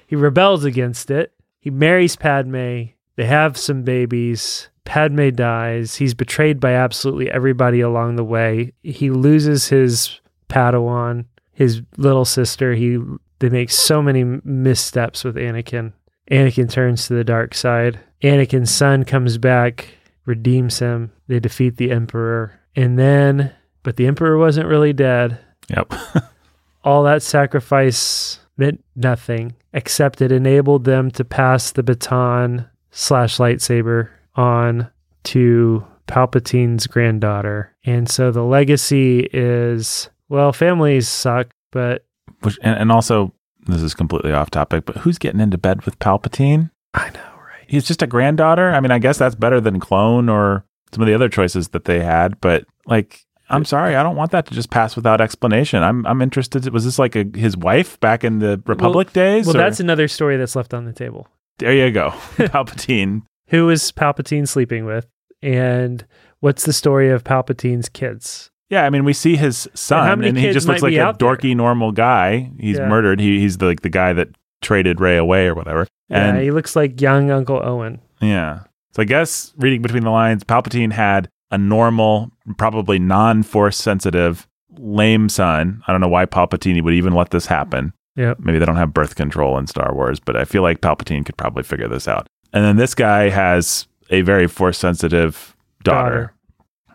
He 0.06 0.16
rebels 0.16 0.64
against 0.64 1.10
it. 1.10 1.32
He 1.58 1.70
marries 1.70 2.16
Padme. 2.16 2.84
They 3.16 3.24
have 3.26 3.56
some 3.56 3.82
babies. 3.82 4.68
Padme 4.84 5.30
dies. 5.30 5.96
He's 5.96 6.14
betrayed 6.14 6.60
by 6.60 6.72
absolutely 6.72 7.30
everybody 7.30 7.80
along 7.80 8.16
the 8.16 8.24
way. 8.24 8.72
He 8.82 9.10
loses 9.10 9.68
his 9.68 10.20
Padawan, 10.48 11.24
his 11.52 11.82
little 11.96 12.24
sister. 12.24 12.74
He 12.74 12.98
they 13.38 13.48
make 13.48 13.70
so 13.70 14.00
many 14.00 14.24
missteps 14.44 15.24
with 15.24 15.36
Anakin. 15.36 15.92
Anakin 16.30 16.70
turns 16.70 17.06
to 17.06 17.14
the 17.14 17.24
dark 17.24 17.54
side. 17.54 18.00
Anakin's 18.22 18.70
son 18.70 19.04
comes 19.04 19.38
back, 19.38 19.88
redeems 20.24 20.78
him. 20.78 21.12
They 21.26 21.40
defeat 21.40 21.76
the 21.76 21.90
Emperor. 21.90 22.60
And 22.74 22.98
then, 22.98 23.52
but 23.82 23.96
the 23.96 24.06
Emperor 24.06 24.38
wasn't 24.38 24.68
really 24.68 24.92
dead 24.92 25.38
Yep. 25.68 25.92
all 26.84 27.02
that 27.04 27.22
sacrifice 27.22 28.38
meant 28.56 28.84
nothing 28.94 29.54
except 29.72 30.22
it 30.22 30.32
enabled 30.32 30.84
them 30.84 31.10
to 31.12 31.24
pass 31.24 31.72
the 31.72 31.82
baton 31.82 32.68
slash 32.90 33.36
lightsaber 33.36 34.08
on 34.34 34.90
to 35.24 35.84
Palpatine's 36.06 36.86
granddaughter. 36.86 37.74
And 37.84 38.08
so 38.08 38.30
the 38.30 38.42
legacy 38.42 39.28
is 39.32 40.08
well, 40.28 40.52
families 40.52 41.08
suck, 41.08 41.48
but 41.70 42.04
Which 42.40 42.58
and, 42.62 42.78
and 42.78 42.92
also 42.92 43.32
this 43.66 43.82
is 43.82 43.94
completely 43.94 44.32
off 44.32 44.50
topic, 44.50 44.84
but 44.86 44.98
who's 44.98 45.18
getting 45.18 45.40
into 45.40 45.58
bed 45.58 45.84
with 45.84 45.98
Palpatine? 45.98 46.70
I 46.94 47.10
know, 47.10 47.30
right? 47.38 47.64
He's 47.66 47.84
just 47.84 48.02
a 48.02 48.06
granddaughter. 48.06 48.72
I 48.72 48.80
mean, 48.80 48.90
I 48.90 48.98
guess 48.98 49.18
that's 49.18 49.34
better 49.34 49.60
than 49.60 49.80
clone 49.80 50.28
or 50.28 50.64
some 50.92 51.02
of 51.02 51.08
the 51.08 51.14
other 51.14 51.28
choices 51.28 51.68
that 51.68 51.84
they 51.84 52.00
had, 52.00 52.40
but 52.40 52.64
like 52.86 53.25
I'm 53.48 53.64
sorry, 53.64 53.94
I 53.96 54.02
don't 54.02 54.16
want 54.16 54.32
that 54.32 54.46
to 54.46 54.54
just 54.54 54.70
pass 54.70 54.96
without 54.96 55.20
explanation. 55.20 55.82
I'm 55.82 56.06
I'm 56.06 56.20
interested. 56.22 56.66
Was 56.72 56.84
this 56.84 56.98
like 56.98 57.14
a, 57.16 57.24
his 57.34 57.56
wife 57.56 57.98
back 58.00 58.24
in 58.24 58.38
the 58.40 58.60
Republic 58.66 59.12
days? 59.12 59.46
Well, 59.46 59.56
or- 59.56 59.58
that's 59.60 59.80
another 59.80 60.08
story 60.08 60.36
that's 60.36 60.56
left 60.56 60.74
on 60.74 60.84
the 60.84 60.92
table. 60.92 61.28
there 61.58 61.72
you 61.74 61.90
go, 61.90 62.10
Palpatine. 62.36 63.22
Who 63.48 63.70
is 63.70 63.92
Palpatine 63.92 64.48
sleeping 64.48 64.84
with? 64.84 65.06
And 65.42 66.04
what's 66.40 66.64
the 66.64 66.72
story 66.72 67.10
of 67.10 67.22
Palpatine's 67.24 67.88
kids? 67.88 68.50
Yeah, 68.68 68.84
I 68.84 68.90
mean, 68.90 69.04
we 69.04 69.12
see 69.12 69.36
his 69.36 69.68
son, 69.74 70.18
many 70.18 70.30
and 70.30 70.38
he 70.38 70.50
just 70.52 70.66
looks 70.66 70.82
like 70.82 70.92
a 70.94 71.00
out 71.00 71.18
there? 71.20 71.28
dorky 71.36 71.54
normal 71.54 71.92
guy. 71.92 72.50
He's 72.58 72.78
Yeah. 72.78 72.88
murdered. 72.88 73.20
He, 73.20 73.38
he's 73.38 73.58
the, 73.58 73.66
like 73.66 73.82
the 73.82 73.88
guy 73.88 74.12
that 74.14 74.28
traded 74.60 75.00
Rey 75.00 75.16
away 75.16 75.46
or 75.46 75.54
whatever. 75.54 75.86
yeah, 76.08 76.30
And 76.30 76.42
he 76.42 76.50
looks 76.50 76.74
like 76.74 77.00
young 77.00 77.30
Uncle 77.30 77.60
Owen. 77.62 78.00
Yeah. 78.20 78.64
So 78.92 79.02
I 79.02 79.04
guess 79.04 79.52
reading 79.56 79.82
between 79.82 80.02
the 80.02 80.10
lines, 80.10 80.42
Palpatine 80.42 80.90
had 80.92 81.28
a 81.50 81.58
normal, 81.58 82.30
probably 82.56 82.98
non 82.98 83.42
force 83.42 83.76
sensitive, 83.76 84.46
lame 84.78 85.28
son. 85.28 85.82
I 85.86 85.92
don't 85.92 86.00
know 86.00 86.08
why 86.08 86.26
Palpatine 86.26 86.82
would 86.82 86.94
even 86.94 87.14
let 87.14 87.30
this 87.30 87.46
happen. 87.46 87.92
Yep. 88.16 88.40
Maybe 88.40 88.58
they 88.58 88.64
don't 88.66 88.76
have 88.76 88.94
birth 88.94 89.14
control 89.14 89.58
in 89.58 89.66
Star 89.66 89.94
Wars, 89.94 90.18
but 90.20 90.36
I 90.36 90.44
feel 90.44 90.62
like 90.62 90.80
Palpatine 90.80 91.24
could 91.24 91.36
probably 91.36 91.62
figure 91.62 91.88
this 91.88 92.08
out. 92.08 92.26
And 92.52 92.64
then 92.64 92.76
this 92.76 92.94
guy 92.94 93.28
has 93.28 93.86
a 94.10 94.22
very 94.22 94.46
force 94.46 94.78
sensitive 94.78 95.54
daughter. 95.82 96.10
Daughter. 96.10 96.32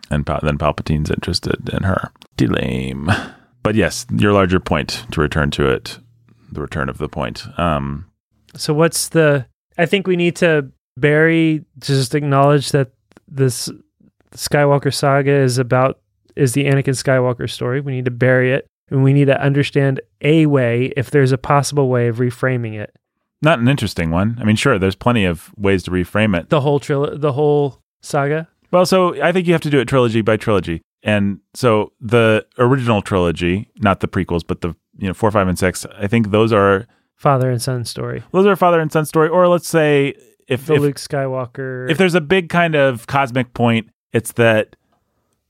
And 0.10 0.26
Pal- 0.26 0.40
then 0.44 0.58
Palpatine's 0.58 1.10
interested 1.12 1.70
in 1.70 1.84
her. 1.84 2.12
De 2.38 2.48
lame. 2.48 3.10
But 3.64 3.76
yes, 3.76 4.06
your 4.12 4.34
larger 4.34 4.60
point 4.60 5.06
to 5.12 5.22
return 5.22 5.52
to 5.52 5.68
it, 5.70 6.00
the 6.52 6.62
return 6.62 6.90
of 6.90 6.98
the 6.98 7.08
point. 7.08 7.46
Um, 7.60 8.06
So 8.56 8.74
what's 8.74 9.10
the? 9.10 9.46
I 9.78 9.86
think 9.86 10.08
we 10.08 10.16
need 10.16 10.36
to 10.38 10.70
bury 10.98 11.64
just 11.80 12.16
acknowledge 12.16 12.72
that 12.72 12.92
this 13.28 13.70
Skywalker 14.34 14.94
saga 14.94 15.32
is 15.32 15.58
about 15.58 16.00
is 16.36 16.54
the 16.54 16.66
Anakin 16.66 16.96
Skywalker 16.96 17.50
story. 17.50 17.82
We 17.82 17.92
need 17.92 18.06
to 18.06 18.12
bury 18.12 18.54
it 18.54 18.68
and 18.90 19.04
we 19.04 19.14
need 19.14 19.26
to 19.26 19.42
understand 19.42 20.02
a 20.22 20.46
way 20.46 20.94
if 20.98 21.12
there's 21.12 21.32
a 21.32 21.38
possible 21.38 21.90
way 21.90 22.08
of 22.08 22.18
reframing 22.18 22.80
it. 22.80 22.96
Not 23.42 23.60
an 23.60 23.68
interesting 23.68 24.12
one. 24.12 24.38
I 24.40 24.44
mean, 24.44 24.56
sure, 24.56 24.78
there's 24.78 24.96
plenty 24.96 25.26
of 25.26 25.52
ways 25.58 25.84
to 25.84 25.92
reframe 25.92 26.38
it. 26.40 26.50
The 26.50 26.62
whole 26.62 26.80
tril- 26.80 27.20
the 27.20 27.34
whole 27.34 27.82
saga. 28.02 28.48
Well, 28.72 28.86
so 28.86 29.22
I 29.22 29.32
think 29.32 29.48
you 29.48 29.54
have 29.54 29.62
to 29.62 29.70
do 29.70 29.80
it 29.80 29.88
trilogy 29.88 30.22
by 30.22 30.38
trilogy. 30.38 30.82
And 31.04 31.40
so 31.56 31.94
the 32.00 32.46
original 32.60 33.02
trilogy, 33.02 33.70
not 33.80 34.02
the 34.02 34.08
prequels, 34.08 34.46
but 34.46 34.62
the 34.62 34.76
you 34.98 35.08
know 35.08 35.14
four, 35.14 35.32
five, 35.32 35.48
and 35.48 35.58
six. 35.58 35.86
I 35.98 36.08
think 36.08 36.30
those 36.30 36.54
are 36.54 36.88
father 37.16 37.50
and 37.50 37.62
son 37.62 37.86
story. 37.86 38.24
Those 38.32 38.46
are 38.46 38.56
father 38.56 38.80
and 38.80 38.92
son 38.92 39.06
story. 39.06 39.28
Or 39.28 39.48
let's 39.48 39.68
say 39.68 40.14
if 40.48 40.68
the 40.68 40.76
if, 40.76 40.82
Luke 40.82 40.98
Skywalker. 40.98 41.90
if 41.90 41.98
there's 41.98 42.16
a 42.16 42.22
big 42.22 42.50
kind 42.50 42.76
of 42.76 43.08
cosmic 43.08 43.54
point, 43.56 43.90
it's 44.14 44.34
that 44.34 44.76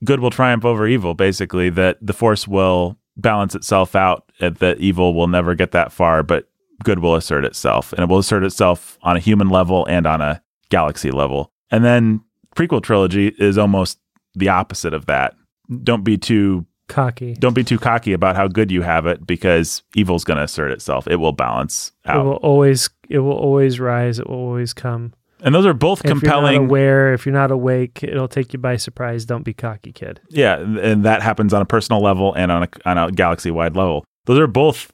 good 0.04 0.20
will 0.20 0.30
triumph 0.30 0.64
over 0.64 0.86
evil. 0.86 1.14
Basically, 1.14 1.70
that 1.70 1.98
the 2.00 2.12
force 2.12 2.46
will 2.48 2.98
balance 3.16 3.54
itself 3.54 3.94
out, 3.94 4.30
and 4.40 4.56
that 4.56 4.78
evil 4.78 5.14
will 5.14 5.28
never 5.28 5.54
get 5.54 5.72
that 5.72 5.92
far, 5.92 6.22
but 6.22 6.48
good 6.82 6.98
will 6.98 7.14
assert 7.14 7.44
itself, 7.44 7.92
and 7.92 8.02
it 8.02 8.08
will 8.08 8.18
assert 8.18 8.44
itself 8.44 8.98
on 9.02 9.16
a 9.16 9.20
human 9.20 9.48
level 9.48 9.86
and 9.86 10.06
on 10.06 10.20
a 10.20 10.42
galaxy 10.70 11.10
level. 11.10 11.52
And 11.70 11.84
then 11.84 12.22
prequel 12.56 12.82
trilogy 12.82 13.28
is 13.38 13.58
almost 13.58 13.98
the 14.34 14.48
opposite 14.48 14.94
of 14.94 15.06
that. 15.06 15.34
Don't 15.82 16.04
be 16.04 16.18
too 16.18 16.66
cocky. 16.88 17.34
don't 17.34 17.54
be 17.54 17.64
too 17.64 17.78
cocky 17.78 18.12
about 18.12 18.36
how 18.36 18.48
good 18.48 18.70
you 18.70 18.82
have 18.82 19.06
it 19.06 19.26
because 19.26 19.82
evil's 19.94 20.24
going 20.24 20.36
to 20.36 20.44
assert 20.44 20.70
itself. 20.72 21.06
It 21.08 21.16
will 21.16 21.32
balance 21.32 21.92
out. 22.06 22.20
It 22.20 22.28
will 22.28 22.36
always 22.36 22.90
it 23.08 23.18
will 23.20 23.32
always 23.32 23.80
rise. 23.80 24.18
It 24.18 24.28
will 24.28 24.36
always 24.36 24.72
come. 24.72 25.14
And 25.42 25.54
those 25.54 25.66
are 25.66 25.74
both 25.74 26.00
If 26.00 26.04
you're 26.04 26.20
compelling. 26.20 26.56
aware, 26.56 27.12
if 27.12 27.26
you're 27.26 27.34
not 27.34 27.50
awake, 27.50 28.02
it'll 28.02 28.28
take 28.28 28.52
you 28.52 28.58
by 28.58 28.76
surprise. 28.76 29.24
Don't 29.24 29.42
be 29.42 29.52
cocky, 29.52 29.92
kid. 29.92 30.20
Yeah, 30.28 30.58
and 30.58 31.04
that 31.04 31.22
happens 31.22 31.52
on 31.52 31.60
a 31.62 31.66
personal 31.66 32.00
level 32.02 32.32
and 32.34 32.50
on 32.50 32.62
a 32.62 32.68
on 32.84 32.98
a 32.98 33.10
galaxy 33.12 33.50
wide 33.50 33.76
level. 33.76 34.04
Those 34.26 34.38
are 34.38 34.46
both 34.46 34.92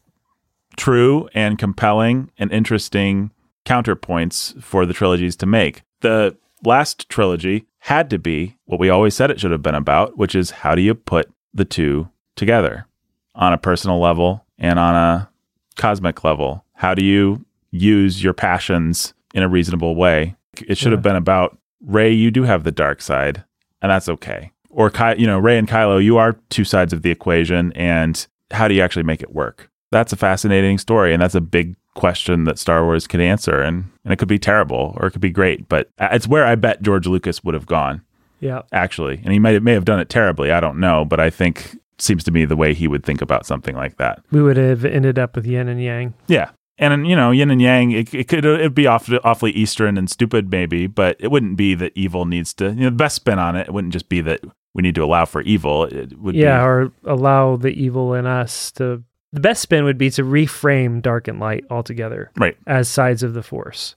true 0.76 1.28
and 1.34 1.58
compelling 1.58 2.30
and 2.38 2.50
interesting 2.52 3.30
counterpoints 3.66 4.60
for 4.62 4.86
the 4.86 4.94
trilogies 4.94 5.36
to 5.36 5.46
make. 5.46 5.82
The 6.00 6.36
last 6.64 7.08
trilogy 7.08 7.66
had 7.80 8.10
to 8.10 8.18
be 8.18 8.56
what 8.64 8.80
we 8.80 8.88
always 8.88 9.14
said 9.14 9.30
it 9.30 9.40
should 9.40 9.50
have 9.50 9.62
been 9.62 9.74
about, 9.74 10.16
which 10.16 10.34
is 10.34 10.50
how 10.50 10.74
do 10.74 10.82
you 10.82 10.94
put 10.94 11.30
the 11.52 11.64
two 11.64 12.08
together 12.36 12.86
on 13.34 13.52
a 13.52 13.58
personal 13.58 14.00
level 14.00 14.44
and 14.58 14.78
on 14.78 14.94
a 14.94 15.30
cosmic 15.76 16.24
level? 16.24 16.64
How 16.74 16.94
do 16.94 17.04
you 17.04 17.44
use 17.70 18.22
your 18.22 18.32
passions 18.32 19.12
in 19.34 19.42
a 19.42 19.48
reasonable 19.48 19.94
way? 19.94 20.36
It 20.66 20.76
should 20.78 20.92
have 20.92 21.02
been 21.02 21.16
about 21.16 21.58
Rey, 21.80 22.12
you 22.12 22.30
do 22.30 22.42
have 22.42 22.64
the 22.64 22.72
dark 22.72 23.00
side, 23.00 23.44
and 23.80 23.90
that's 23.90 24.08
okay. 24.08 24.50
Or 24.70 24.90
Ky- 24.90 25.14
you 25.18 25.26
know, 25.26 25.38
Rey 25.38 25.56
and 25.58 25.68
Kylo, 25.68 26.02
you 26.02 26.16
are 26.18 26.36
two 26.50 26.64
sides 26.64 26.92
of 26.92 27.02
the 27.02 27.10
equation, 27.10 27.72
and 27.74 28.26
how 28.50 28.66
do 28.68 28.74
you 28.74 28.82
actually 28.82 29.04
make 29.04 29.22
it 29.22 29.32
work? 29.32 29.70
That's 29.92 30.12
a 30.12 30.16
fascinating 30.16 30.78
story, 30.78 31.12
and 31.12 31.22
that's 31.22 31.34
a 31.36 31.40
big 31.40 31.76
question 31.94 32.44
that 32.44 32.58
Star 32.58 32.84
Wars 32.84 33.06
could 33.06 33.20
answer, 33.20 33.60
and 33.60 33.84
and 34.04 34.12
it 34.12 34.18
could 34.18 34.28
be 34.28 34.38
terrible 34.38 34.94
or 34.98 35.06
it 35.06 35.10
could 35.12 35.20
be 35.20 35.30
great, 35.30 35.68
but 35.68 35.88
it's 36.00 36.26
where 36.28 36.44
I 36.46 36.54
bet 36.54 36.82
George 36.82 37.06
Lucas 37.06 37.42
would 37.44 37.54
have 37.54 37.66
gone 37.66 38.02
Yeah. 38.40 38.62
actually, 38.72 39.20
and 39.24 39.32
he 39.32 39.38
might 39.38 39.62
may 39.62 39.72
have 39.72 39.84
done 39.84 40.00
it 40.00 40.08
terribly. 40.08 40.50
I 40.50 40.60
don't 40.60 40.78
know, 40.80 41.04
but 41.04 41.20
I 41.20 41.30
think 41.30 41.76
seems 41.98 42.22
to 42.24 42.30
me 42.30 42.44
the 42.44 42.56
way 42.56 42.74
he 42.74 42.86
would 42.88 43.04
think 43.04 43.20
about 43.22 43.46
something 43.46 43.74
like 43.74 43.96
that. 43.96 44.22
We 44.30 44.40
would 44.42 44.56
have 44.56 44.84
ended 44.84 45.18
up 45.18 45.34
with 45.36 45.46
yin 45.46 45.66
and 45.68 45.82
yang. 45.82 46.14
Yeah. 46.28 46.50
And 46.78 47.08
you 47.08 47.16
know, 47.16 47.32
yin 47.32 47.50
and 47.50 47.60
yang, 47.60 47.90
it, 47.90 48.14
it 48.14 48.28
could 48.28 48.44
it'd 48.44 48.74
be 48.74 48.86
awfully, 48.86 49.18
awfully 49.24 49.50
Eastern 49.50 49.98
and 49.98 50.08
stupid, 50.08 50.50
maybe, 50.50 50.86
but 50.86 51.16
it 51.18 51.30
wouldn't 51.30 51.56
be 51.56 51.74
that 51.74 51.92
evil 51.96 52.24
needs 52.24 52.54
to. 52.54 52.66
You 52.66 52.74
know, 52.74 52.90
the 52.90 52.92
best 52.92 53.16
spin 53.16 53.38
on 53.38 53.56
it, 53.56 53.66
it 53.66 53.72
wouldn't 53.72 53.92
just 53.92 54.08
be 54.08 54.20
that 54.20 54.40
we 54.74 54.82
need 54.82 54.94
to 54.94 55.02
allow 55.02 55.24
for 55.24 55.42
evil. 55.42 55.84
It 55.84 56.16
would 56.18 56.36
yeah, 56.36 56.58
be 56.58 56.64
or 56.64 56.92
allow 57.04 57.56
the 57.56 57.70
evil 57.70 58.14
in 58.14 58.26
us 58.26 58.70
to. 58.72 59.02
The 59.32 59.40
best 59.40 59.60
spin 59.60 59.84
would 59.84 59.98
be 59.98 60.10
to 60.12 60.22
reframe 60.22 61.02
dark 61.02 61.28
and 61.28 61.38
light 61.38 61.64
altogether 61.68 62.30
right. 62.38 62.56
as 62.66 62.88
sides 62.88 63.22
of 63.22 63.34
the 63.34 63.42
force 63.42 63.94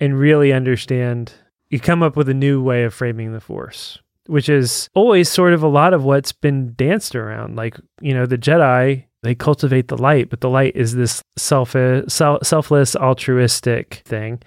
and 0.00 0.18
really 0.18 0.52
understand. 0.52 1.32
You 1.70 1.80
come 1.80 2.02
up 2.02 2.16
with 2.16 2.28
a 2.28 2.34
new 2.34 2.62
way 2.62 2.84
of 2.84 2.92
framing 2.92 3.32
the 3.32 3.40
force, 3.40 3.98
which 4.26 4.48
is 4.48 4.90
always 4.94 5.28
sort 5.28 5.52
of 5.52 5.62
a 5.62 5.68
lot 5.68 5.94
of 5.94 6.04
what's 6.04 6.32
been 6.32 6.74
danced 6.74 7.14
around. 7.16 7.56
Like, 7.56 7.78
you 8.00 8.12
know, 8.12 8.26
the 8.26 8.36
Jedi, 8.36 9.04
they 9.26 9.34
cultivate 9.34 9.88
the 9.88 10.00
light, 10.00 10.30
but 10.30 10.40
the 10.40 10.50
light 10.50 10.74
is 10.76 10.94
this 10.94 11.22
self, 11.36 11.74
self 12.08 12.44
selfless, 12.44 12.96
altruistic 12.96 14.02
thing. 14.04 14.42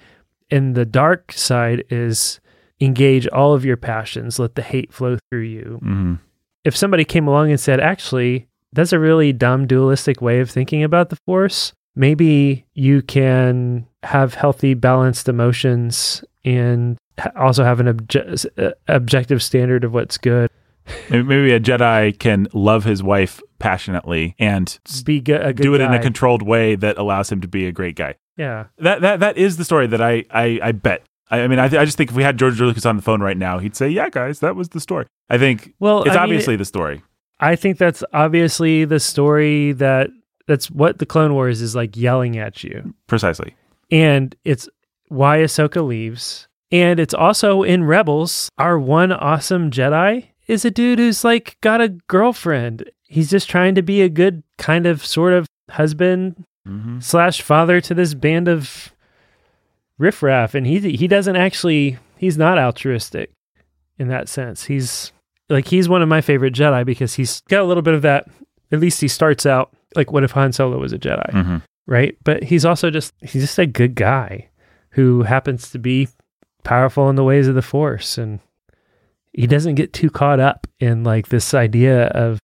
And 0.52 0.76
the 0.76 0.86
dark 0.86 1.32
side 1.32 1.84
is 1.90 2.40
engage 2.82 3.28
all 3.28 3.54
of 3.54 3.66
your 3.66 3.78
passions, 3.78 4.40
let 4.40 4.56
the 4.56 4.62
hate 4.62 4.94
flow 4.94 5.18
through 5.30 5.42
you 5.42 5.80
hmm 5.82 6.16
if 6.64 6.76
somebody 6.76 7.06
came 7.06 7.28
along 7.28 7.50
and 7.50 7.60
said, 7.60 7.80
actually, 7.80 8.48
that's 8.74 8.94
a 8.94 9.00
really 9.00 9.34
dumb 9.34 9.68
dualistic 9.68 10.22
way 10.22 10.40
of 10.40 10.50
thinking 10.50 10.84
about 10.84 11.10
the 11.10 11.18
force, 11.26 11.74
maybe 11.96 12.66
you 12.74 13.02
can 13.02 13.88
have 14.04 14.34
healthy, 14.34 14.74
balanced 14.74 15.28
emotions 15.28 16.24
and 16.46 16.98
also 17.36 17.64
have 17.64 17.80
an 17.80 17.88
obje- 17.88 18.46
uh, 18.58 18.72
objective 18.88 19.42
standard 19.42 19.84
of 19.84 19.94
what's 19.94 20.18
good. 20.18 20.50
Maybe, 21.10 21.24
maybe 21.24 21.52
a 21.54 21.60
Jedi 21.60 22.18
can 22.18 22.48
love 22.54 22.84
his 22.84 23.02
wife 23.04 23.42
passionately 23.60 24.36
and 24.40 24.80
Be 25.06 25.20
go- 25.22 25.52
do 25.52 25.76
it 25.76 25.82
in 25.82 25.94
a 25.94 26.00
controlled 26.02 26.42
way 26.42 26.76
that 26.76 26.98
allows 26.98 27.32
him 27.32 27.42
to 27.42 27.48
be 27.48 27.66
a 27.68 27.72
great 27.72 27.96
guy. 27.96 28.16
yeah. 28.38 28.66
That 28.78 29.02
that 29.02 29.20
that 29.20 29.38
is 29.38 29.58
the 29.58 29.66
story 29.66 29.88
that 29.88 30.02
I 30.02 30.26
I, 30.32 30.60
I 30.64 30.72
bet. 30.72 31.04
I, 31.32 31.42
I 31.42 31.48
mean, 31.48 31.60
I, 31.60 31.68
th- 31.68 31.80
I 31.80 31.86
just 31.86 31.98
think 31.98 32.10
if 32.10 32.16
we 32.16 32.24
had 32.24 32.38
George 32.40 32.60
Lucas 32.60 32.86
on 32.86 32.96
the 32.96 33.02
phone 33.04 33.22
right 33.22 33.38
now, 33.38 33.60
he'd 33.60 33.76
say, 33.76 33.88
"Yeah, 33.90 34.10
guys, 34.10 34.40
that 34.40 34.56
was 34.56 34.70
the 34.70 34.80
story." 34.80 35.06
I 35.30 35.38
think 35.38 35.74
Well, 35.80 36.00
it's 36.04 36.10
I 36.12 36.14
mean, 36.14 36.24
obviously 36.24 36.56
the 36.56 36.66
story. 36.66 37.04
I 37.40 37.56
think 37.56 37.78
that's 37.78 38.04
obviously 38.14 38.86
the 38.86 39.00
story 39.00 39.74
that 39.74 40.10
that's 40.48 40.72
what 40.72 40.98
the 41.00 41.06
Clone 41.06 41.34
Wars 41.36 41.62
is 41.62 41.76
like 41.76 41.96
yelling 41.96 42.38
at 42.38 42.64
you. 42.64 42.94
Precisely. 43.08 43.56
and 43.92 44.36
it's 44.44 44.68
why 45.10 45.40
Ahsoka 45.40 45.86
leaves. 45.86 46.48
And 46.72 47.00
it's 47.00 47.14
also 47.16 47.64
in 47.64 47.84
Rebels. 47.84 48.50
Our 48.60 48.78
one 48.80 49.12
awesome 49.12 49.72
Jedi 49.72 50.29
is 50.50 50.66
a 50.66 50.72
dude 50.72 51.00
who's 51.00 51.24
like 51.24 51.56
got 51.62 51.80
a 51.80 51.90
girlfriend. 51.90 52.90
He's 53.04 53.30
just 53.30 53.50
trying 53.50 53.76
to 53.76 53.82
be 53.82 54.02
a 54.02 54.10
good 54.10 54.44
kind 54.58 54.86
of 54.86 55.06
sort 55.06 55.34
of 55.34 55.48
husband 55.70 56.44
hmm 56.66 57.00
slash 57.00 57.42
father 57.42 57.80
to 57.80 57.94
this 57.94 58.14
band 58.14 58.48
of 58.50 58.92
riffraff, 59.98 60.56
and 60.56 60.66
he 60.68 60.80
he 60.96 61.08
doesn't 61.08 61.36
actually 61.36 61.98
he's 62.18 62.38
not 62.38 62.58
altruistic 62.58 63.32
in 63.98 64.08
that 64.10 64.28
sense. 64.28 64.66
He's 64.66 65.12
like 65.50 65.68
he's 65.68 65.88
one 65.88 66.02
of 66.02 66.10
my 66.10 66.22
favorite 66.22 66.54
Jedi 66.54 66.86
because 66.86 67.14
he's 67.14 67.42
got 67.42 67.62
a 67.62 67.66
little 67.66 67.84
bit 67.84 67.94
of 67.94 68.02
that. 68.02 68.28
At 68.72 68.80
least 68.80 69.02
he 69.02 69.08
starts 69.08 69.46
out 69.46 69.72
like 69.96 70.12
what 70.12 70.24
if 70.24 70.32
Han 70.32 70.52
Solo 70.52 70.78
was 70.80 70.94
a 70.94 71.00
Jedi 71.00 71.32
hmm 71.32 71.58
right? 71.88 72.16
But 72.24 72.44
he's 72.44 72.66
also 72.66 72.90
just 72.92 73.14
he's 73.22 73.42
just 73.42 73.58
a 73.58 73.66
good 73.66 73.96
guy 73.96 74.50
who 74.92 75.24
happens 75.24 75.72
to 75.72 75.80
be 75.80 76.08
powerful 76.64 77.10
in 77.10 77.16
the 77.16 77.24
ways 77.24 77.48
of 77.48 77.56
the 77.56 77.62
force 77.62 78.18
and 78.18 78.40
he 79.34 79.48
doesn't 79.48 79.76
get 79.76 79.94
too 79.94 80.10
caught 80.10 80.40
up 80.40 80.68
in 80.80 81.04
like 81.04 81.30
this 81.30 81.54
idea 81.54 82.08
of 82.08 82.40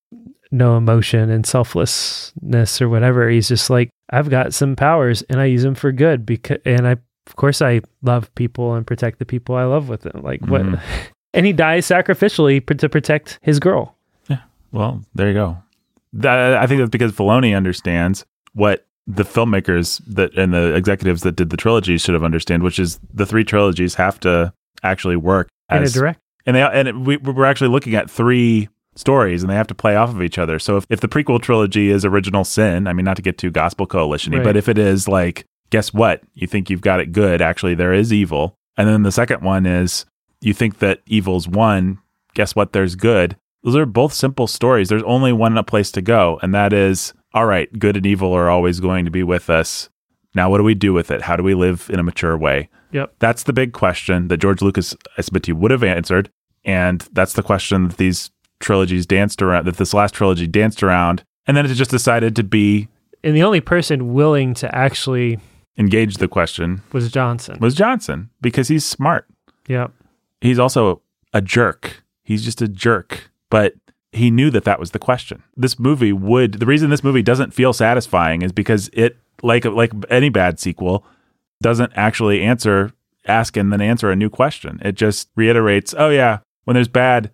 no 0.52 0.78
emotion 0.78 1.30
and 1.30 1.46
selflessness 1.46 2.82
or 2.82 2.90
whatever. 2.90 3.30
He's 3.30 3.48
just 3.48 3.70
like 3.70 3.90
I've 4.12 4.30
got 4.30 4.54
some 4.54 4.76
powers 4.76 5.22
and 5.24 5.40
I 5.40 5.46
use 5.46 5.64
them 5.64 5.76
for 5.76 5.92
good 5.92 6.26
because 6.26 6.60
and 6.66 6.88
I 6.88 6.92
of 7.28 7.36
course 7.36 7.62
I 7.62 7.82
love 8.04 8.34
people 8.36 8.76
and 8.76 8.86
protect 8.86 9.20
the 9.20 9.26
people 9.26 9.56
I 9.56 9.64
love 9.64 9.90
with 9.90 10.02
them. 10.02 10.22
Like 10.24 10.46
what 10.46 10.62
Mhm. 10.62 10.80
and 11.34 11.46
he 11.46 11.54
dies 11.54 11.88
sacrificially 11.88 12.66
to 12.78 12.90
protect 12.90 13.40
his 13.42 13.60
girl. 13.60 13.98
Yeah. 14.30 14.42
Well, 14.72 15.02
there 15.16 15.28
you 15.28 15.34
go. 15.34 15.58
That, 16.14 16.54
I 16.58 16.66
think 16.68 16.80
that's 16.80 16.92
because 16.92 17.12
Filoni 17.12 17.56
understands 17.56 18.26
what 18.54 18.86
the 19.08 19.24
filmmakers 19.24 20.02
that 20.08 20.34
and 20.38 20.54
the 20.54 20.74
executives 20.74 21.24
that 21.24 21.36
did 21.36 21.50
the 21.50 21.58
trilogy 21.58 21.98
should 21.98 22.14
have 22.14 22.24
understood, 22.24 22.64
which 22.64 22.80
is 22.80 23.00
the 23.14 23.26
three 23.26 23.44
trilogies 23.44 23.96
have 23.96 24.20
to 24.22 24.54
actually 24.82 25.16
work 25.18 25.50
In 25.70 25.80
a 25.80 25.82
as 25.82 25.94
direct 25.94 26.20
and 26.46 26.56
they 26.56 26.62
and 26.62 26.88
it, 26.88 26.96
we, 26.96 27.18
we're 27.18 27.46
actually 27.46 27.70
looking 27.70 27.96
at 27.96 28.10
three 28.10 28.70
stories 28.96 29.44
and 29.44 29.50
they 29.50 29.56
have 29.56 29.68
to 29.68 29.76
play 29.76 29.96
off 29.96 30.10
of 30.10 30.22
each 30.22 30.38
other. 30.38 30.58
So 30.60 30.78
if, 30.78 30.86
if 30.90 31.02
the 31.02 31.08
prequel 31.08 31.42
trilogy 31.42 31.90
is 31.90 32.06
original 32.06 32.44
sin, 32.46 32.88
I 32.88 32.94
mean 32.94 33.06
not 33.06 33.18
to 33.18 33.22
get 33.22 33.38
too 33.38 33.52
gospel 33.52 33.86
coalition-y, 33.86 34.38
Right. 34.40 34.44
but 34.44 34.56
if 34.58 34.70
it 34.70 34.78
is 34.78 35.08
like, 35.08 35.46
guess 35.70 35.94
what? 35.94 36.22
You 36.34 36.48
think 36.48 36.70
you've 36.70 36.82
got 36.82 37.00
it 37.02 37.12
good, 37.12 37.42
actually 37.42 37.76
there 37.76 37.94
is 37.94 38.14
evil. 38.14 38.58
And 38.78 38.88
then 38.88 39.04
the 39.04 39.12
second 39.12 39.42
one 39.42 39.66
is 39.66 40.06
you 40.42 40.54
think 40.54 40.80
that 40.80 41.02
evil's 41.08 41.48
won, 41.48 42.00
guess 42.34 42.56
what? 42.56 42.72
There's 42.74 42.96
good. 42.96 43.36
Those 43.64 43.76
are 43.76 43.86
both 43.86 44.14
simple 44.14 44.48
stories. 44.48 44.90
There's 44.90 45.04
only 45.04 45.34
one 45.34 45.62
place 45.66 45.92
to 45.94 46.02
go, 46.02 46.40
and 46.44 46.54
that 46.54 46.72
is 46.72 47.14
all 47.34 47.46
right, 47.48 47.68
good 47.80 47.98
and 47.98 48.06
evil 48.06 48.32
are 48.34 48.50
always 48.50 48.80
going 48.80 49.04
to 49.06 49.12
be 49.12 49.24
with 49.24 49.50
us. 49.50 49.90
Now, 50.36 50.50
what 50.50 50.58
do 50.58 50.64
we 50.64 50.76
do 50.76 50.94
with 50.94 51.10
it? 51.12 51.22
How 51.22 51.36
do 51.36 51.44
we 51.44 51.54
live 51.54 51.90
in 51.92 52.00
a 52.00 52.04
mature 52.04 52.38
way? 52.38 52.70
Yep. 52.92 53.16
That's 53.20 53.44
the 53.44 53.54
big 53.54 53.74
question 53.74 54.28
that 54.28 54.38
George 54.38 54.62
Lucas, 54.62 54.96
I 55.18 55.22
submit 55.22 55.44
to 55.44 55.52
you, 55.52 55.56
would 55.56 55.72
have 55.72 55.84
answered. 55.84 56.30
And 56.64 57.02
that's 57.14 57.34
the 57.34 57.44
question 57.44 57.88
that 57.88 57.98
these 57.98 58.32
trilogies 58.60 59.06
danced 59.06 59.42
around, 59.42 59.66
that 59.66 59.78
this 59.78 59.94
last 59.94 60.14
trilogy 60.14 60.48
danced 60.48 60.84
around. 60.84 61.24
And 61.48 61.56
then 61.56 61.66
it 61.66 61.74
just 61.74 61.92
decided 61.92 62.36
to 62.36 62.44
be 62.44 62.88
and 63.26 63.36
the 63.36 63.44
only 63.44 63.60
person 63.60 64.14
willing 64.14 64.54
to 64.54 64.74
actually 64.74 65.40
engage 65.78 66.18
the 66.18 66.28
question 66.28 66.84
was 66.94 67.12
Johnson. 67.12 67.58
was 67.60 67.74
Johnson 67.74 68.30
because 68.40 68.68
he's 68.68 68.86
smart. 68.86 69.28
Yep. 69.68 69.92
He's 70.42 70.60
also 70.60 71.02
a 71.34 71.42
jerk. 71.42 72.04
He's 72.24 72.46
just 72.46 72.62
a 72.62 72.68
jerk. 72.68 73.32
But 73.50 73.74
he 74.16 74.32
knew 74.32 74.50
that 74.50 74.64
that 74.64 74.80
was 74.80 74.92
the 74.92 75.00
question. 75.00 75.44
This 75.56 75.78
movie 75.78 76.14
would 76.14 76.54
the 76.54 76.66
reason 76.66 76.90
this 76.90 77.04
movie 77.04 77.22
doesn't 77.22 77.54
feel 77.54 77.74
satisfying 77.74 78.42
is 78.42 78.52
because 78.52 78.90
it 78.94 79.18
like 79.44 79.66
like 79.66 79.92
any 80.10 80.30
bad 80.30 80.60
sequel 80.60 81.06
doesn't 81.62 81.92
actually 81.96 82.42
answer 82.42 82.92
ask 83.28 83.58
and 83.58 83.72
then 83.72 83.82
answer 83.82 84.12
a 84.12 84.16
new 84.16 84.30
question. 84.30 84.80
It 84.84 84.96
just 84.96 85.30
reiterates, 85.36 85.94
"Oh 85.98 86.10
yeah, 86.10 86.40
when 86.64 86.76
there's 86.76 86.88
bad, 86.88 87.32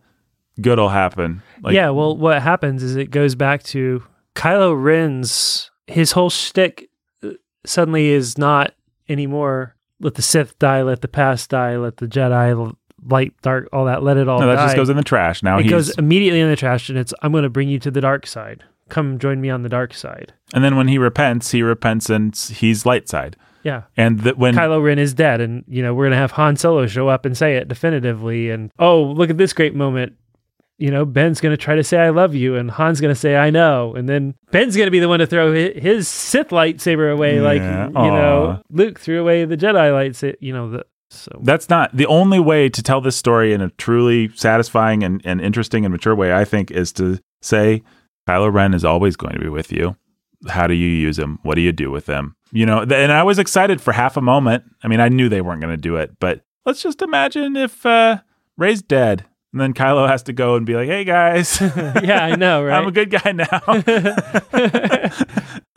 good'll 0.60 0.90
happen." 0.90 1.42
Like, 1.62 1.76
yeah, 1.76 1.90
well, 1.90 2.18
what 2.18 2.42
happens 2.42 2.84
is 2.84 2.96
it 2.96 3.12
goes 3.12 3.36
back 3.36 3.64
to 3.64 4.04
Kylo 4.36 4.82
Ren's 4.82 5.70
his 5.88 6.14
whole 6.14 6.30
shtick 6.30 6.90
uh, 7.24 7.32
suddenly 7.66 8.10
is 8.10 8.38
not 8.38 8.74
anymore. 9.10 9.76
Let 10.00 10.16
the 10.16 10.22
Sith 10.24 10.58
die, 10.58 10.82
let 10.82 11.02
the 11.02 11.08
past 11.08 11.50
die, 11.52 11.78
let 11.78 11.98
the 11.98 12.08
Jedi 12.08 12.76
light, 13.08 13.34
dark, 13.42 13.70
all 13.74 13.86
that. 13.86 14.04
Let 14.04 14.18
it 14.18 14.28
all. 14.28 14.40
no, 14.40 14.48
that 14.48 14.56
die. 14.56 14.66
just 14.66 14.76
goes 14.76 14.90
in 14.90 14.98
the 14.98 15.04
trash. 15.04 15.44
Now 15.44 15.58
it 15.60 15.64
he's 15.64 15.72
goes 15.72 15.90
immediately 15.98 16.40
in 16.40 16.50
the 16.50 16.56
trash, 16.56 16.90
and 16.90 16.98
it's 16.98 17.14
I'm 17.22 17.32
going 17.32 17.44
to 17.44 17.50
bring 17.50 17.70
you 17.70 17.80
to 17.80 17.92
the 17.92 18.02
dark 18.02 18.28
side. 18.28 18.64
Come 18.90 19.20
join 19.20 19.40
me 19.40 19.50
on 19.50 19.64
the 19.64 19.70
dark 19.70 19.94
side. 19.94 20.34
and 20.54 20.64
then 20.64 20.76
when 20.76 20.88
he 20.90 20.98
repents, 20.98 21.52
he 21.52 21.62
repents 21.62 22.10
and 22.10 22.36
he's 22.36 22.86
light 22.86 23.08
side. 23.08 23.38
Yeah, 23.64 23.84
And 23.96 24.22
that 24.22 24.40
when 24.40 24.56
Kylo 24.56 24.84
Ren 24.84 24.98
is 24.98 25.14
dead, 25.14 25.40
and 25.40 25.64
you 25.68 25.84
know 25.84 25.94
we're 25.94 26.06
going 26.06 26.12
to 26.14 26.18
have 26.18 26.32
Han 26.32 26.56
Solo 26.58 26.88
show 26.88 27.08
up 27.10 27.26
and 27.26 27.38
say 27.38 27.58
it 27.58 27.68
definitively. 27.68 28.50
And 28.50 28.72
oh, 28.80 29.04
look 29.04 29.30
at 29.30 29.38
this 29.38 29.54
great 29.54 29.76
moment. 29.76 30.14
You 30.80 30.90
know, 30.90 31.06
Ben's 31.06 31.40
going 31.40 31.52
to 31.56 31.58
try 31.64 31.76
to 31.76 31.84
say 31.84 32.00
"I 32.00 32.10
love 32.10 32.34
you," 32.34 32.56
and 32.56 32.72
Han's 32.72 33.00
going 33.00 33.14
to 33.14 33.20
say 33.20 33.36
"I 33.36 33.52
know," 33.52 33.94
and 33.94 34.10
then 34.10 34.34
Ben's 34.50 34.76
going 34.76 34.88
to 34.88 34.92
be 34.92 35.00
the 35.00 35.08
one 35.08 35.20
to 35.20 35.28
throw 35.28 35.54
hi- 35.54 35.80
his 35.80 36.08
Sith 36.08 36.50
lightsaber 36.50 37.14
away, 37.14 37.40
like 37.40 37.62
Yeah, 37.62 37.86
you 37.88 37.94
know. 37.94 38.64
Luke 38.72 39.00
threw 39.00 39.22
away 39.22 39.46
the 39.46 39.58
Jedi 39.58 39.92
lightsaber. 39.92 40.38
You 40.40 40.54
know, 40.54 40.72
the, 40.72 40.86
so 41.12 41.40
that's 41.44 41.70
not 41.70 41.96
the 41.96 42.06
only 42.06 42.40
way 42.40 42.70
to 42.70 42.82
tell 42.82 43.02
this 43.02 43.18
story 43.18 43.52
in 43.54 43.62
a 43.62 43.70
truly 43.72 44.30
satisfying 44.36 45.04
and, 45.04 45.22
and 45.26 45.42
interesting 45.42 45.84
and 45.84 45.92
mature 45.92 46.16
way, 46.16 46.34
I 46.34 46.46
think, 46.46 46.72
is 46.72 46.94
to 46.94 47.20
say 47.42 47.84
Kylo 48.28 48.52
Ren 48.52 48.74
is 48.74 48.86
always 48.86 49.18
going 49.18 49.34
to 49.34 49.40
be 49.40 49.50
with 49.50 49.72
you. 49.72 49.98
How 50.48 50.68
do 50.68 50.74
you 50.74 50.88
use 50.88 51.20
him? 51.20 51.40
What 51.44 51.56
do 51.56 51.62
you 51.62 51.74
do 51.74 51.92
with 51.92 52.08
him? 52.08 52.36
You 52.54 52.66
know, 52.66 52.82
and 52.82 53.12
I 53.12 53.24
was 53.24 53.40
excited 53.40 53.82
for 53.82 53.92
half 53.92 54.16
a 54.16 54.22
moment. 54.22 54.64
I 54.84 54.88
mean, 54.88 55.02
I 55.02 55.10
knew 55.10 55.28
they 55.28 55.42
weren't 55.42 55.62
going 55.62 55.76
to 55.76 55.82
do 55.82 55.98
it, 55.98 56.18
but 56.20 56.42
let's 56.66 56.82
just 56.82 57.02
imagine 57.02 57.58
if 57.58 57.86
uh, 57.86 58.22
Rey's 58.58 58.82
dead. 58.82 59.26
And 59.52 59.60
then 59.60 59.74
Kylo 59.74 60.08
has 60.08 60.24
to 60.24 60.34
go 60.34 60.56
and 60.56 60.66
be 60.66 60.76
like, 60.76 60.88
hey 60.88 61.04
guys, 61.04 61.60
yeah, 62.02 62.24
I 62.24 62.38
know, 62.38 62.64
right? 62.64 62.78
I'm 62.82 62.88
a 62.88 62.92
good 62.92 63.10
guy 63.10 63.34
now. 63.34 63.62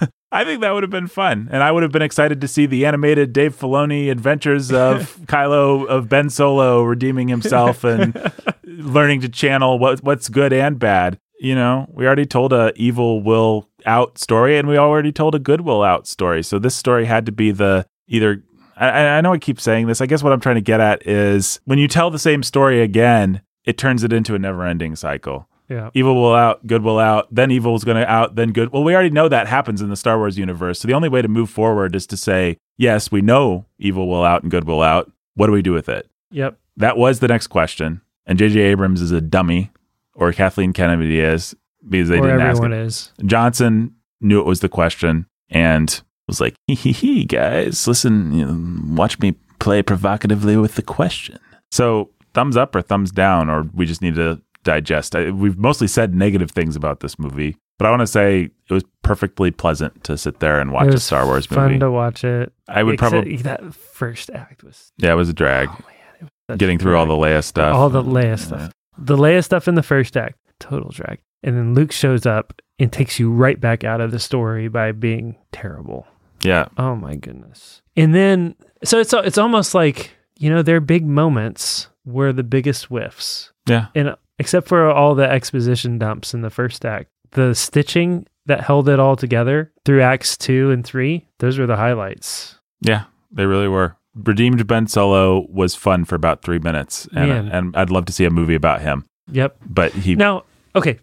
I 0.34 0.44
think 0.44 0.62
that 0.62 0.74
would 0.74 0.82
have 0.82 0.90
been 0.90 1.06
fun. 1.06 1.48
And 1.52 1.62
I 1.62 1.70
would 1.70 1.84
have 1.84 1.92
been 1.92 2.02
excited 2.02 2.40
to 2.40 2.48
see 2.48 2.66
the 2.66 2.86
animated 2.86 3.32
Dave 3.32 3.56
Filoni 3.56 4.10
adventures 4.10 4.72
of 4.72 5.16
Kylo, 5.26 5.86
of 5.86 6.08
Ben 6.08 6.28
Solo 6.28 6.82
redeeming 6.82 7.28
himself 7.28 7.84
and 7.84 8.32
learning 8.64 9.20
to 9.20 9.28
channel 9.28 9.78
what, 9.78 10.02
what's 10.02 10.28
good 10.28 10.52
and 10.52 10.76
bad. 10.76 11.20
You 11.38 11.54
know, 11.54 11.86
we 11.92 12.04
already 12.04 12.26
told 12.26 12.52
a 12.52 12.72
evil 12.74 13.22
will 13.22 13.68
out 13.86 14.18
story 14.18 14.58
and 14.58 14.66
we 14.66 14.76
already 14.76 15.12
told 15.12 15.36
a 15.36 15.38
good 15.38 15.60
will 15.60 15.84
out 15.84 16.08
story. 16.08 16.42
So 16.42 16.58
this 16.58 16.74
story 16.74 17.04
had 17.04 17.26
to 17.26 17.32
be 17.32 17.52
the 17.52 17.86
either. 18.08 18.42
I, 18.76 18.88
I 18.88 19.20
know 19.20 19.32
I 19.32 19.38
keep 19.38 19.60
saying 19.60 19.86
this. 19.86 20.00
I 20.00 20.06
guess 20.06 20.24
what 20.24 20.32
I'm 20.32 20.40
trying 20.40 20.56
to 20.56 20.60
get 20.60 20.80
at 20.80 21.06
is 21.06 21.60
when 21.64 21.78
you 21.78 21.86
tell 21.86 22.10
the 22.10 22.18
same 22.18 22.42
story 22.42 22.82
again, 22.82 23.40
it 23.64 23.78
turns 23.78 24.02
it 24.02 24.12
into 24.12 24.34
a 24.34 24.38
never 24.38 24.66
ending 24.66 24.96
cycle 24.96 25.48
yeah, 25.68 25.90
evil 25.94 26.14
will 26.14 26.34
out, 26.34 26.66
good 26.66 26.82
will 26.82 26.98
out, 26.98 27.34
then 27.34 27.50
evil 27.50 27.74
is 27.74 27.84
going 27.84 27.96
to 27.96 28.10
out, 28.10 28.34
then 28.34 28.52
good. 28.52 28.72
Well, 28.72 28.84
we 28.84 28.94
already 28.94 29.10
know 29.10 29.28
that 29.28 29.46
happens 29.46 29.80
in 29.80 29.88
the 29.88 29.96
Star 29.96 30.18
Wars 30.18 30.38
universe. 30.38 30.80
So 30.80 30.88
the 30.88 30.94
only 30.94 31.08
way 31.08 31.22
to 31.22 31.28
move 31.28 31.50
forward 31.50 31.94
is 31.94 32.06
to 32.08 32.16
say, 32.16 32.58
yes, 32.76 33.10
we 33.10 33.22
know 33.22 33.64
evil 33.78 34.08
will 34.08 34.24
out 34.24 34.42
and 34.42 34.50
good 34.50 34.64
will 34.64 34.82
out. 34.82 35.10
What 35.34 35.46
do 35.46 35.52
we 35.52 35.62
do 35.62 35.72
with 35.72 35.88
it? 35.88 36.08
yep. 36.30 36.58
That 36.76 36.96
was 36.96 37.20
the 37.20 37.28
next 37.28 37.46
question. 37.46 38.00
And 38.26 38.36
J.J. 38.36 38.58
Abrams 38.58 39.00
is 39.00 39.12
a 39.12 39.20
dummy, 39.20 39.70
or 40.14 40.32
Kathleen 40.32 40.72
Kennedy 40.72 41.20
is, 41.20 41.54
because 41.88 42.08
they 42.08 42.18
or 42.18 42.22
didn't 42.22 42.40
ask 42.40 42.56
everyone 42.56 42.72
it. 42.72 42.86
is. 42.86 43.12
Johnson 43.24 43.94
knew 44.20 44.40
it 44.40 44.46
was 44.46 44.60
the 44.60 44.68
question 44.68 45.26
and 45.50 46.02
was 46.26 46.40
like, 46.40 46.56
hee 46.66 46.74
hee 46.74 46.92
hee, 46.92 47.24
guys, 47.24 47.86
listen, 47.86 48.32
you 48.32 48.44
know, 48.44 48.94
watch 48.96 49.18
me 49.20 49.32
play 49.58 49.82
provocatively 49.82 50.56
with 50.56 50.74
the 50.74 50.82
question. 50.82 51.38
So, 51.70 52.10
thumbs 52.32 52.56
up 52.56 52.74
or 52.74 52.82
thumbs 52.82 53.10
down, 53.10 53.48
or 53.48 53.68
we 53.74 53.86
just 53.86 54.02
need 54.02 54.16
to 54.16 54.40
digest. 54.64 55.14
I, 55.14 55.30
we've 55.30 55.56
mostly 55.58 55.86
said 55.86 56.14
negative 56.14 56.50
things 56.50 56.74
about 56.76 57.00
this 57.00 57.18
movie, 57.18 57.56
but 57.78 57.86
I 57.86 57.90
want 57.90 58.00
to 58.00 58.06
say 58.06 58.50
it 58.68 58.72
was 58.72 58.82
perfectly 59.02 59.50
pleasant 59.50 60.02
to 60.04 60.18
sit 60.18 60.40
there 60.40 60.58
and 60.60 60.72
watch 60.72 60.92
a 60.94 60.98
Star 60.98 61.24
Wars 61.26 61.46
fun 61.46 61.58
movie. 61.58 61.72
Fun 61.74 61.80
to 61.80 61.90
watch 61.90 62.24
it. 62.24 62.52
I 62.68 62.82
would 62.82 62.94
Except 62.94 63.10
probably, 63.12 63.36
that 63.38 63.74
first 63.74 64.30
act 64.30 64.64
was 64.64 64.92
yeah, 64.98 65.12
it 65.12 65.16
was 65.16 65.28
a 65.28 65.32
drag. 65.34 65.68
oh 65.70 65.78
man, 66.20 66.30
was 66.48 66.58
Getting 66.58 66.78
through 66.78 66.96
all 66.96 67.06
drag. 67.06 67.18
the 67.20 67.26
Leia 67.26 67.44
stuff. 67.44 67.74
all 67.74 67.88
the 67.90 68.02
Leia 68.02 68.38
stuff. 68.38 68.72
The 68.98 69.16
Leia 69.16 69.44
stuff 69.44 69.68
in 69.68 69.74
the 69.76 69.82
first 69.82 70.16
act, 70.16 70.38
total 70.60 70.90
drag. 70.90 71.18
And 71.42 71.56
then 71.56 71.74
Luke 71.74 71.92
shows 71.92 72.24
up 72.26 72.60
and 72.78 72.90
takes 72.92 73.18
you 73.18 73.30
right 73.30 73.60
back 73.60 73.84
out 73.84 74.00
of 74.00 74.10
the 74.10 74.18
story 74.18 74.68
by 74.68 74.92
being 74.92 75.36
terrible. 75.52 76.06
Yeah. 76.42 76.66
Oh 76.78 76.96
my 76.96 77.16
goodness. 77.16 77.82
And 77.96 78.14
then 78.14 78.54
so 78.82 78.98
it's 78.98 79.12
it's 79.12 79.38
almost 79.38 79.74
like, 79.74 80.10
you 80.38 80.48
know, 80.50 80.62
their 80.62 80.80
big 80.80 81.06
moments 81.06 81.88
were 82.04 82.32
the 82.32 82.42
biggest 82.44 82.86
whiffs. 82.86 83.52
Yeah. 83.68 83.86
And 83.94 84.14
except 84.38 84.68
for 84.68 84.90
all 84.90 85.14
the 85.14 85.28
exposition 85.30 85.98
dumps 85.98 86.34
in 86.34 86.42
the 86.42 86.50
first 86.50 86.84
act, 86.84 87.10
the 87.32 87.54
stitching 87.54 88.26
that 88.46 88.60
held 88.62 88.88
it 88.88 89.00
all 89.00 89.16
together 89.16 89.72
through 89.84 90.02
acts 90.02 90.36
2 90.36 90.70
and 90.70 90.84
3, 90.84 91.26
those 91.38 91.58
were 91.58 91.66
the 91.66 91.76
highlights. 91.76 92.58
Yeah, 92.80 93.04
they 93.32 93.46
really 93.46 93.68
were. 93.68 93.96
Redeemed 94.14 94.66
Ben 94.66 94.86
Solo 94.86 95.46
was 95.50 95.74
fun 95.74 96.04
for 96.04 96.14
about 96.14 96.42
three 96.42 96.58
minutes, 96.60 97.08
and 97.16 97.28
Man. 97.28 97.48
and 97.48 97.76
I'd 97.76 97.90
love 97.90 98.04
to 98.04 98.12
see 98.12 98.24
a 98.24 98.30
movie 98.30 98.54
about 98.54 98.80
him. 98.80 99.04
Yep. 99.32 99.56
But 99.66 99.92
he, 99.92 100.14
Now, 100.14 100.44
okay. 100.76 100.98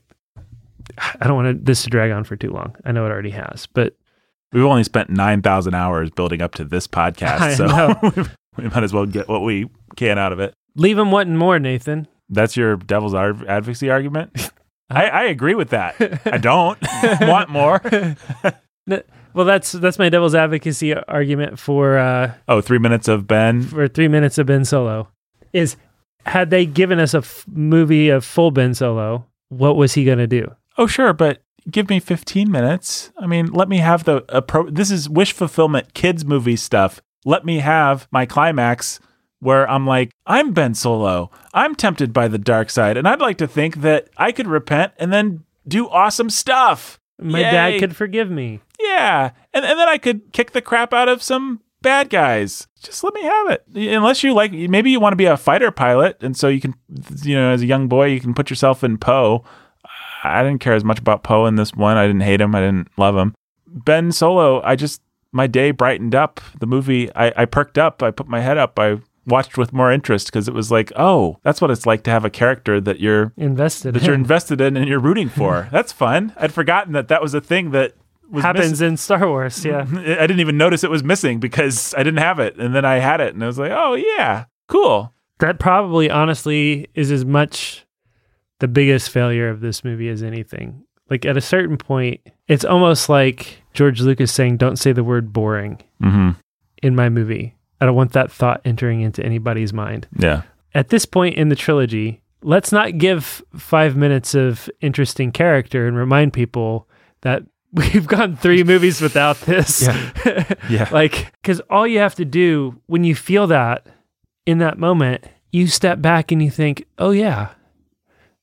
I 1.20 1.28
don't 1.28 1.36
want 1.44 1.66
this 1.66 1.84
to 1.84 1.90
drag 1.90 2.12
on 2.12 2.24
for 2.24 2.36
too 2.36 2.52
long. 2.52 2.76
I 2.86 2.92
know 2.92 3.06
it 3.06 3.10
already 3.10 3.32
has, 3.32 3.66
but 3.74 3.96
we've 4.54 4.64
only 4.64 4.84
spent 4.84 5.10
nine 5.10 5.42
thousand 5.42 5.74
hours 5.74 6.10
building 6.12 6.42
up 6.42 6.54
to 6.56 6.64
this 6.64 6.88
podcast, 7.00 7.40
I 7.40 7.54
so 7.56 8.28
we 8.58 8.70
might 8.70 8.84
as 8.84 8.94
well 8.94 9.06
get 9.06 9.28
what 9.28 9.42
we 9.42 9.70
can 9.96 10.18
out 10.18 10.32
of 10.32 10.40
it. 10.40 10.54
leave 10.76 10.98
him 10.98 11.12
wanting 11.12 11.36
more, 11.38 11.60
Nathan. 11.60 12.08
That's 12.32 12.58
your 12.58 12.78
devil's 12.78 13.14
advocacy 13.14 13.90
argument. 13.92 14.52
I, 14.90 15.06
I 15.08 15.24
agree 15.26 15.54
with 15.56 15.70
that. 15.70 15.96
I 16.26 16.38
don't 16.38 16.78
want 17.22 17.50
more. 17.50 17.82
Well, 19.34 19.46
that's 19.46 19.72
that's 19.72 19.98
my 19.98 20.10
devil's 20.10 20.36
advocacy 20.36 20.94
argument 20.94 21.58
for 21.58 21.98
uh, 21.98 22.34
Oh, 22.50 22.60
three 22.60 22.80
minutes 22.80 23.08
of 23.08 23.28
Ben. 23.28 23.62
for 23.64 23.88
three 23.88 24.10
minutes 24.10 24.38
of 24.38 24.48
Ben 24.48 24.66
Solo 24.66 25.08
is 25.54 25.78
had 26.26 26.50
they 26.50 26.66
given 26.66 27.00
us 27.00 27.14
a 27.14 27.20
f- 27.20 27.46
movie 27.50 28.10
of 28.10 28.26
full 28.26 28.52
Ben 28.52 28.74
Solo, 28.74 29.26
what 29.48 29.78
was 29.78 29.94
he 29.94 30.04
going 30.04 30.18
to 30.18 30.28
do? 30.28 30.54
Oh, 30.78 30.86
sure, 30.86 31.14
but 31.14 31.42
give 31.70 31.88
me 31.90 32.02
15 32.02 32.52
minutes. 32.52 33.14
I 33.20 33.26
mean, 33.26 33.46
let 33.54 33.70
me 33.70 33.78
have 33.78 34.04
the 34.04 34.22
appro- 34.24 34.76
this 34.76 34.92
is 34.92 35.08
wish 35.08 35.32
fulfillment 35.32 35.94
kids 35.94 36.26
movie 36.26 36.58
stuff. 36.58 37.02
Let 37.24 37.46
me 37.46 37.60
have 37.60 38.10
my 38.12 38.26
climax 38.26 39.00
where 39.42 39.70
I'm 39.70 39.86
like, 39.86 40.14
I'm 40.26 40.54
Ben 40.54 40.74
Solo. 40.74 41.30
I'm 41.54 41.76
tempted 41.76 42.14
by 42.14 42.30
the 42.30 42.38
dark 42.38 42.70
side, 42.70 42.96
and 42.96 43.08
I'd 43.08 43.20
like 43.20 43.38
to 43.40 43.48
think 43.48 43.78
that 43.82 44.10
I 44.16 44.32
could 44.32 44.48
repent 44.48 44.94
and 44.98 45.12
then 45.12 45.44
do 45.68 45.90
awesome 45.90 46.30
stuff. 46.30 47.00
My 47.20 47.40
Yay. 47.40 47.52
dad 47.52 47.80
could 47.80 47.96
forgive 47.96 48.32
me. 48.32 48.62
Yeah. 48.80 49.32
And 49.54 49.66
and 49.66 49.78
then 49.78 49.88
I 49.88 49.98
could 49.98 50.32
kick 50.32 50.52
the 50.52 50.62
crap 50.62 50.94
out 50.94 51.10
of 51.10 51.22
some 51.22 51.62
bad 51.82 52.10
guys. 52.10 52.68
Just 52.82 53.04
let 53.04 53.14
me 53.14 53.24
have 53.24 53.50
it. 53.50 53.64
Unless 53.76 54.24
you 54.24 54.34
like 54.34 54.52
maybe 54.52 54.90
you 54.90 55.00
want 55.00 55.14
to 55.14 55.18
be 55.18 55.26
a 55.26 55.38
fighter 55.38 55.72
pilot 55.72 56.18
and 56.22 56.36
so 56.36 56.48
you 56.48 56.60
can 56.62 56.74
you 57.22 57.36
know, 57.36 57.52
as 57.52 57.62
a 57.62 57.68
young 57.68 57.88
boy 57.88 58.08
you 58.08 58.20
can 58.20 58.34
put 58.34 58.50
yourself 58.50 58.84
in 58.84 58.98
Poe. 58.98 59.44
I 60.24 60.44
didn't 60.44 60.62
care 60.62 60.74
as 60.74 60.84
much 60.84 61.00
about 61.00 61.24
Poe 61.24 61.46
in 61.46 61.56
this 61.56 61.74
one. 61.74 61.98
I 61.98 62.08
didn't 62.08 62.22
hate 62.22 62.42
him. 62.42 62.56
I 62.56 62.62
didn't 62.62 62.88
love 62.98 63.16
him. 63.16 63.36
Ben 63.68 64.12
Solo, 64.12 64.62
I 64.64 64.76
just 64.76 65.02
my 65.32 65.48
day 65.48 65.72
brightened 65.72 66.16
up. 66.16 66.42
The 66.60 66.68
movie 66.68 67.14
I, 67.16 67.34
I 67.38 67.46
perked 67.46 67.78
up. 67.78 68.02
I 68.02 68.12
put 68.12 68.28
my 68.28 68.42
head 68.42 68.58
up. 68.58 68.80
I 68.80 69.00
watched 69.26 69.58
with 69.58 69.72
more 69.74 69.92
interest 69.92 70.28
because 70.28 70.48
it 70.48 70.54
was 70.54 70.72
like, 70.72 70.92
oh, 70.96 71.38
that's 71.44 71.62
what 71.62 71.70
it's 71.72 71.86
like 71.86 72.04
to 72.04 72.12
have 72.12 72.26
a 72.26 72.30
character 72.30 72.82
that 72.82 73.00
you're 73.00 73.34
Invested 73.38 73.94
that 73.94 74.04
you're 74.04 74.16
in. 74.16 74.22
invested 74.22 74.60
in 74.62 74.76
and 74.78 74.88
you're 74.88 75.00
rooting 75.00 75.30
for. 75.30 75.68
That's 75.72 75.92
fun. 75.92 76.34
I'd 76.38 76.54
forgotten 76.54 76.94
that 76.94 77.08
that 77.10 77.22
was 77.22 77.34
a 77.34 77.42
thing 77.42 77.72
that 77.72 77.94
was 78.30 78.44
happens 78.44 78.72
missing. 78.72 78.88
in 78.88 78.98
Star 78.98 79.28
Wars. 79.28 79.64
Yeah, 79.66 79.82
I 79.92 80.26
didn't 80.28 80.40
even 80.40 80.58
notice 80.58 80.84
it 80.84 80.90
was 80.90 81.04
missing 81.04 81.40
because 81.40 81.94
I 81.98 82.04
didn't 82.04 82.20
have 82.20 82.40
it, 82.40 82.56
and 82.58 82.74
then 82.74 82.86
I 82.86 82.96
had 83.00 83.20
it, 83.22 83.34
and 83.34 83.44
I 83.44 83.48
was 83.48 83.60
like, 83.60 83.72
"Oh 83.74 83.94
yeah, 83.96 84.46
cool." 84.68 85.14
that 85.40 85.60
probably 85.60 86.10
honestly 86.10 86.88
is 86.96 87.12
as 87.12 87.26
much 87.26 87.86
the 88.60 88.68
biggest 88.68 89.10
failure 89.10 89.50
of 89.50 89.60
this 89.60 89.84
movie 89.84 90.08
as 90.08 90.22
anything. 90.24 90.84
Like 91.10 91.26
at 91.26 91.36
a 91.36 91.42
certain 91.42 91.78
point, 91.78 92.22
it's 92.48 92.64
almost 92.64 93.10
like 93.10 93.62
George 93.74 94.00
Lucas 94.02 94.32
saying, 94.32 94.58
"Don't 94.58 94.78
say 94.78 94.94
the 94.94 95.04
word 95.04 95.34
boring 95.34 95.80
Mm-hmm. 96.02 96.32
in 96.84 96.96
my 96.96 97.10
movie." 97.10 97.56
I 97.82 97.86
don't 97.86 97.96
want 97.96 98.14
that 98.14 98.32
thought 98.32 98.62
entering 98.64 99.02
into 99.02 99.26
anybody's 99.26 99.74
mind. 99.74 100.08
Yeah, 100.18 100.44
At 100.74 100.90
this 100.90 101.06
point 101.06 101.36
in 101.36 101.50
the 101.50 101.56
trilogy, 101.56 102.22
let's 102.44 102.72
not 102.72 102.98
give 102.98 103.44
five 103.58 103.96
minutes 103.98 104.36
of 104.36 104.70
interesting 104.80 105.32
character 105.32 105.88
and 105.88 105.98
remind 105.98 106.32
people 106.32 106.88
that 107.22 107.44
we've 107.74 108.08
gone 108.08 108.36
three 108.36 108.64
movies 108.64 109.02
without 109.02 109.38
this. 109.42 109.82
yeah, 109.82 110.54
yeah. 110.70 110.90
like, 110.92 111.32
because 111.42 111.60
all 111.70 111.88
you 111.88 112.00
have 112.00 112.16
to 112.16 112.26
do 112.26 112.80
when 112.86 113.04
you 113.04 113.16
feel 113.16 113.48
that 113.48 113.88
in 114.46 114.60
that 114.60 114.78
moment, 114.78 115.26
you 115.52 115.68
step 115.68 116.02
back 116.02 116.32
and 116.32 116.42
you 116.42 116.50
think, 116.52 116.86
oh, 116.98 117.12
yeah, 117.12 117.50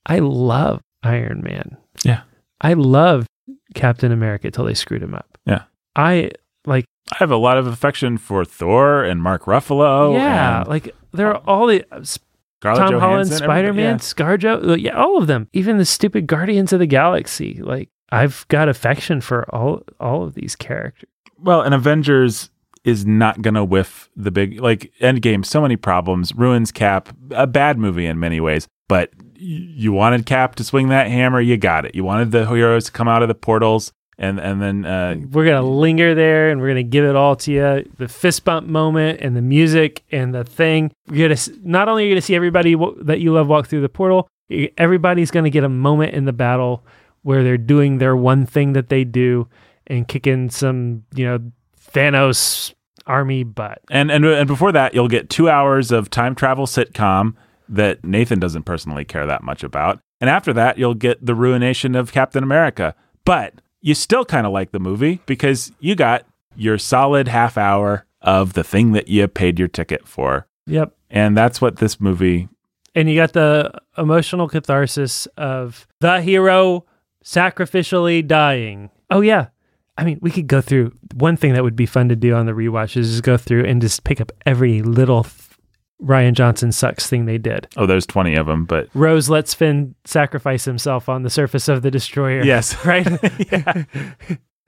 I 0.04 0.18
love 0.18 0.80
Iron 1.02 1.42
Man. 1.42 1.76
Yeah. 2.04 2.22
I 2.60 2.72
love 2.72 3.26
Captain 3.74 4.10
America 4.12 4.50
till 4.50 4.64
they 4.64 4.74
screwed 4.74 5.02
him 5.02 5.14
up. 5.14 5.38
Yeah. 5.46 5.62
I 5.94 6.32
like 6.66 6.86
I 7.12 7.16
have 7.18 7.30
a 7.30 7.36
lot 7.36 7.56
of 7.58 7.66
affection 7.66 8.18
for 8.18 8.44
Thor 8.44 9.02
and 9.04 9.22
Mark 9.22 9.44
Ruffalo. 9.44 10.14
yeah, 10.14 10.60
and 10.60 10.68
like 10.68 10.94
there 11.12 11.28
are 11.28 11.42
all 11.46 11.66
the 11.66 11.84
uh, 11.90 12.02
Scarlett 12.02 12.90
Tom 12.90 13.00
Holland, 13.00 13.28
Spider 13.28 13.72
Man, 13.72 13.94
everybody- 13.94 14.04
ScarJo, 14.04 14.62
like, 14.64 14.80
yeah, 14.82 14.92
all 14.96 15.16
of 15.18 15.26
them. 15.26 15.48
Even 15.52 15.78
the 15.78 15.84
stupid 15.84 16.26
Guardians 16.26 16.72
of 16.72 16.78
the 16.80 16.86
Galaxy. 16.86 17.60
Like 17.62 17.88
I've 18.10 18.46
got 18.48 18.68
affection 18.68 19.20
for 19.20 19.44
all 19.54 19.82
all 20.00 20.24
of 20.24 20.34
these 20.34 20.54
characters. 20.56 21.08
Well, 21.38 21.62
and 21.62 21.72
Avengers 21.74 22.50
is 22.84 23.04
not 23.06 23.42
going 23.42 23.54
to 23.54 23.64
whiff 23.64 24.08
the 24.16 24.30
big 24.30 24.60
like 24.60 24.92
Endgame. 25.00 25.44
So 25.46 25.60
many 25.62 25.76
problems, 25.76 26.34
ruins 26.34 26.72
Cap. 26.72 27.08
A 27.30 27.46
bad 27.46 27.78
movie 27.78 28.06
in 28.06 28.18
many 28.18 28.40
ways, 28.40 28.66
but 28.88 29.10
you 29.40 29.92
wanted 29.92 30.26
Cap 30.26 30.56
to 30.56 30.64
swing 30.64 30.88
that 30.88 31.06
hammer. 31.08 31.40
You 31.40 31.56
got 31.56 31.84
it. 31.84 31.94
You 31.94 32.02
wanted 32.04 32.32
the 32.32 32.46
heroes 32.46 32.86
to 32.86 32.92
come 32.92 33.06
out 33.08 33.22
of 33.22 33.28
the 33.28 33.34
portals. 33.34 33.92
And 34.18 34.40
and 34.40 34.60
then 34.60 34.84
uh, 34.84 35.16
We're 35.30 35.44
gonna 35.44 35.62
linger 35.62 36.14
there, 36.14 36.50
and 36.50 36.60
we're 36.60 36.68
gonna 36.68 36.82
give 36.82 37.04
it 37.04 37.14
all 37.14 37.36
to 37.36 37.52
you. 37.52 37.90
The 37.98 38.08
fist 38.08 38.44
bump 38.44 38.66
moment, 38.66 39.20
and 39.20 39.36
the 39.36 39.42
music, 39.42 40.02
and 40.10 40.34
the 40.34 40.42
thing. 40.42 40.90
You're 41.10 41.28
gonna 41.28 41.40
not 41.62 41.88
only 41.88 42.04
are 42.04 42.06
you 42.08 42.12
gonna 42.14 42.22
see 42.22 42.34
everybody 42.34 42.72
w- 42.72 42.96
that 43.04 43.20
you 43.20 43.32
love 43.32 43.46
walk 43.46 43.68
through 43.68 43.82
the 43.82 43.88
portal. 43.88 44.28
Everybody's 44.76 45.30
gonna 45.30 45.50
get 45.50 45.62
a 45.62 45.68
moment 45.68 46.14
in 46.14 46.24
the 46.24 46.32
battle 46.32 46.84
where 47.22 47.44
they're 47.44 47.58
doing 47.58 47.98
their 47.98 48.16
one 48.16 48.44
thing 48.44 48.72
that 48.72 48.88
they 48.88 49.04
do 49.04 49.46
and 49.86 50.08
kicking 50.08 50.50
some, 50.50 51.04
you 51.14 51.24
know, 51.24 51.38
Thanos 51.92 52.74
army 53.06 53.44
butt. 53.44 53.80
And 53.90 54.10
and 54.10 54.24
and 54.24 54.48
before 54.48 54.72
that, 54.72 54.94
you'll 54.94 55.08
get 55.08 55.30
two 55.30 55.48
hours 55.48 55.92
of 55.92 56.10
time 56.10 56.34
travel 56.34 56.66
sitcom 56.66 57.34
that 57.68 58.04
Nathan 58.04 58.38
doesn't 58.38 58.64
personally 58.64 59.04
care 59.04 59.26
that 59.26 59.42
much 59.42 59.62
about. 59.62 60.00
And 60.20 60.28
after 60.28 60.52
that, 60.54 60.78
you'll 60.78 60.94
get 60.94 61.24
the 61.24 61.34
ruination 61.34 61.94
of 61.94 62.12
Captain 62.12 62.42
America. 62.42 62.94
But 63.24 63.60
you 63.80 63.94
still 63.94 64.24
kind 64.24 64.46
of 64.46 64.52
like 64.52 64.72
the 64.72 64.80
movie 64.80 65.20
because 65.26 65.72
you 65.80 65.94
got 65.94 66.24
your 66.56 66.78
solid 66.78 67.28
half 67.28 67.56
hour 67.56 68.04
of 68.20 68.54
the 68.54 68.64
thing 68.64 68.92
that 68.92 69.08
you 69.08 69.28
paid 69.28 69.58
your 69.58 69.68
ticket 69.68 70.06
for. 70.06 70.46
Yep. 70.66 70.94
And 71.10 71.36
that's 71.36 71.60
what 71.60 71.76
this 71.76 72.00
movie 72.00 72.48
and 72.98 73.08
you 73.08 73.14
got 73.14 73.32
the 73.32 73.70
emotional 73.96 74.48
catharsis 74.48 75.26
of 75.36 75.86
the 76.00 76.20
hero 76.20 76.84
sacrificially 77.24 78.26
dying. 78.26 78.90
Oh 79.08 79.20
yeah. 79.20 79.48
I 79.96 80.04
mean, 80.04 80.18
we 80.20 80.30
could 80.30 80.46
go 80.46 80.60
through 80.60 80.92
one 81.14 81.36
thing 81.36 81.52
that 81.54 81.62
would 81.62 81.76
be 81.76 81.86
fun 81.86 82.08
to 82.08 82.16
do 82.16 82.34
on 82.34 82.46
the 82.46 82.52
rewatch 82.52 82.96
is 82.96 83.10
just 83.10 83.22
go 83.22 83.36
through 83.36 83.64
and 83.66 83.80
just 83.80 84.04
pick 84.04 84.20
up 84.20 84.32
every 84.46 84.82
little 84.82 85.22
Rian 86.02 86.34
Johnson 86.34 86.70
sucks 86.72 87.08
thing 87.08 87.26
they 87.26 87.38
did. 87.38 87.66
Oh, 87.76 87.84
there's 87.86 88.06
20 88.06 88.34
of 88.36 88.46
them, 88.46 88.64
but 88.64 88.88
Rose 88.94 89.28
lets 89.28 89.52
Finn 89.54 89.94
sacrifice 90.04 90.64
himself 90.64 91.08
on 91.08 91.22
the 91.24 91.30
surface 91.30 91.68
of 91.68 91.82
the 91.82 91.90
destroyer. 91.90 92.42
yes. 92.44 92.76
Right? 92.84 93.06
yeah. 93.52 93.84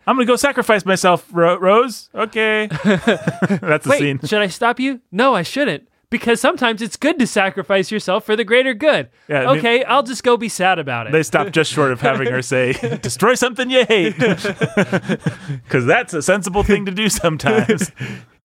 I'm 0.07 0.17
going 0.17 0.27
to 0.27 0.33
go 0.33 0.37
sacrifice 0.37 0.85
myself, 0.85 1.29
Ro- 1.33 1.59
Rose. 1.59 2.09
Okay. 2.15 2.67
that's 2.85 3.85
the 3.85 3.91
Wait, 3.91 3.99
scene. 4.01 4.19
should 4.25 4.41
I 4.43 4.49
stop 4.49 4.81
you? 4.81 5.01
No, 5.13 5.35
I 5.35 5.43
shouldn't. 5.43 5.87
Because 6.09 6.41
sometimes 6.41 6.83
it's 6.83 6.97
good 6.97 7.21
to 7.21 7.27
sacrifice 7.29 7.93
yourself 7.93 8.25
for 8.25 8.35
the 8.35 8.43
greater 8.43 8.75
good. 8.75 9.11
Yeah, 9.29 9.43
I 9.43 9.47
mean- 9.51 9.59
okay, 9.59 9.85
I'll 9.85 10.03
just 10.03 10.25
go 10.25 10.37
be 10.37 10.49
sad 10.49 10.81
about 10.81 11.07
it. 11.07 11.13
They 11.13 11.23
stopped 11.23 11.53
just 11.53 11.71
short 11.71 11.93
of 11.93 12.01
having 12.01 12.27
her 12.33 12.43
say, 12.43 12.73
destroy 13.03 13.35
something 13.35 13.71
you 13.71 13.85
hate. 13.85 14.19
Because 14.19 15.87
that's 15.87 16.13
a 16.13 16.23
sensible 16.23 16.65
thing 16.65 16.87
to 16.87 16.93
do 16.93 17.09
sometimes. 17.09 17.93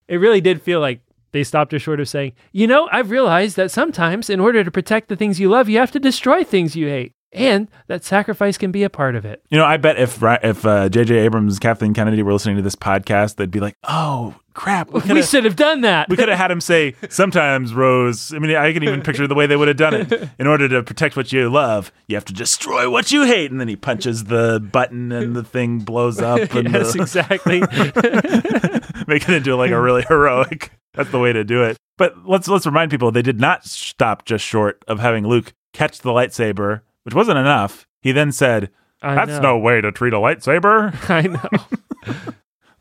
it 0.08 0.18
really 0.18 0.42
did 0.42 0.62
feel 0.62 0.80
like 0.80 1.02
they 1.36 1.44
stopped 1.44 1.72
her 1.72 1.80
short 1.80 2.00
of 2.00 2.08
saying, 2.08 2.34
You 2.52 2.66
know, 2.66 2.88
I've 2.92 3.12
realized 3.12 3.58
that 3.58 3.72
sometimes 3.72 4.30
in 4.30 4.40
order 4.40 4.64
to 4.64 4.72
protect 4.72 5.10
the 5.10 5.16
things 5.16 5.40
you 5.40 5.50
love, 5.50 5.68
you 5.70 5.78
have 5.78 5.92
to 5.92 6.00
destroy 6.00 6.44
things 6.44 6.76
you 6.76 6.88
hate. 6.88 7.14
And 7.34 7.68
that 7.88 8.06
sacrifice 8.06 8.58
can 8.58 8.72
be 8.72 8.84
a 8.84 8.90
part 8.90 9.16
of 9.16 9.26
it. 9.26 9.44
You 9.50 9.58
know, 9.58 9.66
I 9.66 9.76
bet 9.76 10.00
if 10.00 10.24
if 10.24 10.66
uh, 10.66 10.88
J.J. 10.88 11.18
Abrams, 11.18 11.60
Kathleen 11.60 11.94
Kennedy 11.94 12.24
were 12.24 12.32
listening 12.32 12.56
to 12.56 12.62
this 12.62 12.78
podcast, 12.78 13.36
they'd 13.36 13.52
be 13.52 13.60
like, 13.60 13.76
"Oh 13.84 14.36
crap, 14.56 14.92
we 14.92 15.02
We 15.14 15.22
should 15.22 15.44
have 15.44 15.56
done 15.56 15.82
that. 15.82 16.10
we 16.10 16.16
could 16.16 16.30
have 16.30 16.38
had 16.38 16.50
him 16.50 16.60
say 16.62 16.96
sometimes 17.10 17.74
Rose." 17.74 18.34
I 18.34 18.40
mean, 18.40 18.56
I 18.56 18.74
can 18.74 18.82
even 18.84 19.02
picture 19.02 19.28
the 19.28 19.36
way 19.36 19.46
they 19.46 19.56
would 19.56 19.68
have 19.68 19.78
done 19.78 19.94
it. 19.94 20.30
In 20.40 20.48
order 20.48 20.68
to 20.70 20.82
protect 20.82 21.16
what 21.16 21.32
you 21.32 21.50
love, 21.50 21.92
you 22.08 22.16
have 22.16 22.26
to 22.26 22.34
destroy 22.34 22.90
what 22.90 23.12
you 23.12 23.24
hate, 23.24 23.52
and 23.52 23.60
then 23.62 23.68
he 23.68 23.76
punches 23.76 24.24
the 24.24 24.60
button, 24.72 25.12
and 25.12 25.36
the 25.36 25.44
thing 25.44 25.80
blows 25.80 26.20
up, 26.20 26.40
and 26.56 26.72
yes, 26.74 26.94
the- 26.94 27.02
exactly. 27.02 27.60
make 29.08 29.28
it 29.28 29.36
into 29.36 29.56
like 29.56 29.72
a 29.72 29.80
really 29.80 30.04
heroic. 30.04 30.72
That's 30.94 31.12
the 31.12 31.20
way 31.20 31.34
to 31.34 31.44
do 31.44 31.64
it. 31.64 31.78
But 31.98 32.26
let's 32.28 32.48
let's 32.48 32.66
remind 32.66 32.92
people 32.92 33.12
they 33.12 33.22
did 33.22 33.40
not 33.40 33.66
stop 33.66 34.26
just 34.26 34.46
short 34.46 34.84
of 34.88 35.00
having 35.00 35.28
Luke 35.28 35.54
catch 35.74 36.00
the 36.00 36.12
lightsaber, 36.12 36.82
which 37.04 37.14
wasn't 37.14 37.38
enough. 37.38 37.86
He 38.02 38.12
then 38.12 38.32
said, 38.32 38.70
I 39.02 39.16
"That's 39.16 39.32
know. 39.42 39.42
no 39.42 39.58
way 39.58 39.82
to 39.82 39.92
treat 39.92 40.14
a 40.14 40.18
lightsaber. 40.18 41.10
I 41.10 41.22
know. 41.24 42.14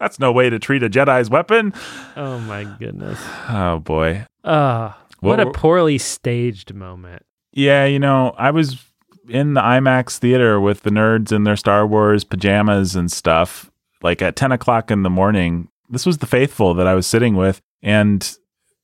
That's 0.05 0.18
no 0.18 0.31
way 0.32 0.51
to 0.51 0.59
treat 0.59 0.82
a 0.82 0.90
Jedi's 0.90 1.31
weapon." 1.31 1.72
Oh 2.14 2.39
my 2.40 2.64
goodness. 2.78 3.18
Oh 3.48 3.78
boy. 3.78 4.26
Uh, 4.44 4.93
what 5.20 5.40
a 5.40 5.47
What- 5.47 5.55
poorly 5.55 5.97
staged 5.97 6.74
moment. 6.74 7.22
Yeah, 7.55 7.86
you 7.86 7.98
know, 7.98 8.35
I 8.36 8.51
was 8.51 8.85
in 9.31 9.55
the 9.55 9.62
IMAX 9.62 10.18
theater 10.18 10.60
with 10.60 10.82
the 10.82 10.90
nerds 10.90 11.32
in 11.32 11.44
their 11.44 11.56
Star 11.56 11.86
Wars 11.86 12.22
pajamas 12.24 12.94
and 12.94 13.10
stuff, 13.10 13.70
like 14.02 14.20
at 14.20 14.36
10 14.36 14.52
o'clock 14.52 14.90
in 14.90 15.05
the 15.05 15.09
morning. 15.10 15.68
This 15.89 16.05
was 16.05 16.18
the 16.18 16.26
faithful 16.26 16.74
that 16.74 16.86
I 16.86 16.94
was 16.94 17.06
sitting 17.06 17.35
with, 17.35 17.62
and 17.82 18.31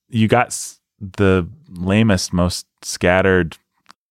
you 0.08 0.26
got 0.28 0.56
the 1.00 1.46
lamest, 1.68 2.32
most 2.32 2.64
scattered 2.80 3.58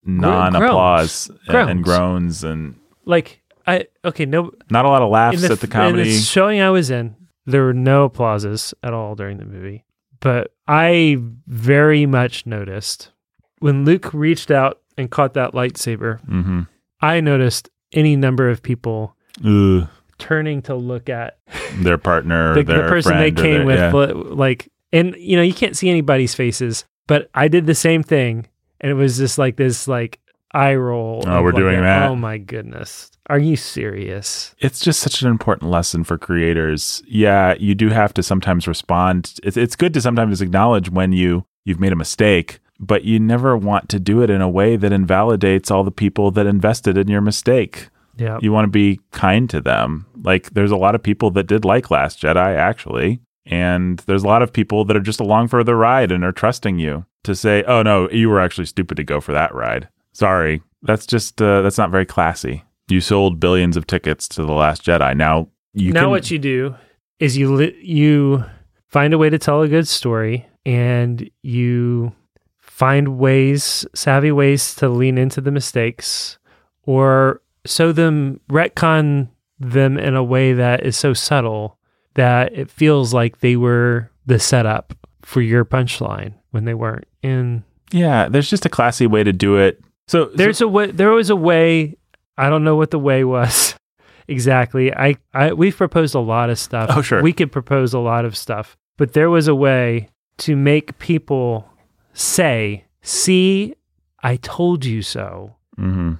non 0.05 0.55
applause 0.55 1.31
and, 1.47 1.69
and 1.69 1.83
groans, 1.83 2.43
and 2.43 2.75
Like, 3.05 3.41
I, 3.69 3.85
okay, 4.03 4.25
no, 4.25 4.51
not 4.69 4.85
a 4.85 4.89
lot 4.89 5.01
of 5.01 5.09
laughs 5.09 5.41
the, 5.41 5.51
at 5.51 5.59
the 5.59 5.67
in 5.67 5.71
comedy. 5.71 6.03
the 6.03 6.17
showing 6.17 6.61
I 6.61 6.69
was 6.69 6.89
in, 6.89 7.15
there 7.45 7.63
were 7.63 7.73
no 7.73 8.05
applauses 8.05 8.73
at 8.83 8.93
all 8.93 9.15
during 9.15 9.37
the 9.37 9.45
movie. 9.45 9.85
But 10.19 10.53
I 10.67 11.17
very 11.47 12.05
much 12.05 12.45
noticed 12.45 13.11
when 13.59 13.85
Luke 13.85 14.13
reached 14.13 14.51
out 14.51 14.81
and 14.97 15.09
caught 15.09 15.33
that 15.35 15.53
lightsaber, 15.53 16.21
mm-hmm. 16.25 16.61
I 17.01 17.21
noticed 17.21 17.69
any 17.93 18.15
number 18.15 18.49
of 18.49 18.61
people 18.61 19.15
Ugh, 19.45 19.87
turning 20.17 20.61
to 20.63 20.75
look 20.75 21.09
at 21.09 21.37
their 21.75 21.97
partner, 21.97 22.53
the, 22.55 22.63
their 22.63 22.83
the 22.83 22.89
person 22.89 23.17
they 23.17 23.31
came 23.31 23.65
their- 23.67 23.93
with. 23.93 24.09
yeah. 24.09 24.13
Like, 24.15 24.69
and 24.91 25.15
you 25.17 25.37
know, 25.37 25.43
you 25.43 25.53
can't 25.53 25.77
see 25.77 25.89
anybody's 25.89 26.33
faces, 26.35 26.85
but 27.07 27.29
I 27.33 27.47
did 27.47 27.65
the 27.65 27.75
same 27.75 28.03
thing. 28.03 28.47
And 28.81 28.89
it 28.89 28.95
was 28.95 29.17
just 29.17 29.37
like 29.37 29.57
this, 29.57 29.87
like, 29.89 30.19
eye 30.53 30.75
roll. 30.75 31.23
Oh, 31.27 31.41
we're 31.41 31.51
like 31.51 31.61
doing 31.61 31.79
a- 31.79 31.81
that? 31.83 32.09
Oh 32.09 32.15
my 32.15 32.37
goodness. 32.37 33.11
Are 33.27 33.39
you 33.39 33.55
serious? 33.55 34.55
it's 34.59 34.79
just 34.79 34.99
such 35.01 35.21
an 35.21 35.29
important 35.29 35.69
lesson 35.69 36.03
for 36.03 36.17
creators. 36.17 37.03
Yeah, 37.07 37.53
you 37.59 37.75
do 37.75 37.89
have 37.89 38.13
to 38.15 38.23
sometimes 38.23 38.67
respond. 38.67 39.35
It's 39.43 39.55
it's 39.57 39.75
good 39.75 39.93
to 39.93 40.01
sometimes 40.01 40.41
acknowledge 40.41 40.89
when 40.89 41.11
you 41.11 41.45
you've 41.65 41.79
made 41.79 41.91
a 41.91 41.95
mistake, 41.97 42.59
but 42.79 43.03
you 43.03 43.19
never 43.19 43.55
want 43.55 43.87
to 43.89 43.99
do 43.99 44.23
it 44.23 44.29
in 44.31 44.41
a 44.41 44.49
way 44.49 44.75
that 44.77 44.91
invalidates 44.91 45.69
all 45.69 45.83
the 45.83 45.91
people 45.91 46.31
that 46.31 46.47
invested 46.47 46.97
in 46.97 47.07
your 47.07 47.21
mistake. 47.21 47.89
Yeah. 48.17 48.39
You 48.41 48.51
want 48.51 48.65
to 48.65 48.71
be 48.71 48.99
kind 49.11 49.49
to 49.51 49.61
them. 49.61 50.07
Like 50.23 50.49
there's 50.51 50.71
a 50.71 50.75
lot 50.77 50.95
of 50.95 51.03
people 51.03 51.29
that 51.31 51.47
did 51.47 51.63
like 51.63 51.91
Last 51.91 52.19
Jedi 52.21 52.55
actually, 52.57 53.19
and 53.45 53.99
there's 54.07 54.23
a 54.23 54.27
lot 54.27 54.41
of 54.41 54.51
people 54.51 54.83
that 54.85 54.97
are 54.97 55.01
just 55.01 55.19
along 55.19 55.49
for 55.49 55.63
the 55.63 55.75
ride 55.75 56.11
and 56.11 56.23
are 56.23 56.31
trusting 56.31 56.79
you 56.79 57.05
to 57.23 57.35
say, 57.35 57.63
"Oh 57.67 57.83
no, 57.83 58.09
you 58.09 58.27
were 58.29 58.39
actually 58.39 58.65
stupid 58.65 58.97
to 58.97 59.03
go 59.03 59.21
for 59.21 59.33
that 59.33 59.53
ride." 59.53 59.87
Sorry. 60.19 60.61
That's 60.83 61.05
just 61.05 61.41
uh, 61.41 61.61
that's 61.61 61.77
not 61.77 61.91
very 61.91 62.05
classy. 62.05 62.63
You 62.89 63.01
sold 63.01 63.39
billions 63.39 63.77
of 63.77 63.87
tickets 63.87 64.27
to 64.29 64.43
the 64.43 64.51
Last 64.51 64.83
Jedi. 64.83 65.15
Now 65.15 65.47
you 65.73 65.93
now 65.93 66.01
can, 66.01 66.09
what 66.09 66.29
you 66.29 66.39
do 66.39 66.75
is 67.19 67.37
you 67.37 67.53
li- 67.53 67.79
you 67.81 68.43
find 68.87 69.13
a 69.13 69.17
way 69.17 69.29
to 69.29 69.37
tell 69.37 69.61
a 69.61 69.67
good 69.67 69.87
story 69.87 70.47
and 70.65 71.29
you 71.41 72.13
find 72.57 73.17
ways 73.17 73.85
savvy 73.93 74.31
ways 74.31 74.75
to 74.75 74.89
lean 74.89 75.17
into 75.17 75.41
the 75.41 75.51
mistakes 75.51 76.37
or 76.83 77.41
show 77.65 77.91
them 77.91 78.39
retcon 78.49 79.29
them 79.59 79.97
in 79.97 80.15
a 80.15 80.23
way 80.23 80.53
that 80.53 80.85
is 80.85 80.97
so 80.97 81.13
subtle 81.13 81.77
that 82.15 82.53
it 82.53 82.69
feels 82.69 83.13
like 83.13 83.39
they 83.39 83.55
were 83.55 84.09
the 84.25 84.39
setup 84.39 84.93
for 85.21 85.41
your 85.41 85.65
punchline 85.65 86.33
when 86.51 86.65
they 86.65 86.73
weren't 86.73 87.05
and 87.21 87.63
yeah. 87.91 88.29
There's 88.29 88.49
just 88.49 88.65
a 88.65 88.69
classy 88.69 89.07
way 89.07 89.23
to 89.23 89.33
do 89.33 89.57
it. 89.57 89.81
So 90.09 90.25
there's 90.25 90.61
a 90.61 90.67
way 90.67 90.91
there 90.91 91.11
was 91.11 91.29
a 91.29 91.35
way 91.35 91.95
i 92.37 92.49
don't 92.49 92.63
know 92.63 92.75
what 92.75 92.91
the 92.91 92.99
way 92.99 93.23
was 93.23 93.75
exactly. 94.27 94.93
I, 94.93 95.17
I 95.33 95.53
we've 95.53 95.75
proposed 95.75 96.15
a 96.15 96.19
lot 96.19 96.49
of 96.49 96.59
stuff. 96.59 96.89
Oh, 96.93 97.01
sure. 97.01 97.21
we 97.21 97.33
could 97.33 97.51
propose 97.51 97.93
a 97.93 97.99
lot 97.99 98.25
of 98.25 98.35
stuff 98.35 98.75
but 98.97 99.13
there 99.13 99.29
was 99.29 99.47
a 99.47 99.55
way 99.55 100.09
to 100.39 100.55
make 100.55 100.99
people 100.99 101.69
say 102.13 102.85
see 103.01 103.75
i 104.21 104.35
told 104.37 104.83
you 104.85 105.01
so. 105.01 105.55
Hmm 105.75 106.15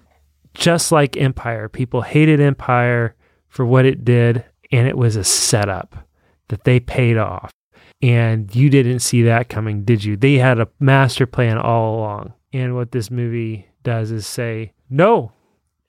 just 0.53 0.91
like 0.91 1.18
empire. 1.18 1.70
People 1.70 2.02
hated 2.02 2.40
empire 2.40 3.16
for 3.48 3.66
what 3.66 3.86
it 3.86 4.03
did 4.06 4.44
and 4.72 4.88
it 4.88 4.98
was 4.98 5.16
a 5.16 5.24
setup 5.24 6.07
that 6.49 6.64
they 6.64 6.80
paid 6.80 7.18
off. 7.18 7.52
And 8.02 8.53
you 8.56 8.70
didn't 8.70 8.99
see 8.99 9.24
that 9.24 9.49
coming 9.49 9.84
did 9.84 10.03
you? 10.03 10.16
They 10.16 10.36
had 10.36 10.60
a 10.60 10.68
master 10.80 11.26
plan 11.26 11.57
all 11.57 11.98
along. 11.98 12.34
And 12.53 12.76
what 12.76 12.91
this 12.91 13.11
movie 13.11 13.69
does 13.84 14.11
is 14.11 14.27
say 14.27 14.73
no 14.89 15.31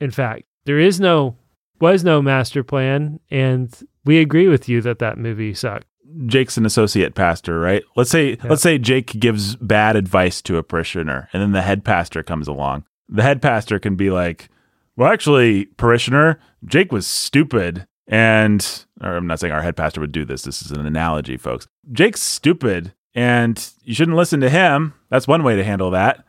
In 0.01 0.11
fact, 0.11 0.45
there 0.65 0.79
is 0.79 1.01
no 1.01 1.37
was 1.81 2.05
no 2.05 2.21
master 2.21 2.63
plan, 2.63 3.21
and 3.31 3.75
we 4.05 4.19
agree 4.19 4.49
with 4.49 4.69
you 4.69 4.83
that 4.83 4.99
that 4.99 5.17
movie 5.19 5.55
sucked. 5.55 5.87
Jake's 6.27 6.57
an 6.57 6.67
associate 6.67 7.15
pastor, 7.15 7.59
right? 7.61 7.83
Let's 7.97 8.11
say 8.11 8.37
let's 8.45 8.63
say 8.63 8.79
Jake 8.79 9.19
gives 9.19 9.57
bad 9.57 9.97
advice 9.97 10.43
to 10.43 10.57
a 10.57 10.63
parishioner 10.63 11.29
and 11.33 11.43
then 11.43 11.53
the 11.53 11.63
head 11.63 11.85
pastor 11.85 12.23
comes 12.23 12.49
along. 12.49 12.85
The 13.09 13.23
head 13.23 13.41
pastor 13.43 13.79
can 13.79 13.97
be 13.97 14.11
like, 14.11 14.49
"Well, 14.97 15.13
actually, 15.13 15.67
parishioner, 15.67 16.41
Jake 16.65 16.93
was 16.93 17.07
stupid." 17.07 17.87
And 18.07 18.85
or 19.01 19.17
I'm 19.17 19.27
not 19.27 19.39
saying 19.39 19.53
our 19.53 19.63
head 19.63 19.77
pastor 19.77 20.01
would 20.01 20.13
do 20.13 20.25
this. 20.25 20.43
This 20.43 20.63
is 20.63 20.73
an 20.73 20.85
analogy, 20.85 21.37
folks. 21.37 21.69
Jake's 21.93 22.23
stupid 22.23 22.93
and 23.15 23.71
you 23.83 23.95
shouldn't 23.95 24.17
listen 24.17 24.41
to 24.41 24.51
him. 24.51 24.95
That's 25.09 25.29
one 25.29 25.43
way 25.43 25.57
to 25.57 25.65
handle 25.65 25.91
that. 25.93 26.25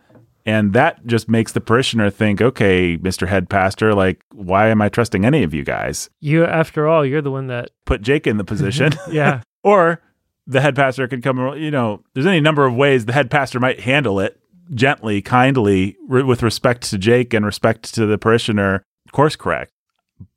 And 0.45 0.73
that 0.73 1.05
just 1.05 1.29
makes 1.29 1.51
the 1.51 1.61
parishioner 1.61 2.09
think, 2.09 2.41
okay, 2.41 2.97
Mr. 2.97 3.27
Head 3.27 3.49
Pastor, 3.49 3.93
like, 3.93 4.23
why 4.33 4.69
am 4.69 4.81
I 4.81 4.89
trusting 4.89 5.25
any 5.25 5.43
of 5.43 5.53
you 5.53 5.63
guys? 5.63 6.09
You, 6.19 6.45
after 6.45 6.87
all, 6.87 7.05
you're 7.05 7.21
the 7.21 7.31
one 7.31 7.47
that 7.47 7.71
Put 7.85 8.01
Jake 8.01 8.25
in 8.25 8.37
the 8.37 8.43
mhm. 8.43 8.47
position. 8.47 8.93
yeah. 9.11 9.41
or 9.63 10.01
the 10.47 10.61
head 10.61 10.75
pastor 10.75 11.07
can 11.07 11.21
come, 11.21 11.37
you 11.57 11.71
know, 11.71 12.03
there's 12.13 12.25
any 12.25 12.39
number 12.39 12.65
of 12.65 12.75
ways 12.75 13.05
the 13.05 13.13
head 13.13 13.29
pastor 13.29 13.59
might 13.59 13.81
handle 13.81 14.19
it 14.19 14.39
gently, 14.73 15.21
kindly, 15.21 15.97
re- 16.07 16.23
with 16.23 16.41
respect 16.41 16.89
to 16.89 16.97
Jake 16.97 17.33
and 17.33 17.45
respect 17.45 17.93
to 17.93 18.05
the 18.05 18.17
parishioner, 18.17 18.83
course 19.11 19.35
correct. 19.35 19.71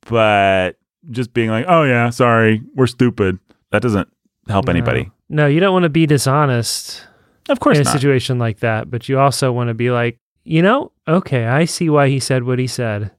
But 0.07 0.77
just 1.09 1.33
being 1.33 1.49
like, 1.49 1.65
oh, 1.67 1.83
yeah, 1.83 2.09
sorry, 2.09 2.61
we're 2.75 2.87
stupid, 2.87 3.39
that 3.71 3.81
doesn't 3.81 4.09
help 4.47 4.65
No. 4.65 4.71
anybody. 4.71 5.11
No, 5.29 5.47
you 5.47 5.59
don't 5.59 5.73
want 5.73 5.83
to 5.83 5.89
be 5.89 6.05
dishonest 6.05 7.07
Of 7.49 7.59
course 7.59 7.77
in 7.77 7.81
a 7.81 7.85
not. 7.85 7.93
situation 7.93 8.39
like 8.39 8.59
that, 8.59 8.89
but 8.89 9.07
you 9.07 9.19
also 9.19 9.51
want 9.51 9.67
to 9.69 9.73
be 9.73 9.91
like, 9.91 10.17
you 10.43 10.61
know, 10.61 10.91
okay, 11.07 11.45
I 11.45 11.65
see 11.65 11.89
why 11.89 12.09
he 12.09 12.19
said 12.19 12.43
what 12.43 12.59
he 12.59 12.67
said. 12.67 13.11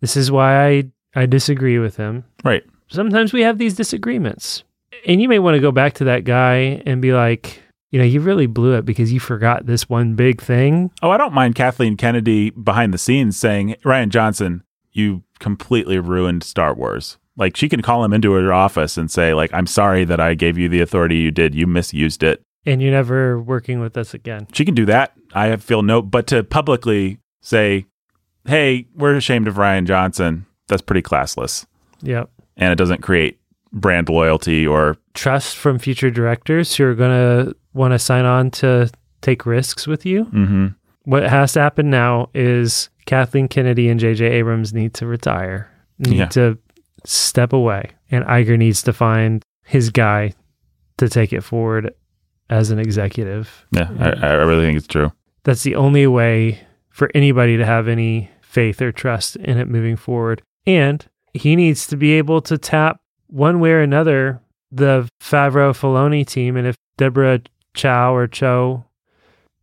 This 0.00 0.16
is 0.16 0.30
why 0.30 0.66
I 0.66 0.84
I 1.14 1.26
disagree 1.26 1.78
with 1.78 1.96
him. 1.96 2.24
Right. 2.42 2.64
Sometimes 2.88 3.32
we 3.32 3.42
have 3.42 3.58
these 3.58 3.74
disagreements. 3.74 4.64
And 5.06 5.20
you 5.20 5.28
may 5.28 5.38
want 5.38 5.54
to 5.54 5.60
go 5.60 5.72
back 5.72 5.94
to 5.94 6.04
that 6.04 6.24
guy 6.24 6.82
and 6.86 7.02
be 7.02 7.12
like, 7.12 7.62
you 7.90 7.98
know, 7.98 8.04
you 8.04 8.20
really 8.20 8.46
blew 8.46 8.74
it 8.74 8.84
because 8.84 9.12
you 9.12 9.20
forgot 9.20 9.66
this 9.66 9.88
one 9.88 10.14
big 10.14 10.40
thing. 10.40 10.90
Oh, 11.02 11.10
I 11.10 11.16
don't 11.16 11.32
mind 11.32 11.54
Kathleen 11.54 11.96
Kennedy 11.96 12.50
behind 12.50 12.92
the 12.92 12.98
scenes 12.98 13.36
saying, 13.36 13.76
Rian 13.84 14.08
Johnson, 14.08 14.64
you 14.92 15.22
completely 15.38 15.98
ruined 15.98 16.42
Star 16.42 16.74
Wars. 16.74 17.18
Like 17.36 17.56
she 17.56 17.68
can 17.68 17.82
call 17.82 18.04
him 18.04 18.12
into 18.12 18.32
her 18.32 18.52
office 18.52 18.96
and 18.96 19.10
say, 19.10 19.34
like, 19.34 19.52
I'm 19.52 19.66
sorry 19.66 20.04
that 20.04 20.20
I 20.20 20.34
gave 20.34 20.58
you 20.58 20.68
the 20.68 20.80
authority 20.80 21.16
you 21.16 21.30
did. 21.30 21.54
You 21.54 21.66
misused 21.66 22.22
it. 22.22 22.42
And 22.66 22.80
you're 22.80 22.92
never 22.92 23.38
working 23.40 23.80
with 23.80 23.96
us 23.96 24.14
again. 24.14 24.46
She 24.52 24.64
can 24.64 24.74
do 24.74 24.86
that. 24.86 25.12
I 25.34 25.56
feel 25.56 25.82
no, 25.82 26.00
but 26.02 26.26
to 26.28 26.42
publicly 26.44 27.18
say, 27.42 27.84
hey, 28.46 28.86
we're 28.94 29.14
ashamed 29.16 29.48
of 29.48 29.56
Rian 29.56 29.86
Johnson, 29.86 30.46
that's 30.68 30.82
pretty 30.82 31.02
classless. 31.02 31.66
Yep. 32.00 32.30
And 32.56 32.72
it 32.72 32.76
doesn't 32.76 33.02
create 33.02 33.38
brand 33.72 34.08
loyalty 34.08 34.66
or, 34.66 34.96
Trust 35.14 35.56
from 35.56 35.78
future 35.78 36.10
directors 36.10 36.74
who 36.74 36.84
are 36.84 36.94
going 36.94 37.10
to 37.46 37.56
want 37.72 37.92
to 37.92 37.98
sign 37.98 38.24
on 38.24 38.50
to 38.52 38.90
take 39.20 39.46
risks 39.46 39.86
with 39.86 40.04
you. 40.06 40.24
mm-hmm. 40.26 40.66
What 41.04 41.22
has 41.28 41.52
to 41.52 41.60
happen 41.60 41.90
now 41.90 42.30
is 42.34 42.88
Kathleen 43.04 43.46
Kennedy 43.48 43.88
and 43.90 44.00
J.J. 44.00 44.24
Abrams 44.24 44.72
need 44.72 44.94
to 44.94 45.06
retire, 45.06 45.70
need 45.98 46.16
Yeah. 46.16 46.26
to 46.28 46.58
step 47.04 47.52
away, 47.52 47.90
and 48.10 48.24
Iger 48.24 48.56
needs 48.56 48.82
to 48.84 48.92
find 48.94 49.42
his 49.64 49.90
guy 49.90 50.32
to 50.96 51.08
take 51.10 51.32
it 51.34 51.42
forward 51.42 51.92
as 52.50 52.70
an 52.70 52.78
executive. 52.78 53.66
yeah, 53.70 53.88
I, 53.98 54.10
I 54.28 54.32
really 54.34 54.64
think 54.66 54.78
it's 54.78 54.86
true. 54.86 55.12
That's 55.44 55.62
the 55.62 55.74
only 55.76 56.06
way 56.06 56.60
for 56.90 57.10
anybody 57.14 57.56
to 57.56 57.64
have 57.64 57.88
any 57.88 58.30
faith 58.40 58.80
or 58.80 58.92
trust 58.92 59.36
in 59.36 59.58
it 59.58 59.68
moving 59.68 59.96
forward. 59.96 60.42
And 60.66 61.04
he 61.32 61.56
needs 61.56 61.86
to 61.88 61.96
be 61.96 62.12
able 62.12 62.40
to 62.42 62.56
tap 62.56 63.00
one 63.26 63.60
way 63.60 63.72
or 63.72 63.80
another 63.82 64.40
the 64.70 65.08
Favreau 65.22 65.72
Filoni 65.72 66.26
team. 66.26 66.56
And 66.56 66.66
if 66.66 66.76
Deborah 66.96 67.40
Chow 67.74 68.14
or 68.14 68.26
Cho 68.26 68.84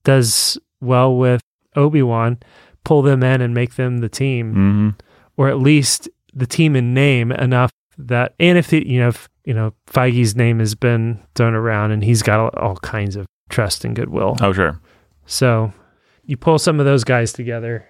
does 0.04 0.58
well 0.80 1.16
with 1.16 1.42
Obi 1.76 2.02
Wan, 2.02 2.40
pull 2.84 3.02
them 3.02 3.24
in 3.24 3.42
and 3.42 3.54
make 3.54 3.76
them 3.76 4.00
the 4.00 4.10
team, 4.10 4.54
hmm 4.54 4.90
or 5.38 5.48
at 5.48 5.60
least 5.60 6.10
the 6.34 6.46
team 6.46 6.76
in 6.76 6.94
name 6.94 7.32
enough 7.32 7.72
that, 7.98 8.36
and 8.40 8.58
if 8.58 8.74
it, 8.74 8.86
you 8.86 9.00
know, 9.00 9.08
if, 9.08 9.30
you 9.46 9.54
know, 9.54 9.74
Feige's 9.88 10.36
name 10.36 10.60
has 10.60 10.76
been 10.76 11.20
thrown 11.36 11.54
around 11.54 11.92
and 11.92 12.04
he's 12.04 12.22
got 12.22 12.56
all, 12.58 12.76
kinds 12.78 13.16
of 13.16 13.26
trust 13.50 13.86
and 13.86 13.96
goodwill. 13.96 14.38
Oh, 14.42 14.54
sure. 14.54 14.80
So 15.26 15.74
you 16.24 16.38
pull 16.38 16.60
some 16.60 16.80
of 16.80 16.86
those 16.86 17.04
guys 17.04 17.34
together 17.34 17.88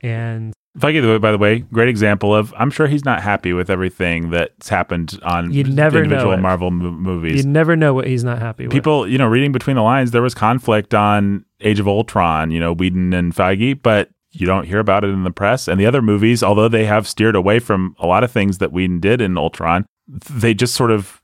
and 0.00 0.52
Feige, 0.78 1.20
by 1.20 1.30
the 1.30 1.38
way, 1.38 1.58
great 1.58 1.90
example 1.90 2.34
of 2.34 2.54
I'm 2.56 2.70
sure 2.70 2.86
he's 2.86 3.04
not 3.04 3.22
happy 3.22 3.52
with 3.52 3.68
everything 3.68 4.30
that's 4.30 4.70
happened 4.70 5.18
on 5.22 5.52
You'd 5.52 5.72
never 5.72 6.02
individual. 6.02 6.36
Marvel 6.38 6.70
mo- 6.70 7.22
you 7.24 7.42
never 7.42 7.76
know 7.76 7.92
what 7.92 8.06
he's 8.06 8.24
not 8.24 8.38
happy 8.38 8.64
with. 8.64 8.72
People, 8.72 9.06
you 9.06 9.18
know, 9.18 9.26
reading 9.26 9.52
between 9.52 9.76
the 9.76 9.82
lines, 9.82 10.12
there 10.12 10.22
was 10.22 10.34
conflict 10.34 10.94
on 10.94 11.44
Age 11.60 11.78
of 11.78 11.86
Ultron, 11.86 12.50
you 12.50 12.58
know, 12.58 12.72
Whedon 12.72 13.12
and 13.12 13.34
Feige, 13.34 13.82
but 13.82 14.10
you 14.30 14.46
don't 14.46 14.64
hear 14.64 14.78
about 14.78 15.04
it 15.04 15.08
in 15.08 15.24
the 15.24 15.30
press. 15.30 15.68
And 15.68 15.78
the 15.78 15.84
other 15.84 16.00
movies, 16.00 16.42
although 16.42 16.68
they 16.68 16.86
have 16.86 17.06
steered 17.06 17.36
away 17.36 17.58
from 17.58 17.94
a 17.98 18.06
lot 18.06 18.24
of 18.24 18.30
things 18.32 18.56
that 18.58 18.72
Whedon 18.72 18.98
did 18.98 19.20
in 19.20 19.36
Ultron, 19.36 19.84
they 20.30 20.54
just 20.54 20.74
sort 20.74 20.90
of 20.90 21.20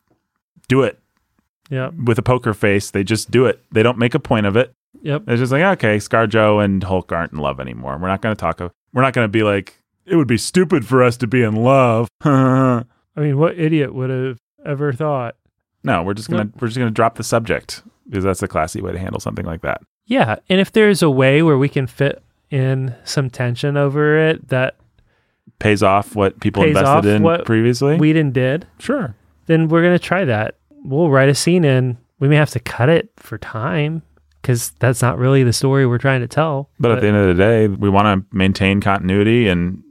do 0.68 0.82
it 0.82 0.98
Yep. 1.70 1.94
with 2.06 2.18
a 2.18 2.22
poker 2.22 2.54
face. 2.54 2.90
They 2.90 3.04
just 3.04 3.30
do 3.30 3.44
it. 3.46 3.62
They 3.70 3.82
don't 3.82 3.98
make 3.98 4.14
a 4.14 4.18
point 4.20 4.46
of 4.46 4.56
it. 4.56 4.72
Yep. 5.02 5.24
It's 5.28 5.40
just 5.40 5.52
like, 5.52 5.62
ah, 5.62 5.72
okay, 5.72 5.98
ScarJo 5.98 6.64
and 6.64 6.82
Hulk 6.82 7.12
aren't 7.12 7.32
in 7.32 7.38
love 7.38 7.60
anymore. 7.60 7.98
We're 8.00 8.08
not 8.08 8.22
going 8.22 8.34
to 8.34 8.40
talk. 8.40 8.60
of, 8.60 8.72
We're 8.92 9.02
not 9.02 9.12
going 9.12 9.26
to 9.26 9.28
be 9.28 9.42
like, 9.42 9.74
it 10.06 10.16
would 10.16 10.26
be 10.28 10.38
stupid 10.38 10.86
for 10.86 11.02
us 11.02 11.16
to 11.18 11.26
be 11.26 11.42
in 11.42 11.54
love. 11.56 12.08
I 12.24 12.84
mean, 13.16 13.36
what 13.38 13.58
idiot 13.58 13.92
would 13.94 14.08
have 14.10 14.38
ever 14.64 14.92
thought? 14.92 15.36
No, 15.84 16.02
we're 16.02 16.14
just 16.14 16.28
gonna 16.30 16.50
we're 16.58 16.68
just 16.68 16.78
gonna 16.78 16.90
drop 16.90 17.14
the 17.16 17.22
subject 17.22 17.82
because 18.08 18.24
that's 18.24 18.42
a 18.42 18.48
classy 18.48 18.80
way 18.80 18.90
to 18.92 18.98
handle 18.98 19.20
something 19.20 19.44
like 19.44 19.60
that. 19.62 19.80
Yeah. 20.06 20.36
And 20.48 20.60
if 20.60 20.72
there's 20.72 21.02
a 21.02 21.10
way 21.10 21.42
where 21.42 21.56
we 21.58 21.68
can 21.68 21.86
fit 21.86 22.22
in 22.50 22.94
some 23.04 23.28
tension 23.30 23.76
over 23.76 24.16
it 24.18 24.48
that 24.48 24.74
Pays 25.58 25.82
off 25.82 26.14
what 26.14 26.38
people 26.40 26.62
Pays 26.62 26.76
invested 26.76 27.08
in 27.16 27.22
what 27.22 27.44
previously. 27.44 27.96
Whedon 27.96 28.30
did, 28.32 28.66
sure. 28.78 29.14
then 29.46 29.68
we're 29.68 29.82
going 29.82 29.94
to 29.98 30.04
try 30.04 30.24
that. 30.24 30.56
We'll 30.84 31.10
write 31.10 31.28
a 31.28 31.34
scene 31.34 31.64
in. 31.64 31.98
We 32.20 32.28
may 32.28 32.36
have 32.36 32.50
to 32.50 32.60
cut 32.60 32.88
it 32.88 33.10
for 33.16 33.38
time 33.38 34.02
because 34.40 34.70
that's 34.78 35.02
not 35.02 35.18
really 35.18 35.42
the 35.42 35.52
story 35.52 35.86
we're 35.86 35.98
trying 35.98 36.20
to 36.20 36.28
tell. 36.28 36.70
But, 36.78 36.92
at 36.92 37.00
the 37.00 37.08
end 37.08 37.16
of 37.16 37.26
the 37.26 37.34
day, 37.42 37.66
we 37.68 37.88
want 37.90 38.06
to 38.30 38.36
maintain 38.36 38.80
continuity 38.80 39.48
and 39.48 39.82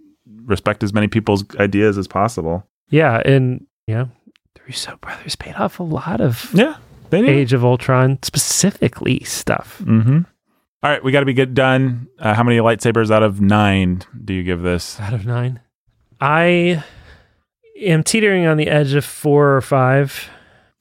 respect 0.45 0.83
as 0.83 0.93
many 0.93 1.07
people's 1.07 1.43
ideas 1.57 1.97
as 1.97 2.07
possible. 2.07 2.63
yeah. 2.89 3.21
And, 3.25 3.65
you 3.87 3.95
know, 3.95 4.09
the 4.55 4.61
Russo 4.65 4.95
brothers 5.01 5.35
paid 5.35 5.55
off 5.55 5.79
a 5.79 5.83
lot 5.83 6.21
of 6.21 6.49
Yeah. 6.53 6.77
Age 7.11 7.53
of 7.53 7.63
Ultron 7.63 8.19
specifically 8.23 9.19
stuff. 9.23 9.81
Mm-hmm. 9.83 10.19
All 10.83 10.91
right, 10.91 11.03
we 11.03 11.11
got 11.11 11.21
to 11.21 11.25
be 11.25 11.33
good 11.33 11.53
done. 11.53 12.07
Uh, 12.19 12.33
how 12.33 12.43
many 12.43 12.57
lightsabers 12.59 13.09
out 13.09 13.23
of 13.23 13.41
nine 13.41 14.03
do 14.23 14.33
you 14.33 14.43
give 14.43 14.61
this? 14.61 14.99
out 14.99 15.13
of 15.13 15.25
nine. 15.25 15.59
I 16.21 16.83
am 17.79 18.03
teetering 18.03 18.45
on 18.45 18.57
the 18.57 18.67
edge 18.67 18.93
of 18.93 19.03
four 19.03 19.55
or 19.55 19.61
five. 19.61 20.29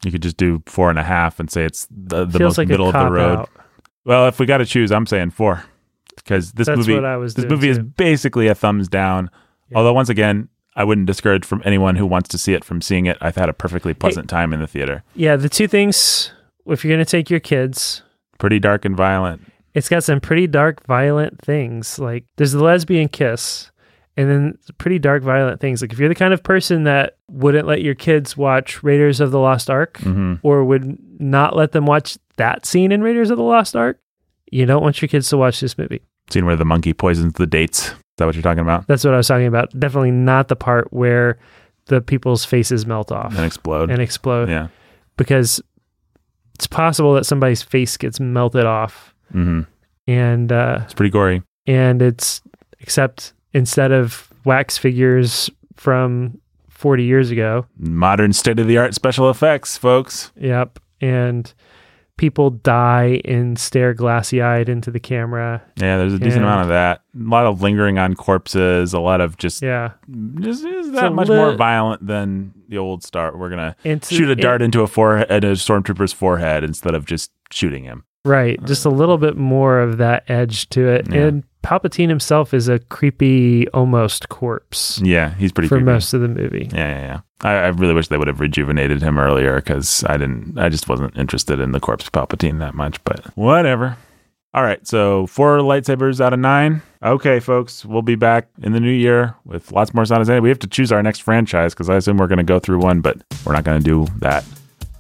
You 0.05 0.13
could 0.13 0.23
just 0.23 0.37
do 0.37 0.63
four 0.67 0.91
and 0.91 0.99
a 0.99 1.03
half 1.03 1.41
and 1.41 1.51
say 1.51 1.65
it's 1.65 1.87
the, 1.91 2.27
the 2.27 2.39
most 2.39 2.59
like 2.59 2.69
middle 2.69 2.89
of 2.89 2.93
the 2.93 3.11
road. 3.11 3.39
out. 3.39 3.51
Well, 4.05 4.29
if 4.29 4.39
we 4.39 4.47
got 4.47 4.59
to 4.59 4.67
choose, 4.67 4.93
I'm 4.93 5.07
saying 5.07 5.31
four 5.31 5.65
because 6.15 6.53
this 6.53 6.67
That's 6.67 6.79
movie 6.79 6.95
what 6.95 7.05
I 7.05 7.17
was. 7.17 7.35
this 7.35 7.47
movie 7.47 7.69
is 7.69 7.79
basically 7.79 8.47
a 8.49 8.55
thumbs 8.55 8.89
down. 8.89 9.31
Yeah. 9.71 9.79
Although 9.79 9.95
once 9.95 10.09
again, 10.11 10.49
I 10.77 10.85
wouldn't 10.85 11.07
discourage 11.07 11.45
from 11.45 11.63
anyone 11.65 11.97
who 11.97 12.07
wants 12.07 12.29
to 12.29 12.39
see 12.39 12.53
it 12.53 12.65
from 12.65 12.81
seeing 12.83 13.07
it. 13.07 13.17
I've 13.21 13.37
had 13.37 13.49
a 13.49 13.53
perfectly 13.55 13.95
pleasant 13.95 14.29
time 14.29 14.53
in 14.53 14.61
the 14.61 14.67
theater. 14.67 15.03
yeah. 15.15 15.37
The 15.37 15.49
two 15.49 15.67
things. 15.67 16.33
If 16.67 16.85
you're 16.85 16.95
gonna 16.95 17.05
take 17.05 17.31
your 17.31 17.41
kids, 17.41 18.03
Pretty 18.39 18.59
dark 18.59 18.85
and 18.85 18.95
violent. 18.97 19.51
It's 19.77 19.89
got 19.89 20.03
some 20.03 20.21
pretty 20.21 20.49
dark, 20.49 20.85
violent 20.87 21.41
things. 21.41 21.99
Like 22.01 22.25
there's 22.37 22.51
the 22.53 22.65
lesbian 22.65 23.09
kiss, 23.09 23.71
and 24.17 24.29
then 24.29 24.59
pretty 24.79 24.99
dark, 24.99 25.23
violent 25.23 25.61
things. 25.61 25.83
Like 25.83 25.93
if 25.93 25.99
you're 25.99 26.09
the 26.09 26.15
kind 26.17 26.35
of 26.35 26.43
person 26.43 26.83
that 26.85 27.19
wouldn't 27.31 27.67
let 27.69 27.83
your 27.83 27.95
kids 27.95 28.37
watch 28.37 28.83
Raiders 28.83 29.21
of 29.21 29.31
the 29.31 29.39
Lost 29.39 29.71
Ark, 29.71 29.99
hmm 29.99 30.35
or 30.43 30.65
would 30.65 30.99
not 31.21 31.55
let 31.55 31.71
them 31.73 31.87
watch 31.87 32.19
that 32.37 32.67
scene 32.67 32.91
in 32.91 33.03
Raiders 33.03 33.31
of 33.31 33.37
the 33.37 33.43
Lost 33.45 33.77
Ark, 33.77 34.01
you 34.51 34.67
don't 34.67 34.83
want 34.83 35.01
your 35.01 35.09
kids 35.09 35.29
to 35.29 35.37
watch 35.37 35.61
this 35.61 35.77
movie. 35.79 36.01
Scene 36.31 36.45
where 36.47 36.57
the 36.57 36.65
monkey 36.65 36.93
poisons 36.93 37.35
the 37.35 37.47
dates. 37.47 37.89
Is 37.91 37.95
that 38.19 38.27
what 38.27 38.35
you're 38.35 38.43
talking 38.43 38.61
about? 38.63 38.87
That's 38.87 39.05
what 39.05 39.15
I 39.15 39.19
was 39.19 39.29
talking 39.29 39.47
about. 39.47 39.79
Definitely 39.79 40.11
not 40.11 40.49
the 40.49 40.57
part 40.57 40.93
where 40.93 41.39
the 41.87 42.01
people's 42.01 42.45
faces 42.45 42.85
melt 42.87 43.13
off 43.13 43.35
And 43.37 43.45
explode. 43.45 43.91
and 43.91 44.01
explode 44.03 44.49
yeah. 44.49 44.69
because 45.17 45.61
it's 46.55 46.67
possible 46.67 47.15
that 47.15 47.27
somebody's 47.27 47.63
face 47.63 47.97
gets 47.97 48.19
melted 48.19 48.65
off 48.65 49.15
hmm 49.33 49.63
and 50.09 50.53
uh, 50.53 50.81
It's 50.85 50.95
pretty 50.95 51.11
gory. 51.11 51.43
and 51.67 52.01
it's 52.01 52.41
except 52.81 53.33
instead 53.53 53.91
of 53.93 54.29
wax 54.45 54.79
figures 54.79 55.51
from 55.75 56.41
40 56.69 57.05
years 57.05 57.31
ago 57.31 57.67
Modern 57.79 58.33
state 58.33 58.59
of 58.61 58.67
the 58.69 58.79
art 58.79 58.95
special 58.95 59.29
effects, 59.31 59.77
folks. 59.77 60.31
yep 60.37 60.79
and 61.01 61.53
people 62.17 62.49
die 62.49 63.21
and 63.27 63.59
stare 63.59 63.93
glassy 63.93 64.41
eyed 64.41 64.71
into 64.71 64.91
the 64.91 64.99
camera. 65.01 65.61
Yeah, 65.77 65.99
there's 65.99 66.15
a 66.15 66.19
decent 66.19 66.37
And- 66.37 66.45
amount 66.47 66.63
of 66.63 66.69
that. 66.69 67.03
A 67.15 67.29
lot 67.29 67.45
of 67.45 67.61
lingering 67.61 67.99
on 67.99 68.15
corpses. 68.15 68.95
A 68.95 69.01
lot 69.01 69.21
of 69.21 69.37
just 69.37 69.61
Yeah. 69.61 69.91
just 70.41 70.65
is 70.65 70.93
that 70.93 71.13
much 71.13 71.29
more 71.29 71.53
violent 71.57 72.07
than 72.07 72.53
the 72.71 72.79
old 72.79 73.03
Star. 73.03 73.37
We're 73.37 73.51
gonna 73.51 73.77
to- 73.85 74.01
shoot 74.15 74.31
a 74.31 74.35
dart 74.35 74.63
into 74.63 74.81
a 74.81 74.87
forehead, 74.87 75.31
at 75.31 75.45
a 75.45 75.49
stormtrooper's 75.49 76.15
forehead 76.15 76.65
instead 76.65 76.95
of 76.95 77.05
just 77.05 77.33
shooting 77.51 77.85
him. 77.85 78.05
Right. 78.27 78.63
Just 78.65 78.85
a 78.85 78.91
little 78.91 79.19
bit 79.19 79.37
more 79.37 79.81
of 79.81 79.99
that 79.99 80.29
edge 80.29 80.69
to 80.71 80.89
it. 80.89 81.07
Yeah. 81.11 81.27
And 81.27 81.45
Palpatine 81.63 82.09
himself 82.09 82.53
is 82.55 82.69
a 82.69 82.79
creepy, 82.79 83.69
almost 83.71 84.29
corpse 84.29 85.01
Yeah, 85.03 85.35
he's 85.35 85.51
pretty 85.53 85.69
for 85.69 85.77
creepy. 85.77 85.85
most 85.87 86.13
of 86.15 86.21
the 86.21 86.29
movie. 86.29 86.69
Yeah, 86.73 86.89
yeah, 86.89 87.01
yeah. 87.01 87.21
I, 87.41 87.53
I 87.55 87.67
really 87.69 87.95
wish 87.95 88.09
they 88.09 88.17
would 88.17 88.29
have 88.29 88.41
rejuvenated 88.41 89.03
him 89.03 89.19
earlier 89.19 89.57
because 89.57 90.05
I 90.05 90.17
didn't. 90.17 90.59
I 90.59 90.69
just 90.69 90.89
wasn't 90.89 91.17
interested 91.17 91.59
in 91.61 91.73
the 91.73 91.81
corpse 91.81 92.09
Palpatine 92.09 92.59
that 92.61 92.75
much. 92.75 93.03
But 93.05 93.27
whatever. 93.37 93.97
All 94.55 94.63
right, 94.63 94.87
so 94.87 95.27
four 95.27 95.59
lightsabers 95.59 96.19
out 96.21 96.33
of 96.33 96.39
nine. 96.39 96.81
Okay, 97.03 97.41
folks, 97.41 97.85
we'll 97.85 98.01
be 98.01 98.15
back 98.15 98.49
in 98.63 98.73
the 98.73 98.81
new 98.81 98.91
year 98.91 99.35
with 99.45 99.71
lots 99.71 99.93
more 99.93 100.07
Sonic. 100.07 100.43
We 100.43 100.49
have 100.49 100.59
to 100.61 100.67
choose 100.67 100.91
our 100.93 101.03
next 101.03 101.21
franchise 101.21 101.75
because 101.75 101.91
I 101.91 101.97
assume 101.97 102.17
we're 102.17 102.27
going 102.27 102.39
to 102.39 102.43
go 102.45 102.59
through 102.59 102.79
one, 102.79 103.03
but 103.03 103.19
we're 103.45 103.53
not 103.53 103.65
going 103.65 103.83
to 103.83 103.85
do 103.85 104.07
that 104.21 104.45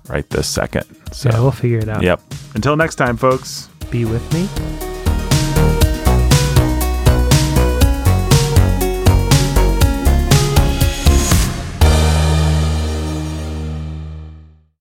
right 0.09 0.29
this 0.31 0.47
second. 0.49 0.85
So, 1.13 1.31
Yeah, 1.31 1.41
we'll 1.41 1.51
figure 1.51 1.79
it 1.79 1.89
out. 1.89 2.03
yep. 2.03 2.21
Until 2.55 2.77
next 2.77 2.97
time, 2.97 3.17
folks. 3.17 3.69
Be 3.91 4.05
with 4.05 4.33
me. 4.33 4.86